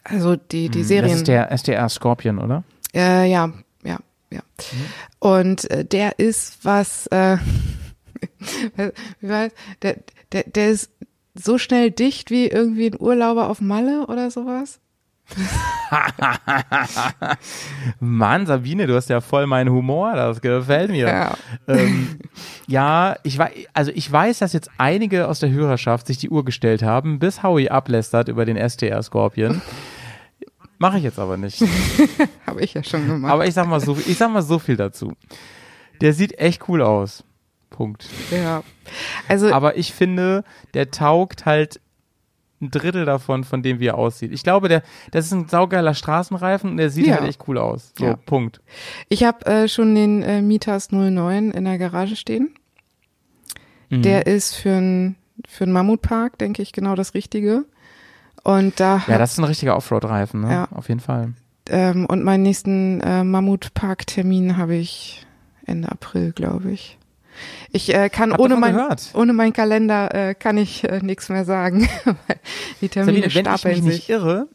Also 0.03 0.35
die 0.35 0.69
die 0.69 0.83
Serien. 0.83 1.11
Das 1.11 1.19
ist 1.19 1.27
der 1.27 1.51
SDR 1.51 1.87
Scorpion, 1.87 2.39
oder? 2.39 2.63
Äh, 2.93 3.29
ja, 3.29 3.51
ja, 4.33 4.41
ja. 4.57 4.75
Und 5.19 5.69
äh, 5.71 5.85
der 5.85 6.19
ist 6.19 6.59
was, 6.63 7.07
äh, 7.07 7.37
der, 9.21 9.51
der, 10.31 10.43
der 10.43 10.69
ist 10.69 10.91
so 11.35 11.57
schnell 11.57 11.91
dicht 11.91 12.31
wie 12.31 12.47
irgendwie 12.47 12.87
ein 12.87 12.99
Urlauber 12.99 13.49
auf 13.49 13.61
Malle 13.61 14.07
oder 14.07 14.31
sowas. 14.31 14.79
Mann, 17.99 18.45
Sabine, 18.45 18.87
du 18.87 18.95
hast 18.95 19.09
ja 19.09 19.21
voll 19.21 19.47
meinen 19.47 19.71
Humor, 19.71 20.13
das 20.15 20.41
gefällt 20.41 20.91
mir. 20.91 21.07
Ja. 21.07 21.33
Ähm, 21.67 22.19
ja, 22.67 23.15
ich 23.23 23.37
weiß, 23.37 23.51
also 23.73 23.91
ich 23.95 24.11
weiß, 24.11 24.39
dass 24.39 24.53
jetzt 24.53 24.69
einige 24.77 25.27
aus 25.27 25.39
der 25.39 25.51
Hörerschaft 25.51 26.07
sich 26.07 26.17
die 26.17 26.29
Uhr 26.29 26.45
gestellt 26.45 26.83
haben, 26.83 27.19
bis 27.19 27.41
Howie 27.41 27.69
ablästert 27.69 28.27
über 28.27 28.45
den 28.45 28.57
STR 28.57 29.01
Scorpion. 29.01 29.61
Mache 30.83 30.97
ich 30.97 31.03
jetzt 31.05 31.17
aber 31.17 31.37
nicht. 31.37 31.63
Habe 32.45 32.61
ich 32.61 32.73
ja 32.73 32.83
schon 32.83 33.07
gemacht. 33.07 33.31
Aber 33.31 33.47
ich 33.47 33.53
sag 33.53 33.67
mal 33.67 33.79
so, 33.79 33.95
ich 33.97 34.17
sag 34.17 34.29
mal 34.31 34.41
so 34.41 34.59
viel 34.59 34.75
dazu. 34.75 35.13
Der 36.01 36.11
sieht 36.13 36.37
echt 36.39 36.67
cool 36.67 36.81
aus. 36.81 37.23
Punkt. 37.69 38.05
ja. 38.31 38.63
Also 39.29 39.53
Aber 39.53 39.77
ich 39.77 39.93
finde, 39.93 40.43
der 40.73 40.91
taugt 40.91 41.45
halt 41.45 41.79
ein 42.61 42.69
Drittel 42.69 43.05
davon, 43.05 43.45
von 43.45 43.63
dem 43.63 43.79
wie 43.79 43.87
er 43.87 43.97
aussieht. 43.97 44.33
Ich 44.33 44.43
glaube, 44.43 44.67
der, 44.67 44.83
das 45.11 45.25
ist 45.27 45.31
ein 45.31 45.47
saugeiler 45.47 45.93
Straßenreifen 45.93 46.71
und 46.71 46.77
der 46.77 46.89
sieht 46.89 47.07
Ja. 47.07 47.15
halt 47.15 47.29
echt 47.29 47.47
cool 47.47 47.57
aus. 47.57 47.93
So, 47.97 48.03
Ja. 48.05 48.15
Punkt. 48.17 48.59
Ich 49.07 49.23
habe 49.23 49.45
äh, 49.45 49.67
schon 49.69 49.95
den 49.95 50.21
äh, 50.21 50.41
Mitas 50.41 50.91
09 50.91 51.51
in 51.51 51.63
der 51.63 51.77
Garage 51.77 52.17
stehen. 52.17 52.53
Mhm. 53.89 54.01
Der 54.01 54.27
ist 54.27 54.55
für 54.55 54.73
einen 54.73 55.15
für 55.47 55.63
einen 55.63 55.73
Mammutpark, 55.73 56.37
denke 56.37 56.61
ich, 56.61 56.73
genau 56.73 56.95
das 56.95 57.13
Richtige. 57.15 57.63
Und 58.43 58.79
da 58.79 59.01
Ja, 59.07 59.17
das 59.17 59.33
ist 59.33 59.39
ein 59.39 59.45
richtiger 59.45 59.75
Offroad-Reifen, 59.75 60.41
ne? 60.41 60.51
Ja. 60.51 60.67
Auf 60.71 60.89
jeden 60.89 60.99
Fall. 60.99 61.33
ähm, 61.69 62.05
und 62.05 62.23
meinen 62.23 62.43
nächsten 62.43 62.99
äh, 63.01 63.23
Mammutpark-Termin 63.23 64.57
habe 64.57 64.75
ich 64.75 65.25
Ende 65.65 65.89
April, 65.89 66.33
glaube 66.33 66.71
ich. 66.71 66.97
Ich 67.71 67.93
äh, 67.93 68.09
kann 68.09 68.33
Hab 68.33 68.39
ohne 68.39 68.55
mein 68.57 68.75
gehört. 68.75 69.11
ohne 69.15 69.33
meinen 69.33 69.53
Kalender 69.53 70.13
äh, 70.13 70.35
kann 70.35 70.57
ich 70.57 70.83
äh, 70.83 70.99
nichts 71.01 71.29
mehr 71.29 71.45
sagen. 71.45 71.87
Die 72.81 72.89
Termine 72.89 73.21
Sabine, 73.21 73.23
wenn 73.23 73.25
ich 73.27 73.35
mich 73.35 73.39
stapeln 73.41 73.83
nicht 73.83 73.95
sich. 73.95 74.09
irre, 74.09 74.47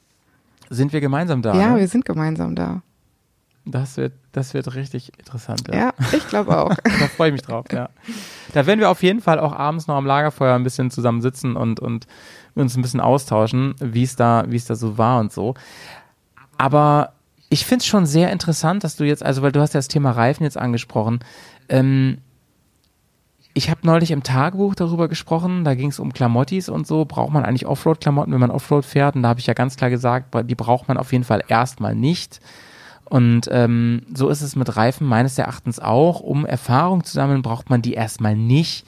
sind 0.71 0.93
wir 0.93 1.01
gemeinsam 1.01 1.43
da. 1.43 1.55
Ja, 1.55 1.73
ne? 1.73 1.81
wir 1.81 1.89
sind 1.89 2.05
gemeinsam 2.05 2.55
da. 2.55 2.83
Das 3.65 3.97
wird, 3.97 4.13
das 4.33 4.55
wird 4.55 4.75
richtig 4.75 5.13
interessant. 5.19 5.63
Ja. 5.69 5.75
Ja, 5.75 5.95
ich 6.13 6.27
glaube 6.29 6.57
auch. 6.57 6.75
Da 6.85 7.09
freue 7.09 7.29
ich 7.29 7.33
mich 7.33 7.43
drauf, 7.43 7.67
ja. 7.73 7.91
Da 8.55 8.67
werden 8.67 8.81
wir 8.81 8.89
auf 8.91 9.03
jeden 9.03 9.21
Fall 9.21 9.39
auch 9.41 9.53
abends 9.53 9.87
noch 9.89 9.97
am 9.97 10.07
Lagerfeuer 10.07 10.55
ein 10.55 10.65
bisschen 10.65 10.91
zusammen 10.91 11.21
sitzen 11.21 11.55
und, 11.57 11.81
und 11.81 12.07
uns 12.61 12.77
ein 12.77 12.83
bisschen 12.83 13.01
austauschen, 13.01 13.75
wie 13.81 14.03
es 14.03 14.17
da, 14.17 14.43
es 14.43 14.67
da 14.67 14.75
so 14.75 14.99
war 14.99 15.21
und 15.21 15.33
so. 15.33 15.55
Aber 16.57 17.13
ich 17.51 17.65
finde 17.65 17.83
es 17.83 17.87
schon 17.87 18.07
sehr 18.07 18.31
interessant, 18.31 18.85
dass 18.85 18.97
du 18.97 19.05
jetzt, 19.05 19.23
also 19.23 19.43
weil 19.43 19.53
du 19.53 19.61
hast 19.61 19.75
ja 19.75 19.79
das 19.79 19.89
Thema 19.89 20.11
Reifen 20.11 20.45
jetzt 20.45 20.59
angesprochen. 20.59 21.21
Ähm, 21.69 22.19
ich 23.55 23.71
habe 23.71 23.81
neulich 23.83 24.11
im 24.11 24.23
Tagebuch 24.23 24.75
darüber 24.75 25.09
gesprochen, 25.09 25.65
da 25.65 25.75
ging 25.75 25.89
es 25.89 25.99
um 25.99 26.13
Klamottis 26.13 26.69
und 26.69 26.87
so. 26.87 27.05
Braucht 27.05 27.33
man 27.33 27.45
eigentlich 27.45 27.67
Offroad-Klamotten, 27.67 28.33
wenn 28.33 28.41
man 28.41 28.51
Offroad 28.51 28.85
fährt? 28.85 29.17
Und 29.17 29.23
da 29.23 29.31
habe 29.31 29.41
ich 29.41 29.47
ja 29.47 29.55
ganz 29.55 29.77
klar 29.77 29.91
gesagt, 29.91 30.35
die 30.49 30.55
braucht 30.55 30.89
man 30.89 30.97
auf 30.97 31.13
jeden 31.13 31.25
Fall 31.25 31.43
erstmal 31.49 31.95
nicht. 31.95 32.41
Und 33.05 33.49
ähm, 33.51 34.03
so 34.15 34.29
ist 34.29 34.43
es 34.43 34.55
mit 34.55 34.77
Reifen 34.77 35.07
meines 35.07 35.39
Erachtens 35.39 35.81
auch. 35.81 36.21
Um 36.21 36.45
Erfahrung 36.45 37.05
zu 37.05 37.15
sammeln, 37.15 37.43
braucht 37.43 37.71
man 37.71 37.83
die 37.83 37.95
erstmal 37.95 38.37
nicht. 38.37 38.87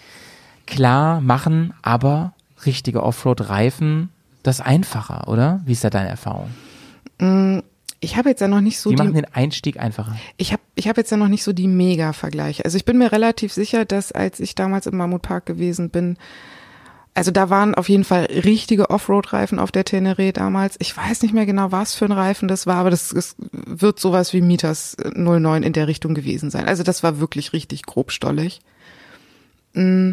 Klar 0.67 1.21
machen, 1.21 1.73
aber 1.83 2.35
richtige 2.67 3.03
Offroad-Reifen, 3.03 4.11
das 4.43 4.61
einfacher, 4.61 5.29
oder? 5.29 5.61
Wie 5.65 5.73
ist 5.73 5.85
da 5.85 5.91
deine 5.91 6.09
Erfahrung? 6.09 6.51
Ich 8.01 8.17
habe 8.17 8.31
jetzt 8.31 8.41
ja 8.41 8.49
noch 8.49 8.63
nicht 8.63 8.79
so 8.79 8.91
Die 8.91 8.97
die, 8.97 9.03
machen 9.03 9.15
den 9.15 9.27
Einstieg 9.27 9.79
einfacher. 9.79 10.17
Ich 10.39 10.53
habe 10.53 10.63
ich 10.75 10.89
hab 10.89 10.97
jetzt 10.97 11.11
ja 11.11 11.19
noch 11.19 11.29
nicht 11.29 11.45
so 11.45 11.53
die 11.53 11.69
Mega-Vergleiche. 11.69 12.65
Also 12.65 12.77
ich 12.79 12.87
bin 12.87 12.97
mir 12.97 13.13
relativ 13.13 13.53
sicher, 13.53 13.85
dass 13.85 14.13
als 14.13 14.41
ich 14.41 14.55
damals 14.55 14.87
im 14.87 14.97
Mammutpark 14.97 15.45
gewesen 15.45 15.91
bin, 15.91 16.17
also 17.13 17.31
da 17.31 17.51
waren 17.51 17.75
auf 17.75 17.89
jeden 17.89 18.05
Fall 18.05 18.25
richtige 18.25 18.89
Offroad-Reifen 18.89 19.59
auf 19.59 19.73
der 19.73 19.85
Teneré 19.85 20.33
damals. 20.33 20.77
Ich 20.79 20.97
weiß 20.97 21.23
nicht 21.23 21.35
mehr 21.35 21.45
genau, 21.45 21.73
was 21.73 21.95
für 21.95 22.07
ein 22.07 22.13
Reifen 22.13 22.49
das 22.49 22.67
war, 22.67 22.77
aber 22.77 22.91
das, 22.91 23.11
das 23.11 23.37
wird 23.53 23.99
sowas 23.99 24.33
wie 24.33 24.41
Mitas 24.41 24.97
09 25.15 25.63
in 25.63 25.73
der 25.73 25.89
Richtung 25.89 26.15
gewesen 26.15 26.51
sein. 26.51 26.67
Also 26.67 26.83
das 26.83 27.03
war 27.03 27.21
wirklich 27.21 27.53
richtig 27.53 27.83
grobstollig. 27.83 28.61
Mm. 29.75 30.13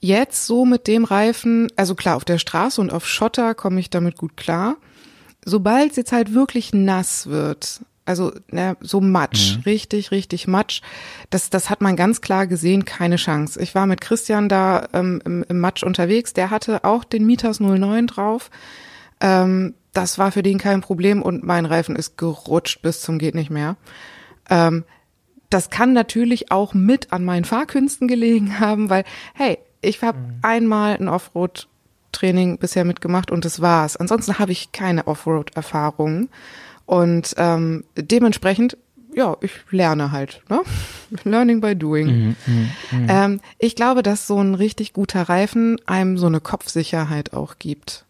Jetzt 0.00 0.46
so 0.46 0.64
mit 0.64 0.86
dem 0.86 1.04
Reifen, 1.04 1.68
also 1.76 1.94
klar, 1.94 2.16
auf 2.16 2.24
der 2.24 2.38
Straße 2.38 2.80
und 2.80 2.92
auf 2.92 3.06
Schotter 3.06 3.54
komme 3.54 3.80
ich 3.80 3.90
damit 3.90 4.16
gut 4.16 4.36
klar 4.36 4.76
sobald 5.46 5.92
es 5.92 5.96
jetzt 5.96 6.12
halt 6.12 6.34
wirklich 6.34 6.74
nass 6.74 7.28
wird, 7.28 7.80
also 8.04 8.32
ne, 8.50 8.76
so 8.80 9.00
Matsch, 9.00 9.58
richtig, 9.64 10.10
richtig 10.10 10.46
Matsch, 10.46 10.82
das, 11.30 11.48
das 11.48 11.70
hat 11.70 11.80
man 11.80 11.96
ganz 11.96 12.20
klar 12.20 12.46
gesehen, 12.46 12.84
keine 12.84 13.16
Chance. 13.16 13.60
Ich 13.62 13.74
war 13.74 13.86
mit 13.86 14.00
Christian 14.00 14.48
da 14.48 14.88
ähm, 14.92 15.22
im, 15.24 15.44
im 15.48 15.60
Matsch 15.60 15.82
unterwegs, 15.82 16.34
der 16.34 16.50
hatte 16.50 16.84
auch 16.84 17.04
den 17.04 17.24
Mitas 17.24 17.60
09 17.60 18.08
drauf. 18.08 18.50
Ähm, 19.20 19.74
das 19.92 20.18
war 20.18 20.30
für 20.30 20.42
den 20.42 20.58
kein 20.58 20.82
Problem 20.82 21.22
und 21.22 21.42
mein 21.42 21.64
Reifen 21.64 21.96
ist 21.96 22.18
gerutscht 22.18 22.82
bis 22.82 23.00
zum 23.00 23.18
geht 23.18 23.34
nicht 23.34 23.50
mehr. 23.50 23.76
Ähm, 24.50 24.84
das 25.48 25.70
kann 25.70 25.92
natürlich 25.92 26.50
auch 26.50 26.74
mit 26.74 27.12
an 27.12 27.24
meinen 27.24 27.44
Fahrkünsten 27.44 28.08
gelegen 28.08 28.58
haben, 28.60 28.90
weil, 28.90 29.04
hey, 29.34 29.58
ich 29.86 30.02
habe 30.02 30.18
einmal 30.42 30.96
ein 30.96 31.08
Offroad 31.08 31.68
Training 32.12 32.58
bisher 32.58 32.84
mitgemacht 32.84 33.30
und 33.30 33.44
das 33.44 33.60
war's. 33.60 33.96
Ansonsten 33.96 34.38
habe 34.38 34.52
ich 34.52 34.72
keine 34.72 35.06
Offroad-Erfahrung 35.06 36.28
und 36.86 37.34
ähm, 37.36 37.84
dementsprechend, 37.96 38.76
ja, 39.14 39.36
ich 39.40 39.52
lerne 39.70 40.12
halt. 40.12 40.42
Ne? 40.48 40.60
Learning 41.24 41.60
by 41.60 41.74
doing. 41.76 42.36
Ähm, 43.08 43.40
ich 43.58 43.76
glaube, 43.76 44.02
dass 44.02 44.26
so 44.26 44.40
ein 44.40 44.54
richtig 44.54 44.92
guter 44.92 45.22
Reifen 45.28 45.78
einem 45.86 46.16
so 46.16 46.26
eine 46.26 46.40
Kopfsicherheit 46.40 47.32
auch 47.34 47.58
gibt. 47.58 48.04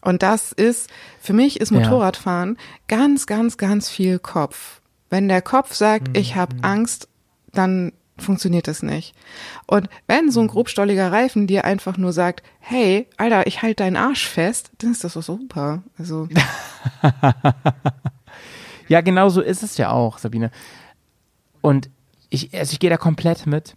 Und 0.00 0.22
das 0.22 0.52
ist, 0.52 0.90
für 1.20 1.32
mich 1.32 1.60
ist 1.60 1.72
Ja. 1.72 1.80
Motorradfahren 1.80 2.58
ganz, 2.88 3.26
ganz, 3.26 3.56
ganz 3.58 3.88
viel 3.90 4.18
Kopf. 4.18 4.80
Wenn 5.10 5.28
der 5.28 5.42
Kopf 5.42 5.74
sagt, 5.74 6.08
Mhm. 6.08 6.14
ich 6.16 6.36
habe 6.36 6.56
Angst, 6.62 7.08
dann 7.52 7.92
funktioniert 8.18 8.68
das 8.68 8.82
nicht. 8.82 9.14
Und 9.66 9.88
wenn 10.06 10.26
Mhm. 10.26 10.30
so 10.30 10.40
ein 10.40 10.48
grobstolliger 10.48 11.10
Reifen 11.10 11.46
dir 11.46 11.64
einfach 11.64 11.96
nur 11.96 12.12
sagt, 12.12 12.42
hey, 12.60 13.08
Alter, 13.16 13.46
ich 13.46 13.62
halte 13.62 13.82
deinen 13.82 13.96
Arsch 13.96 14.28
fest, 14.28 14.70
dann 14.78 14.92
ist 14.92 15.02
das 15.04 15.14
doch 15.14 15.22
super. 15.22 15.82
Also, 15.98 16.28
Ja, 18.88 19.00
genau 19.00 19.28
so 19.30 19.40
ist 19.40 19.62
es 19.62 19.76
ja 19.78 19.90
auch, 19.90 20.18
Sabine. 20.18 20.50
Und 21.62 21.88
ich, 22.28 22.54
also 22.54 22.72
ich 22.72 22.80
gehe 22.80 22.90
da 22.90 22.96
komplett 22.96 23.46
mit. 23.46 23.76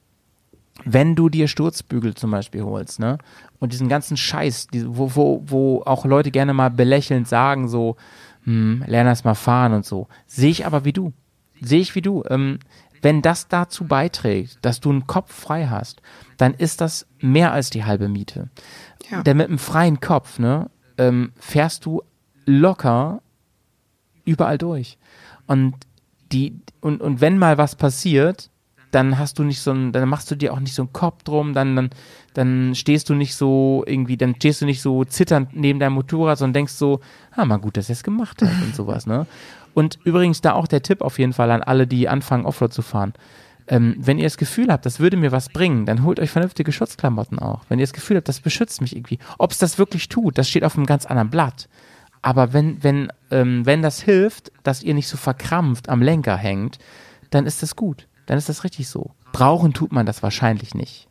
Wenn 0.86 1.16
du 1.16 1.30
dir 1.30 1.48
Sturzbügel 1.48 2.14
zum 2.14 2.32
Beispiel 2.32 2.62
holst, 2.64 3.00
ne? 3.00 3.18
Und 3.60 3.74
diesen 3.74 3.90
ganzen 3.90 4.16
Scheiß, 4.18 4.68
wo, 4.86 5.16
wo, 5.16 5.44
wo 5.46 5.82
auch 5.86 6.06
Leute 6.06 6.30
gerne 6.30 6.54
mal 6.54 6.70
belächelnd 6.70 7.28
sagen, 7.28 7.68
so, 7.68 7.96
hm, 8.44 8.84
lern 8.86 9.08
erst 9.08 9.26
mal 9.26 9.34
fahren 9.34 9.74
und 9.74 9.86
so. 9.86 10.08
Sehe 10.28 10.52
ich 10.52 10.66
aber 10.66 10.86
wie 10.86 10.94
du. 10.94 11.14
Sehe 11.62 11.80
ich 11.80 11.96
wie 11.96 12.02
du. 12.02 12.24
Ähm, 12.30 12.60
wenn 13.02 13.22
das 13.22 13.48
dazu 13.48 13.86
beiträgt, 13.86 14.60
dass 14.62 14.80
du 14.80 14.90
einen 14.90 15.08
Kopf 15.08 15.34
frei 15.34 15.68
hast, 15.68 16.02
dann 16.38 16.54
ist 16.54 16.82
das 16.82 17.08
mehr 17.20 17.52
als 17.52 17.70
die 17.70 17.86
halbe 17.86 18.08
Miete. 18.08 18.50
Ja. 19.10 19.24
Denn 19.24 19.38
mit 19.38 19.48
einem 19.48 19.60
freien 19.60 20.00
Kopf, 20.00 20.40
ne, 20.40 20.70
ähm, 20.98 21.32
fährst 21.40 21.86
du 21.86 22.02
locker 22.46 23.22
überall 24.26 24.58
durch. 24.58 24.98
Und 25.46 25.76
die, 26.32 26.60
und, 26.82 27.02
und 27.02 27.22
wenn 27.22 27.38
mal 27.38 27.58
was 27.58 27.76
passiert, 27.76 28.50
dann 28.92 29.18
hast 29.18 29.38
du 29.40 29.44
nicht 29.44 29.62
so 29.62 29.72
ein, 29.72 29.92
dann 29.92 30.08
machst 30.08 30.32
du 30.32 30.36
dir 30.36 30.54
auch 30.54 30.60
nicht 30.60 30.74
so 30.74 30.84
einen 30.84 30.94
Kopf 30.94 31.24
drum, 31.24 31.54
dann, 31.54 31.76
dann, 31.76 31.90
dann 32.34 32.76
stehst 32.76 33.10
du 33.10 33.16
nicht 33.16 33.36
so 33.36 33.84
irgendwie, 33.86 34.18
dann 34.18 34.36
stehst 34.36 34.62
du 34.62 34.66
nicht 34.66 34.82
so 34.82 35.04
zitternd 35.04 35.56
neben 35.56 35.80
deinem 35.80 35.94
Motorrad, 35.94 36.38
sondern 36.38 36.54
denkst 36.54 36.74
so, 36.74 37.02
ah, 37.32 37.46
mal 37.46 37.58
gut, 37.58 37.78
dass 37.78 37.90
er 37.90 37.94
es 37.94 38.04
gemacht 38.04 38.42
hat 38.42 38.52
und 38.64 38.76
sowas, 38.76 39.06
ne? 39.06 39.28
Und 39.78 40.00
übrigens 40.06 40.42
da 40.42 40.54
auch 40.54 40.66
der 40.66 40.82
Tipp 40.82 41.04
auf 41.04 41.20
jeden 41.20 41.34
Fall 41.34 41.52
an 41.52 41.62
alle, 41.62 41.86
die 41.86 42.10
anfangen, 42.10 42.48
Offroad 42.48 42.74
zu 42.74 42.82
fahren. 42.82 43.14
Ähm, 43.68 43.96
wenn 44.00 44.18
ihr 44.18 44.24
das 44.24 44.38
Gefühl 44.38 44.72
habt, 44.72 44.88
das 44.88 45.00
würde 45.00 45.18
mir 45.18 45.32
was 45.32 45.50
bringen, 45.50 45.86
dann 45.86 46.04
holt 46.04 46.20
euch 46.20 46.32
vernünftige 46.32 46.72
Schutzklamotten 46.72 47.38
auch. 47.38 47.62
Wenn 47.70 47.78
ihr 47.78 47.84
das 47.84 47.94
Gefühl 47.94 48.18
habt, 48.18 48.28
das 48.28 48.40
beschützt 48.40 48.82
mich 48.82 48.96
irgendwie. 48.96 49.20
Ob 49.38 49.52
es 49.52 49.60
das 49.60 49.78
wirklich 49.78 50.10
tut, 50.10 50.40
das 50.40 50.50
steht 50.50 50.64
auf 50.64 50.76
einem 50.78 50.88
ganz 50.88 51.06
anderen 51.06 51.30
Blatt. 51.30 51.70
Aber 52.24 52.54
wenn, 52.54 52.84
wenn, 52.84 53.12
ähm, 53.30 53.68
wenn 53.68 53.84
das 53.84 54.02
hilft, 54.02 54.52
dass 54.64 54.82
ihr 54.82 54.96
nicht 54.96 55.08
so 55.08 55.16
verkrampft 55.16 55.90
am 55.90 56.02
Lenker 56.02 56.38
hängt, 56.38 56.80
dann 57.30 57.46
ist 57.46 57.62
das 57.62 57.76
gut. 57.76 58.08
Dann 58.26 58.40
ist 58.40 58.50
das 58.50 58.64
richtig 58.64 58.88
so. 58.88 59.12
Brauchen 59.32 59.74
tut 59.74 59.92
man 59.92 60.08
das 60.08 60.24
wahrscheinlich 60.24 60.74
nicht. 60.74 61.07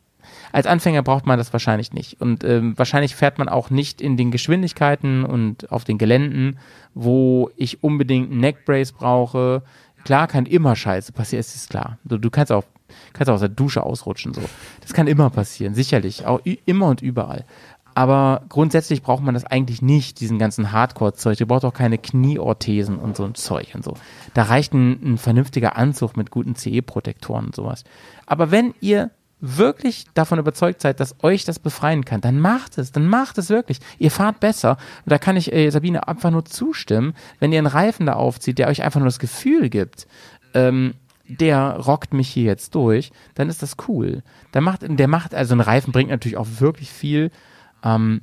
Als 0.57 0.67
Anfänger 0.67 1.03
braucht 1.03 1.27
man 1.27 1.37
das 1.37 1.53
wahrscheinlich 1.53 1.93
nicht. 1.93 2.19
Und 2.19 2.43
ähm, 2.43 2.79
wahrscheinlich 2.79 3.15
fährt 3.15 3.37
man 3.37 3.51
auch 3.51 3.69
nicht 3.69 4.01
in 4.01 4.17
den 4.17 4.31
Geschwindigkeiten 4.31 5.23
und 5.23 5.71
auf 5.71 5.85
den 5.85 5.99
Geländen, 5.99 6.59
wo 6.95 7.51
ich 7.57 7.85
unbedingt 7.85 8.31
einen 8.31 8.41
Neckbrace 8.41 8.93
brauche. 8.93 9.65
Klar 10.05 10.29
kann 10.29 10.47
immer 10.47 10.75
Scheiße 10.75 11.13
passieren, 11.13 11.41
es 11.41 11.55
ist 11.55 11.69
klar. 11.69 11.99
Du, 12.05 12.17
du 12.17 12.31
kannst 12.31 12.51
auch 12.53 12.65
kannst 13.13 13.29
auch 13.29 13.35
aus 13.35 13.41
der 13.41 13.51
Dusche 13.51 13.83
ausrutschen 13.83 14.33
so. 14.33 14.41
Das 14.81 14.95
kann 14.95 15.09
immer 15.09 15.29
passieren, 15.29 15.75
sicherlich, 15.75 16.25
auch 16.25 16.41
immer 16.65 16.87
und 16.87 17.03
überall. 17.03 17.45
Aber 17.95 18.45
grundsätzlich 18.49 19.03
braucht 19.03 19.23
man 19.23 19.35
das 19.35 19.45
eigentlich 19.45 19.83
nicht, 19.83 20.21
diesen 20.21 20.39
ganzen 20.39 20.73
Hardcore-Zeug. 20.73 21.39
Ihr 21.39 21.49
braucht 21.49 21.67
auch 21.67 21.75
keine 21.75 21.99
Knieorthesen 21.99 22.99
und 22.99 23.15
so 23.15 23.25
ein 23.25 23.35
Zeug 23.35 23.75
und 23.75 23.85
so. 23.85 23.93
Da 24.33 24.45
reicht 24.45 24.73
ein, 24.73 25.13
ein 25.13 25.19
vernünftiger 25.19 25.77
Anzug 25.77 26.17
mit 26.17 26.31
guten 26.31 26.57
CE-Protektoren 26.57 27.45
und 27.45 27.55
sowas. 27.55 27.85
Aber 28.25 28.51
wenn 28.51 28.73
ihr 28.81 29.11
wirklich 29.41 30.07
davon 30.15 30.39
überzeugt 30.39 30.81
seid, 30.81 30.99
dass 31.01 31.23
euch 31.23 31.45
das 31.45 31.59
befreien 31.59 32.05
kann, 32.05 32.21
dann 32.21 32.41
macht 32.41 32.79
es, 32.79 32.93
dann 32.93 33.07
macht 33.07 33.37
es 33.39 33.51
wirklich. 33.51 33.81
Ihr 33.99 34.11
fahrt 34.11 34.41
besser. 34.41 34.79
Und 35.05 35.13
da 35.13 35.19
kann 35.19 35.37
ich 35.37 35.53
äh, 35.53 35.71
Sabine 35.71 36.09
einfach 36.09 36.31
nur 36.31 36.45
zustimmen, 36.45 37.15
wenn 37.39 37.53
ihr 37.53 37.59
einen 37.59 37.67
Reifen 37.67 38.07
da 38.07 38.15
aufzieht, 38.15 38.59
der 38.59 38.69
euch 38.69 38.83
einfach 38.83 39.01
nur 39.01 39.09
das 39.09 39.19
Gefühl 39.19 39.69
gibt, 39.69 40.07
ähm, 40.55 40.95
der 41.29 41.77
rockt 41.79 42.15
mich 42.15 42.29
hier 42.29 42.45
jetzt 42.45 42.75
durch, 42.75 43.13
dann 43.35 43.49
ist 43.49 43.63
das 43.63 43.77
cool. 43.89 44.23
Der 44.55 44.61
macht, 44.61 44.81
der 44.83 45.09
macht, 45.09 45.35
also 45.35 45.55
ein 45.55 45.61
Reifen 45.61 45.93
bringt 45.93 46.11
natürlich 46.11 46.37
auch 46.37 46.47
wirklich 46.59 46.91
viel, 46.91 47.31
ähm, 47.83 48.23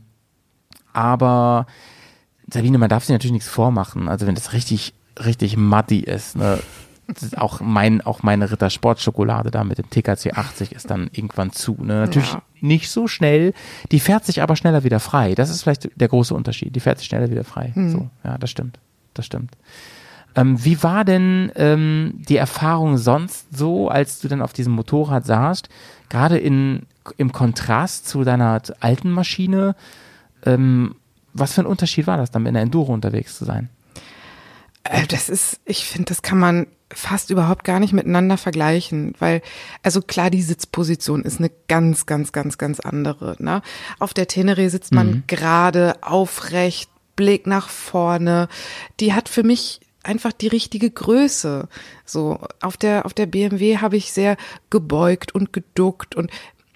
aber 0.94 1.68
Sabine, 2.52 2.78
man 2.78 2.90
darf 2.90 3.04
sich 3.04 3.14
natürlich 3.14 3.34
nichts 3.34 3.50
vormachen. 3.50 4.08
Also 4.08 4.26
wenn 4.26 4.36
das 4.36 4.54
richtig, 4.54 4.94
richtig 5.24 5.58
muddy 5.58 6.00
ist, 6.00 6.36
ne, 6.36 6.60
auch 7.38 7.60
mein, 7.62 8.02
auch 8.02 8.24
meine 8.24 8.50
Ritter 8.52 8.70
Sportschokolade 8.70 9.52
da 9.52 9.64
mit 9.64 9.78
dem 9.78 9.90
TKC 9.90 10.34
80 10.38 10.72
ist 10.72 10.90
dann 10.90 11.10
irgendwann 11.12 11.52
zu. 11.52 11.76
Ne? 11.80 12.02
Natürlich 12.02 12.32
Ja. 12.34 12.42
nicht 12.62 12.90
so 12.90 13.08
schnell. 13.08 13.54
Die 13.92 14.00
fährt 14.00 14.26
sich 14.26 14.42
aber 14.42 14.56
schneller 14.56 14.84
wieder 14.84 15.00
frei. 15.00 15.36
Das 15.36 15.50
ist 15.50 15.64
vielleicht 15.64 15.90
der 16.00 16.08
große 16.08 16.34
Unterschied. 16.34 16.76
Die 16.76 16.80
fährt 16.80 17.00
sich 17.00 17.08
schneller 17.08 17.30
wieder 17.30 17.44
frei. 17.44 17.74
So, 17.76 18.10
ja, 18.24 18.38
das 18.38 18.50
stimmt. 18.50 18.80
Das 19.14 19.26
stimmt. 19.26 19.52
Ähm, 20.36 20.64
wie 20.66 20.82
war 20.82 21.06
denn 21.06 21.52
ähm, 21.56 22.14
die 22.28 22.38
Erfahrung 22.38 22.98
sonst 22.98 23.56
so, 23.56 23.90
als 23.90 24.20
du 24.20 24.28
dann 24.28 24.42
auf 24.42 24.54
diesem 24.54 24.74
Motorrad 24.74 25.26
saßt? 25.26 25.70
Gerade 26.10 26.38
in, 26.40 26.88
im 27.18 27.32
Kontrast 27.32 28.08
zu 28.08 28.24
deiner 28.24 28.60
alten 28.80 29.12
Maschine. 29.12 29.76
Ähm, 30.46 30.96
was 31.34 31.54
für 31.54 31.62
ein 31.62 31.68
Unterschied 31.68 32.08
war 32.08 32.18
das 32.18 32.32
dann, 32.32 32.46
in 32.48 32.54
der 32.56 32.64
Enduro 32.64 32.94
unterwegs 32.94 33.38
zu 33.38 33.46
sein? 33.46 33.70
Äh, 34.84 35.06
Das 35.08 35.30
ist, 35.30 35.60
ich 35.66 35.86
finde, 35.86 36.06
das 36.06 36.22
kann 36.24 36.40
man 36.40 36.66
fast 36.94 37.30
überhaupt 37.30 37.64
gar 37.64 37.80
nicht 37.80 37.94
miteinander 37.94 38.38
vergleichen, 38.38 39.14
weil, 39.20 39.42
also 39.82 40.02
klar, 40.02 40.30
die 40.30 40.42
Sitzposition 40.42 41.24
ist 41.24 41.40
eine 41.40 41.52
ganz, 41.68 42.06
ganz, 42.06 42.32
ganz, 42.32 42.58
ganz 42.58 42.80
andere. 42.80 43.36
Ne? 43.40 43.62
Auf 44.00 44.14
der 44.14 44.28
Tenere 44.28 44.70
sitzt 44.70 44.94
man 44.94 45.24
gerade, 45.28 45.96
aufrecht, 46.02 46.90
Blick 47.16 47.48
nach 47.48 47.70
vorne. 47.70 48.48
Die 49.00 49.14
hat 49.14 49.30
für 49.30 49.44
mich 49.44 49.82
einfach 50.04 50.32
die 50.32 50.48
richtige 50.48 50.90
Größe. 50.90 51.68
So 52.06 52.40
auf 52.62 52.78
der 52.78 53.06
auf 53.06 53.14
der 53.14 53.26
BMW 53.26 53.78
habe 53.78 53.98
ich 53.98 54.12
sehr 54.12 54.38
gebeugt 54.70 55.34
und 55.34 55.54
geduckt 55.54 56.16
und 56.16 56.30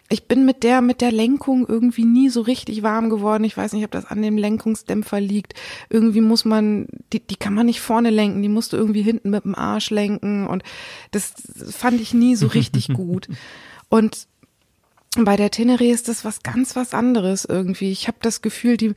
ich 0.09 0.27
bin 0.27 0.45
mit 0.45 0.63
der 0.63 0.81
mit 0.81 1.01
der 1.01 1.11
Lenkung 1.11 1.67
irgendwie 1.67 2.05
nie 2.05 2.29
so 2.29 2.41
richtig 2.41 2.81
warm 2.81 3.09
geworden. 3.09 3.43
Ich 3.43 3.57
weiß 3.57 3.73
nicht, 3.73 3.84
ob 3.84 3.91
das 3.91 4.05
an 4.05 4.21
dem 4.21 4.38
Lenkungsdämpfer 4.38 5.19
liegt. 5.19 5.53
Irgendwie 5.89 6.21
muss 6.21 6.45
man 6.45 6.88
die 7.11 7.19
die 7.19 7.35
kann 7.35 7.53
man 7.53 7.65
nicht 7.65 7.81
vorne 7.81 8.09
lenken, 8.09 8.41
die 8.41 8.49
musst 8.49 8.73
du 8.73 8.77
irgendwie 8.77 9.01
hinten 9.01 9.29
mit 9.29 9.43
dem 9.43 9.55
Arsch 9.55 9.89
lenken 9.89 10.47
und 10.47 10.63
das 11.11 11.34
fand 11.71 11.99
ich 11.99 12.13
nie 12.13 12.35
so 12.35 12.47
richtig 12.47 12.88
gut. 12.93 13.27
Und 13.89 14.27
bei 15.17 15.35
der 15.35 15.51
Tenere 15.51 15.85
ist 15.85 16.07
das 16.07 16.23
was 16.23 16.43
ganz 16.43 16.75
was 16.75 16.93
anderes 16.93 17.45
irgendwie. 17.45 17.91
Ich 17.91 18.07
habe 18.07 18.17
das 18.21 18.41
Gefühl, 18.41 18.77
die 18.77 18.93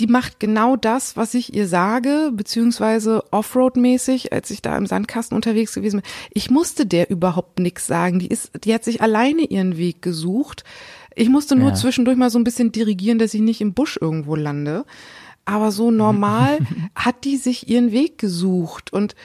die 0.00 0.06
macht 0.06 0.38
genau 0.38 0.76
das, 0.76 1.16
was 1.16 1.34
ich 1.34 1.54
ihr 1.54 1.66
sage, 1.66 2.30
beziehungsweise 2.32 3.24
Offroad-mäßig, 3.32 4.32
als 4.32 4.50
ich 4.50 4.62
da 4.62 4.76
im 4.76 4.86
Sandkasten 4.86 5.34
unterwegs 5.34 5.74
gewesen 5.74 6.00
bin. 6.02 6.10
Ich 6.32 6.50
musste 6.50 6.86
der 6.86 7.10
überhaupt 7.10 7.58
nichts 7.58 7.86
sagen. 7.86 8.18
Die 8.20 8.28
ist, 8.28 8.52
die 8.64 8.72
hat 8.72 8.84
sich 8.84 9.02
alleine 9.02 9.42
ihren 9.42 9.76
Weg 9.76 10.00
gesucht. 10.02 10.62
Ich 11.16 11.28
musste 11.28 11.56
nur 11.56 11.70
Ja. 11.70 11.74
zwischendurch 11.74 12.16
mal 12.16 12.30
so 12.30 12.38
ein 12.38 12.44
bisschen 12.44 12.70
dirigieren, 12.70 13.18
dass 13.18 13.34
ich 13.34 13.40
nicht 13.40 13.60
im 13.60 13.74
Busch 13.74 13.98
irgendwo 14.00 14.36
lande. 14.36 14.84
Aber 15.44 15.72
so 15.72 15.90
normal 15.90 16.58
hat 16.94 17.24
die 17.24 17.36
sich 17.36 17.68
ihren 17.68 17.90
Weg 17.90 18.18
gesucht 18.18 18.92
und 18.92 19.16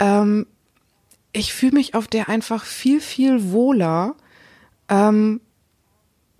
ähm, 0.00 0.46
ich 1.32 1.52
fühle 1.54 1.72
mich 1.72 1.94
auf 1.94 2.08
der 2.08 2.28
einfach 2.28 2.64
viel, 2.64 3.00
viel 3.00 3.52
wohler. 3.52 4.16
Ähm, 4.88 5.40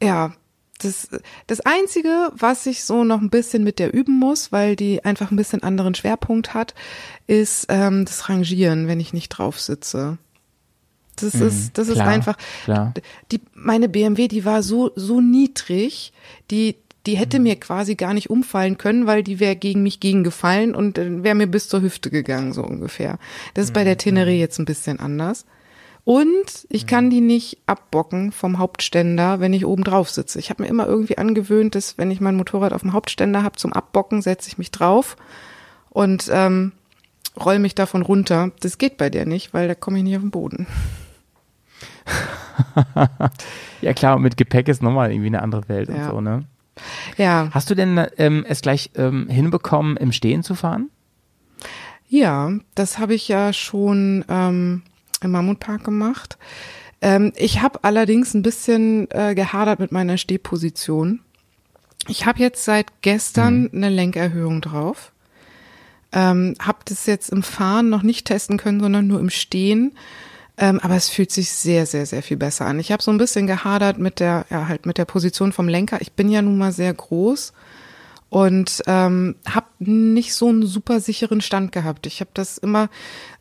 ja, 0.03 0.33
das, 0.79 1.09
das 1.47 1.61
Einzige, 1.61 2.31
was 2.37 2.67
ich 2.67 2.85
so 2.85 3.05
noch 3.05 3.21
ein 3.21 3.31
bisschen 3.31 3.63
mit 3.65 3.79
der 3.79 3.95
üben 3.95 4.19
muss, 4.19 4.51
weil 4.53 4.77
die 4.77 5.05
einfach 5.05 5.31
ein 5.31 5.37
bisschen 5.37 5.63
anderen 5.63 5.95
Schwerpunkt 5.95 6.53
hat, 6.55 6.75
ist 7.27 7.67
ähm, 7.69 8.05
das 8.05 8.29
Rangieren, 8.29 8.89
wenn 8.89 9.01
ich 9.01 9.13
nicht 9.13 9.29
drauf 9.31 9.61
sitze. 9.61 10.19
Das 11.17 11.35
ist, 11.37 11.79
das 11.79 11.87
ist 11.89 11.95
Mhm. 11.95 12.01
klar, 12.01 12.09
einfach, 12.09 12.37
klar. 12.65 12.95
die, 13.31 13.41
meine 13.55 13.89
BMW, 13.89 14.27
die 14.27 14.45
war 14.45 14.65
so, 14.65 14.91
so 14.97 15.21
niedrig, 15.21 16.13
die, 16.51 16.75
die 17.07 17.17
hätte 17.17 17.39
Mhm. 17.39 17.45
mir 17.45 17.57
quasi 17.61 17.95
gar 17.95 18.15
nicht 18.15 18.31
umfallen 18.31 18.79
können, 18.79 19.07
weil 19.07 19.23
die 19.23 19.39
wäre 19.39 19.55
gegen 19.55 19.85
mich 19.85 20.01
gegengefallen 20.01 20.75
und 20.75 20.99
äh, 20.99 21.23
wäre 21.23 21.37
mir 21.37 21.47
bis 21.47 21.69
zur 21.69 21.83
Hüfte 21.83 22.11
gegangen, 22.11 22.53
so 22.53 22.65
ungefähr. 22.65 23.19
Das 23.55 23.67
ist 23.67 23.75
bei 23.75 23.83
Mhm. 23.83 23.87
der 23.87 23.99
Tenere 23.99 24.31
jetzt 24.33 24.59
ein 24.59 24.65
bisschen 24.65 24.99
anders. 24.99 25.47
Und 26.05 26.67
ich 26.69 26.87
kann 26.87 27.09
die 27.09 27.23
nicht 27.23 27.59
abbocken 27.67 28.31
vom 28.31 28.59
Hauptständer, 28.59 29.41
wenn 29.41 29.55
ich 29.55 29.65
oben 29.65 29.85
drauf 29.85 30.11
sitze. 30.11 30.39
Ich 30.39 30.51
habe 30.51 30.63
mir 30.63 30.69
immer 30.69 30.87
irgendwie 30.87 31.17
angewöhnt, 31.17 31.75
dass 31.75 31.97
wenn 31.97 32.11
ich 32.11 32.21
mein 32.21 32.37
Motorrad 32.37 32.75
auf 32.75 32.83
dem 32.83 32.93
Hauptständer 32.93 33.43
habe 33.43 33.57
zum 33.57 33.73
Abbocken, 33.73 34.21
setze 34.21 34.49
ich 34.49 34.59
mich 34.59 34.71
drauf 34.71 35.17
und 35.89 36.29
ähm, 36.31 36.73
roll 37.43 37.59
mich 37.59 37.75
davon 37.75 38.03
runter. 38.03 38.51
Das 38.61 38.77
geht 38.77 38.99
bei 38.99 39.09
der 39.09 39.25
nicht, 39.25 39.55
weil 39.55 39.67
da 39.67 39.75
komme 39.75 39.97
ich 39.99 40.05
nicht 40.05 40.17
auf 40.17 40.23
den 40.23 40.31
Boden. 40.31 40.67
Ja 43.81 43.93
klar, 43.93 44.19
mit 44.19 44.37
Gepäck 44.37 44.69
ist 44.69 44.83
nochmal 44.83 45.11
irgendwie 45.11 45.27
eine 45.29 45.43
andere 45.43 45.69
Welt 45.69 45.89
Ja. 45.89 45.95
und 45.95 46.05
so, 46.11 46.21
ne? 46.21 46.45
Ja, 47.17 47.49
Hast 47.53 47.69
du 47.71 47.75
denn 47.75 48.05
ähm, 48.17 48.45
es 48.49 48.63
gleich 48.63 48.91
ähm, 48.97 49.29
hinbekommen, 49.29 49.97
im 49.97 50.13
Stehen 50.13 50.43
zu 50.43 50.55
fahren? 50.55 50.91
Ja, 52.09 52.51
das 52.75 52.99
habe 52.99 53.15
ich 53.15 53.29
ja 53.29 53.53
schon 53.53 54.25
ähm, 54.29 54.83
im 55.23 55.31
Mammutpark 55.31 55.85
gemacht. 55.85 56.39
Ähm, 57.01 57.33
ich 57.37 57.63
habe 57.63 57.81
allerdings 57.83 58.35
ein 58.35 58.43
bisschen 58.43 59.11
äh, 59.11 59.35
gehadert 59.35 59.79
mit 59.79 59.93
meiner 59.93 60.17
Stehposition. 60.17 61.21
Ich 62.09 62.27
habe 62.27 62.41
jetzt 62.41 62.65
seit 62.65 63.03
gestern 63.03 63.71
eine 63.73 63.89
Lenkerhöhung 63.89 64.61
drauf. 64.61 65.13
Ähm, 66.13 66.55
habe 66.61 66.79
das 66.85 67.07
jetzt 67.07 67.31
im 67.31 67.43
Fahren 67.43 67.91
noch 67.91 68.03
nicht 68.03 68.27
testen 68.27 68.57
können, 68.57 68.81
sondern 68.81 69.07
nur 69.07 69.21
im 69.21 69.31
Stehen. 69.31 69.93
Ähm, 70.57 70.79
aber 70.81 70.95
es 70.95 71.09
fühlt 71.09 71.33
sich 71.33 71.51
sehr, 71.51 71.87
sehr, 71.87 72.07
sehr 72.07 72.23
viel 72.23 72.37
besser 72.37 72.67
an. 72.67 72.79
Ich 72.79 72.93
habe 72.93 73.03
so 73.03 73.11
ein 73.11 73.19
bisschen 73.19 73.47
gehadert 73.47 73.99
mit 73.99 74.21
der, 74.21 74.47
ja, 74.51 74.69
halt 74.69 74.87
mit 74.87 74.99
der 74.99 75.05
Position 75.05 75.53
vom 75.53 75.69
Lenker. 75.69 76.01
Ich 76.01 76.13
bin 76.13 76.29
ja 76.29 76.43
nun 76.43 76.59
mal 76.59 76.73
sehr 76.73 76.95
groß 76.95 77.53
und 78.31 78.83
ähm, 78.87 79.35
habe 79.49 79.67
nicht 79.79 80.35
so 80.35 80.49
einen 80.49 80.65
super 80.67 81.01
sicheren 81.01 81.41
Stand 81.41 81.73
gehabt. 81.73 82.07
Ich 82.07 82.21
habe 82.21 82.31
das 82.35 82.59
immer 82.59 82.89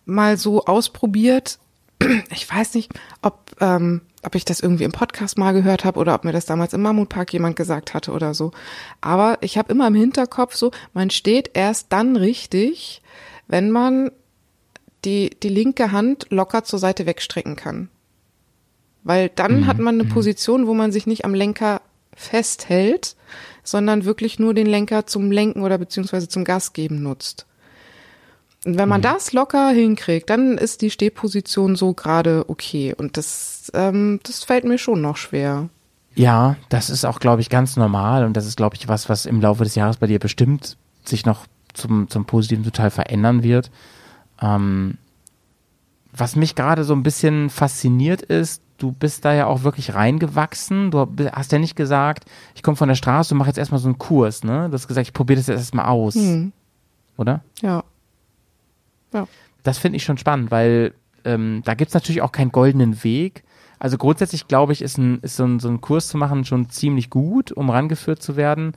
mal 0.06 0.38
so 0.38 0.66
ausprobiert. 0.66 1.60
Ich 2.32 2.50
weiß 2.50 2.74
nicht, 2.76 2.92
ob, 3.22 3.52
ähm, 3.62 4.02
ob 4.24 4.36
ich 4.36 4.46
das 4.46 4.60
irgendwie 4.60 4.84
im 4.84 4.92
Podcast 4.92 5.38
mal 5.38 5.54
gehört 5.54 5.86
habe 5.86 6.00
oder 6.00 6.16
ob 6.16 6.26
mir 6.26 6.34
das 6.34 6.46
damals 6.46 6.74
im 6.74 6.82
Mammutpark 6.82 7.32
jemand 7.34 7.56
gesagt 7.56 7.94
hatte 7.94 8.12
oder 8.12 8.34
so. 8.34 8.52
Aber 9.02 9.38
ich 9.42 9.58
habe 9.58 9.72
immer 9.72 9.88
im 9.88 9.96
Hinterkopf 9.96 10.56
so, 10.56 10.72
man 10.94 11.10
steht 11.10 11.52
erst 11.54 11.94
dann 11.94 12.16
richtig, 12.18 13.02
wenn 13.48 13.72
man 13.72 14.12
die, 15.06 15.30
die 15.42 15.50
linke 15.50 15.92
Hand 15.92 16.28
locker 16.30 16.64
zur 16.64 16.80
Seite 16.80 17.06
wegstrecken 17.06 17.56
kann. 17.56 17.90
Weil 19.04 19.30
dann 19.30 19.62
Mhm, 19.62 19.68
hat 19.68 19.80
man 19.80 19.96
eine 19.96 20.06
Position, 20.06 20.68
wo 20.68 20.74
man 20.74 20.92
sich 20.92 21.08
nicht 21.08 21.26
am 21.26 21.34
Lenker 21.34 21.82
festhält, 22.16 23.16
sondern 23.64 24.06
wirklich 24.06 24.40
nur 24.40 24.54
den 24.54 24.68
Lenker 24.68 25.06
zum 25.08 25.32
Lenken 25.32 25.62
oder 25.62 25.78
beziehungsweise 25.78 26.28
zum 26.30 26.44
Gas 26.44 26.74
geben 26.74 27.02
nutzt. 27.02 27.46
Und 28.66 28.78
wenn 28.78 28.88
man 28.88 29.02
Mhm. 29.02 29.04
das 29.04 29.34
locker 29.34 29.70
hinkriegt, 29.70 30.30
dann 30.30 30.58
ist 30.58 30.82
die 30.82 30.90
Stehposition 30.90 31.76
so 31.76 31.94
gerade 31.94 32.46
okay. 32.48 32.94
Und 32.98 33.18
das, 33.18 33.72
ähm, 33.74 34.20
das 34.24 34.44
fällt 34.44 34.64
mir 34.64 34.78
schon 34.78 35.02
noch 35.02 35.18
schwer. 35.18 35.70
Ja, 36.16 36.56
das 36.70 36.90
ist 36.90 37.06
auch, 37.06 37.20
glaube 37.20 37.42
ich, 37.42 37.50
ganz 37.50 37.76
normal 37.76 38.24
und 38.24 38.38
das 38.38 38.46
ist, 38.46 38.56
glaube 38.56 38.76
ich, 38.76 38.88
was, 38.88 39.10
was 39.10 39.26
im 39.26 39.42
Laufe 39.42 39.64
des 39.64 39.76
Jahres 39.76 39.98
bei 39.98 40.08
dir 40.08 40.20
bestimmt 40.20 40.78
sich 41.04 41.26
noch 41.26 41.46
zum, 41.74 42.08
zum 42.08 42.26
Positiven 42.26 42.64
total 42.64 42.92
verändern 42.92 43.42
wird. 43.44 43.72
Ähm, 44.42 44.98
was 46.16 46.36
mich 46.36 46.54
gerade 46.56 46.84
so 46.84 46.94
ein 46.94 47.02
bisschen 47.04 47.50
fasziniert 47.50 48.22
ist, 48.22 48.62
du 48.78 48.92
bist 48.92 49.26
da 49.26 49.34
ja 49.34 49.48
auch 49.48 49.64
wirklich 49.64 49.96
reingewachsen. 49.96 50.92
Du 50.92 51.08
hast 51.32 51.52
ja 51.52 51.58
nicht 51.58 51.76
gesagt, 51.76 52.26
ich 52.54 52.62
komme 52.62 52.78
von 52.78 52.88
der 52.90 52.96
Straße 52.96 53.34
und 53.34 53.40
mache 53.40 53.50
jetzt 53.50 53.58
erstmal 53.58 53.80
so 53.82 53.88
einen 53.88 53.98
Kurs, 53.98 54.44
ne? 54.44 54.68
Du 54.70 54.74
hast 54.74 54.88
gesagt, 54.88 55.08
ich 55.08 55.14
probiere 55.14 55.40
das 55.40 55.48
jetzt 55.48 55.58
erstmal 55.58 55.86
aus, 55.86 56.14
Hm. 56.16 56.52
oder? 57.18 57.42
Ja. 57.62 57.84
Ja. 59.14 59.28
Das 59.64 59.78
finde 59.78 59.98
ich 59.98 60.04
schon 60.04 60.18
spannend, 60.18 60.52
weil 60.52 60.94
ähm, 61.26 61.62
da 61.66 61.74
gibt's 61.74 61.94
natürlich 61.94 62.22
auch 62.22 62.32
keinen 62.32 62.52
goldenen 62.52 63.04
Weg. 63.04 63.44
Also 63.80 63.98
grundsätzlich 63.98 64.48
glaube 64.48 64.74
ich, 64.74 64.82
ist, 64.82 64.98
ein, 64.98 65.20
ist 65.22 65.36
so, 65.38 65.46
ein, 65.46 65.60
so 65.60 65.70
ein 65.70 65.82
Kurs 65.82 66.08
zu 66.08 66.18
machen 66.18 66.46
schon 66.46 66.70
ziemlich 66.70 67.10
gut, 67.10 67.52
um 67.52 67.70
rangeführt 67.70 68.22
zu 68.22 68.36
werden. 68.36 68.74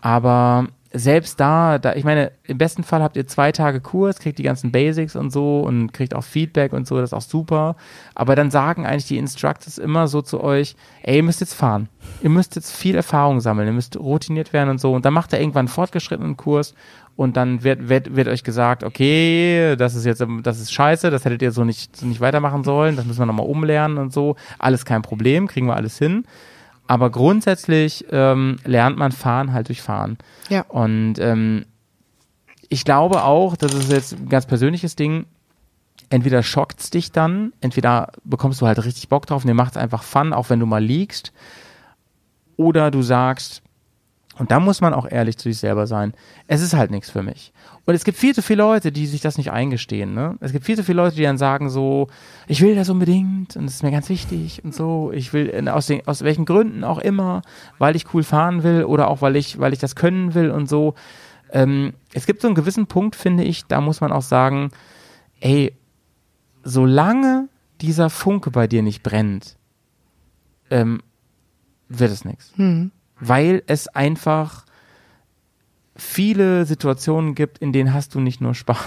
Aber 0.00 0.68
selbst 0.92 1.40
da, 1.40 1.78
da, 1.78 1.94
ich 1.94 2.04
meine, 2.04 2.32
im 2.44 2.58
besten 2.58 2.84
Fall 2.84 3.02
habt 3.02 3.16
ihr 3.16 3.26
zwei 3.26 3.52
Tage 3.52 3.80
Kurs, 3.80 4.18
kriegt 4.18 4.38
die 4.38 4.42
ganzen 4.42 4.72
Basics 4.72 5.16
und 5.16 5.30
so 5.30 5.60
und 5.60 5.92
kriegt 5.92 6.14
auch 6.14 6.24
Feedback 6.24 6.72
und 6.72 6.86
so, 6.86 6.96
das 6.98 7.10
ist 7.10 7.14
auch 7.14 7.22
super. 7.22 7.76
Aber 8.14 8.36
dann 8.36 8.50
sagen 8.50 8.86
eigentlich 8.86 9.06
die 9.06 9.18
Instructors 9.18 9.78
immer 9.78 10.08
so 10.08 10.22
zu 10.22 10.42
euch, 10.42 10.76
ey, 11.02 11.16
ihr 11.16 11.22
müsst 11.22 11.40
jetzt 11.40 11.54
fahren. 11.54 11.88
Ihr 12.22 12.30
müsst 12.30 12.56
jetzt 12.56 12.74
viel 12.74 12.94
Erfahrung 12.94 13.40
sammeln, 13.40 13.66
ihr 13.66 13.74
müsst 13.74 13.96
routiniert 13.96 14.52
werden 14.52 14.70
und 14.70 14.80
so. 14.80 14.94
Und 14.94 15.04
dann 15.04 15.14
macht 15.14 15.32
er 15.32 15.40
irgendwann 15.40 15.60
einen 15.60 15.68
fortgeschrittenen 15.68 16.36
Kurs 16.36 16.74
und 17.16 17.36
dann 17.36 17.64
wird, 17.64 17.88
wird, 17.88 18.14
wird 18.14 18.28
euch 18.28 18.44
gesagt, 18.44 18.84
okay, 18.84 19.74
das 19.76 19.94
ist 19.94 20.04
jetzt, 20.04 20.24
das 20.42 20.60
ist 20.60 20.72
scheiße, 20.72 21.10
das 21.10 21.24
hättet 21.24 21.42
ihr 21.42 21.50
so 21.50 21.64
nicht, 21.64 21.96
so 21.96 22.06
nicht 22.06 22.20
weitermachen 22.20 22.62
sollen, 22.62 22.96
das 22.96 23.06
müssen 23.06 23.20
wir 23.20 23.26
nochmal 23.26 23.46
umlernen 23.46 23.96
und 23.98 24.12
so. 24.12 24.36
Alles 24.58 24.84
kein 24.84 25.02
Problem, 25.02 25.48
kriegen 25.48 25.66
wir 25.66 25.76
alles 25.76 25.98
hin. 25.98 26.24
Aber 26.86 27.10
grundsätzlich 27.10 28.04
ähm, 28.10 28.58
lernt 28.64 28.98
man 28.98 29.12
Fahren 29.12 29.52
halt 29.52 29.68
durch 29.68 29.82
Fahren. 29.82 30.18
Ja. 30.50 30.62
Und 30.68 31.14
ähm, 31.18 31.64
ich 32.68 32.84
glaube 32.84 33.24
auch, 33.24 33.56
das 33.56 33.72
ist 33.72 33.90
jetzt 33.90 34.12
ein 34.12 34.28
ganz 34.28 34.46
persönliches 34.46 34.94
Ding, 34.94 35.24
entweder 36.10 36.42
schockt's 36.42 36.90
dich 36.90 37.12
dann, 37.12 37.52
entweder 37.60 38.12
bekommst 38.24 38.60
du 38.60 38.66
halt 38.66 38.84
richtig 38.84 39.08
Bock 39.08 39.26
drauf 39.26 39.42
und 39.42 39.48
dir 39.48 39.54
macht's 39.54 39.76
einfach 39.76 40.02
Fun, 40.02 40.32
auch 40.32 40.50
wenn 40.50 40.60
du 40.60 40.66
mal 40.66 40.84
liegst, 40.84 41.32
oder 42.56 42.90
du 42.90 43.02
sagst, 43.02 43.62
und 44.38 44.50
da 44.50 44.60
muss 44.60 44.80
man 44.80 44.92
auch 44.92 45.10
ehrlich 45.10 45.38
zu 45.38 45.48
sich 45.48 45.58
selber 45.58 45.86
sein, 45.86 46.12
es 46.46 46.60
ist 46.60 46.74
halt 46.74 46.90
nichts 46.90 47.10
für 47.10 47.22
mich. 47.22 47.52
Und 47.86 47.94
es 47.94 48.04
gibt 48.04 48.18
viel 48.18 48.34
zu 48.34 48.42
viele 48.42 48.62
Leute, 48.62 48.92
die 48.92 49.06
sich 49.06 49.20
das 49.20 49.38
nicht 49.38 49.50
eingestehen. 49.50 50.12
Ne? 50.12 50.36
Es 50.40 50.52
gibt 50.52 50.64
viel 50.66 50.76
zu 50.76 50.84
viele 50.84 51.02
Leute, 51.02 51.16
die 51.16 51.22
dann 51.22 51.38
sagen 51.38 51.70
so, 51.70 52.08
ich 52.46 52.60
will 52.60 52.74
das 52.74 52.90
unbedingt 52.90 53.56
und 53.56 53.64
es 53.64 53.76
ist 53.76 53.82
mir 53.82 53.92
ganz 53.92 54.08
wichtig 54.08 54.62
und 54.64 54.74
so. 54.74 55.10
Ich 55.12 55.32
will 55.32 55.68
aus, 55.68 55.86
den, 55.86 56.06
aus 56.06 56.22
welchen 56.22 56.44
Gründen 56.44 56.84
auch 56.84 56.98
immer, 56.98 57.42
weil 57.78 57.96
ich 57.96 58.12
cool 58.12 58.22
fahren 58.22 58.62
will 58.62 58.84
oder 58.84 59.08
auch 59.08 59.22
weil 59.22 59.36
ich, 59.36 59.58
weil 59.58 59.72
ich 59.72 59.78
das 59.78 59.96
können 59.96 60.34
will 60.34 60.50
und 60.50 60.68
so. 60.68 60.94
Ähm, 61.50 61.94
es 62.12 62.26
gibt 62.26 62.42
so 62.42 62.48
einen 62.48 62.54
gewissen 62.54 62.86
Punkt, 62.86 63.16
finde 63.16 63.44
ich, 63.44 63.64
da 63.66 63.80
muss 63.80 64.00
man 64.00 64.12
auch 64.12 64.22
sagen, 64.22 64.70
ey, 65.40 65.74
solange 66.62 67.48
dieser 67.80 68.10
Funke 68.10 68.50
bei 68.50 68.66
dir 68.66 68.82
nicht 68.82 69.02
brennt, 69.02 69.56
ähm, 70.70 71.00
wird 71.88 72.10
es 72.10 72.24
nichts. 72.24 72.52
Hm. 72.56 72.90
Weil 73.18 73.62
es 73.66 73.88
einfach 73.88 74.64
viele 75.96 76.66
Situationen 76.66 77.34
gibt, 77.34 77.58
in 77.58 77.72
denen 77.72 77.94
hast 77.94 78.14
du 78.14 78.20
nicht 78.20 78.40
nur 78.40 78.54
Spaß. 78.54 78.78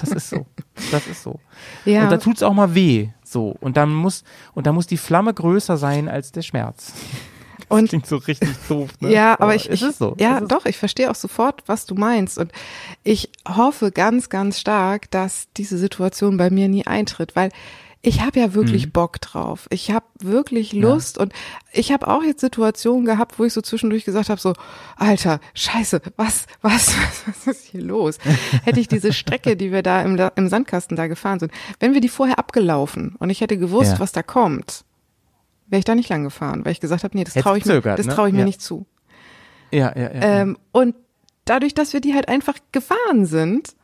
Das 0.00 0.10
ist 0.10 0.28
so. 0.30 0.46
Das 0.90 1.06
ist 1.06 1.22
so. 1.22 1.40
Ja. 1.86 2.02
Und 2.04 2.10
da 2.10 2.18
tut's 2.18 2.42
auch 2.42 2.52
mal 2.52 2.74
weh. 2.74 3.08
So. 3.24 3.56
Und 3.60 3.76
dann 3.76 3.94
muss, 3.94 4.24
und 4.54 4.66
da 4.66 4.72
muss 4.72 4.86
die 4.86 4.98
Flamme 4.98 5.32
größer 5.32 5.76
sein 5.78 6.08
als 6.08 6.32
der 6.32 6.42
Schmerz. 6.42 6.92
Das 7.58 7.78
Und- 7.78 7.88
klingt 7.88 8.06
so 8.06 8.16
richtig 8.18 8.50
doof. 8.68 8.90
Ne? 9.00 9.10
Ja, 9.12 9.40
aber 9.40 9.54
ich, 9.54 9.68
es 9.70 9.80
ich 9.80 9.88
ist 9.88 9.98
so. 9.98 10.14
ja, 10.18 10.38
Es 10.40 10.48
doch, 10.48 10.66
ich 10.66 10.76
verstehe 10.76 11.10
auch 11.10 11.14
sofort, 11.14 11.62
was 11.66 11.86
du 11.86 11.94
meinst 11.94 12.36
und 12.38 12.52
ich 13.04 13.30
hoffe 13.48 13.90
ganz, 13.90 14.28
ganz 14.28 14.60
stark, 14.60 15.10
dass 15.10 15.48
diese 15.56 15.78
Situation 15.78 16.36
bei 16.36 16.50
mir 16.50 16.68
nie 16.68 16.86
eintritt, 16.86 17.34
weil 17.34 17.50
ich 18.06 18.20
habe 18.20 18.38
ja 18.38 18.46
Mhm. 18.46 18.54
wirklich 18.54 18.92
Bock 18.92 19.20
drauf. 19.20 19.66
Ich 19.70 19.90
habe 19.90 20.06
wirklich 20.20 20.72
Lust 20.72 21.18
und 21.18 21.32
ich 21.72 21.90
habe 21.92 22.06
auch 22.06 22.22
jetzt 22.22 22.40
Situationen 22.40 23.04
gehabt, 23.04 23.38
wo 23.38 23.44
ich 23.44 23.52
so 23.52 23.60
zwischendurch 23.60 24.04
gesagt 24.04 24.28
habe, 24.30 24.40
so, 24.40 24.54
Alter, 24.96 25.40
Scheiße, 25.54 26.00
was, 26.16 26.46
was, 26.62 26.94
was, 27.26 27.46
ist 27.48 27.64
hier 27.66 27.82
los? 27.82 28.18
Hätte 28.62 28.78
ich 28.78 28.86
diese 28.88 29.12
Strecke, 29.12 29.56
die 29.56 29.72
wir 29.72 29.82
da 29.82 30.02
im, 30.02 30.16
im 30.36 30.48
Sandkasten 30.48 30.96
da 30.96 31.08
gefahren 31.08 31.40
sind, 31.40 31.50
wenn 31.80 31.94
wir 31.94 32.00
die 32.00 32.08
vorher 32.08 32.38
abgelaufen 32.38 33.16
und 33.18 33.30
ich 33.30 33.40
hätte 33.40 33.58
gewusst, 33.58 33.94
Ja. 33.94 33.98
was 34.00 34.12
da 34.12 34.22
kommt, 34.22 34.84
wäre 35.66 35.78
ich 35.80 35.84
da 35.84 35.96
nicht 35.96 36.08
lang 36.08 36.22
gefahren, 36.22 36.64
weil 36.64 36.72
ich 36.72 36.80
gesagt 36.80 37.02
habe, 37.02 37.16
nee, 37.16 37.24
das 37.24 37.34
traue 37.34 37.58
ich 37.58 37.64
mir, 37.64 37.80
das 37.80 38.06
ne? 38.06 38.14
traue 38.14 38.28
ich 38.28 38.32
mir 38.34 38.40
Ja. 38.40 38.44
nicht 38.46 38.62
zu. 38.62 38.86
Ja, 39.72 39.92
ja, 39.96 40.14
ja. 40.14 40.20
Ähm, 40.42 40.58
und 40.70 40.94
dadurch, 41.44 41.74
dass 41.74 41.92
wir 41.92 42.00
die 42.00 42.14
halt 42.14 42.28
einfach 42.28 42.54
gefahren 42.70 43.26
sind, 43.26 43.74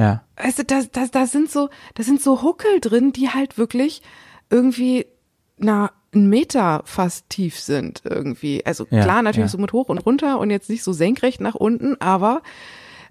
ja. 0.00 0.24
also 0.36 0.62
da, 0.62 0.82
da, 0.90 1.06
da 1.06 1.26
sind 1.26 1.50
so, 1.50 1.68
da 1.94 2.02
sind 2.02 2.20
so 2.20 2.42
Huckel 2.42 2.80
drin, 2.80 3.12
die 3.12 3.28
halt 3.28 3.58
wirklich 3.58 4.02
irgendwie 4.48 5.06
na 5.56 5.92
einen 6.12 6.28
Meter 6.28 6.82
fast 6.86 7.28
tief 7.28 7.58
sind 7.58 8.02
irgendwie. 8.04 8.64
Also 8.66 8.86
Ja, 8.90 9.02
klar, 9.02 9.22
natürlich 9.22 9.50
ja. 9.50 9.52
so 9.52 9.58
mit 9.58 9.72
hoch 9.72 9.88
und 9.88 9.98
runter 9.98 10.38
und 10.38 10.50
jetzt 10.50 10.68
nicht 10.68 10.82
so 10.82 10.92
senkrecht 10.92 11.40
nach 11.40 11.54
unten, 11.54 12.00
aber 12.00 12.42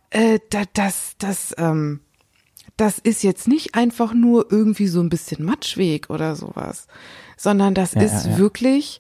äh, 0.10 0.40
da, 0.50 0.64
das, 0.74 1.14
das, 1.18 1.56
ähm, 1.58 2.02
das 2.78 2.98
ist 3.00 3.24
jetzt 3.24 3.48
nicht 3.48 3.76
einfach 3.76 4.14
nur 4.14 4.52
irgendwie 4.52 4.88
so 4.88 5.02
ein 5.02 5.10
bisschen 5.10 5.46
Matschweg 5.46 6.10
oder 6.10 6.36
sowas, 6.36 6.88
sondern 7.38 7.74
das 7.74 7.94
Ja, 7.94 8.02
ist 8.02 8.38
wirklich, 8.38 9.00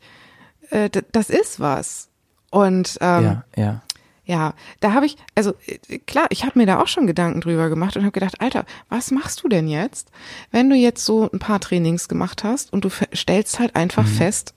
äh, 0.69 0.89
das 1.11 1.29
ist 1.29 1.59
was. 1.59 2.09
Und 2.51 2.97
ähm, 3.01 3.23
ja, 3.23 3.43
ja. 3.55 3.81
Ja, 4.29 4.53
da 4.79 4.93
habe 4.93 5.07
ich, 5.07 5.17
also 5.33 5.55
äh, 5.65 5.97
klar, 5.97 6.27
ich 6.29 6.45
habe 6.45 6.59
mir 6.59 6.67
da 6.67 6.79
auch 6.79 6.87
schon 6.87 7.07
Gedanken 7.07 7.41
drüber 7.41 7.67
gemacht 7.67 7.97
und 7.97 8.03
habe 8.03 8.11
gedacht, 8.11 8.39
Alter, 8.41 8.63
was 8.87 9.09
machst 9.09 9.43
du 9.43 9.47
denn 9.49 9.67
jetzt, 9.67 10.11
wenn 10.51 10.69
du 10.69 10.75
jetzt 10.75 11.03
so 11.03 11.27
ein 11.33 11.39
paar 11.39 11.59
Trainings 11.59 12.07
gemacht 12.07 12.43
hast 12.43 12.71
und 12.71 12.85
du 12.85 12.89
stellst 13.11 13.57
halt 13.57 13.75
einfach 13.75 14.05
fest, 14.05 14.53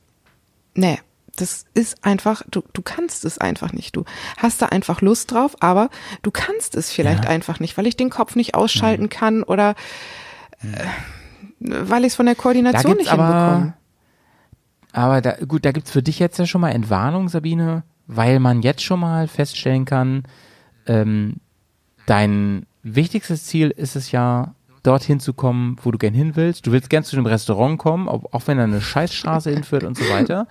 nee, 0.75 0.99
das 1.37 1.65
ist 1.73 2.05
einfach, 2.05 2.43
du, 2.51 2.63
du 2.75 2.83
kannst 2.83 3.25
es 3.25 3.39
einfach 3.39 3.73
nicht. 3.73 3.97
Du 3.97 4.05
hast 4.37 4.61
da 4.61 4.67
einfach 4.67 5.01
Lust 5.01 5.33
drauf, 5.33 5.57
aber 5.61 5.89
du 6.21 6.31
kannst 6.31 6.77
es 6.77 6.91
vielleicht 6.93 7.25
Ja. 7.25 7.31
einfach 7.31 7.59
nicht, 7.59 7.79
weil 7.79 7.87
ich 7.87 7.97
den 7.97 8.11
Kopf 8.11 8.37
nicht 8.37 8.55
ausschalten 8.55 9.09
kann 9.09 9.43
oder 9.43 9.75
äh, 10.61 10.85
weil 11.61 12.03
ich 12.03 12.09
es 12.09 12.17
von 12.17 12.27
der 12.27 12.35
Koordination 12.35 12.99
nicht 12.99 13.11
aber, 13.11 13.27
hinbekomme. 13.27 13.75
aber 14.93 15.21
da, 15.23 15.33
gut, 15.47 15.65
da 15.65 15.73
gibt's 15.73 15.91
für 15.93 16.03
dich 16.03 16.19
jetzt 16.19 16.39
ja 16.39 16.45
schon 16.45 16.61
mal 16.61 16.73
Entwarnung, 16.73 17.31
Sabine, 17.31 17.85
weil 18.07 18.41
man 18.41 18.63
jetzt 18.63 18.83
schon 18.83 19.01
mal 19.01 19.29
feststellen 19.29 19.85
kann, 19.85 20.25
ähm, 20.87 21.37
dein 22.07 22.67
wichtigstes 22.83 23.45
Ziel 23.45 23.71
ist 23.71 23.97
es 23.97 24.13
ja, 24.13 24.55
dorthin 24.83 25.21
zu 25.21 25.33
kommen, 25.33 25.77
wo 25.83 25.91
du 25.91 25.99
gern 25.99 26.15
hin 26.15 26.35
willst. 26.35 26.67
Du 26.67 26.73
willst 26.73 26.91
gern 26.91 27.05
zu 27.05 27.17
dem 27.17 27.27
Restaurant 27.27 27.79
kommen, 27.79 28.09
auch, 28.09 28.43
wenn 28.47 28.59
da 28.59 28.65
eine 28.65 28.81
Scheißstraße 28.81 29.51
hinführt 29.51 29.85
und 29.85 29.97
so 29.97 30.05
weiter. 30.11 30.49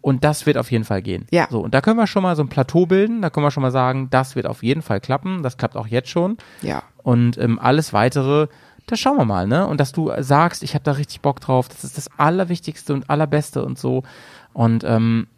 Und 0.00 0.24
das 0.24 0.46
wird 0.46 0.56
auf 0.56 0.70
jeden 0.70 0.84
Fall 0.84 1.00
gehen. 1.00 1.26
Ja. 1.30 1.46
So, 1.50 1.60
und 1.60 1.74
da 1.74 1.80
können 1.80 1.96
wir 1.96 2.08
schon 2.08 2.24
mal 2.24 2.34
so 2.34 2.42
ein 2.42 2.48
Plateau 2.48 2.86
bilden, 2.86 3.22
da 3.22 3.30
können 3.30 3.46
wir 3.46 3.52
schon 3.52 3.62
mal 3.62 3.70
sagen, 3.70 4.08
das 4.10 4.34
wird 4.34 4.46
auf 4.46 4.62
jeden 4.62 4.82
Fall 4.82 5.00
klappen. 5.00 5.42
Das 5.42 5.56
klappt 5.56 5.76
auch 5.76 5.86
jetzt 5.86 6.08
schon. 6.08 6.38
Ja. 6.60 6.82
Und 7.04 7.38
ähm, 7.38 7.58
alles 7.60 7.92
weitere, 7.92 8.48
da 8.86 8.96
schauen 8.96 9.16
wir 9.16 9.24
mal, 9.24 9.46
ne? 9.46 9.66
Und 9.66 9.78
dass 9.78 9.92
du 9.92 10.10
sagst, 10.18 10.64
ich 10.64 10.74
habe 10.74 10.82
da 10.82 10.92
richtig 10.92 11.20
Bock 11.20 11.40
drauf, 11.40 11.68
das 11.68 11.84
ist 11.84 11.96
das 11.96 12.10
Allerwichtigste 12.18 12.94
und 12.94 13.10
Allerbeste 13.10 13.64
und 13.64 13.78
so. 13.78 14.02
Und 14.52 14.82
ähm, 14.84 15.28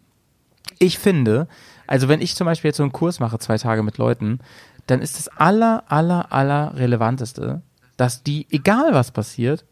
ich 0.78 0.98
finde, 0.98 1.48
Also 1.86 2.08
wenn 2.08 2.22
ich 2.22 2.34
zum 2.34 2.46
Beispiel 2.46 2.70
jetzt 2.70 2.78
so 2.78 2.82
einen 2.82 2.92
Kurs 2.92 3.20
mache, 3.20 3.38
zwei 3.38 3.58
Tage 3.58 3.82
mit 3.82 3.98
Leuten, 3.98 4.40
dann 4.86 5.00
ist 5.00 5.18
das 5.18 5.28
aller, 5.28 5.84
aller, 5.88 6.32
aller 6.32 6.72
relevanteste, 6.76 7.62
dass 7.96 8.22
die, 8.22 8.46
egal 8.50 8.92
was 8.92 9.10
passiert, 9.10 9.64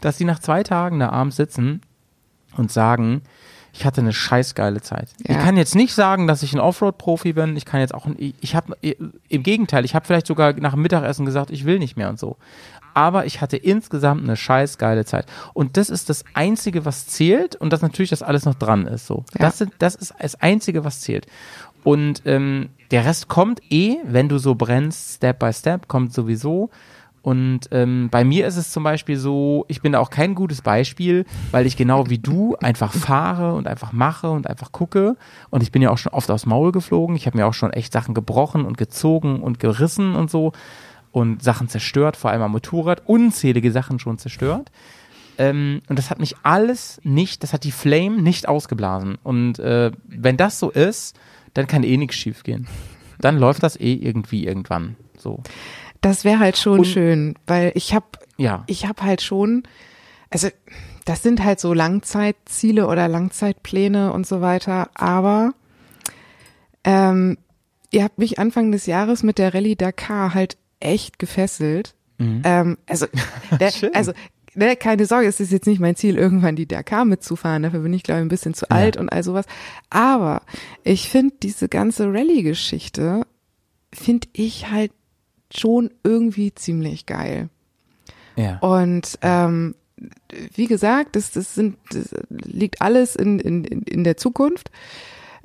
dass 0.00 0.16
die 0.16 0.24
nach 0.24 0.38
zwei 0.38 0.62
Tagen 0.62 0.98
da 1.00 1.10
abends 1.10 1.36
sitzen 1.36 1.82
und 2.56 2.72
sagen, 2.72 3.22
ich 3.72 3.84
hatte 3.84 4.00
eine 4.00 4.12
scheißgeile 4.12 4.80
Zeit. 4.80 5.10
Ja. 5.26 5.36
Ich 5.36 5.44
kann 5.44 5.56
jetzt 5.56 5.76
nicht 5.76 5.94
sagen, 5.94 6.26
dass 6.26 6.42
ich 6.42 6.52
ein 6.52 6.58
Offroad-Profi 6.58 7.34
bin. 7.34 7.56
Ich 7.56 7.64
kann 7.64 7.80
jetzt 7.80 7.94
auch, 7.94 8.06
ich, 8.16 8.34
ich 8.40 8.56
habe, 8.56 8.76
im 8.80 9.42
Gegenteil, 9.42 9.84
ich 9.84 9.94
habe 9.94 10.04
vielleicht 10.04 10.26
sogar 10.26 10.54
nach 10.54 10.72
dem 10.72 10.82
Mittagessen 10.82 11.24
gesagt, 11.24 11.50
ich 11.50 11.64
will 11.64 11.78
nicht 11.78 11.96
mehr 11.96 12.08
und 12.08 12.18
so. 12.18 12.36
Aber 12.94 13.26
ich 13.26 13.40
hatte 13.40 13.56
insgesamt 13.56 14.22
eine 14.24 14.36
scheißgeile 14.36 15.04
Zeit. 15.04 15.26
Und 15.54 15.76
das 15.76 15.90
ist 15.90 16.08
das 16.08 16.24
Einzige, 16.34 16.84
was 16.84 17.06
zählt. 17.06 17.56
Und 17.56 17.72
das 17.72 17.82
natürlich, 17.82 18.10
dass 18.10 18.22
alles 18.22 18.44
noch 18.44 18.54
dran 18.54 18.86
ist. 18.86 19.06
So, 19.06 19.24
Ja. 19.34 19.46
das, 19.46 19.58
sind, 19.58 19.72
das 19.78 19.94
ist 19.94 20.14
das 20.18 20.34
Einzige, 20.40 20.84
was 20.84 21.00
zählt. 21.00 21.26
Und 21.84 22.22
ähm, 22.26 22.68
der 22.90 23.04
Rest 23.06 23.28
kommt 23.28 23.60
eh, 23.70 23.96
wenn 24.04 24.28
du 24.28 24.38
so 24.38 24.54
brennst, 24.54 25.16
Step 25.16 25.38
by 25.38 25.52
Step, 25.52 25.88
kommt 25.88 26.12
sowieso. 26.12 26.70
Und 27.22 27.68
ähm, 27.70 28.08
bei 28.10 28.24
mir 28.24 28.46
ist 28.46 28.56
es 28.56 28.70
zum 28.72 28.82
Beispiel 28.82 29.18
so, 29.18 29.66
ich 29.68 29.82
bin 29.82 29.92
da 29.92 29.98
auch 29.98 30.08
kein 30.08 30.34
gutes 30.34 30.62
Beispiel, 30.62 31.26
weil 31.50 31.66
ich 31.66 31.76
genau 31.76 32.08
wie 32.08 32.18
du 32.18 32.56
einfach 32.62 32.92
fahre 32.94 33.52
und 33.54 33.66
einfach 33.66 33.92
mache 33.92 34.30
und 34.30 34.46
einfach 34.46 34.72
gucke. 34.72 35.16
Und 35.50 35.62
ich 35.62 35.70
bin 35.70 35.82
ja 35.82 35.90
auch 35.90 35.98
schon 35.98 36.12
oft 36.14 36.30
aufs 36.30 36.46
Maul 36.46 36.72
geflogen. 36.72 37.16
Ich 37.16 37.26
habe 37.26 37.36
mir 37.36 37.46
auch 37.46 37.52
schon 37.52 37.72
echt 37.74 37.92
Sachen 37.92 38.14
gebrochen 38.14 38.64
und 38.64 38.78
gezogen 38.78 39.42
und 39.42 39.58
gerissen 39.58 40.14
und 40.16 40.30
so. 40.30 40.52
Und 41.12 41.42
Sachen 41.42 41.68
zerstört, 41.68 42.16
vor 42.16 42.30
allem 42.30 42.42
am 42.42 42.52
Motorrad. 42.52 43.02
Unzählige 43.06 43.72
Sachen 43.72 43.98
schon 43.98 44.18
zerstört. 44.18 44.70
Ähm, 45.38 45.82
und 45.88 45.98
das 45.98 46.10
hat 46.10 46.20
mich 46.20 46.36
alles 46.42 47.00
nicht, 47.02 47.42
das 47.42 47.52
hat 47.52 47.64
die 47.64 47.72
Flame 47.72 48.20
nicht 48.22 48.48
ausgeblasen. 48.48 49.16
Und 49.22 49.58
äh, 49.58 49.90
wenn 50.06 50.36
das 50.36 50.58
so 50.58 50.70
ist, 50.70 51.16
dann 51.54 51.66
kann 51.66 51.82
eh 51.82 51.96
nichts 51.96 52.16
schief 52.16 52.42
gehen. 52.44 52.68
Dann 53.18 53.38
läuft 53.38 53.62
das 53.62 53.76
eh 53.80 53.94
irgendwie 53.94 54.46
irgendwann. 54.46 54.96
So. 55.18 55.42
Das 56.00 56.24
wäre 56.24 56.38
halt 56.38 56.56
schon 56.56 56.80
Und- 56.80 56.86
schön, 56.86 57.34
weil 57.46 57.72
ich 57.74 57.92
habe 57.94 58.06
Ja. 58.36 58.64
ich 58.66 58.86
habe 58.86 59.02
halt 59.02 59.20
schon, 59.22 59.64
also 60.30 60.48
das 61.06 61.22
sind 61.22 61.42
halt 61.42 61.58
so 61.58 61.72
Langzeitziele 61.74 62.86
oder 62.86 63.08
Langzeitpläne 63.08 64.12
und 64.12 64.26
so 64.26 64.40
weiter, 64.40 64.90
aber 64.94 65.52
ähm, 66.84 67.36
ihr 67.90 68.04
habt 68.04 68.18
mich 68.18 68.38
Anfang 68.38 68.72
des 68.72 68.86
Jahres 68.86 69.22
mit 69.22 69.38
der 69.38 69.52
Rallye 69.54 69.76
Dakar 69.76 70.34
halt 70.34 70.56
echt 70.80 71.18
gefesselt. 71.18 71.94
Ähm, 72.44 72.76
also, 72.86 73.06
der, 73.60 73.72
also 73.94 74.12
ne, 74.54 74.76
keine 74.76 75.06
Sorge, 75.06 75.26
es 75.26 75.40
ist 75.40 75.52
jetzt 75.52 75.66
nicht 75.66 75.80
mein 75.80 75.96
Ziel, 75.96 76.18
irgendwann 76.18 76.56
die 76.56 76.66
Dakar 76.66 77.04
mitzufahren. 77.04 77.62
Dafür 77.62 77.80
bin 77.80 77.92
ich, 77.92 78.02
glaube 78.02 78.20
ich, 78.20 78.24
ein 78.24 78.28
bisschen 78.28 78.54
zu 78.54 78.70
alt 78.70 78.96
und 78.96 79.08
all 79.08 79.22
sowas. 79.22 79.46
Aber 79.88 80.42
ich 80.84 81.08
finde 81.08 81.34
diese 81.42 81.68
ganze 81.68 82.12
Rallye-Geschichte, 82.12 83.22
finde 83.92 84.28
ich 84.32 84.70
halt 84.70 84.92
schon 85.54 85.90
irgendwie 86.04 86.54
ziemlich 86.54 87.06
geil. 87.06 87.48
Ja. 88.36 88.58
Und 88.58 89.18
ähm, 89.22 89.74
wie 90.54 90.66
gesagt, 90.66 91.16
das, 91.16 91.32
das, 91.32 91.54
sind, 91.54 91.76
das 91.90 92.14
liegt 92.30 92.80
alles 92.80 93.16
in, 93.16 93.38
in, 93.38 93.64
in 93.64 94.04
der 94.04 94.16
Zukunft. 94.16 94.70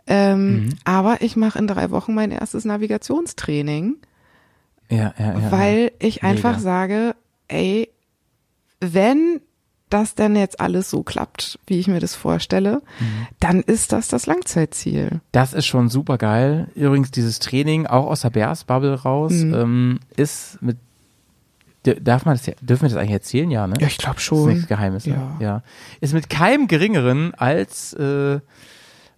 Ähm, 0.08 0.70
Aber 0.84 1.22
ich 1.22 1.36
mache 1.36 1.58
in 1.60 1.68
drei 1.68 1.90
Wochen 1.90 2.14
mein 2.14 2.32
erstes 2.32 2.64
Navigationstraining, 2.64 3.98
Ja, 4.90 5.14
ja, 5.18 5.40
ja. 5.40 5.52
weil 5.52 5.92
ich 6.00 6.24
einfach 6.24 6.52
Mega. 6.58 6.62
sage, 6.62 7.16
ey, 7.48 7.90
wenn 8.80 9.42
das 9.90 10.16
denn 10.16 10.36
jetzt 10.36 10.60
alles 10.60 10.90
so 10.90 11.04
klappt, 11.04 11.60
wie 11.68 11.80
ich 11.80 11.88
mir 11.88 12.00
das 12.00 12.16
vorstelle, 12.16 12.82
Mhm. 13.00 13.28
dann 13.40 13.62
ist 13.62 13.92
das 13.92 14.08
das 14.08 14.26
Langzeitziel. 14.26 15.22
Das 15.32 15.54
ist 15.54 15.66
schon 15.68 15.90
super 15.90 16.18
geil. 16.18 16.68
Übrigens, 16.76 17.12
dieses 17.12 17.40
Training, 17.40 17.86
auch 17.88 18.08
aus 18.08 18.22
der 18.22 18.32
Bears-Bubble 18.32 18.96
raus, 19.02 19.32
Mhm. 19.32 19.54
ähm, 19.54 20.00
ist 20.18 20.62
mit. 20.62 20.78
Darf 21.84 22.26
man 22.26 22.34
das 22.36 22.44
dürfen 22.62 22.82
wir 22.82 22.90
das 22.90 22.98
eigentlich 22.98 23.12
erzählen? 23.12 23.52
Ja, 23.52 23.68
ne? 23.68 23.76
Ja, 23.80 23.86
ich 23.86 24.00
glaube 24.00 24.16
Das 24.16 24.24
ist 24.24 24.28
schon. 24.28 24.50
nichts 24.50 24.68
Geheimes, 24.68 25.06
ne? 25.06 25.14
Ja. 25.40 25.46
ja. 25.46 25.64
Ist 26.02 26.16
mit 26.16 26.32
keinem 26.32 26.68
geringeren 26.68 27.36
als 27.36 27.94
äh, 27.94 28.40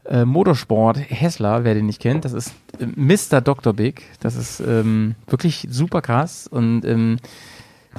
äh, 0.03 0.25
Motorsport 0.25 0.97
Hessler, 0.97 1.63
wer 1.63 1.75
den 1.75 1.85
nicht 1.85 2.01
kennt. 2.01 2.25
Das 2.25 2.33
ist 2.33 2.53
Mr. 2.79 3.41
Dr. 3.41 3.73
Big. 3.73 4.03
Das 4.19 4.35
ist 4.35 4.59
ähm, 4.59 5.15
wirklich 5.27 5.67
super 5.69 6.01
krass 6.01 6.47
und 6.47 6.83
ähm, 6.85 7.17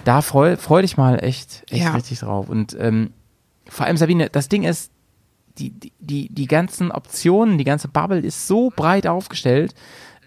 da 0.05 0.23
freu, 0.23 0.57
freu 0.57 0.83
dich 0.83 0.97
mal 0.97 1.23
echt, 1.23 1.65
echt 1.71 1.85
Ja. 1.85 1.93
richtig 1.93 2.21
drauf. 2.21 2.49
Und 2.49 2.77
ähm, 2.79 3.11
vor 3.69 3.87
allem 3.87 3.97
Sabine, 3.97 4.29
das 4.31 4.49
Ding 4.49 4.63
ist, 4.63 4.93
die, 5.59 5.73
die, 5.99 6.29
die, 6.33 6.47
ganzen 6.47 6.93
Optionen, 6.93 7.59
die 7.59 7.65
ganze 7.65 7.89
Bubble 7.89 8.21
ist 8.21 8.47
so 8.47 8.71
breit 8.75 9.07
aufgestellt. 9.09 9.75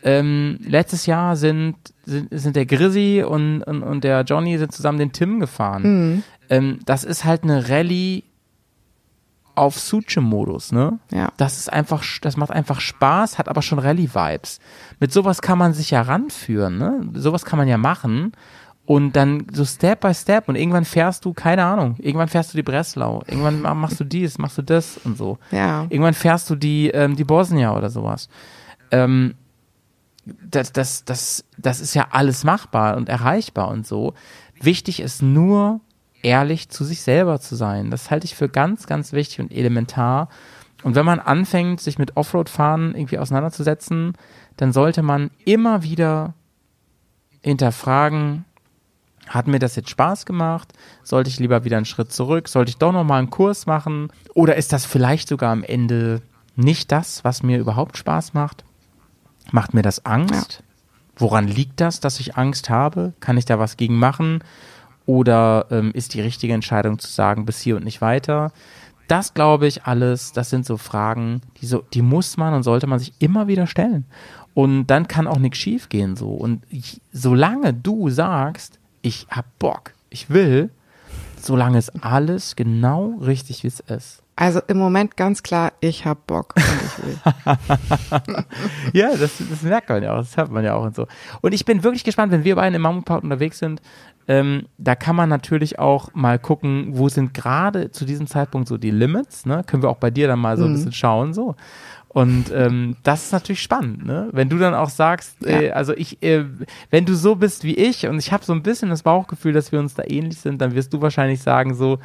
Ähm, 0.03 0.57
letztes 0.61 1.05
Jahr 1.05 1.35
sind, 1.37 1.75
sind, 2.05 2.27
sind 2.31 2.55
der 2.55 2.65
Grizzy 2.65 3.23
und, 3.25 3.63
und, 3.63 3.81
und 3.83 4.03
der 4.03 4.21
Johnny 4.23 4.57
sind 4.57 4.73
zusammen 4.73 4.97
den 4.97 5.13
Tim 5.13 5.39
gefahren. 5.39 5.83
Mhm. 5.83 6.23
Ähm, 6.49 6.79
das 6.85 7.03
ist 7.05 7.23
halt 7.23 7.43
eine 7.43 7.69
Rallye 7.69 8.23
auf 9.55 9.79
Suche-Modus, 9.79 10.71
ne? 10.71 10.99
Ja. 11.11 11.29
Das 11.37 11.57
ist 11.57 11.71
einfach, 11.71 12.03
das 12.21 12.37
macht 12.37 12.51
einfach 12.51 12.79
Spaß, 12.79 13.37
hat 13.37 13.47
aber 13.47 13.61
schon 13.61 13.79
Rallye-Vibes. 13.79 14.59
Mit 14.99 15.11
sowas 15.11 15.41
kann 15.41 15.57
man 15.57 15.73
sich 15.73 15.91
ja 15.91 16.01
ranführen, 16.01 16.77
ne? 16.77 17.01
Sowas 17.13 17.45
kann 17.45 17.57
man 17.59 17.67
ja 17.67 17.77
machen. 17.77 18.31
Und 18.85 19.15
dann 19.15 19.45
so 19.53 19.63
Step 19.63 20.01
by 20.01 20.13
Step 20.13 20.49
und 20.49 20.55
irgendwann 20.55 20.85
fährst 20.85 21.23
du, 21.23 21.33
keine 21.33 21.63
Ahnung, 21.63 21.95
irgendwann 21.99 22.27
fährst 22.27 22.51
du 22.51 22.57
die 22.57 22.63
Breslau, 22.63 23.21
irgendwann 23.27 23.61
ma- 23.61 23.75
machst 23.75 23.99
du 23.99 24.03
dies, 24.03 24.37
machst 24.37 24.57
du 24.57 24.63
das 24.63 24.97
und 25.03 25.17
so. 25.17 25.37
Ja. 25.51 25.83
Irgendwann 25.89 26.15
fährst 26.15 26.49
du 26.49 26.55
die, 26.55 26.89
ähm, 26.89 27.15
die 27.15 27.23
Bosnia 27.23 27.75
oder 27.77 27.89
sowas. 27.89 28.27
Ähm, 28.89 29.35
das, 30.25 30.73
das, 30.73 31.05
das, 31.05 31.45
das 31.57 31.79
ist 31.79 31.93
ja 31.93 32.07
alles 32.11 32.43
machbar 32.43 32.97
und 32.97 33.07
erreichbar 33.07 33.69
und 33.69 33.87
so. 33.87 34.13
Wichtig 34.59 34.99
ist 34.99 35.21
nur, 35.21 35.79
ehrlich 36.23 36.69
zu 36.69 36.83
sich 36.83 37.01
selber 37.01 37.39
zu 37.39 37.55
sein. 37.55 37.91
Das 37.91 38.11
halte 38.11 38.25
ich 38.25 38.35
für 38.35 38.49
ganz, 38.49 38.87
ganz 38.87 39.13
wichtig 39.13 39.39
und 39.39 39.51
elementar. 39.51 40.29
Und 40.83 40.95
wenn 40.95 41.05
man 41.05 41.19
anfängt, 41.19 41.81
sich 41.81 41.99
mit 41.99 42.17
Offroad-Fahren 42.17 42.95
irgendwie 42.95 43.19
auseinanderzusetzen, 43.19 44.13
dann 44.57 44.73
sollte 44.73 45.03
man 45.03 45.31
immer 45.45 45.83
wieder 45.83 46.33
hinterfragen, 47.41 48.45
hat 49.27 49.47
mir 49.47 49.59
das 49.59 49.75
jetzt 49.75 49.89
Spaß 49.89 50.25
gemacht? 50.25 50.73
Sollte 51.03 51.29
ich 51.29 51.39
lieber 51.39 51.63
wieder 51.63 51.77
einen 51.77 51.85
Schritt 51.85 52.11
zurück? 52.11 52.47
Sollte 52.47 52.69
ich 52.69 52.77
doch 52.77 52.91
nochmal 52.91 53.19
einen 53.19 53.29
Kurs 53.29 53.65
machen? 53.65 54.11
Oder 54.33 54.55
ist 54.55 54.73
das 54.73 54.85
vielleicht 54.85 55.29
sogar 55.29 55.51
am 55.51 55.63
Ende 55.63 56.21
nicht 56.55 56.91
das, 56.91 57.23
was 57.23 57.43
mir 57.43 57.57
überhaupt 57.57 57.97
Spaß 57.97 58.33
macht? 58.33 58.65
Macht 59.51 59.73
mir 59.73 59.83
das 59.83 60.05
Angst? 60.05 60.63
Woran 61.15 61.47
liegt 61.47 61.79
das, 61.79 61.99
dass 61.99 62.19
ich 62.19 62.35
Angst 62.35 62.69
habe? 62.69 63.13
Kann 63.19 63.37
ich 63.37 63.45
da 63.45 63.59
was 63.59 63.77
gegen 63.77 63.95
machen? 63.95 64.43
Oder 65.05 65.65
ähm, 65.71 65.91
ist 65.93 66.13
die 66.13 66.21
richtige 66.21 66.53
Entscheidung 66.53 66.99
zu 66.99 67.07
sagen, 67.07 67.45
bis 67.45 67.59
hier 67.59 67.75
und 67.75 67.83
nicht 67.83 68.01
weiter? 68.01 68.51
Das 69.07 69.33
glaube 69.33 69.67
ich 69.67 69.83
alles, 69.83 70.31
das 70.31 70.49
sind 70.49 70.65
so 70.65 70.77
Fragen, 70.77 71.41
die, 71.59 71.65
so, 71.65 71.83
die 71.93 72.01
muss 72.01 72.37
man 72.37 72.53
und 72.53 72.63
sollte 72.63 72.87
man 72.87 72.99
sich 72.99 73.13
immer 73.19 73.47
wieder 73.47 73.67
stellen. 73.67 74.05
Und 74.53 74.87
dann 74.87 75.07
kann 75.07 75.27
auch 75.27 75.39
nichts 75.39 75.57
schief 75.57 75.89
gehen 75.89 76.15
so. 76.15 76.29
Und 76.29 76.63
ich, 76.69 77.01
solange 77.11 77.73
du 77.73 78.09
sagst, 78.09 78.79
ich 79.01 79.27
hab 79.29 79.45
Bock, 79.59 79.93
ich 80.09 80.29
will, 80.29 80.69
solange 81.37 81.77
ist 81.77 82.03
alles 82.03 82.55
genau 82.55 83.17
richtig, 83.21 83.63
wie 83.63 83.67
es 83.67 83.79
ist. 83.81 84.20
Also 84.41 84.59
im 84.67 84.77
Moment 84.79 85.17
ganz 85.17 85.43
klar, 85.43 85.71
ich 85.81 86.03
hab 86.07 86.25
Bock 86.25 86.55
und 86.55 86.63
ich 86.63 87.05
will. 87.05 88.43
Ja, 88.93 89.15
das, 89.15 89.33
das 89.37 89.61
merkt 89.61 89.87
man 89.87 90.01
ja 90.01 90.13
auch, 90.13 90.17
das 90.17 90.35
hört 90.35 90.49
man 90.49 90.63
ja 90.63 90.73
auch 90.73 90.83
und 90.83 90.95
so. 90.95 91.05
Und 91.41 91.53
ich 91.53 91.63
bin 91.63 91.83
wirklich 91.83 92.03
gespannt, 92.03 92.31
wenn 92.31 92.43
wir 92.43 92.55
beide 92.55 92.75
im 92.75 92.81
Mammutpark 92.81 93.23
unterwegs 93.23 93.59
sind, 93.59 93.83
ähm, 94.27 94.65
da 94.79 94.95
kann 94.95 95.15
man 95.15 95.29
natürlich 95.29 95.77
auch 95.77 96.09
mal 96.15 96.39
gucken, 96.39 96.87
wo 96.93 97.07
sind 97.07 97.35
gerade 97.35 97.91
zu 97.91 98.03
diesem 98.03 98.25
Zeitpunkt 98.25 98.67
so 98.67 98.79
die 98.79 98.89
Limits, 98.89 99.45
ne? 99.45 99.61
Können 99.67 99.83
wir 99.83 99.91
auch 99.91 99.97
bei 99.97 100.09
dir 100.09 100.27
dann 100.27 100.39
mal 100.39 100.57
so 100.57 100.65
ein 100.65 100.73
bisschen 100.73 100.91
schauen, 100.91 101.35
so. 101.35 101.55
Und 102.07 102.51
ähm, 102.51 102.95
das 103.03 103.25
ist 103.25 103.33
natürlich 103.33 103.61
spannend, 103.61 104.07
ne? 104.07 104.29
Wenn 104.31 104.49
du 104.49 104.57
dann 104.57 104.73
auch 104.73 104.89
sagst, 104.89 105.45
äh, 105.45 105.69
also 105.69 105.93
ich, 105.93 106.23
äh, 106.23 106.45
wenn 106.89 107.05
du 107.05 107.13
so 107.13 107.35
bist 107.35 107.63
wie 107.63 107.75
ich 107.75 108.07
und 108.07 108.17
ich 108.17 108.31
habe 108.31 108.43
so 108.43 108.53
ein 108.53 108.63
bisschen 108.63 108.89
das 108.89 109.03
Bauchgefühl, 109.03 109.53
dass 109.53 109.71
wir 109.71 109.79
uns 109.79 109.93
da 109.93 110.03
ähnlich 110.07 110.39
sind, 110.39 110.59
dann 110.61 110.73
wirst 110.73 110.91
du 110.93 110.99
wahrscheinlich 110.99 111.43
sagen 111.43 111.75
so, 111.75 111.99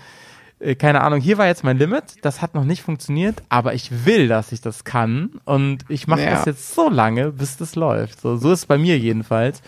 äh, 0.60 0.74
keine 0.74 1.02
Ahnung, 1.02 1.20
hier 1.20 1.38
war 1.38 1.46
jetzt 1.46 1.64
mein 1.64 1.78
Limit, 1.78 2.16
das 2.22 2.42
hat 2.42 2.54
noch 2.54 2.64
nicht 2.64 2.82
funktioniert, 2.82 3.42
aber 3.48 3.74
ich 3.74 4.04
will, 4.06 4.28
dass 4.28 4.52
ich 4.52 4.60
das 4.60 4.84
kann 4.84 5.40
und 5.44 5.84
ich 5.88 6.06
mache 6.06 6.22
Ja. 6.22 6.30
das 6.30 6.44
jetzt 6.44 6.74
so 6.74 6.88
lange, 6.88 7.32
bis 7.32 7.56
das 7.56 7.74
läuft. 7.76 8.20
So, 8.20 8.36
so 8.36 8.52
ist 8.52 8.60
es 8.60 8.66
bei 8.66 8.78
mir 8.78 8.98
jedenfalls. 8.98 9.62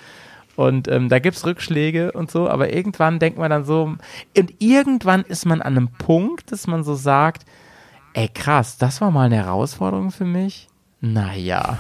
Und 0.57 0.89
ähm, 0.89 1.09
da 1.09 1.21
gibt's 1.21 1.47
Rückschläge 1.47 2.11
und 2.13 2.33
so, 2.33 2.49
aber 2.49 2.73
irgendwann 2.73 3.21
denkt 3.21 3.39
man 3.39 3.49
dann 3.51 3.65
so, 3.65 3.95
und 4.37 4.55
irgendwann 4.59 5.23
ist 5.23 5.47
man 5.47 5.63
an 5.63 5.77
einem 5.77 5.89
Punkt, 5.89 6.51
dass 6.51 6.67
man 6.67 6.83
so 6.83 6.95
sagt, 6.97 7.45
ey 8.15 8.29
krass, 8.29 8.77
das 8.77 9.01
war 9.01 9.13
mal 9.13 9.27
eine 9.27 9.37
Herausforderung 9.37 10.11
für 10.11 10.25
mich. 10.25 10.69
Naja. 11.01 11.79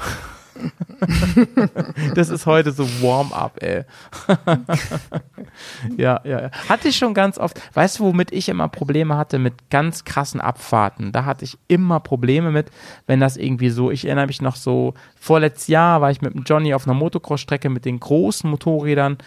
das 2.14 2.28
ist 2.30 2.46
heute 2.46 2.72
so 2.72 2.84
Warm-up, 3.02 3.62
ey. 3.62 3.84
ja, 5.96 6.20
ja, 6.24 6.42
ja. 6.42 6.50
Hatte 6.68 6.88
ich 6.88 6.96
schon 6.96 7.14
ganz 7.14 7.38
oft. 7.38 7.60
Weißt 7.74 7.98
du, 7.98 8.04
womit 8.04 8.32
ich 8.32 8.48
immer 8.48 8.68
Probleme 8.68 9.16
hatte? 9.16 9.38
Mit 9.38 9.70
ganz 9.70 10.04
krassen 10.04 10.40
Abfahrten. 10.40 11.12
Da 11.12 11.24
hatte 11.24 11.44
ich 11.44 11.58
immer 11.68 12.00
Probleme 12.00 12.50
mit, 12.50 12.70
wenn 13.06 13.20
das 13.20 13.36
irgendwie 13.36 13.70
so, 13.70 13.90
ich 13.90 14.04
erinnere 14.04 14.26
mich 14.26 14.42
noch 14.42 14.56
so, 14.56 14.94
vorletztes 15.16 15.68
Jahr 15.68 16.00
war 16.00 16.10
ich 16.10 16.20
mit 16.22 16.34
dem 16.34 16.44
Johnny 16.44 16.74
auf 16.74 16.86
einer 16.86 16.94
Motocross-Strecke 16.94 17.68
mit 17.68 17.84
den 17.84 18.00
großen 18.00 18.48
Motorrädern 18.48 19.18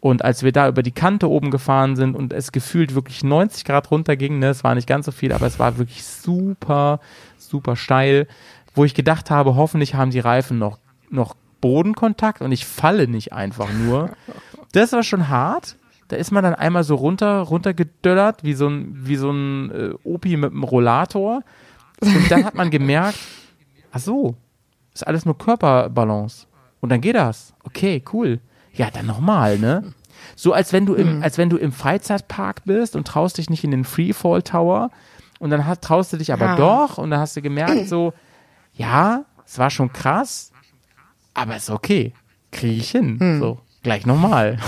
und 0.00 0.24
als 0.24 0.42
wir 0.42 0.50
da 0.50 0.66
über 0.66 0.82
die 0.82 0.92
Kante 0.92 1.28
oben 1.28 1.50
gefahren 1.50 1.94
sind 1.94 2.16
und 2.16 2.32
es 2.32 2.52
gefühlt 2.52 2.94
wirklich 2.94 3.22
90 3.22 3.66
Grad 3.66 3.90
runterging, 3.90 4.38
ne, 4.38 4.48
es 4.48 4.64
war 4.64 4.74
nicht 4.74 4.86
ganz 4.86 5.04
so 5.04 5.12
viel, 5.12 5.32
aber 5.32 5.46
es 5.46 5.58
war 5.58 5.76
wirklich 5.76 6.04
super, 6.04 7.00
super 7.36 7.76
steil, 7.76 8.26
wo 8.74 8.84
ich 8.84 8.94
gedacht 8.94 9.30
habe, 9.30 9.56
hoffentlich 9.56 9.94
haben 9.94 10.10
die 10.10 10.20
Reifen 10.20 10.58
noch, 10.58 10.78
noch 11.10 11.34
Bodenkontakt 11.60 12.40
und 12.42 12.52
ich 12.52 12.64
falle 12.66 13.08
nicht 13.08 13.32
einfach 13.32 13.72
nur. 13.72 14.10
Das 14.72 14.92
war 14.92 15.02
schon 15.02 15.28
hart. 15.28 15.76
Da 16.06 16.14
ist 16.14 16.30
man 16.30 16.44
dann 16.44 16.54
einmal 16.54 16.84
so 16.84 16.94
runter, 16.94 17.40
runtergedöllert, 17.40 18.44
wie 18.44 18.54
so 18.54 18.68
ein, 18.68 18.92
wie 18.94 19.16
so 19.16 19.30
ein 19.32 19.70
äh, 19.72 19.90
Opi 20.04 20.36
mit 20.36 20.52
einem 20.52 20.62
Rollator. 20.62 21.42
Und 22.00 22.30
dann 22.30 22.44
hat 22.44 22.54
man 22.54 22.70
gemerkt, 22.70 23.18
ach 23.90 23.98
so, 23.98 24.36
ist 24.94 25.04
alles 25.04 25.24
nur 25.24 25.36
Körperbalance. 25.36 26.46
Und 26.80 26.90
dann 26.90 27.00
geht 27.00 27.16
das. 27.16 27.52
Okay, 27.64 28.02
cool. 28.12 28.38
Ja, 28.72 28.90
dann 28.92 29.06
nochmal, 29.06 29.58
ne? 29.58 29.92
So 30.36 30.52
als 30.52 30.72
wenn 30.72 30.86
du 30.86 30.94
im, 30.94 31.20
als 31.20 31.36
wenn 31.36 31.50
du 31.50 31.56
im 31.56 31.72
Freizeitpark 31.72 32.64
bist 32.64 32.94
und 32.94 33.08
traust 33.08 33.38
dich 33.38 33.50
nicht 33.50 33.64
in 33.64 33.72
den 33.72 33.82
Freefall 33.84 34.42
Tower 34.42 34.90
und 35.40 35.50
dann 35.50 35.66
hast, 35.66 35.82
traust 35.82 36.12
du 36.12 36.16
dich 36.16 36.32
aber 36.32 36.46
Ja. 36.46 36.54
doch 36.56 36.98
und 36.98 37.10
dann 37.10 37.18
hast 37.18 37.36
du 37.36 37.42
gemerkt 37.42 37.88
so, 37.88 38.12
ja, 38.80 39.26
es 39.44 39.58
war 39.58 39.68
schon 39.68 39.92
krass, 39.92 40.52
aber 41.34 41.56
ist 41.56 41.68
okay. 41.68 42.14
Kriege 42.50 42.80
ich 42.80 42.90
hin. 42.90 43.18
So, 43.38 43.60
gleich 43.82 44.06
nochmal. 44.06 44.58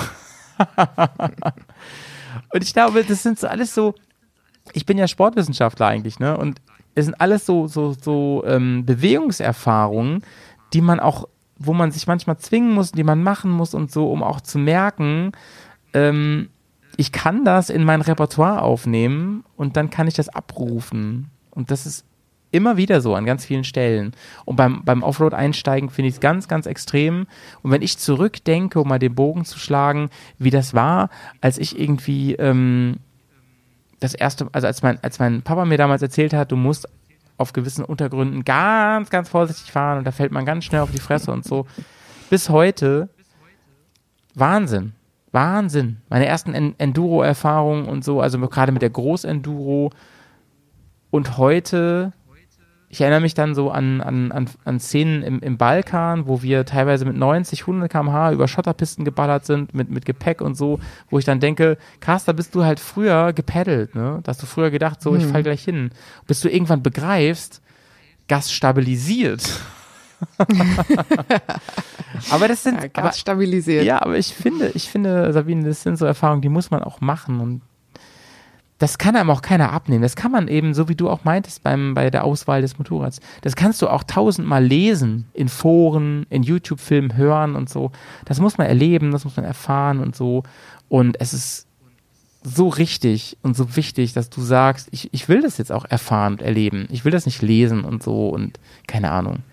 und 2.53 2.63
ich 2.63 2.75
glaube, 2.75 3.05
das 3.05 3.23
sind 3.23 3.39
so 3.39 3.47
alles 3.49 3.75
so, 3.75 3.95
ich 4.75 4.85
bin 4.85 4.99
ja 4.99 5.09
Sportwissenschaftler 5.09 5.87
eigentlich, 5.87 6.19
ne? 6.19 6.37
Und 6.37 6.61
es 6.95 7.07
sind 7.07 7.19
alles 7.23 7.47
so, 7.47 7.67
so, 7.69 7.95
so 7.95 8.45
ähm, 8.47 8.85
Bewegungserfahrungen, 8.85 10.23
die 10.75 10.83
man 10.83 11.01
auch, 11.01 11.27
wo 11.57 11.73
man 11.73 11.91
sich 11.91 12.07
manchmal 12.07 12.37
zwingen 12.37 12.75
muss, 12.75 12.93
die 12.93 13.05
man 13.05 13.23
machen 13.23 13.51
muss 13.51 13.73
und 13.73 13.91
so, 13.91 14.13
um 14.13 14.23
auch 14.23 14.43
zu 14.43 14.59
merken, 14.59 15.33
ähm, 15.95 16.51
ich 16.99 17.13
kann 17.13 17.47
das 17.47 17.71
in 17.71 17.85
mein 17.85 18.03
Repertoire 18.03 18.61
aufnehmen 18.61 19.45
und 19.57 19.79
dann 19.79 19.89
kann 19.89 20.07
ich 20.07 20.15
das 20.15 20.29
abrufen. 20.29 21.31
Und 21.51 21.71
das 21.71 21.87
ist 21.87 22.05
immer 22.53 22.77
wieder 22.77 23.01
so 23.01 23.15
an 23.15 23.25
ganz 23.25 23.45
vielen 23.45 23.65
Stellen. 23.65 24.13
Und 24.45 24.57
beim, 24.57 24.85
beim 24.85 25.03
Offroad-Einsteigen 25.03 25.91
finde 25.91 26.09
ich 26.09 26.15
es 26.15 26.21
ganz, 26.21 26.47
ganz 26.47 26.67
extrem. 26.67 27.27
Und 27.63 27.71
wenn 27.71 27.83
ich 27.83 27.99
zurückdenke, 27.99 28.81
um 28.81 28.89
mal 28.89 28.99
den 28.99 29.15
Bogen 29.15 29.45
zu 29.45 29.59
schlagen, 29.59 30.11
wie 30.39 30.51
das 30.51 30.75
war, 30.75 31.11
als 31.41 31.59
ich 31.59 31.79
irgendwie 31.79 32.35
ähm, 32.35 32.99
das 33.99 34.15
erste, 34.15 34.49
also 34.53 34.67
als 34.67 34.83
mein, 34.83 35.03
als 35.03 35.19
mein 35.19 35.43
Papa 35.43 35.65
mir 35.65 35.79
damals 35.79 36.03
erzählt 36.03 36.33
hat, 36.33 36.53
du 36.53 36.57
musst 36.57 36.89
auf 37.39 37.53
gewissen 37.53 37.85
Untergründen 37.85 38.45
ganz, 38.45 39.11
ganz 39.11 39.29
vorsichtig 39.29 39.73
fahren 39.73 39.99
und 39.99 40.05
da 40.05 40.13
fällt 40.13 40.33
man 40.33 40.45
ganz 40.45 40.65
schnell 40.65 40.83
auf 40.83 40.93
die 40.93 41.01
Fresse 41.01 41.33
und 41.33 41.45
so. 41.45 41.67
Bis 42.31 42.49
heute 42.49 43.09
Wahnsinn. 44.35 44.93
Wahnsinn. 45.33 45.99
Meine 46.09 46.27
ersten 46.27 46.55
En 46.55 46.75
Enduro-Erfahrungen 46.79 47.87
und 47.87 48.05
so, 48.05 48.21
also 48.21 48.39
gerade 48.39 48.73
mit 48.73 48.83
der 48.83 48.91
Großenduro. 48.91 49.91
Und 51.11 51.37
heute, 51.37 52.13
ich 52.93 53.01
erinnere 53.01 53.23
mich 53.23 53.33
dann 53.33 53.55
so 53.55 53.71
an, 53.71 54.03
an, 54.03 54.31
an, 54.33 54.51
an 54.67 54.79
Szenen 54.79 55.23
im, 55.23 55.41
im 55.41 55.57
Balkan, 55.57 56.27
wo 56.27 56.43
wir 56.43 56.67
teilweise 56.67 57.07
mit 57.07 57.17
90, 57.17 57.63
100 57.63 57.91
km/h 57.91 58.33
über 58.33 58.47
Schotterpisten 58.47 59.07
geballert 59.07 59.47
sind, 59.47 59.73
mit, 59.73 59.89
mit 59.89 60.05
Gepäck 60.05 60.43
und 60.43 60.59
so, 60.59 60.79
wo 61.09 61.19
ich 61.19 61.25
dann 61.25 61.41
denke, 61.41 61.79
krass, 62.01 62.27
da 62.27 62.33
bist 62.33 62.55
du 62.55 62.65
halt 62.65 62.81
früher 62.81 63.33
gepaddelt, 63.33 63.95
ne? 63.95 64.21
Da 64.23 64.29
hast 64.29 64.43
du 64.43 64.47
früher 64.47 64.71
gedacht, 64.71 65.01
so, 65.01 65.17
ich 65.17 65.25
fall 65.25 65.43
gleich 65.43 65.65
hin. 65.65 65.91
Bis 66.27 66.41
du 66.41 66.51
irgendwann 66.51 66.83
begreifst, 66.83 67.63
Gas 68.29 68.53
stabilisiert. 68.53 69.43
aber 72.31 72.49
das 72.49 72.63
sind, 72.63 72.79
Ja, 72.83 72.89
Gas 72.89 73.19
stabilisiert. 73.19 73.85
ja, 73.85 74.03
aber 74.03 74.19
ich 74.19 74.35
finde, 74.35 74.71
ich 74.75 74.91
finde, 74.91 75.33
Sabine, 75.33 75.65
das 75.67 75.83
sind 75.83 75.97
so 75.97 76.05
Erfahrungen, 76.05 76.43
die 76.43 76.51
muss 76.51 76.71
man 76.71 76.83
auch 76.83 77.01
machen 77.01 77.41
und 77.41 77.63
das 78.83 78.99
kann 78.99 79.15
einem 79.15 79.31
auch 79.31 79.43
keiner 79.43 79.73
abnehmen. 79.73 80.03
Das 80.03 80.17
kann 80.17 80.33
man 80.33 80.49
eben, 80.49 80.75
so 80.75 80.89
wie 80.89 80.97
du 80.97 81.09
auch 81.09 81.23
meintest 81.23 81.63
beim, 81.63 81.95
bei 81.95 82.11
der 82.11 82.25
Auswahl 82.25 82.63
des 82.63 82.79
Motorrads, 82.79 83.21
das 83.43 83.55
kannst 83.55 83.81
du 83.81 83.87
auch 83.87 84.03
tausendmal 84.03 84.65
lesen, 84.65 85.29
in 85.35 85.49
Foren, 85.49 86.27
in 86.31 86.43
YouTube-Filmen 86.43 87.17
hören 87.17 87.55
und 87.55 87.71
so. 87.71 87.93
Das 88.25 88.41
muss 88.41 88.59
man 88.59 88.67
erleben, 88.67 89.13
das 89.13 89.23
muss 89.23 89.37
man 89.37 89.45
erfahren 89.45 90.01
und 90.01 90.17
so. 90.17 90.43
Und 90.89 91.21
es 91.21 91.33
ist 91.33 91.69
so 92.43 92.69
richtig 92.69 93.39
und 93.43 93.57
so 93.57 93.77
wichtig, 93.77 94.15
dass 94.15 94.31
du 94.31 94.41
sagst, 94.41 94.89
ich, 94.91 95.15
ich 95.15 95.29
will 95.29 95.43
das 95.43 95.59
jetzt 95.59 95.71
auch 95.71 95.85
erfahren 95.85 96.33
und 96.33 96.43
erleben. 96.43 96.89
Ich 96.91 97.05
will 97.05 97.13
das 97.13 97.25
nicht 97.25 97.41
lesen 97.41 97.85
und 97.85 98.03
so 98.03 98.31
und 98.31 98.59
keine 98.89 99.13
Ahnung. 99.13 99.45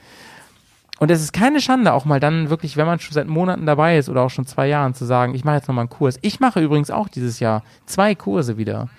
Und 0.97 1.11
es 1.11 1.21
ist 1.21 1.33
keine 1.33 1.61
Schande, 1.61 1.93
auch 1.93 2.05
mal 2.05 2.19
dann 2.19 2.49
wirklich, 2.49 2.77
wenn 2.77 2.87
man 2.87 2.99
schon 2.99 3.13
seit 3.13 3.27
Monaten 3.27 3.67
dabei 3.67 3.99
ist 3.99 4.09
oder 4.09 4.23
auch 4.23 4.31
schon 4.31 4.47
zwei 4.47 4.67
Jahren, 4.67 4.95
zu 4.95 5.05
sagen, 5.05 5.35
ich 5.35 5.43
mache 5.43 5.57
jetzt 5.57 5.67
nochmal 5.67 5.83
einen 5.83 5.89
Kurs. 5.89 6.17
Ich 6.23 6.39
mache 6.39 6.61
übrigens 6.61 6.89
auch 6.89 7.07
dieses 7.07 7.39
Jahr 7.39 7.63
zwei 7.85 8.15
Kurse 8.15 8.57
wieder, 8.57 8.89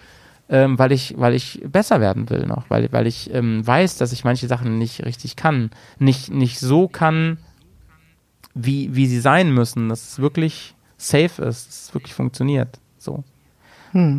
ähm, 0.50 0.78
weil 0.78 0.92
ich, 0.92 1.14
weil 1.16 1.34
ich 1.34 1.62
besser 1.64 2.00
werden 2.00 2.28
will 2.28 2.44
noch, 2.46 2.68
weil, 2.68 2.92
weil 2.92 3.06
ich 3.06 3.32
ähm, 3.32 3.64
weiß, 3.66 3.96
dass 3.96 4.12
ich 4.12 4.24
manche 4.24 4.48
Sachen 4.48 4.78
nicht 4.78 5.04
richtig 5.04 5.36
kann, 5.36 5.70
nicht, 5.98 6.30
nicht 6.30 6.58
so 6.58 6.88
kann, 6.88 7.38
wie, 8.52 8.94
wie 8.94 9.06
sie 9.06 9.20
sein 9.20 9.54
müssen, 9.54 9.88
dass 9.88 10.12
es 10.12 10.18
wirklich 10.18 10.74
safe 10.96 11.42
ist, 11.42 11.68
dass 11.68 11.82
es 11.82 11.94
wirklich 11.94 12.14
funktioniert. 12.14 12.80
So. 12.98 13.22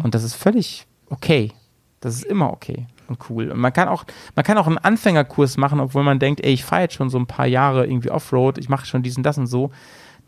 Und 0.04 0.16
das 0.16 0.24
ist 0.24 0.36
völlig 0.36 0.88
okay. 1.10 1.52
Das 2.00 2.16
ist 2.16 2.24
immer 2.24 2.52
okay 2.52 2.88
und 3.08 3.30
cool. 3.30 3.52
Und 3.52 3.60
man 3.60 3.74
kann 3.74 3.88
auch, 3.88 4.06
man 4.36 4.44
kann 4.44 4.58
auch 4.58 4.68
einen 4.68 4.78
Anfängerkurs 4.78 5.58
machen, 5.58 5.80
obwohl 5.80 6.04
man 6.04 6.18
denkt, 6.18 6.44
ey, 6.44 6.54
ich 6.54 6.64
fahre 6.64 6.84
jetzt 6.84 6.96
schon 6.96 7.10
so 7.10 7.20
ein 7.20 7.28
paar 7.28 7.46
Jahre 7.46 7.86
irgendwie 7.86 8.10
Offroad, 8.10 8.58
ich 8.58 8.70
mache 8.70 8.86
schon 8.86 9.04
diesen, 9.04 9.22
das 9.22 9.38
und 9.38 9.48
so. 9.48 9.70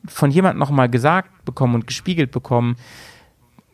Von 0.06 0.32
jemandem 0.32 0.60
nochmal 0.60 0.90
gesagt 0.90 1.46
bekommen 1.46 1.76
und 1.76 1.88
gespiegelt 1.88 2.32
bekommen, 2.32 2.76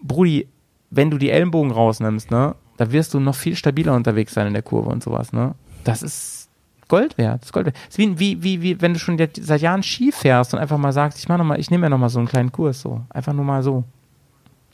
Brudi, 0.02 0.48
wenn 0.92 1.12
du 1.12 1.18
die 1.18 1.30
Ellenbogen 1.30 1.72
rausnimmst, 1.72 2.32
ne, 2.32 2.56
da 2.78 2.92
wirst 2.92 3.14
du 3.14 3.20
noch 3.20 3.36
viel 3.36 3.56
stabiler 3.56 3.94
unterwegs 3.96 4.34
sein 4.34 4.48
in 4.48 4.54
der 4.54 4.64
Kurve 4.64 4.90
und 4.90 5.04
sowas, 5.04 5.34
ne. 5.34 5.56
Das 5.84 6.02
ist 6.04 6.50
Gold 6.88 7.18
wert. 7.18 7.42
Das 7.42 7.48
ist 7.50 7.54
Gold 7.54 7.68
wert. 7.68 7.76
Das 7.88 7.98
ist 7.98 7.98
wie, 8.00 8.20
wie, 8.20 8.44
wie, 8.44 8.62
wie, 8.62 8.82
wenn 8.82 8.94
du 8.94 9.00
schon 9.00 9.18
jetzt 9.18 9.44
seit 9.46 9.62
Jahren 9.62 9.84
Ski 9.84 10.12
fährst 10.12 10.54
und 10.54 10.60
einfach 10.60 10.78
mal 10.78 10.92
sagst, 10.92 11.20
ich 11.20 11.28
mach 11.30 11.38
noch 11.38 11.46
mal, 11.46 11.60
ich 11.60 11.70
nehme 11.70 11.82
mir 11.86 11.90
noch 11.90 11.98
mal 12.00 12.10
so 12.10 12.20
einen 12.20 12.28
kleinen 12.28 12.52
Kurs, 12.52 12.82
so. 12.82 13.02
Einfach 13.10 13.34
nur 13.34 13.46
mal 13.46 13.62
so. 13.64 13.84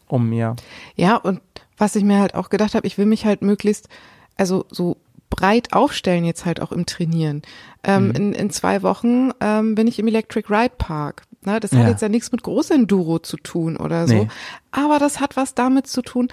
Um 0.08 0.30
mir. 0.30 0.56
Ja, 0.96 1.16
und 1.18 1.42
was 1.78 1.96
ich 1.96 2.04
mir 2.04 2.20
halt 2.20 2.36
auch 2.36 2.50
gedacht 2.50 2.76
habe, 2.76 2.86
ich 2.88 2.98
will 2.98 3.06
mich 3.08 3.26
halt 3.26 3.42
möglichst, 3.42 3.90
also 4.38 4.66
so 4.70 4.98
breit 5.30 5.74
aufstellen 5.74 6.24
jetzt 6.24 6.46
halt 6.46 6.62
auch 6.62 6.72
im 6.72 6.86
Trainieren. 6.86 7.42
Ähm, 7.84 8.10
Mhm. 8.10 8.12
in, 8.16 8.34
in 8.34 8.50
zwei 8.52 8.84
Wochen 8.84 9.32
ähm, 9.42 9.76
bin 9.76 9.88
ich 9.88 9.98
im 10.00 10.08
Electric 10.08 10.48
Ride 10.54 10.76
Park. 10.78 11.24
Ne, 11.46 11.60
das 11.60 11.72
Ja. 11.72 11.80
hat 11.80 11.88
jetzt 11.90 12.02
ja 12.02 12.10
nichts 12.10 12.32
mit 12.32 12.44
Großenduro 12.44 13.20
zu 13.20 13.38
tun 13.38 13.78
oder 13.78 14.08
so. 14.08 14.14
Nee. 14.16 14.28
Aber 14.72 15.00
das 15.00 15.20
hat 15.20 15.36
was 15.38 15.54
damit 15.54 15.88
zu 15.88 16.02
tun, 16.02 16.28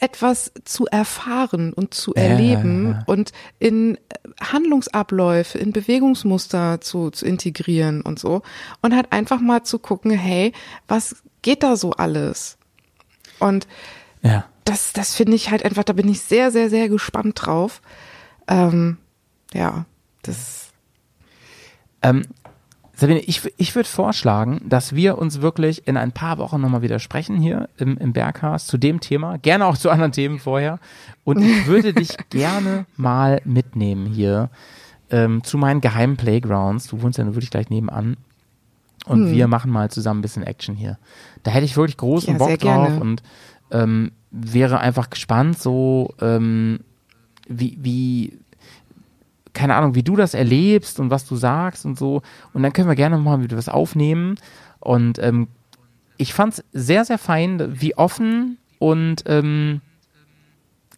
etwas 0.00 0.52
zu 0.64 0.86
erfahren 0.86 1.72
und 1.72 1.94
zu 1.94 2.12
Ja, 2.16 2.22
erleben 2.22 2.90
ja. 2.92 3.02
und 3.06 3.32
in 3.60 3.98
Handlungsabläufe, 4.40 5.58
in 5.58 5.72
Bewegungsmuster 5.72 6.80
zu, 6.80 7.10
zu 7.10 7.24
integrieren 7.24 8.00
und 8.02 8.18
so. 8.18 8.42
Und 8.80 8.94
halt 8.96 9.12
einfach 9.12 9.40
mal 9.40 9.62
zu 9.62 9.78
gucken, 9.78 10.10
hey, 10.10 10.52
was 10.88 11.22
geht 11.42 11.62
da 11.62 11.76
so 11.76 11.92
alles? 11.92 12.58
Und 13.38 13.66
Ja. 14.22 14.44
das, 14.64 14.92
das 14.92 15.14
finde 15.14 15.34
ich 15.34 15.50
halt 15.50 15.64
einfach, 15.64 15.84
da 15.84 15.92
bin 15.92 16.08
ich 16.08 16.20
sehr, 16.20 16.50
sehr, 16.50 16.68
sehr 16.70 16.88
gespannt 16.88 17.34
drauf. 17.46 17.80
Ähm, 18.48 18.98
ja, 19.52 19.84
das, 20.22 20.70
Ähm, 22.04 22.24
Sabine, 23.02 23.18
ich, 23.18 23.42
ich 23.56 23.74
würde 23.74 23.88
vorschlagen, 23.88 24.60
dass 24.64 24.94
wir 24.94 25.18
uns 25.18 25.40
wirklich 25.42 25.88
in 25.88 25.96
ein 25.96 26.12
paar 26.12 26.38
Wochen 26.38 26.60
nochmal 26.60 26.82
wieder 26.82 27.00
sprechen 27.00 27.36
hier 27.36 27.68
im, 27.76 27.98
im 27.98 28.12
Berghaus 28.12 28.68
zu 28.68 28.78
dem 28.78 29.00
Thema, 29.00 29.38
gerne 29.38 29.66
auch 29.66 29.76
zu 29.76 29.90
anderen 29.90 30.12
Themen 30.12 30.38
vorher. 30.38 30.78
Und 31.24 31.42
ich 31.42 31.66
würde 31.66 31.92
dich 31.92 32.16
gerne 32.30 32.86
mal 32.96 33.42
mitnehmen 33.44 34.06
hier 34.06 34.50
ähm, 35.10 35.42
zu 35.42 35.58
meinen 35.58 35.80
geheimen 35.80 36.16
Playgrounds. 36.16 36.86
Du 36.86 37.02
wohnst 37.02 37.18
ja 37.18 37.24
wirklich 37.26 37.50
gleich 37.50 37.70
nebenan. 37.70 38.16
Und 39.04 39.24
Hm. 39.26 39.32
wir 39.32 39.48
machen 39.48 39.72
mal 39.72 39.90
zusammen 39.90 40.20
ein 40.20 40.22
bisschen 40.22 40.44
Action 40.44 40.76
hier. 40.76 40.96
Da 41.42 41.50
hätte 41.50 41.64
ich 41.64 41.76
wirklich 41.76 41.96
großen 41.96 42.34
Ja, 42.34 42.38
Bock 42.38 42.50
drauf 42.50 42.86
gerne. 42.86 43.00
und 43.00 43.22
ähm, 43.72 44.12
wäre 44.30 44.78
einfach 44.78 45.10
gespannt, 45.10 45.58
so 45.58 46.14
ähm, 46.20 46.78
wie, 47.48 47.76
wie, 47.80 48.38
keine 49.52 49.74
Ahnung, 49.74 49.94
wie 49.94 50.02
du 50.02 50.16
das 50.16 50.34
erlebst 50.34 51.00
und 51.00 51.10
was 51.10 51.26
du 51.26 51.36
sagst 51.36 51.84
und 51.84 51.98
so. 51.98 52.22
Und 52.52 52.62
dann 52.62 52.72
können 52.72 52.88
wir 52.88 52.94
gerne 52.94 53.18
mal 53.18 53.42
wieder 53.42 53.56
was 53.56 53.68
aufnehmen. 53.68 54.36
Und 54.80 55.18
ähm, 55.18 55.48
ich 56.16 56.34
fand 56.34 56.54
es 56.54 56.64
sehr, 56.72 57.04
sehr 57.04 57.18
fein, 57.18 57.80
wie 57.80 57.96
offen 57.96 58.58
und 58.78 59.24
ähm, 59.26 59.80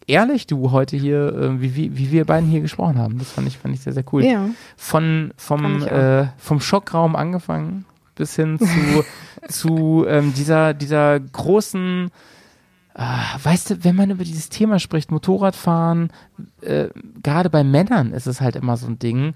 ehrlich 0.07 0.47
du 0.47 0.71
heute 0.71 0.97
hier, 0.97 1.33
äh, 1.33 1.61
wie, 1.61 1.75
wie, 1.75 1.97
wie 1.97 2.11
wir 2.11 2.25
beiden 2.25 2.49
hier 2.49 2.61
gesprochen 2.61 2.97
haben. 2.97 3.17
Das 3.17 3.31
fand 3.31 3.47
ich, 3.47 3.57
fand 3.57 3.73
ich 3.73 3.81
sehr, 3.81 3.93
sehr 3.93 4.05
cool. 4.11 4.23
Ja. 4.23 4.49
Von, 4.77 5.33
vom, 5.37 5.83
äh, 5.83 6.27
vom 6.37 6.59
Schockraum 6.59 7.15
angefangen 7.15 7.85
bis 8.15 8.35
hin 8.35 8.57
zu, 8.59 9.05
zu 9.49 10.05
ähm, 10.07 10.33
dieser, 10.33 10.73
dieser 10.73 11.19
großen, 11.19 12.09
äh, 12.95 13.43
weißt 13.43 13.69
du, 13.69 13.83
wenn 13.83 13.95
man 13.95 14.09
über 14.09 14.23
dieses 14.23 14.49
Thema 14.49 14.79
spricht, 14.79 15.11
Motorradfahren, 15.11 16.11
äh, 16.61 16.87
gerade 17.21 17.49
bei 17.49 17.63
Männern 17.63 18.13
ist 18.13 18.25
es 18.25 18.39
halt 18.39 18.55
immer 18.55 18.77
so 18.77 18.87
ein 18.87 18.99
Ding, 18.99 19.33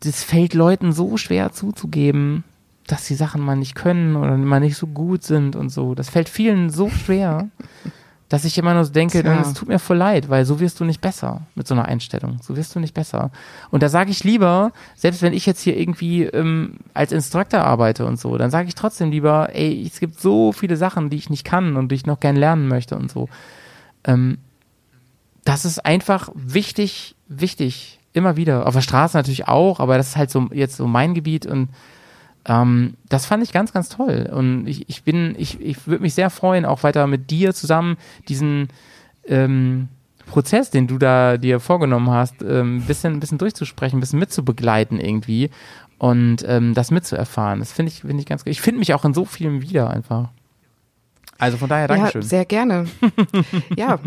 das 0.00 0.22
fällt 0.22 0.52
Leuten 0.52 0.92
so 0.92 1.16
schwer 1.16 1.52
zuzugeben, 1.52 2.44
dass 2.86 3.06
die 3.06 3.14
Sachen 3.14 3.40
mal 3.40 3.56
nicht 3.56 3.74
können 3.74 4.16
oder 4.16 4.36
mal 4.36 4.60
nicht 4.60 4.76
so 4.76 4.86
gut 4.86 5.22
sind 5.22 5.56
und 5.56 5.70
so. 5.70 5.94
Das 5.94 6.10
fällt 6.10 6.28
vielen 6.28 6.68
so 6.68 6.90
schwer, 6.90 7.48
dass 8.32 8.46
ich 8.46 8.56
immer 8.56 8.72
nur 8.72 8.86
so 8.86 8.92
denke, 8.92 9.22
dann, 9.22 9.42
es 9.42 9.52
tut 9.52 9.68
mir 9.68 9.78
voll 9.78 9.98
leid, 9.98 10.30
weil 10.30 10.46
so 10.46 10.58
wirst 10.58 10.80
du 10.80 10.86
nicht 10.86 11.02
besser 11.02 11.42
mit 11.54 11.68
so 11.68 11.74
einer 11.74 11.84
Einstellung. 11.84 12.38
So 12.40 12.56
wirst 12.56 12.74
du 12.74 12.80
nicht 12.80 12.94
besser. 12.94 13.30
Und 13.70 13.82
da 13.82 13.90
sage 13.90 14.10
ich 14.10 14.24
lieber, 14.24 14.72
selbst 14.96 15.20
wenn 15.20 15.34
ich 15.34 15.44
jetzt 15.44 15.60
hier 15.60 15.78
irgendwie 15.78 16.22
ähm, 16.22 16.78
als 16.94 17.12
Instructor 17.12 17.60
arbeite 17.60 18.06
und 18.06 18.18
so, 18.18 18.38
dann 18.38 18.50
sage 18.50 18.68
ich 18.68 18.74
trotzdem 18.74 19.10
lieber, 19.10 19.50
ey, 19.52 19.86
es 19.86 20.00
gibt 20.00 20.18
so 20.18 20.52
viele 20.52 20.78
Sachen, 20.78 21.10
die 21.10 21.18
ich 21.18 21.28
nicht 21.28 21.44
kann 21.44 21.76
und 21.76 21.90
die 21.90 21.94
ich 21.94 22.06
noch 22.06 22.20
gern 22.20 22.36
lernen 22.36 22.68
möchte 22.68 22.96
und 22.96 23.10
so. 23.10 23.28
Ähm, 24.04 24.38
das 25.44 25.66
ist 25.66 25.84
einfach 25.84 26.30
wichtig, 26.34 27.16
wichtig, 27.28 28.00
immer 28.14 28.38
wieder. 28.38 28.66
Auf 28.66 28.72
der 28.72 28.80
Straße 28.80 29.14
natürlich 29.14 29.46
auch, 29.46 29.78
aber 29.78 29.98
das 29.98 30.08
ist 30.08 30.16
halt 30.16 30.30
so 30.30 30.48
jetzt 30.54 30.78
so 30.78 30.86
mein 30.86 31.12
Gebiet 31.12 31.44
und 31.44 31.68
ähm, 32.44 32.94
das 33.08 33.26
fand 33.26 33.42
ich 33.42 33.52
ganz, 33.52 33.72
ganz 33.72 33.88
toll. 33.88 34.28
Und 34.32 34.66
ich, 34.66 34.88
ich 34.88 35.04
bin, 35.04 35.34
ich, 35.38 35.60
ich 35.60 35.86
würde 35.86 36.02
mich 36.02 36.14
sehr 36.14 36.30
freuen, 36.30 36.64
auch 36.64 36.82
weiter 36.82 37.06
mit 37.06 37.30
dir 37.30 37.54
zusammen 37.54 37.96
diesen 38.28 38.68
ähm, 39.26 39.88
Prozess, 40.26 40.70
den 40.70 40.86
du 40.86 40.98
da 40.98 41.36
dir 41.36 41.60
vorgenommen 41.60 42.10
hast, 42.10 42.42
ein 42.42 42.50
ähm, 42.50 42.82
bisschen, 42.82 43.20
bisschen 43.20 43.38
durchzusprechen, 43.38 43.98
ein 43.98 44.00
bisschen 44.00 44.18
mitzubegleiten 44.18 44.98
irgendwie 44.98 45.50
und 45.98 46.44
ähm, 46.46 46.74
das 46.74 46.90
mitzuerfahren. 46.90 47.60
Das 47.60 47.72
finde 47.72 47.92
ich, 47.92 48.00
finde 48.00 48.20
ich 48.20 48.26
ganz, 48.26 48.42
ich 48.46 48.60
finde 48.60 48.80
mich 48.80 48.94
auch 48.94 49.04
in 49.04 49.14
so 49.14 49.24
vielem 49.24 49.62
wieder 49.62 49.90
einfach. 49.90 50.30
Also 51.38 51.58
von 51.58 51.68
daher, 51.68 51.88
Dankeschön. 51.88 52.22
Ja, 52.22 52.26
sehr 52.28 52.44
gerne. 52.44 52.86
ja, 53.76 53.98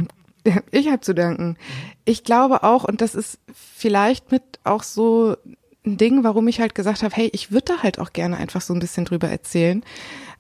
ich 0.72 0.88
habe 0.88 1.02
zu 1.02 1.14
danken. 1.14 1.58
Ich 2.04 2.24
glaube 2.24 2.64
auch, 2.64 2.84
und 2.84 3.02
das 3.02 3.16
ist 3.16 3.40
vielleicht 3.54 4.32
mit 4.32 4.44
auch 4.64 4.84
so 4.84 5.38
ein 5.86 5.98
Ding, 5.98 6.24
warum 6.24 6.48
ich 6.48 6.60
halt 6.60 6.76
gesagt 6.76 7.04
habe, 7.04 7.16
hey, 7.16 7.30
ich 7.34 7.52
würde 7.52 7.74
da 7.76 7.84
halt 7.84 8.00
auch 8.00 8.14
gerne 8.14 8.38
einfach 8.38 8.62
so 8.62 8.74
ein 8.74 8.80
bisschen 8.80 9.06
drüber 9.06 9.30
erzählen, 9.30 9.84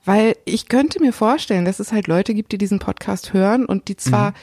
weil 0.03 0.35
ich 0.45 0.67
könnte 0.67 0.99
mir 1.01 1.13
vorstellen, 1.13 1.65
dass 1.65 1.79
es 1.79 1.91
halt 1.91 2.07
Leute 2.07 2.33
gibt, 2.33 2.51
die 2.51 2.57
diesen 2.57 2.79
Podcast 2.79 3.33
hören 3.33 3.65
und 3.65 3.87
die 3.87 3.95
zwar 3.97 4.33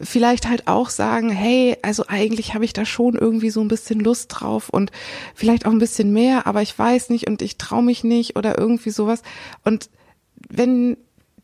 vielleicht 0.00 0.48
halt 0.48 0.66
auch 0.66 0.88
sagen, 0.88 1.30
hey, 1.30 1.76
also 1.82 2.04
eigentlich 2.08 2.54
habe 2.54 2.64
ich 2.64 2.72
da 2.72 2.84
schon 2.86 3.16
irgendwie 3.16 3.50
so 3.50 3.60
ein 3.60 3.68
bisschen 3.68 4.00
Lust 4.00 4.28
drauf 4.34 4.70
und 4.70 4.90
vielleicht 5.34 5.66
auch 5.66 5.72
ein 5.72 5.78
bisschen 5.78 6.12
mehr, 6.12 6.46
aber 6.46 6.62
ich 6.62 6.78
weiß 6.78 7.10
nicht 7.10 7.28
und 7.28 7.42
ich 7.42 7.58
traue 7.58 7.82
mich 7.82 8.02
nicht 8.02 8.36
oder 8.36 8.58
irgendwie 8.58 8.90
sowas. 8.90 9.22
Und 9.62 9.90
wenn 10.48 10.96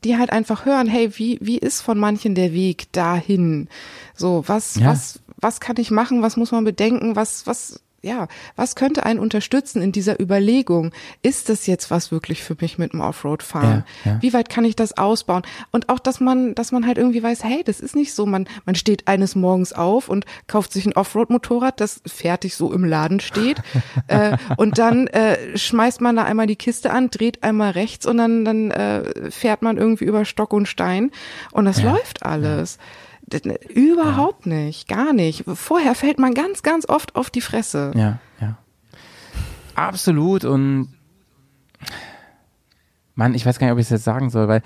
die 0.05 0.17
halt 0.17 0.31
einfach 0.31 0.65
hören, 0.65 0.87
hey, 0.87 1.19
wie, 1.19 1.39
wie 1.43 1.59
ist 1.59 1.81
von 1.83 1.99
manchen 1.99 2.35
der 2.35 2.53
Weg 2.53 2.91
dahin? 2.93 3.69
So, 4.15 4.45
was, 4.47 4.77
Ja. 4.77 4.87
was, 4.89 5.21
was 5.39 5.61
kann 5.61 5.77
ich 5.79 5.91
machen? 5.91 6.23
Was 6.23 6.37
muss 6.37 6.53
man 6.53 6.65
bedenken? 6.65 7.15
Was, 7.17 7.47
was, 7.47 7.81
ja, 8.07 8.29
was 8.55 8.77
könnte 8.77 9.05
einen 9.05 9.19
unterstützen 9.19 9.83
in 9.83 9.93
dieser 9.93 10.21
Überlegung? 10.21 10.93
Ist 11.23 11.49
das 11.49 11.67
jetzt 11.67 11.91
was 11.91 12.13
wirklich 12.13 12.43
für 12.43 12.57
mich 12.61 12.79
mit 12.79 12.93
dem 12.93 13.01
Offroad-Fahren? 13.01 13.85
Ja, 14.05 14.13
ja. 14.13 14.23
Wie 14.23 14.33
weit 14.33 14.49
kann 14.49 14.65
ich 14.65 14.77
das 14.77 14.97
ausbauen? 14.97 15.43
Und 15.73 15.89
auch, 15.89 15.99
dass 15.99 16.21
man, 16.21 16.55
dass 16.55 16.73
man 16.73 16.87
halt 16.87 16.99
irgendwie 16.99 17.23
weiß, 17.23 17.43
hey, 17.45 17.63
das 17.65 17.81
ist 17.81 17.97
nicht 17.97 18.15
so, 18.15 18.25
man, 18.27 18.49
man 18.65 18.75
steht 18.77 19.09
eines 19.09 19.35
Morgens 19.35 19.73
auf 19.73 20.09
und 20.09 20.25
kauft 20.47 20.73
sich 20.73 20.87
ein 20.87 20.93
Offroad-Motorrad, 20.95 21.81
das 21.81 22.01
fertig 22.07 22.55
so 22.55 22.73
im 22.73 22.85
Laden 22.85 23.21
steht, 23.21 23.59
äh, 24.07 24.37
und 24.57 24.79
dann 24.79 25.09
äh, 25.09 25.59
schmeißt 25.59 26.01
man 26.01 26.17
da 26.17 26.23
einmal 26.25 26.47
die 26.47 26.57
Kiste 26.57 26.91
an, 26.93 27.11
dreht 27.11 27.43
einmal 27.43 27.73
rechts 27.73 28.07
und 28.07 28.19
dann, 28.19 28.45
dann 28.45 28.71
äh, 28.71 29.31
fährt 29.31 29.63
man 29.63 29.77
irgendwie 29.77 30.05
über 30.05 30.25
Stock 30.25 30.53
und 30.53 30.67
Stein 30.69 31.11
und 31.53 31.65
das 31.65 31.83
läuft 31.83 32.23
alles. 32.25 32.77
D- 32.77 32.83
ne, 33.33 33.59
Überhaupt 33.69 34.47
nicht, 34.47 34.89
gar 34.89 35.13
nicht. 35.13 35.45
Vorher 35.47 35.95
fällt 35.95 36.19
man 36.19 36.35
ganz, 36.35 36.63
ganz 36.63 36.89
oft 36.89 37.17
auf 37.17 37.31
die 37.31 37.41
Fresse. 37.41 37.93
Ja, 37.95 38.19
ja. 38.41 38.59
Absolut 39.75 40.45
und 40.45 40.95
Mann, 43.15 43.35
ich 43.35 43.45
weiß 43.45 43.59
gar 43.59 43.67
nicht, 43.67 43.73
ob 43.73 43.79
ich 43.79 43.87
es 43.87 43.91
jetzt 43.91 44.05
sagen 44.05 44.31
soll, 44.31 44.49
weil 44.49 44.63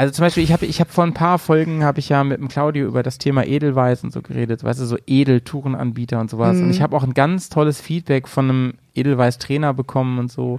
also 0.00 0.14
zum 0.14 0.24
Beispiel, 0.24 0.42
ich 0.42 0.50
habe 0.50 0.64
ich 0.64 0.80
hab 0.80 0.90
vor 0.90 1.04
ein 1.04 1.12
paar 1.12 1.38
Folgen 1.38 1.84
habe 1.84 1.98
ich 1.98 2.08
ja 2.08 2.24
mit 2.24 2.38
dem 2.38 2.48
Claudio 2.48 2.86
über 2.86 3.02
das 3.02 3.18
Thema 3.18 3.44
Edelweiß 3.44 4.02
und 4.02 4.14
so 4.14 4.22
geredet, 4.22 4.64
weißt 4.64 4.80
du, 4.80 4.86
so 4.86 4.96
Edeltourenanbieter 5.06 6.18
und 6.18 6.30
sowas. 6.30 6.56
Und 6.56 6.70
ich 6.70 6.80
habe 6.80 6.96
auch 6.96 7.02
ein 7.02 7.12
ganz 7.12 7.50
tolles 7.50 7.82
Feedback 7.82 8.26
von 8.26 8.48
einem 8.48 8.74
Edelweiß-Trainer 8.94 9.74
bekommen 9.74 10.18
und 10.18 10.32
so. 10.32 10.58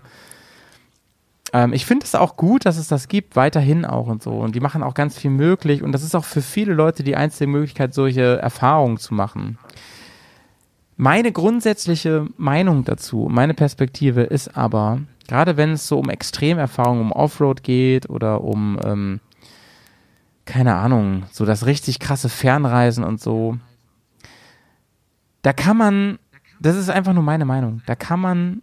Ähm, 1.54 1.74
ich 1.74 1.86
finde 1.86 2.06
es 2.06 2.16
auch 2.16 2.36
gut, 2.36 2.66
dass 2.66 2.78
es 2.78 2.88
das 2.88 3.08
gibt, 3.08 3.36
weiterhin 3.36 3.86
auch 3.86 4.08
und 4.08 4.24
so. 4.24 4.32
Und 4.32 4.56
die 4.56 4.60
machen 4.60 4.84
auch 4.84 4.94
ganz 4.94 5.18
viel 5.18 5.32
möglich. 5.32 5.84
Und 5.84 5.92
das 5.92 6.04
ist 6.04 6.16
auch 6.16 6.26
für 6.26 6.42
viele 6.42 6.74
Leute 6.74 7.04
die 7.04 7.16
einzige 7.16 7.50
Möglichkeit, 7.50 7.94
solche 7.94 8.40
Erfahrungen 8.40 8.98
zu 8.98 9.14
machen. 9.14 9.58
Meine 10.98 11.32
grundsätzliche 11.32 12.28
Meinung 12.38 12.84
dazu, 12.84 13.28
meine 13.30 13.54
Perspektive 13.54 14.22
ist 14.22 14.56
aber, 14.56 15.00
gerade 15.28 15.58
wenn 15.58 15.72
es 15.72 15.88
so 15.88 15.98
um 15.98 16.10
Extremerfahrungen, 16.10 17.02
um 17.02 17.12
Offroad 17.12 17.64
geht 17.64 18.10
oder 18.10 18.44
um, 18.44 18.80
ähm, 18.84 19.20
keine 20.46 20.76
Ahnung, 20.76 21.24
so 21.32 21.44
das 21.44 21.66
richtig 21.66 22.00
krasse 22.00 22.30
Fernreisen 22.30 23.04
und 23.04 23.20
so, 23.20 23.58
da 25.42 25.54
kann 25.54 25.76
man, 25.76 26.20
das 26.60 26.76
ist 26.76 26.90
einfach 26.90 27.14
nur 27.14 27.24
meine 27.24 27.46
Meinung, 27.46 27.82
da 27.88 27.96
kann 27.96 28.20
man 28.20 28.62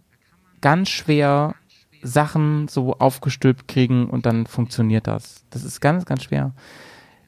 ganz 0.61 0.87
schwer 0.87 1.55
Sachen 2.01 2.67
so 2.67 2.93
aufgestülpt 2.93 3.67
kriegen 3.67 4.09
und 4.09 4.25
dann 4.25 4.45
funktioniert 4.45 5.07
das. 5.07 5.45
Das 5.49 5.63
ist 5.63 5.81
ganz, 5.81 6.05
ganz 6.05 6.23
schwer. 6.23 6.53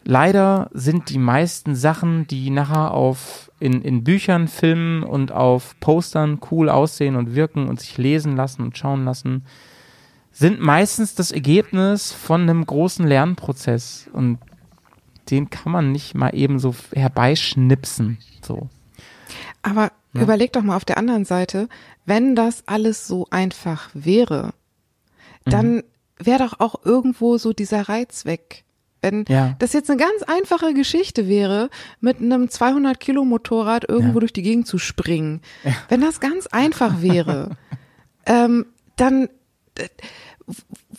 Leider 0.03 0.69
sind 0.73 1.10
die 1.10 1.19
meisten 1.19 1.76
Sachen, 1.76 2.26
die 2.27 2.49
nachher 2.49 2.91
auf 2.91 3.52
in, 3.60 3.84
in 3.84 4.03
Büchern, 4.03 4.48
Filmen 4.48 5.03
und 5.03 5.31
auf 5.31 5.80
Postern 5.80 6.39
cool 6.49 6.69
aussehen 6.69 7.15
und 7.15 7.35
wirken 7.35 7.69
und 7.69 7.80
sich 7.80 7.98
lesen 7.98 8.35
lassen 8.35 8.64
und 8.64 8.77
schauen 8.77 9.06
lassen, 9.06 9.45
sind 10.31 10.60
meistens 10.60 11.14
das 11.14 11.31
Ergebnis 11.31 12.11
von 12.11 12.41
einem 12.41 12.65
großen 12.65 13.06
Lernprozess 13.06 14.10
und 14.11 14.39
den 15.30 15.52
kann 15.52 15.72
man 15.72 15.91
nicht 15.91 16.15
mal 16.15 16.30
eben 16.30 16.57
so 16.57 16.73
herbeischnipsen. 16.93 18.18
So. 18.41 18.69
Aber 19.61 19.91
überleg 20.14 20.52
doch 20.53 20.64
mal 20.64 20.76
auf 20.76 20.85
der 20.85 20.98
anderen 20.98 21.26
Seite, 21.26 21.69
wenn 22.06 22.35
das 22.35 22.68
alles 22.68 23.07
so 23.07 23.27
einfach 23.30 23.89
wäre, 23.93 24.53
dann 25.45 25.84
wäre 26.18 26.39
doch 26.43 26.59
auch 26.59 26.85
irgendwo 26.85 27.38
so 27.38 27.53
dieser 27.53 27.89
Reiz 27.89 28.26
weg. 28.26 28.63
Wenn 29.01 29.26
Ja. 29.27 29.55
das 29.57 29.73
jetzt 29.73 29.89
eine 29.89 29.99
ganz 29.99 30.22
einfache 30.27 30.73
Geschichte 30.76 31.27
wäre, 31.27 31.69
mit 31.99 32.18
einem 32.19 32.49
200 32.49 32.99
Kilo 32.99 33.26
Motorrad 33.26 33.89
irgendwo 33.89 34.15
Ja. 34.15 34.19
durch 34.19 34.34
die 34.34 34.43
Gegend 34.43 34.68
zu 34.68 34.77
springen, 34.77 35.41
wenn 35.89 36.01
das 36.01 36.19
ganz 36.19 36.45
einfach 36.47 37.01
wäre, 37.01 37.57
ähm, 38.27 38.68
dann 38.97 39.30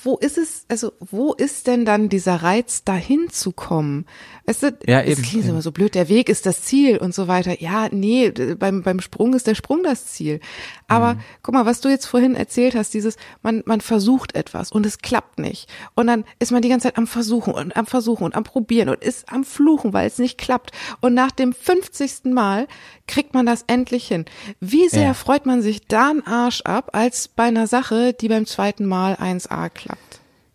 wo 0.04 0.16
ist 0.16 0.36
es, 0.38 0.64
also 0.68 0.92
wo 0.98 1.32
ist 1.32 1.66
denn 1.66 1.84
dann 1.84 2.08
dieser 2.08 2.36
Reiz, 2.42 2.82
dahin 2.84 3.28
zu 3.30 3.52
kommen? 3.52 4.06
Weißt 4.46 4.62
du, 4.64 4.76
Ja, 4.86 5.00
es 5.00 5.12
eben, 5.18 5.22
klingt 5.22 5.44
eben. 5.44 5.50
immer 5.54 5.62
so 5.62 5.70
blöd, 5.72 5.94
der 5.94 6.08
Weg 6.08 6.28
ist 6.28 6.44
das 6.46 6.62
Ziel 6.62 6.98
und 6.98 7.14
so 7.14 7.28
weiter. 7.28 7.60
Ja, 7.60 7.88
nee, 7.90 8.30
beim, 8.30 8.82
beim 8.82 9.00
Sprung 9.00 9.34
ist 9.34 9.46
der 9.46 9.54
Sprung 9.54 9.82
das 9.82 10.06
Ziel. 10.06 10.40
Aber 10.88 11.16
guck 11.42 11.54
mal, 11.54 11.66
was 11.66 11.80
du 11.80 11.88
jetzt 11.88 12.06
vorhin 12.06 12.34
erzählt 12.34 12.74
hast, 12.74 12.94
dieses, 12.94 13.16
man, 13.42 13.62
man 13.66 13.80
versucht 13.80 14.34
etwas 14.34 14.72
und 14.72 14.84
es 14.86 14.98
klappt 14.98 15.38
nicht. 15.38 15.68
Und 15.94 16.08
dann 16.08 16.24
ist 16.38 16.52
man 16.52 16.62
die 16.62 16.68
ganze 16.68 16.88
Zeit 16.88 16.98
am 16.98 17.06
Versuchen 17.06 17.54
und 17.54 17.76
am 17.76 17.86
Versuchen 17.86 18.24
und 18.24 18.34
am 18.34 18.44
Probieren 18.44 18.88
und 18.88 19.02
ist 19.02 19.30
am 19.32 19.44
Fluchen, 19.44 19.92
weil 19.92 20.06
es 20.06 20.18
nicht 20.18 20.36
klappt. 20.38 20.72
Und 21.00 21.14
nach 21.14 21.30
dem 21.30 21.52
50. 21.52 22.24
Mal 22.32 22.66
kriegt 23.06 23.34
man 23.34 23.46
das 23.46 23.64
endlich 23.68 24.06
hin. 24.08 24.24
Wie 24.60 24.88
sehr 24.88 25.02
Ja. 25.02 25.14
freut 25.14 25.46
man 25.46 25.62
sich 25.62 25.86
da 25.86 26.10
einen 26.10 26.26
Arsch 26.26 26.62
ab, 26.62 26.90
als 26.92 27.28
bei 27.28 27.44
einer 27.44 27.66
Sache, 27.66 28.12
die 28.12 28.28
beim 28.28 28.46
zweiten 28.46 28.84
Mal 28.86 29.14
1a 29.14 29.68
klappt? 29.68 29.91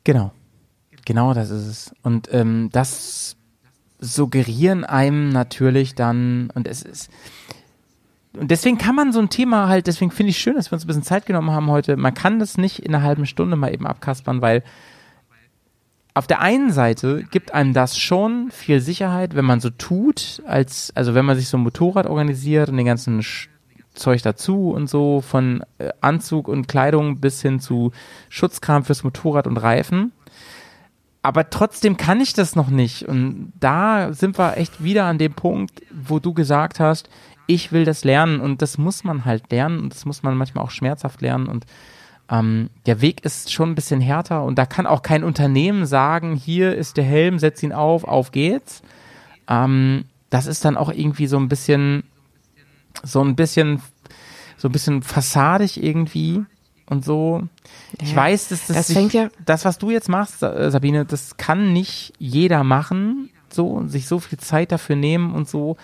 Genau. 0.04 0.32
Genau 1.06 1.34
das 1.34 1.50
ist 1.50 1.68
es. 1.68 1.92
Und 2.04 2.30
ähm, 2.34 2.70
das 2.72 3.38
suggerieren 4.00 4.84
einem 4.84 5.30
natürlich 5.30 5.96
dann, 5.96 6.50
und 6.54 6.68
es 6.68 6.82
ist. 6.82 7.10
Und 8.38 8.52
deswegen 8.52 8.78
kann 8.78 8.96
man 8.96 9.12
so 9.12 9.20
ein 9.20 9.30
Thema 9.30 9.68
halt, 9.68 9.88
deswegen 9.88 10.12
finde 10.12 10.30
ich 10.32 10.38
schön, 10.38 10.56
dass 10.56 10.70
wir 10.70 10.76
uns 10.76 10.84
ein 10.84 10.88
bisschen 10.88 11.04
Zeit 11.04 11.26
genommen 11.26 11.52
haben 11.52 11.72
heute. 11.72 11.98
Man 11.98 12.14
kann 12.14 12.40
das 12.40 12.58
nicht 12.58 12.80
in 12.80 12.94
einer 12.94 13.04
halben 13.04 13.26
Stunde 13.26 13.56
mal 13.56 13.74
eben 13.74 13.88
abkaspern, 13.88 14.42
weil 14.42 14.64
auf 16.14 16.28
der 16.28 16.42
einen 16.42 16.72
Seite 16.72 17.24
gibt 17.32 17.54
einem 17.54 17.74
das 17.74 17.98
schon 17.98 18.50
viel 18.52 18.80
Sicherheit, 18.80 19.36
wenn 19.36 19.46
man 19.46 19.60
so 19.60 19.70
tut, 19.70 20.42
als, 20.46 20.92
also 20.96 21.14
wenn 21.14 21.26
man 21.26 21.38
sich 21.38 21.48
so 21.48 21.58
ein 21.58 21.64
Motorrad 21.64 22.08
organisiert 22.08 22.70
und 22.70 22.78
den 22.78 22.86
ganzen 22.86 23.22
Sch 23.24 23.50
Zeug 23.98 24.22
dazu 24.22 24.72
und 24.72 24.88
so, 24.90 25.22
von 25.22 25.64
äh, 25.78 25.90
Anzug 26.02 26.48
und 26.48 26.68
Kleidung 26.68 27.20
bis 27.20 27.42
hin 27.42 27.60
zu 27.60 27.92
Schutzkram 28.30 28.84
fürs 28.84 29.04
Motorrad 29.04 29.48
und 29.48 29.58
Reifen. 29.58 30.12
aber 31.24 31.50
trotzdem 31.50 31.98
kann 31.98 32.22
ich 32.22 32.34
das 32.34 32.56
noch 32.56 32.70
nicht. 32.70 33.04
Und 33.04 33.52
da 33.60 34.14
sind 34.14 34.38
wir 34.38 34.58
echt 34.58 34.82
wieder 34.82 35.06
an 35.06 35.18
dem 35.18 35.34
Punkt, 35.34 35.82
wo 35.92 36.20
du 36.20 36.34
gesagt 36.34 36.80
hast, 36.80 37.10
ich 37.48 37.72
will 37.72 37.86
das 37.86 38.04
lernen 38.06 38.40
und 38.40 38.62
das 38.62 38.78
muss 38.78 39.04
man 39.04 39.26
halt 39.26 39.52
lernen 39.52 39.80
und 39.80 39.94
das 39.94 40.06
muss 40.06 40.24
man 40.24 40.38
manchmal 40.38 40.64
auch 40.64 40.72
schmerzhaft 40.72 41.22
lernen 41.22 41.48
und 41.48 41.66
ähm, 42.30 42.70
der 42.86 43.02
Weg 43.02 43.24
ist 43.24 43.52
schon 43.52 43.72
ein 43.72 43.76
bisschen 43.76 44.02
härter 44.02 44.44
und 44.44 44.58
da 44.58 44.66
kann 44.66 44.86
auch 44.86 45.02
kein 45.02 45.24
Unternehmen 45.24 45.86
sagen, 45.86 46.36
hier 46.36 46.76
ist 46.76 46.98
der 46.98 47.06
Helm, 47.06 47.40
setz 47.40 47.64
ihn 47.64 47.72
auf, 47.72 48.04
auf 48.04 48.32
geht's. 48.32 48.82
Ähm, 49.48 50.06
das 50.30 50.46
ist 50.46 50.66
dann 50.66 50.76
auch 50.76 50.92
irgendwie 50.92 51.28
so 51.28 51.38
ein 51.38 51.48
bisschen, 51.48 52.04
so 53.04 53.22
ein 53.24 53.36
bisschen, 53.36 53.82
so 54.58 54.68
ein 54.70 54.72
bisschen 54.72 55.02
fassadig 55.04 55.82
irgendwie 55.84 56.44
und 56.90 57.04
so. 57.06 57.44
Ich 58.02 58.12
Ja, 58.12 58.18
weiß, 58.18 58.50
dass 58.50 58.68
das, 58.68 58.76
das 58.78 58.88
sich, 58.88 59.14
ja- 59.14 59.30
das, 59.46 59.66
was 59.66 59.78
du 59.78 59.92
jetzt 59.92 60.10
machst, 60.10 60.40
Sa- 60.40 60.72
Sabine, 60.72 61.06
das 61.06 61.38
kann 61.38 61.74
nicht 61.74 62.14
jeder 62.18 62.64
machen, 62.64 63.30
so 63.50 63.68
und 63.68 63.90
sich 63.90 64.08
so 64.08 64.20
viel 64.20 64.38
Zeit 64.40 64.72
dafür 64.72 64.96
nehmen 64.96 65.34
und 65.34 65.48
so. 65.50 65.78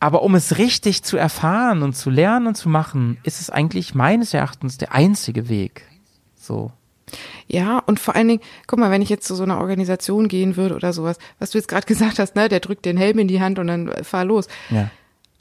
Aber 0.00 0.22
um 0.22 0.34
es 0.36 0.58
richtig 0.58 1.02
zu 1.02 1.16
erfahren 1.16 1.82
und 1.82 1.94
zu 1.96 2.08
lernen 2.08 2.46
und 2.48 2.54
zu 2.56 2.68
machen, 2.68 3.18
ist 3.24 3.40
es 3.40 3.50
eigentlich 3.50 3.94
meines 3.94 4.32
Erachtens 4.32 4.78
der 4.78 4.92
einzige 4.94 5.48
Weg. 5.48 5.82
So. 6.36 6.70
Ja, 7.48 7.78
und 7.86 7.98
vor 7.98 8.14
allen 8.14 8.28
Dingen, 8.28 8.42
guck 8.66 8.78
mal, 8.78 8.90
wenn 8.90 9.02
ich 9.02 9.08
jetzt 9.08 9.26
zu 9.26 9.34
so 9.34 9.42
einer 9.42 9.58
Organisation 9.58 10.28
gehen 10.28 10.56
würde 10.56 10.74
oder 10.76 10.92
sowas, 10.92 11.18
was 11.38 11.50
du 11.50 11.58
jetzt 11.58 11.66
gerade 11.68 11.86
gesagt 11.86 12.18
hast, 12.18 12.36
ne, 12.36 12.48
der 12.48 12.60
drückt 12.60 12.84
den 12.84 12.96
Helm 12.96 13.18
in 13.18 13.28
die 13.28 13.40
Hand 13.40 13.58
und 13.58 13.66
dann 13.66 13.88
äh, 13.88 14.04
fahr 14.04 14.24
los. 14.24 14.46
Ja. 14.70 14.90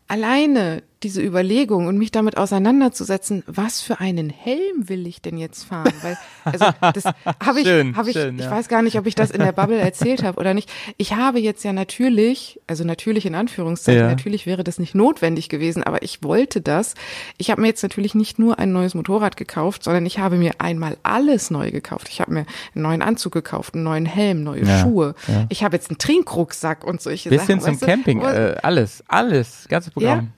Alleine 0.08 0.84
diese 1.04 1.22
Überlegung 1.22 1.88
und 1.88 1.98
mich 1.98 2.12
damit 2.12 2.38
auseinanderzusetzen, 2.38 3.44
was 3.46 3.82
für 3.82 4.00
einen 4.00 4.30
Helm 4.30 4.90
will 4.90 5.06
ich 5.08 5.22
denn 5.22 5.38
jetzt 5.38 5.64
fahren? 5.64 5.94
Weil, 6.02 6.18
also 6.44 6.66
das 6.94 7.06
habe 7.44 7.60
ich, 7.62 7.68
habe 7.96 8.10
ich, 8.10 8.16
schön, 8.16 8.36
ich 8.40 8.46
ja. 8.46 8.52
weiß 8.52 8.68
gar 8.68 8.82
nicht, 8.82 8.98
ob 8.98 9.06
ich 9.06 9.16
das 9.16 9.32
in 9.32 9.40
der 9.42 9.52
Bubble 9.52 9.78
erzählt 9.80 10.24
habe 10.24 10.40
oder 10.40 10.54
nicht. 10.54 10.70
Ich 10.98 11.14
habe 11.14 11.40
jetzt 11.40 11.64
ja 11.64 11.74
natürlich, 11.74 12.60
also 12.68 12.84
natürlich 12.84 13.26
in 13.26 13.36
Anführungszeichen, 13.36 14.02
Ja. 14.02 14.08
natürlich 14.08 14.46
wäre 14.46 14.64
das 14.64 14.80
nicht 14.80 14.96
notwendig 14.96 15.50
gewesen, 15.50 15.84
aber 15.84 16.02
ich 16.02 16.24
wollte 16.24 16.62
das. 16.62 16.96
Ich 17.38 17.52
habe 17.52 17.62
mir 17.62 17.68
jetzt 17.68 17.84
natürlich 17.84 18.16
nicht 18.16 18.40
nur 18.40 18.58
ein 18.60 18.72
neues 18.72 18.96
Motorrad 18.96 19.38
gekauft, 19.38 19.84
sondern 19.84 20.06
ich 20.06 20.20
habe 20.20 20.38
mir 20.38 20.54
einmal 20.60 20.98
alles 21.04 21.52
neu 21.52 21.72
gekauft. 21.72 22.08
Ich 22.10 22.22
habe 22.22 22.32
mir 22.34 22.46
einen 22.74 22.84
neuen 22.84 23.02
Anzug 23.02 23.34
gekauft, 23.34 23.76
einen 23.76 23.84
neuen 23.84 24.06
Helm, 24.06 24.44
neue 24.44 24.64
Ja, 24.66 24.80
Schuhe. 24.80 25.16
Ich 25.50 25.64
habe 25.64 25.76
jetzt 25.76 25.90
einen 25.90 25.98
Trinkrucksack 26.00 26.84
und 26.84 27.02
solche 27.02 27.30
Bisschen 27.30 27.60
Sachen. 27.60 27.62
zum 27.62 27.74
weißt 27.74 27.82
du? 27.82 27.86
Camping, 27.86 28.22
äh, 28.22 28.56
alles, 28.64 29.04
alles, 29.08 29.68
ganzes 29.70 29.92
Programm. 29.94 30.32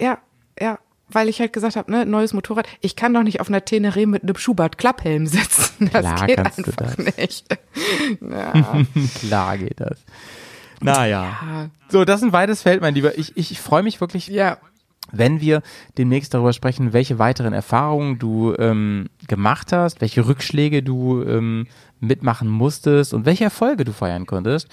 Ja, 0.00 0.18
ja, 0.60 0.78
weil 1.08 1.28
ich 1.28 1.40
halt 1.40 1.52
gesagt 1.52 1.76
habe, 1.76 1.90
ne, 1.90 2.06
neues 2.06 2.32
Motorrad. 2.32 2.66
Ich 2.80 2.96
kann 2.96 3.14
doch 3.14 3.22
nicht 3.22 3.40
auf 3.40 3.48
einer 3.48 3.60
Teneré 3.60 4.06
mit 4.06 4.22
einem 4.22 4.36
Schubert-Klapphelm 4.36 5.26
sitzen. 5.26 5.70
Das 5.92 6.02
Klar 6.02 6.26
geht 6.26 6.38
einfach 6.38 6.76
das. 6.76 6.98
nicht. 6.98 7.46
Ja, 8.20 8.82
Klar 9.18 9.58
geht 9.58 9.80
das. 9.80 9.98
Naja. 10.80 11.24
ja, 11.24 11.70
So, 11.88 12.04
das 12.04 12.20
ist 12.20 12.28
ein 12.28 12.32
weites 12.32 12.62
Feld, 12.62 12.80
mein 12.80 12.94
Lieber. 12.94 13.18
Ich, 13.18 13.36
ich, 13.36 13.50
ich 13.50 13.60
freue 13.60 13.82
mich 13.82 14.00
wirklich, 14.00 14.28
ja. 14.28 14.58
wenn 15.10 15.40
wir 15.40 15.62
demnächst 15.98 16.34
darüber 16.34 16.52
sprechen, 16.52 16.92
welche 16.92 17.18
weiteren 17.18 17.52
Erfahrungen 17.52 18.18
du 18.18 18.54
ähm, 18.58 19.08
gemacht 19.28 19.72
hast, 19.72 20.00
welche 20.00 20.26
Rückschläge 20.26 20.82
du 20.82 21.22
ähm, 21.22 21.66
mitmachen 22.00 22.48
musstest 22.48 23.14
und 23.14 23.26
welche 23.26 23.44
Erfolge 23.44 23.84
du 23.84 23.92
feiern 23.92 24.26
konntest. 24.26 24.68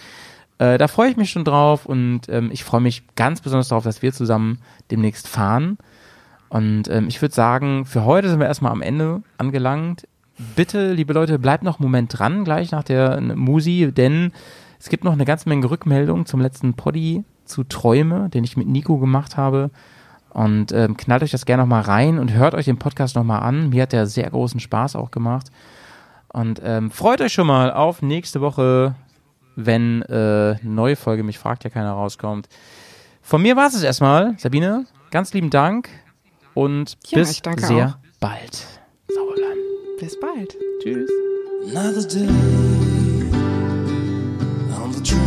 Äh, 0.60 0.77
da 0.77 0.88
freue 0.88 1.10
ich 1.10 1.18
mich 1.18 1.31
schon 1.31 1.45
drauf 1.45 1.86
und 1.86 2.22
ähm, 2.30 2.49
ich 2.52 2.64
freue 2.64 2.81
mich 2.81 3.03
ganz 3.15 3.41
besonders 3.41 3.69
darauf, 3.69 3.84
dass 3.84 4.02
wir 4.02 4.14
zusammen 4.14 4.60
demnächst 4.91 5.27
fahren. 5.27 5.77
Und 6.49 6.90
ähm, 6.90 7.07
ich 7.07 7.22
würde 7.22 7.34
sagen, 7.34 7.86
für 7.86 8.06
heute 8.06 8.30
sind 8.30 8.40
wir 8.40 8.48
erstmal 8.48 8.72
am 8.72 8.81
Ende 8.81 9.23
angelangt. 9.38 10.07
Bitte, 10.56 10.94
liebe 10.94 11.14
Leute, 11.14 11.40
bleibt 11.40 11.64
noch 11.64 11.80
einen 11.80 11.86
Moment 11.86 12.18
dran, 12.18 12.44
gleich 12.44 12.72
nach 12.72 12.84
der 12.84 13.19
Musi, 13.22 13.91
denn 13.91 14.31
es 14.80 14.90
gibt 14.90 15.03
noch 15.03 15.14
eine 15.14 15.26
ganze 15.26 15.49
Menge 15.49 15.69
Rückmeldungen 15.69 16.26
zum 16.26 16.41
letzten 16.41 16.73
Poddy 16.73 17.23
zu 17.45 17.64
Träume, 17.64 18.30
den 18.30 18.44
ich 18.44 18.57
mit 18.57 18.68
Nico 18.68 18.98
gemacht 18.98 19.38
habe. 19.38 19.72
Und 20.30 20.72
ähm, 20.72 20.95
knallt 20.95 21.23
euch 21.23 21.31
das 21.31 21.45
gerne 21.45 21.64
nochmal 21.64 21.81
rein 21.81 22.19
und 22.19 22.34
hört 22.34 22.53
euch 22.53 22.65
den 22.65 22.80
Podcast 22.80 23.15
nochmal 23.15 23.41
an. 23.41 23.69
Mir 23.69 23.84
hat 23.84 23.94
der 23.94 24.06
sehr 24.06 24.30
großen 24.30 24.60
Spaß 24.60 24.95
auch 24.95 25.11
gemacht. 25.11 25.52
Und 26.27 26.61
ähm, 26.64 26.91
freut 26.91 27.22
euch 27.22 27.34
schon 27.34 27.48
mal 27.48 27.73
auf 27.73 28.02
nächste 28.02 28.40
Woche, 28.40 28.95
wenn 29.65 30.02
äh, 30.03 30.14
eine 30.14 30.60
neue 30.64 30.95
Folge 30.95 31.23
Mich 31.23 31.38
fragt 31.38 31.64
ja 31.64 31.69
keiner 31.69 31.91
rauskommt. 31.91 32.48
Von 33.22 33.41
mir 33.41 33.56
war 33.56 33.68
es 33.68 33.81
erstmal. 33.81 34.36
Sabine, 34.38 34.86
ganz 35.11 35.34
lieben 35.34 35.49
Dank 35.49 35.90
und 36.53 36.98
Ja, 37.07 37.19
bis 37.19 37.31
ich 37.31 37.41
danke 37.41 37.65
sehr 37.65 37.88
auch. 37.88 37.98
bald. 38.19 38.65
Sauerland. 39.07 39.60
Bis 39.99 40.19
bald. 40.19 40.56
Tschüss. 40.81 41.10
Another 41.69 42.07
day 42.07 42.27
on 44.81 44.94
the 44.94 45.03
track. 45.03 45.19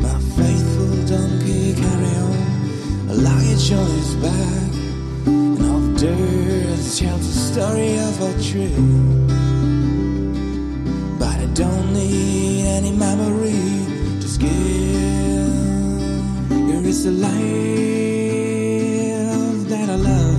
My 0.00 0.18
faithful 0.36 0.96
donkey 1.06 1.74
carry 1.74 2.16
on, 2.16 3.10
a 3.10 3.14
luggage 3.14 3.72
on 3.72 3.86
his 3.98 4.14
back. 4.16 4.72
And 5.26 5.60
off 5.62 6.00
dirt 6.00 6.96
tells 6.96 7.26
the 7.26 7.38
story 7.38 7.98
of 7.98 8.20
a 8.22 8.32
trip. 8.42 8.72
I 11.58 11.62
don't 11.62 11.92
need 11.92 12.66
any 12.66 12.92
memory 12.92 13.58
to 14.20 14.28
skip. 14.28 14.48
Here 16.68 16.86
is 16.86 17.02
the 17.02 17.10
life 17.10 17.34
that 19.68 19.90
I 19.90 19.96
love. 19.96 20.38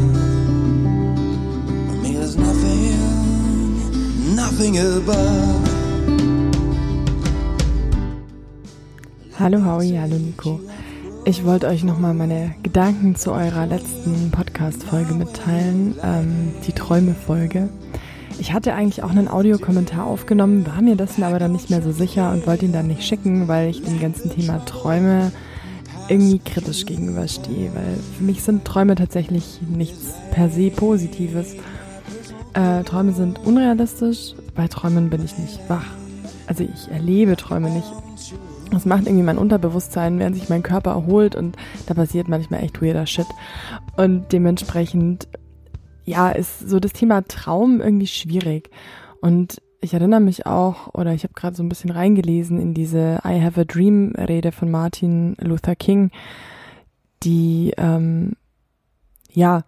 For 1.88 1.96
me, 2.02 2.14
there's 2.14 2.38
nothing, 2.38 2.96
nothing 4.34 4.78
above. 4.78 5.68
Hallo 9.38 9.60
Howie, 9.60 9.98
hallo 9.98 10.18
Nico. 10.18 10.62
Ich 11.26 11.44
wollte 11.44 11.68
euch 11.68 11.84
nochmal 11.84 12.14
meine 12.14 12.56
Gedanken 12.64 13.18
zu 13.18 13.34
eurer 13.34 13.66
letzten 13.66 14.32
Podcast-Folge 14.32 15.16
mitteilen, 15.16 15.96
ähm, 16.02 16.54
die 16.66 16.72
Träume-Folge. 16.72 17.68
Ich 18.40 18.54
hatte 18.54 18.74
eigentlich 18.74 19.04
auch 19.04 19.10
einen 19.10 19.28
Audiokommentar 19.28 20.06
aufgenommen, 20.06 20.66
war 20.66 20.82
mir 20.82 20.96
dessen 20.96 21.24
aber 21.24 21.40
dann 21.40 21.52
nicht 21.52 21.70
mehr 21.70 21.82
so 21.82 21.92
sicher 21.92 22.32
und 22.32 22.48
wollte 22.48 22.66
ihn 22.66 22.72
dann 22.72 22.88
nicht 22.88 23.04
schicken, 23.04 23.50
weil 23.50 23.70
ich 23.70 23.84
dem 23.84 24.00
ganzen 24.00 24.32
Thema 24.32 24.64
Träume 24.66 25.32
irgendwie 26.08 26.40
kritisch 26.40 26.86
gegenüberstehe, 26.86 27.72
weil 27.76 27.98
für 28.18 28.24
mich 28.24 28.42
sind 28.42 28.64
Träume 28.64 28.96
tatsächlich 28.96 29.60
nichts 29.68 30.14
per 30.32 30.50
se 30.50 30.72
Positives. 30.72 31.56
Äh, 32.54 32.84
Träume 32.84 33.12
sind 33.12 33.40
unrealistisch, 33.46 34.34
bei 34.56 34.68
Träumen 34.68 35.10
bin 35.10 35.24
ich 35.24 35.38
nicht 35.38 35.60
wach. 35.68 35.86
Also 36.48 36.64
ich 36.64 36.90
erlebe 36.90 37.36
Träume 37.36 37.70
nicht. 37.70 37.92
Das 38.72 38.86
macht 38.86 39.06
irgendwie 39.06 39.24
mein 39.24 39.38
Unterbewusstsein, 39.38 40.18
während 40.18 40.36
sich 40.36 40.50
mein 40.50 40.64
Körper 40.64 40.92
erholt 40.92 41.36
und 41.36 41.58
da 41.88 41.94
passiert 41.94 42.28
manchmal 42.28 42.64
echt 42.64 42.82
weirder 42.82 43.06
Shit. 43.06 43.28
Und 43.98 44.32
dementsprechend, 44.32 45.28
ja, 46.10 46.32
ist 46.32 46.68
so 46.68 46.80
das 46.80 46.94
Thema 46.94 47.22
Traum 47.28 47.82
irgendwie 47.82 48.08
schwierig. 48.08 48.72
Und 49.22 49.62
ich 49.80 49.94
erinnere 49.94 50.20
mich 50.20 50.48
auch, 50.48 50.94
oder 50.96 51.14
ich 51.14 51.24
habe 51.24 51.36
gerade 51.36 51.56
so 51.56 51.62
ein 51.62 51.70
bisschen 51.70 51.92
reingelesen 51.92 52.60
in 52.60 52.74
diese 52.74 53.20
I 53.24 53.40
Have 53.42 53.62
a 53.62 53.64
Dream 53.64 54.14
Rede 54.18 54.52
von 54.52 54.72
Martin 54.72 55.36
Luther 55.40 55.76
King, 55.76 56.10
die, 57.22 57.74
ähm, 57.78 58.34
ja, 59.32 59.64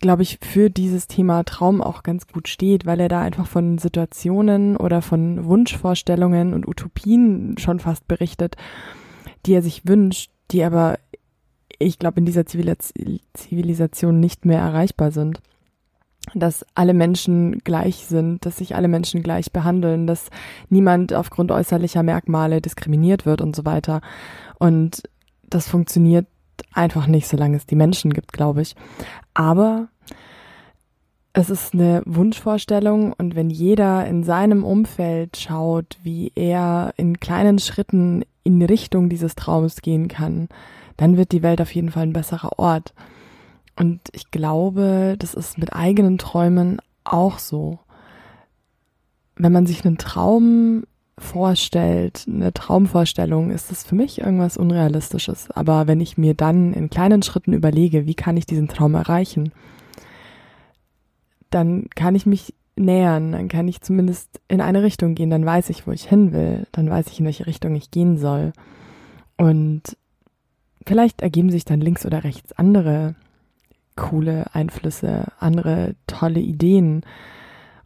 glaube 0.00 0.22
ich, 0.22 0.38
für 0.40 0.70
dieses 0.70 1.06
Thema 1.06 1.44
Traum 1.44 1.82
auch 1.82 2.02
ganz 2.02 2.26
gut 2.26 2.48
steht, 2.48 2.86
weil 2.86 2.98
er 2.98 3.08
da 3.08 3.20
einfach 3.20 3.46
von 3.46 3.76
Situationen 3.76 4.78
oder 4.78 5.02
von 5.02 5.44
Wunschvorstellungen 5.44 6.54
und 6.54 6.66
Utopien 6.66 7.56
schon 7.58 7.78
fast 7.78 8.08
berichtet, 8.08 8.56
die 9.44 9.52
er 9.52 9.62
sich 9.62 9.86
wünscht, 9.86 10.30
die 10.50 10.64
aber, 10.64 10.98
ich 11.82 11.98
glaube, 11.98 12.20
in 12.20 12.26
dieser 12.26 12.46
Zivilis 12.46 12.92
Zivilisation 13.34 14.20
nicht 14.20 14.44
mehr 14.44 14.60
erreichbar 14.60 15.10
sind. 15.10 15.40
Dass 16.34 16.64
alle 16.74 16.94
Menschen 16.94 17.58
gleich 17.64 18.06
sind, 18.06 18.46
dass 18.46 18.58
sich 18.58 18.76
alle 18.76 18.88
Menschen 18.88 19.22
gleich 19.22 19.52
behandeln, 19.52 20.06
dass 20.06 20.30
niemand 20.68 21.12
aufgrund 21.12 21.50
äußerlicher 21.50 22.02
Merkmale 22.02 22.60
diskriminiert 22.60 23.26
wird 23.26 23.40
und 23.40 23.56
so 23.56 23.64
weiter. 23.64 24.00
Und 24.58 25.02
das 25.42 25.68
funktioniert 25.68 26.26
einfach 26.72 27.08
nicht, 27.08 27.26
solange 27.26 27.56
es 27.56 27.66
die 27.66 27.74
Menschen 27.74 28.12
gibt, 28.12 28.32
glaube 28.32 28.62
ich. 28.62 28.76
Aber 29.34 29.88
es 31.32 31.50
ist 31.50 31.72
eine 31.72 32.02
Wunschvorstellung 32.04 33.14
und 33.14 33.34
wenn 33.34 33.48
jeder 33.48 34.06
in 34.06 34.22
seinem 34.22 34.64
Umfeld 34.64 35.36
schaut, 35.38 35.98
wie 36.02 36.30
er 36.34 36.92
in 36.96 37.20
kleinen 37.20 37.58
Schritten 37.58 38.24
in 38.44 38.62
Richtung 38.62 39.08
dieses 39.08 39.34
Traums 39.34 39.80
gehen 39.80 40.08
kann, 40.08 40.48
dann 41.02 41.16
wird 41.16 41.32
die 41.32 41.42
Welt 41.42 41.60
auf 41.60 41.74
jeden 41.74 41.90
Fall 41.90 42.04
ein 42.04 42.12
besserer 42.12 42.60
Ort. 42.60 42.94
Und 43.74 44.00
ich 44.12 44.30
glaube, 44.30 45.16
das 45.18 45.34
ist 45.34 45.58
mit 45.58 45.72
eigenen 45.72 46.16
Träumen 46.16 46.80
auch 47.02 47.40
so. 47.40 47.80
Wenn 49.34 49.50
man 49.50 49.66
sich 49.66 49.84
einen 49.84 49.98
Traum 49.98 50.84
vorstellt, 51.18 52.26
eine 52.28 52.52
Traumvorstellung, 52.52 53.50
ist 53.50 53.72
das 53.72 53.82
für 53.82 53.96
mich 53.96 54.20
irgendwas 54.20 54.56
Unrealistisches. 54.56 55.50
Aber 55.50 55.88
wenn 55.88 56.00
ich 56.00 56.18
mir 56.18 56.34
dann 56.34 56.72
in 56.72 56.88
kleinen 56.88 57.22
Schritten 57.22 57.52
überlege, 57.52 58.06
wie 58.06 58.14
kann 58.14 58.36
ich 58.36 58.46
diesen 58.46 58.68
Traum 58.68 58.94
erreichen, 58.94 59.50
dann 61.50 61.88
kann 61.96 62.14
ich 62.14 62.26
mich 62.26 62.54
nähern, 62.76 63.32
dann 63.32 63.48
kann 63.48 63.66
ich 63.66 63.80
zumindest 63.80 64.40
in 64.46 64.60
eine 64.60 64.84
Richtung 64.84 65.16
gehen, 65.16 65.30
dann 65.30 65.44
weiß 65.44 65.68
ich, 65.70 65.84
wo 65.84 65.90
ich 65.90 66.04
hin 66.04 66.32
will, 66.32 66.68
dann 66.70 66.88
weiß 66.88 67.08
ich, 67.08 67.18
in 67.18 67.26
welche 67.26 67.48
Richtung 67.48 67.74
ich 67.74 67.90
gehen 67.90 68.18
soll. 68.18 68.52
Und 69.36 69.96
vielleicht 70.86 71.22
ergeben 71.22 71.50
sich 71.50 71.64
dann 71.64 71.80
links 71.80 72.06
oder 72.06 72.24
rechts 72.24 72.52
andere 72.52 73.14
coole 73.96 74.54
Einflüsse, 74.54 75.26
andere 75.38 75.94
tolle 76.06 76.40
Ideen. 76.40 77.02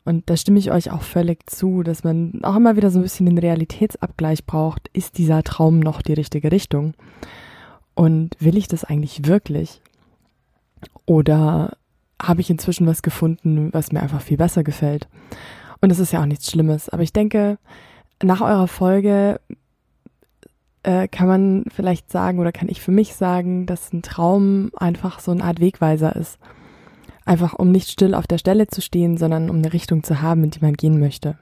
Und 0.05 0.31
da 0.31 0.37
stimme 0.37 0.59
ich 0.59 0.71
euch 0.71 0.91
auch 0.93 1.03
völlig 1.03 1.51
zu, 1.51 1.83
dass 1.83 2.05
man 2.05 2.41
auch 2.45 2.57
immer 2.57 2.77
wieder 2.77 2.91
so 2.91 3.01
ein 3.01 3.03
bisschen 3.03 3.27
den 3.27 3.39
Realitätsabgleich 3.39 4.47
braucht. 4.47 4.89
Ist 4.93 5.19
dieser 5.19 5.43
Traum 5.43 5.81
noch 5.81 6.01
die 6.01 6.13
richtige 6.13 6.53
Richtung? 6.53 6.95
Und 7.95 8.37
will 8.39 8.57
ich 8.57 8.69
das 8.69 8.85
eigentlich 8.85 9.27
wirklich? 9.27 9.81
Oder 11.07 11.77
habe 12.23 12.41
ich 12.41 12.51
inzwischen 12.51 12.87
was 12.87 13.03
gefunden, 13.03 13.73
was 13.73 13.91
mir 13.91 14.01
einfach 14.01 14.21
viel 14.21 14.37
besser 14.37 14.63
gefällt? 14.63 15.09
Und 15.81 15.89
das 15.89 15.99
ist 15.99 16.13
ja 16.13 16.21
auch 16.21 16.27
nichts 16.27 16.51
Schlimmes. 16.51 16.89
Aber 16.89 17.03
ich 17.03 17.13
denke, 17.13 17.59
nach 18.23 18.41
eurer 18.41 18.69
Folge 18.69 19.41
äh, 20.87 21.09
kann 21.09 21.27
man 21.27 21.65
vielleicht 21.75 22.13
sagen 22.13 22.39
oder 22.39 22.53
kann 22.53 22.69
ich 22.69 22.81
für 22.81 22.93
mich 22.93 23.15
sagen, 23.15 23.67
dass 23.67 23.93
ein 23.93 24.03
Traum 24.03 24.71
einfach 24.77 25.19
so 25.19 25.33
eine 25.33 25.43
Art 25.43 25.61
Wegweiser 25.61 26.15
ist. 26.15 26.39
Einfach 27.25 27.55
um 27.55 27.73
nicht 27.73 27.91
still 27.91 28.15
auf 28.15 28.29
der 28.29 28.39
Stelle 28.39 28.69
zu 28.69 28.81
stehen, 28.81 29.17
sondern 29.17 29.51
um 29.51 29.57
eine 29.57 29.73
Richtung 29.73 30.05
zu 30.05 30.23
haben, 30.23 30.45
in 30.45 30.51
die 30.51 30.61
man 30.61 30.75
gehen 30.75 31.01
möchte. 31.01 31.37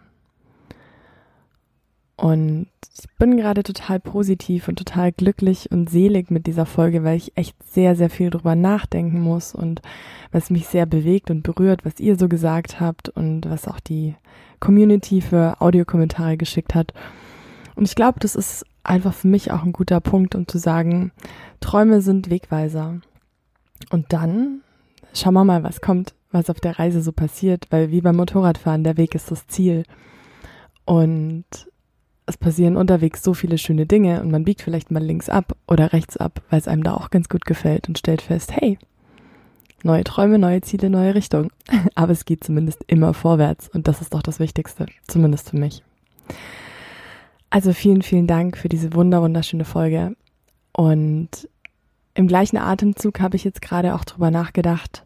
Und 2.16 2.68
ich 2.96 3.06
bin 3.18 3.36
gerade 3.36 3.62
total 3.62 4.00
positiv 4.00 4.68
und 4.68 4.76
total 4.76 5.12
glücklich 5.12 5.70
und 5.70 5.90
selig 5.90 6.30
mit 6.30 6.46
dieser 6.46 6.64
Folge, 6.64 7.04
weil 7.04 7.18
ich 7.18 7.36
echt 7.36 7.56
sehr, 7.62 7.96
sehr 7.96 8.08
viel 8.08 8.30
drüber 8.30 8.54
nachdenken 8.54 9.20
muss 9.20 9.54
und 9.54 9.82
was 10.32 10.48
mich 10.48 10.68
sehr 10.68 10.86
bewegt 10.86 11.30
und 11.30 11.42
berührt, 11.42 11.84
was 11.84 12.00
ihr 12.00 12.16
so 12.16 12.28
gesagt 12.28 12.80
habt 12.80 13.10
und 13.10 13.50
was 13.50 13.68
auch 13.68 13.80
die 13.80 14.14
Community 14.58 15.20
für 15.20 15.60
Audiokommentare 15.60 16.38
geschickt 16.38 16.74
hat. 16.74 16.94
Und 17.74 17.84
ich 17.84 17.94
glaube, 17.94 18.20
das 18.20 18.34
ist 18.34 18.64
einfach 18.82 19.14
für 19.14 19.28
mich 19.28 19.50
auch 19.50 19.62
ein 19.62 19.72
guter 19.72 20.00
Punkt, 20.00 20.34
um 20.34 20.46
zu 20.46 20.58
sagen, 20.58 21.12
Träume 21.60 22.00
sind 22.00 22.30
Wegweiser. 22.30 23.00
Und 23.90 24.12
dann 24.12 24.60
schauen 25.14 25.34
wir 25.34 25.44
mal, 25.44 25.64
was 25.64 25.80
kommt, 25.80 26.14
was 26.30 26.50
auf 26.50 26.60
der 26.60 26.78
Reise 26.78 27.02
so 27.02 27.12
passiert, 27.12 27.66
weil 27.70 27.90
wie 27.90 28.00
beim 28.00 28.16
Motorradfahren, 28.16 28.84
der 28.84 28.96
Weg 28.96 29.14
ist 29.14 29.30
das 29.30 29.46
Ziel. 29.46 29.84
Und 30.84 31.44
es 32.26 32.36
passieren 32.36 32.76
unterwegs 32.76 33.22
so 33.22 33.34
viele 33.34 33.58
schöne 33.58 33.86
Dinge 33.86 34.20
und 34.20 34.30
man 34.30 34.44
biegt 34.44 34.62
vielleicht 34.62 34.90
mal 34.90 35.02
links 35.02 35.28
ab 35.28 35.56
oder 35.68 35.92
rechts 35.92 36.16
ab, 36.16 36.42
weil 36.50 36.58
es 36.58 36.68
einem 36.68 36.82
da 36.82 36.94
auch 36.94 37.10
ganz 37.10 37.28
gut 37.28 37.44
gefällt 37.44 37.88
und 37.88 37.98
stellt 37.98 38.22
fest, 38.22 38.52
hey, 38.52 38.78
neue 39.82 40.04
Träume, 40.04 40.38
neue 40.38 40.62
Ziele, 40.62 40.88
neue 40.88 41.14
Richtung. 41.14 41.50
Aber 41.94 42.12
es 42.12 42.24
geht 42.24 42.44
zumindest 42.44 42.82
immer 42.86 43.14
vorwärts 43.14 43.68
und 43.68 43.88
das 43.88 44.00
ist 44.00 44.14
doch 44.14 44.22
das 44.22 44.40
Wichtigste, 44.40 44.86
zumindest 45.06 45.50
für 45.50 45.58
mich. 45.58 45.82
Also 47.54 47.72
vielen, 47.72 48.02
vielen 48.02 48.26
Dank 48.26 48.56
für 48.56 48.68
diese 48.68 48.94
wunder 48.94 49.22
wunderschöne 49.22 49.64
Folge. 49.64 50.16
Und 50.72 51.48
im 52.14 52.26
gleichen 52.26 52.56
Atemzug 52.56 53.20
habe 53.20 53.36
ich 53.36 53.44
jetzt 53.44 53.62
gerade 53.62 53.94
auch 53.94 54.04
drüber 54.04 54.32
nachgedacht, 54.32 55.04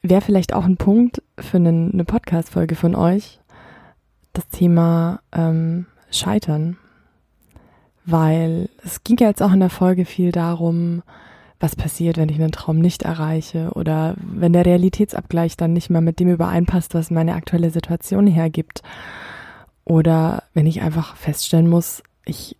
wäre 0.00 0.20
vielleicht 0.20 0.52
auch 0.52 0.64
ein 0.64 0.76
Punkt 0.76 1.24
für 1.36 1.56
eine, 1.56 1.90
eine 1.92 2.04
Podcast-Folge 2.04 2.76
von 2.76 2.94
euch, 2.94 3.40
das 4.32 4.46
Thema 4.46 5.18
ähm, 5.32 5.86
Scheitern. 6.12 6.76
Weil 8.04 8.68
es 8.84 9.02
ging 9.02 9.16
ja 9.18 9.26
jetzt 9.26 9.42
auch 9.42 9.52
in 9.52 9.58
der 9.58 9.68
Folge 9.68 10.04
viel 10.04 10.30
darum, 10.30 11.02
was 11.58 11.74
passiert, 11.74 12.16
wenn 12.16 12.28
ich 12.28 12.40
einen 12.40 12.52
Traum 12.52 12.78
nicht 12.78 13.02
erreiche 13.02 13.72
oder 13.72 14.14
wenn 14.18 14.52
der 14.52 14.66
Realitätsabgleich 14.66 15.56
dann 15.56 15.72
nicht 15.72 15.90
mehr 15.90 16.00
mit 16.00 16.20
dem 16.20 16.28
übereinpasst, 16.28 16.94
was 16.94 17.10
meine 17.10 17.34
aktuelle 17.34 17.70
Situation 17.70 18.28
hergibt. 18.28 18.84
Oder 19.86 20.42
wenn 20.52 20.66
ich 20.66 20.82
einfach 20.82 21.16
feststellen 21.16 21.68
muss, 21.68 22.02
ich 22.24 22.56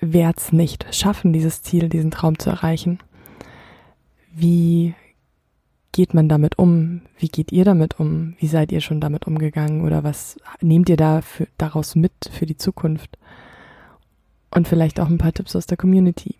werde 0.00 0.36
es 0.38 0.52
nicht 0.52 0.94
schaffen, 0.94 1.32
dieses 1.32 1.62
Ziel, 1.62 1.88
diesen 1.88 2.10
Traum 2.10 2.38
zu 2.38 2.50
erreichen. 2.50 2.98
Wie 4.30 4.94
geht 5.92 6.12
man 6.12 6.28
damit 6.28 6.58
um? 6.58 7.00
Wie 7.18 7.28
geht 7.28 7.50
ihr 7.50 7.64
damit 7.64 7.98
um? 7.98 8.36
Wie 8.38 8.46
seid 8.46 8.72
ihr 8.72 8.82
schon 8.82 9.00
damit 9.00 9.26
umgegangen? 9.26 9.86
Oder 9.86 10.04
was 10.04 10.36
nehmt 10.60 10.90
ihr 10.90 10.98
da 10.98 11.22
für, 11.22 11.48
daraus 11.56 11.96
mit 11.96 12.12
für 12.30 12.44
die 12.44 12.58
Zukunft? 12.58 13.16
Und 14.50 14.68
vielleicht 14.68 15.00
auch 15.00 15.08
ein 15.08 15.18
paar 15.18 15.32
Tipps 15.32 15.56
aus 15.56 15.64
der 15.64 15.78
Community. 15.78 16.34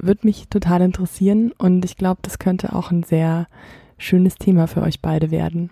Würde 0.00 0.26
mich 0.26 0.48
total 0.48 0.82
interessieren 0.82 1.52
und 1.52 1.84
ich 1.84 1.96
glaube, 1.96 2.18
das 2.22 2.40
könnte 2.40 2.74
auch 2.74 2.90
ein 2.90 3.04
sehr 3.04 3.46
schönes 3.98 4.34
Thema 4.34 4.66
für 4.66 4.82
euch 4.82 5.00
beide 5.00 5.30
werden. 5.30 5.70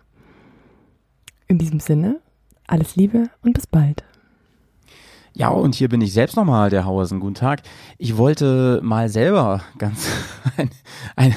In 1.48 1.58
diesem 1.58 1.80
Sinne 1.80 2.20
alles 2.66 2.96
Liebe 2.96 3.30
und 3.42 3.54
bis 3.54 3.66
bald. 3.66 4.04
Ja, 5.36 5.48
und 5.48 5.74
hier 5.74 5.88
bin 5.88 6.00
ich 6.00 6.12
selbst 6.12 6.36
nochmal, 6.36 6.70
der 6.70 6.84
Hausen. 6.84 7.18
Guten 7.18 7.34
Tag. 7.34 7.62
Ich 7.98 8.16
wollte 8.16 8.78
mal 8.84 9.08
selber 9.08 9.62
ganz 9.78 10.08
ein, 10.56 10.70
ein, 11.16 11.34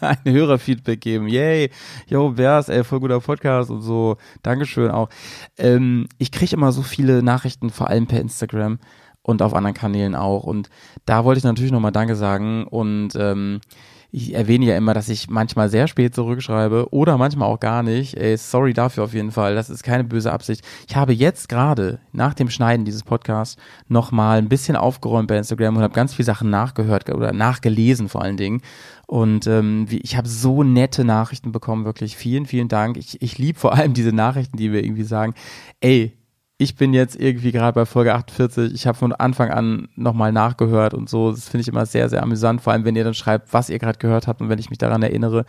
ein 0.00 0.18
Hörerfeedback 0.24 1.00
geben. 1.00 1.28
Yay, 1.28 1.70
yo, 2.08 2.30
Bärs, 2.30 2.68
ey, 2.68 2.82
voll 2.82 2.98
guter 2.98 3.20
Podcast 3.20 3.70
und 3.70 3.80
so. 3.80 4.16
Dankeschön 4.42 4.90
auch. 4.90 5.08
Ähm, 5.56 6.08
ich 6.18 6.32
kriege 6.32 6.56
immer 6.56 6.72
so 6.72 6.82
viele 6.82 7.22
Nachrichten, 7.22 7.70
vor 7.70 7.88
allem 7.88 8.08
per 8.08 8.20
Instagram 8.20 8.80
und 9.22 9.40
auf 9.40 9.54
anderen 9.54 9.74
Kanälen 9.76 10.16
auch. 10.16 10.42
Und 10.42 10.68
da 11.04 11.24
wollte 11.24 11.38
ich 11.38 11.44
natürlich 11.44 11.70
nochmal 11.70 11.92
Danke 11.92 12.16
sagen 12.16 12.66
und 12.66 13.10
ähm, 13.14 13.60
ich 14.10 14.34
erwähne 14.34 14.64
ja 14.64 14.76
immer, 14.76 14.94
dass 14.94 15.10
ich 15.10 15.28
manchmal 15.28 15.68
sehr 15.68 15.86
spät 15.86 16.14
zurückschreibe 16.14 16.88
oder 16.92 17.18
manchmal 17.18 17.48
auch 17.48 17.60
gar 17.60 17.82
nicht. 17.82 18.14
Ey, 18.16 18.36
sorry 18.38 18.72
dafür 18.72 19.04
auf 19.04 19.12
jeden 19.12 19.32
Fall. 19.32 19.54
Das 19.54 19.68
ist 19.68 19.82
keine 19.82 20.04
böse 20.04 20.32
Absicht. 20.32 20.64
Ich 20.88 20.96
habe 20.96 21.12
jetzt 21.12 21.48
gerade 21.48 22.00
nach 22.12 22.32
dem 22.32 22.48
Schneiden 22.48 22.86
dieses 22.86 23.02
Podcasts 23.02 23.56
nochmal 23.86 24.38
ein 24.38 24.48
bisschen 24.48 24.76
aufgeräumt 24.76 25.28
bei 25.28 25.36
Instagram 25.36 25.76
und 25.76 25.82
habe 25.82 25.94
ganz 25.94 26.14
viele 26.14 26.24
Sachen 26.24 26.48
nachgehört 26.48 27.10
oder 27.10 27.34
nachgelesen 27.34 28.08
vor 28.08 28.22
allen 28.22 28.38
Dingen. 28.38 28.62
Und 29.06 29.46
ähm, 29.46 29.86
ich 29.90 30.16
habe 30.16 30.28
so 30.28 30.62
nette 30.62 31.04
Nachrichten 31.04 31.52
bekommen, 31.52 31.84
wirklich. 31.84 32.16
Vielen, 32.16 32.46
vielen 32.46 32.68
Dank. 32.68 32.96
Ich, 32.96 33.20
ich 33.20 33.36
liebe 33.36 33.58
vor 33.58 33.74
allem 33.74 33.92
diese 33.92 34.12
Nachrichten, 34.12 34.56
die 34.56 34.72
wir 34.72 34.84
irgendwie 34.84 35.04
sagen, 35.04 35.34
ey, 35.80 36.17
ich 36.60 36.74
bin 36.74 36.92
jetzt 36.92 37.14
irgendwie 37.14 37.52
gerade 37.52 37.72
bei 37.72 37.86
Folge 37.86 38.12
48. 38.12 38.74
Ich 38.74 38.88
habe 38.88 38.98
von 38.98 39.12
Anfang 39.12 39.50
an 39.50 39.88
nochmal 39.94 40.32
nachgehört 40.32 40.92
und 40.92 41.08
so. 41.08 41.30
Das 41.30 41.48
finde 41.48 41.62
ich 41.62 41.68
immer 41.68 41.86
sehr, 41.86 42.08
sehr 42.08 42.20
amüsant, 42.20 42.60
vor 42.60 42.72
allem 42.72 42.84
wenn 42.84 42.96
ihr 42.96 43.04
dann 43.04 43.14
schreibt, 43.14 43.52
was 43.52 43.70
ihr 43.70 43.78
gerade 43.78 44.00
gehört 44.00 44.26
habt 44.26 44.40
und 44.40 44.48
wenn 44.48 44.58
ich 44.58 44.68
mich 44.68 44.78
daran 44.78 45.00
erinnere. 45.04 45.44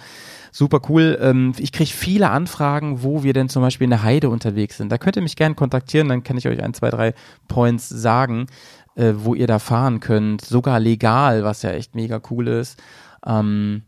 Super 0.51 0.81
cool. 0.87 1.17
Ähm, 1.19 1.53
ich 1.57 1.71
kriege 1.71 1.89
viele 1.89 2.29
Anfragen, 2.29 3.01
wo 3.01 3.23
wir 3.23 3.33
denn 3.33 3.49
zum 3.49 3.63
Beispiel 3.63 3.85
in 3.85 3.89
der 3.89 4.03
Heide 4.03 4.29
unterwegs 4.29 4.77
sind. 4.77 4.91
Da 4.91 4.99
könnt 4.99 5.15
ihr 5.15 5.23
mich 5.23 5.35
gerne 5.35 5.55
kontaktieren, 5.55 6.09
dann 6.09 6.21
kann 6.21 6.37
ich 6.37 6.47
euch 6.47 6.61
ein, 6.61 6.75
zwei, 6.75 6.91
drei 6.91 7.15
Points 7.47 7.89
sagen, 7.89 8.45
äh, 8.93 9.13
wo 9.15 9.33
ihr 9.33 9.47
da 9.47 9.57
fahren 9.57 10.01
könnt. 10.01 10.41
Sogar 10.41 10.79
legal, 10.79 11.43
was 11.43 11.63
ja 11.63 11.71
echt 11.71 11.95
mega 11.95 12.21
cool 12.29 12.47
ist. 12.47 12.79
Ähm, 13.25 13.81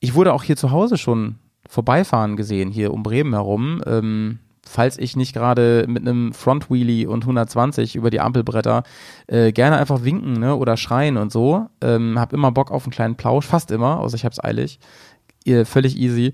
ich 0.00 0.14
wurde 0.14 0.32
auch 0.32 0.42
hier 0.42 0.56
zu 0.56 0.70
Hause 0.70 0.96
schon 0.96 1.36
vorbeifahren 1.68 2.36
gesehen, 2.36 2.70
hier 2.70 2.94
um 2.94 3.02
Bremen 3.02 3.34
herum. 3.34 3.82
Ähm, 3.86 4.38
falls 4.66 4.98
ich 4.98 5.16
nicht 5.16 5.32
gerade 5.32 5.84
mit 5.88 6.02
einem 6.02 6.32
Frontwheelie 6.32 7.08
und 7.08 7.24
120 7.24 7.96
über 7.96 8.10
die 8.10 8.20
Ampelbretter 8.20 8.84
äh, 9.26 9.52
gerne 9.52 9.76
einfach 9.76 10.04
winken 10.04 10.34
ne, 10.34 10.56
oder 10.56 10.76
schreien 10.76 11.16
und 11.16 11.32
so. 11.32 11.66
Ähm, 11.80 12.18
hab 12.18 12.32
immer 12.32 12.52
Bock 12.52 12.70
auf 12.70 12.84
einen 12.84 12.92
kleinen 12.92 13.16
Plausch, 13.16 13.46
fast 13.46 13.70
immer, 13.70 13.98
außer 13.98 14.16
ich 14.16 14.24
hab's 14.24 14.42
eilig. 14.42 14.78
Ihr, 15.44 15.66
völlig 15.66 15.96
easy. 15.96 16.32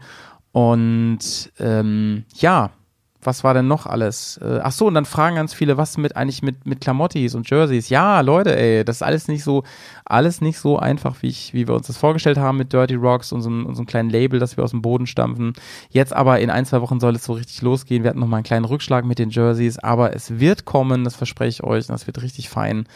Und 0.53 1.53
ähm, 1.59 2.25
ja, 2.35 2.71
was 3.21 3.43
war 3.43 3.53
denn 3.53 3.67
noch 3.67 3.87
alles? 3.87 4.39
Äh, 4.39 4.61
ach 4.63 4.73
so, 4.73 4.87
und 4.87 4.95
dann 4.95 5.05
fragen 5.05 5.37
ganz 5.37 5.53
viele, 5.53 5.77
was 5.77 5.99
mit 5.99 6.17
eigentlich 6.17 6.43
mit 6.43 6.67
mit 6.67 6.81
Klamottis 6.81 7.35
und 7.35 7.51
Jerseys? 7.51 7.89
Ja, 7.89 8.21
Leute, 8.21 8.57
ey, 8.57 8.85
das 8.85 8.97
ist 8.97 9.03
alles 9.03 9.29
nicht 9.29 9.43
so 9.43 9.65
alles 10.05 10.41
nicht 10.41 10.59
so 10.59 10.79
einfach, 10.79 11.17
wie 11.23 11.29
ich 11.29 11.53
wie 11.53 11.67
wir 11.67 11.75
uns 11.75 11.89
das 11.89 11.97
vorgestellt 11.97 12.39
haben 12.39 12.59
mit 12.59 12.73
Dirty 12.73 12.95
Rocks 12.95 13.33
und 13.33 13.43
so, 13.43 13.51
unserem 13.51 13.87
kleinen 13.87 14.11
Label, 14.11 14.39
das 14.39 14.57
wir 14.57 14.65
aus 14.65 14.71
dem 14.71 14.83
Boden 14.83 15.07
stampfen. 15.07 15.55
Jetzt 15.91 16.13
aber 16.13 16.39
in 16.41 16.51
ein, 16.51 16.65
zwei 16.65 16.81
Wochen 16.81 17.01
soll 17.01 17.17
es 17.17 17.25
so 17.25 17.33
richtig 17.33 17.61
losgehen. 17.63 18.05
Wir 18.05 18.11
hatten 18.11 18.21
noch 18.21 18.29
mal 18.29 18.39
einen 18.39 18.45
kleinen 18.45 18.65
Rückschlag 18.65 19.05
mit 19.05 19.19
den 19.19 19.31
Jerseys, 19.31 19.79
aber 19.79 20.15
es 20.15 20.39
wird 20.39 20.65
kommen, 20.65 21.05
das 21.05 21.17
verspreche 21.17 21.63
ich 21.63 21.65
euch, 21.65 21.89
und 21.89 21.95
das 21.95 22.07
wird 22.07 22.23
richtig 22.23 22.49
fein. 22.49 22.87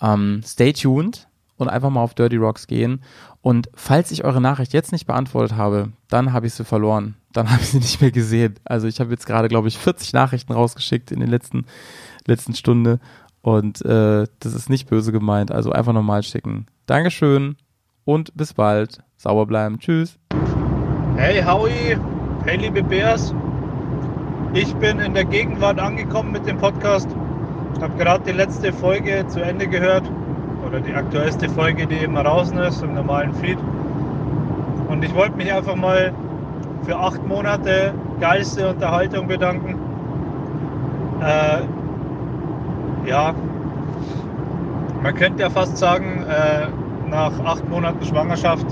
Ähm, 0.00 0.42
stay 0.44 0.72
tuned 0.72 1.28
und 1.56 1.68
einfach 1.68 1.90
mal 1.90 2.02
auf 2.02 2.14
Dirty 2.14 2.36
Rocks 2.36 2.66
gehen. 2.66 3.02
Und 3.42 3.68
falls 3.74 4.10
ich 4.10 4.24
eure 4.24 4.40
Nachricht 4.40 4.72
jetzt 4.72 4.92
nicht 4.92 5.06
beantwortet 5.06 5.56
habe, 5.56 5.90
dann 6.08 6.32
habe 6.32 6.46
ich 6.46 6.54
sie 6.54 6.64
verloren. 6.64 7.16
Dann 7.38 7.50
habe 7.52 7.62
ich 7.62 7.68
sie 7.68 7.78
nicht 7.78 8.00
mehr 8.00 8.10
gesehen. 8.10 8.56
Also 8.64 8.88
ich 8.88 8.98
habe 8.98 9.10
jetzt 9.10 9.24
gerade, 9.24 9.46
glaube 9.46 9.68
ich, 9.68 9.78
40 9.78 10.12
Nachrichten 10.12 10.52
rausgeschickt 10.52 11.12
in 11.12 11.20
den 11.20 11.30
letzten, 11.30 11.66
letzten 12.26 12.52
Stunde. 12.54 12.98
Und 13.42 13.80
äh, 13.84 14.26
das 14.40 14.54
ist 14.54 14.68
nicht 14.68 14.90
böse 14.90 15.12
gemeint. 15.12 15.52
Also 15.52 15.70
einfach 15.70 15.92
normal 15.92 16.24
schicken. 16.24 16.66
Dankeschön 16.86 17.56
und 18.04 18.36
bis 18.36 18.54
bald. 18.54 18.98
Sauber 19.16 19.46
bleiben. 19.46 19.78
Tschüss. 19.78 20.18
Hey 21.14 21.40
Howie, 21.40 21.96
hey 22.44 22.56
liebe 22.56 22.82
Bears. 22.82 23.32
Ich 24.54 24.74
bin 24.74 24.98
in 24.98 25.14
der 25.14 25.24
Gegenwart 25.24 25.78
angekommen 25.78 26.32
mit 26.32 26.44
dem 26.44 26.58
Podcast. 26.58 27.08
Habe 27.80 27.96
gerade 27.98 28.24
die 28.24 28.36
letzte 28.36 28.72
Folge 28.72 29.24
zu 29.28 29.40
Ende 29.40 29.68
gehört 29.68 30.10
oder 30.66 30.80
die 30.80 30.92
aktuellste 30.92 31.48
Folge, 31.48 31.86
die 31.86 31.98
immer 31.98 32.24
draußen 32.24 32.58
ist 32.58 32.82
im 32.82 32.94
normalen 32.94 33.32
Feed. 33.34 33.58
Und 34.88 35.04
ich 35.04 35.14
wollte 35.14 35.36
mich 35.36 35.52
einfach 35.52 35.76
mal 35.76 36.12
für 36.82 36.96
acht 36.98 37.26
Monate 37.26 37.94
geilste 38.20 38.68
Unterhaltung 38.68 39.26
bedanken. 39.28 39.78
Äh, 41.20 43.08
ja, 43.08 43.34
man 45.02 45.14
könnte 45.14 45.42
ja 45.42 45.50
fast 45.50 45.78
sagen, 45.78 46.24
äh, 46.28 46.66
nach 47.08 47.32
acht 47.44 47.68
Monaten 47.68 48.04
Schwangerschaft 48.04 48.66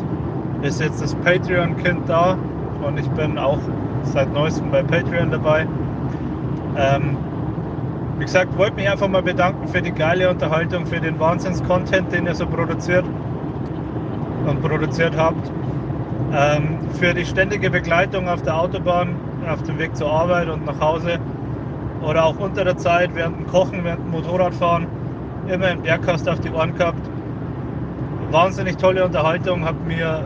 ist 0.63 0.81
jetzt 0.81 1.03
das 1.03 1.15
Patreon-Kind 1.17 2.09
da 2.09 2.37
und 2.87 2.99
ich 2.99 3.09
bin 3.11 3.39
auch 3.39 3.59
seit 4.03 4.33
neuestem 4.33 4.71
bei 4.71 4.83
Patreon 4.83 5.31
dabei. 5.31 5.67
Ähm, 6.77 7.17
wie 8.19 8.25
gesagt, 8.25 8.57
wollte 8.57 8.77
mich 8.77 8.89
einfach 8.89 9.09
mal 9.09 9.23
bedanken 9.23 9.69
für 9.69 9.83
die 9.83 9.93
geile 9.93 10.31
Unterhaltung, 10.31 10.87
für 10.87 11.01
den 11.01 11.19
Wahnsinns-Content, 11.19 12.13
den 12.13 12.27
ihr 12.27 12.35
so 12.35 12.47
produziert 12.47 13.05
und 14.47 14.63
produziert 14.63 15.17
habt. 15.17 15.51
Ähm, 16.33 16.79
für 16.99 17.15
die 17.15 17.25
ständige 17.25 17.71
Begleitung 17.71 18.29
auf 18.29 18.43
der 18.43 18.59
Autobahn, 18.59 19.17
auf 19.49 19.63
dem 19.63 19.79
Weg 19.79 19.97
zur 19.97 20.11
Arbeit 20.11 20.49
und 20.49 20.67
nach 20.67 20.81
Hause 20.81 21.19
oder 22.03 22.25
auch 22.25 22.39
unter 22.39 22.65
der 22.65 22.77
Zeit, 22.77 23.15
während 23.15 23.39
dem 23.39 23.47
Kochen, 23.47 23.85
während 23.85 24.05
dem 24.05 24.11
Motorradfahren, 24.11 24.87
immer 25.49 25.71
im 25.71 25.83
Bergkast 25.83 26.29
auf 26.29 26.41
die 26.41 26.51
Ohren 26.51 26.75
gehabt. 26.77 27.09
Wahnsinnig 28.31 28.77
tolle 28.77 29.05
Unterhaltung, 29.05 29.65
hat 29.65 29.77
mir 29.87 30.25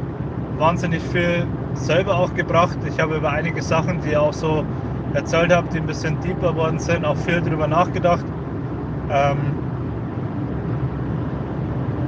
wahnsinnig 0.56 1.02
viel 1.02 1.46
selber 1.74 2.16
auch 2.16 2.34
gebracht. 2.34 2.78
Ich 2.88 2.98
habe 2.98 3.16
über 3.16 3.30
einige 3.30 3.62
Sachen, 3.62 4.00
die 4.00 4.10
ihr 4.10 4.22
auch 4.22 4.32
so 4.32 4.64
erzählt 5.14 5.54
habt, 5.54 5.74
die 5.74 5.78
ein 5.78 5.86
bisschen 5.86 6.18
deeper 6.20 6.54
worden 6.56 6.78
sind, 6.78 7.04
auch 7.04 7.16
viel 7.16 7.40
drüber 7.42 7.66
nachgedacht. 7.66 8.24
Ähm, 9.10 9.38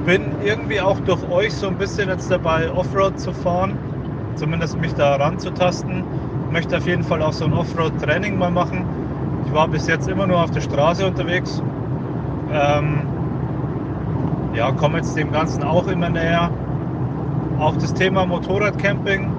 bin 0.05 0.21
irgendwie 0.43 0.81
auch 0.81 0.99
durch 1.01 1.21
euch 1.29 1.53
so 1.53 1.67
ein 1.67 1.77
bisschen 1.77 2.09
jetzt 2.09 2.29
dabei, 2.29 2.69
Offroad 2.71 3.19
zu 3.19 3.33
fahren, 3.33 3.77
zumindest 4.35 4.79
mich 4.79 4.93
da 4.95 5.15
ranzutasten. 5.15 6.03
Möchte 6.51 6.77
auf 6.77 6.85
jeden 6.85 7.03
Fall 7.03 7.21
auch 7.21 7.33
so 7.33 7.45
ein 7.45 7.53
Offroad-Training 7.53 8.37
mal 8.37 8.51
machen. 8.51 8.85
Ich 9.45 9.53
war 9.53 9.67
bis 9.67 9.87
jetzt 9.87 10.07
immer 10.07 10.27
nur 10.27 10.43
auf 10.43 10.51
der 10.51 10.61
Straße 10.61 11.05
unterwegs. 11.05 11.61
Ähm, 12.51 13.01
ja, 14.53 14.71
komme 14.71 14.97
jetzt 14.97 15.17
dem 15.17 15.31
Ganzen 15.31 15.63
auch 15.63 15.87
immer 15.87 16.09
näher. 16.09 16.51
Auch 17.59 17.75
das 17.75 17.93
Thema 17.93 18.25
Motorradcamping 18.25 19.31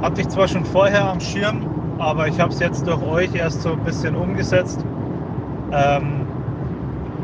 hatte 0.00 0.20
ich 0.20 0.28
zwar 0.28 0.48
schon 0.48 0.64
vorher 0.64 1.10
am 1.10 1.20
Schirm, 1.20 1.66
aber 1.98 2.28
ich 2.28 2.38
habe 2.40 2.52
es 2.52 2.60
jetzt 2.60 2.86
durch 2.86 3.02
euch 3.02 3.34
erst 3.34 3.62
so 3.62 3.72
ein 3.72 3.80
bisschen 3.80 4.14
umgesetzt. 4.14 4.84
Ähm, 5.72 6.26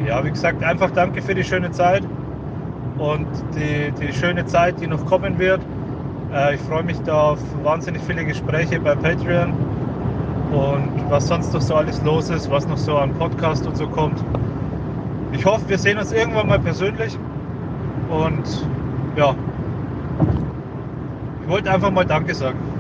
ja, 0.06 0.22
wie 0.24 0.30
gesagt, 0.30 0.62
einfach 0.62 0.90
danke 0.90 1.22
für 1.22 1.34
die 1.34 1.44
schöne 1.44 1.70
Zeit 1.70 2.02
und 2.98 3.26
die, 3.54 3.92
die 4.00 4.12
schöne 4.12 4.44
Zeit, 4.46 4.80
die 4.80 4.86
noch 4.86 5.04
kommen 5.06 5.38
wird. 5.38 5.60
Äh, 6.32 6.54
ich 6.54 6.60
freue 6.62 6.82
mich 6.82 7.00
da 7.02 7.30
auf 7.30 7.38
wahnsinnig 7.62 8.02
viele 8.02 8.24
Gespräche 8.24 8.80
bei 8.80 8.94
Patreon 8.94 9.52
und 10.52 11.10
was 11.10 11.26
sonst 11.28 11.52
noch 11.52 11.60
so 11.60 11.74
alles 11.74 12.02
los 12.02 12.30
ist, 12.30 12.50
was 12.50 12.66
noch 12.66 12.78
so 12.78 12.96
an 12.96 13.12
Podcast 13.14 13.66
und 13.66 13.76
so 13.76 13.88
kommt. 13.88 14.22
Ich 15.32 15.44
hoffe, 15.44 15.68
wir 15.68 15.78
sehen 15.78 15.98
uns 15.98 16.12
irgendwann 16.12 16.48
mal 16.48 16.60
persönlich 16.60 17.18
und 18.08 18.68
ja, 19.16 19.34
ich 21.42 21.48
wollte 21.48 21.70
einfach 21.70 21.90
mal 21.90 22.04
Danke 22.04 22.34
sagen. 22.34 22.73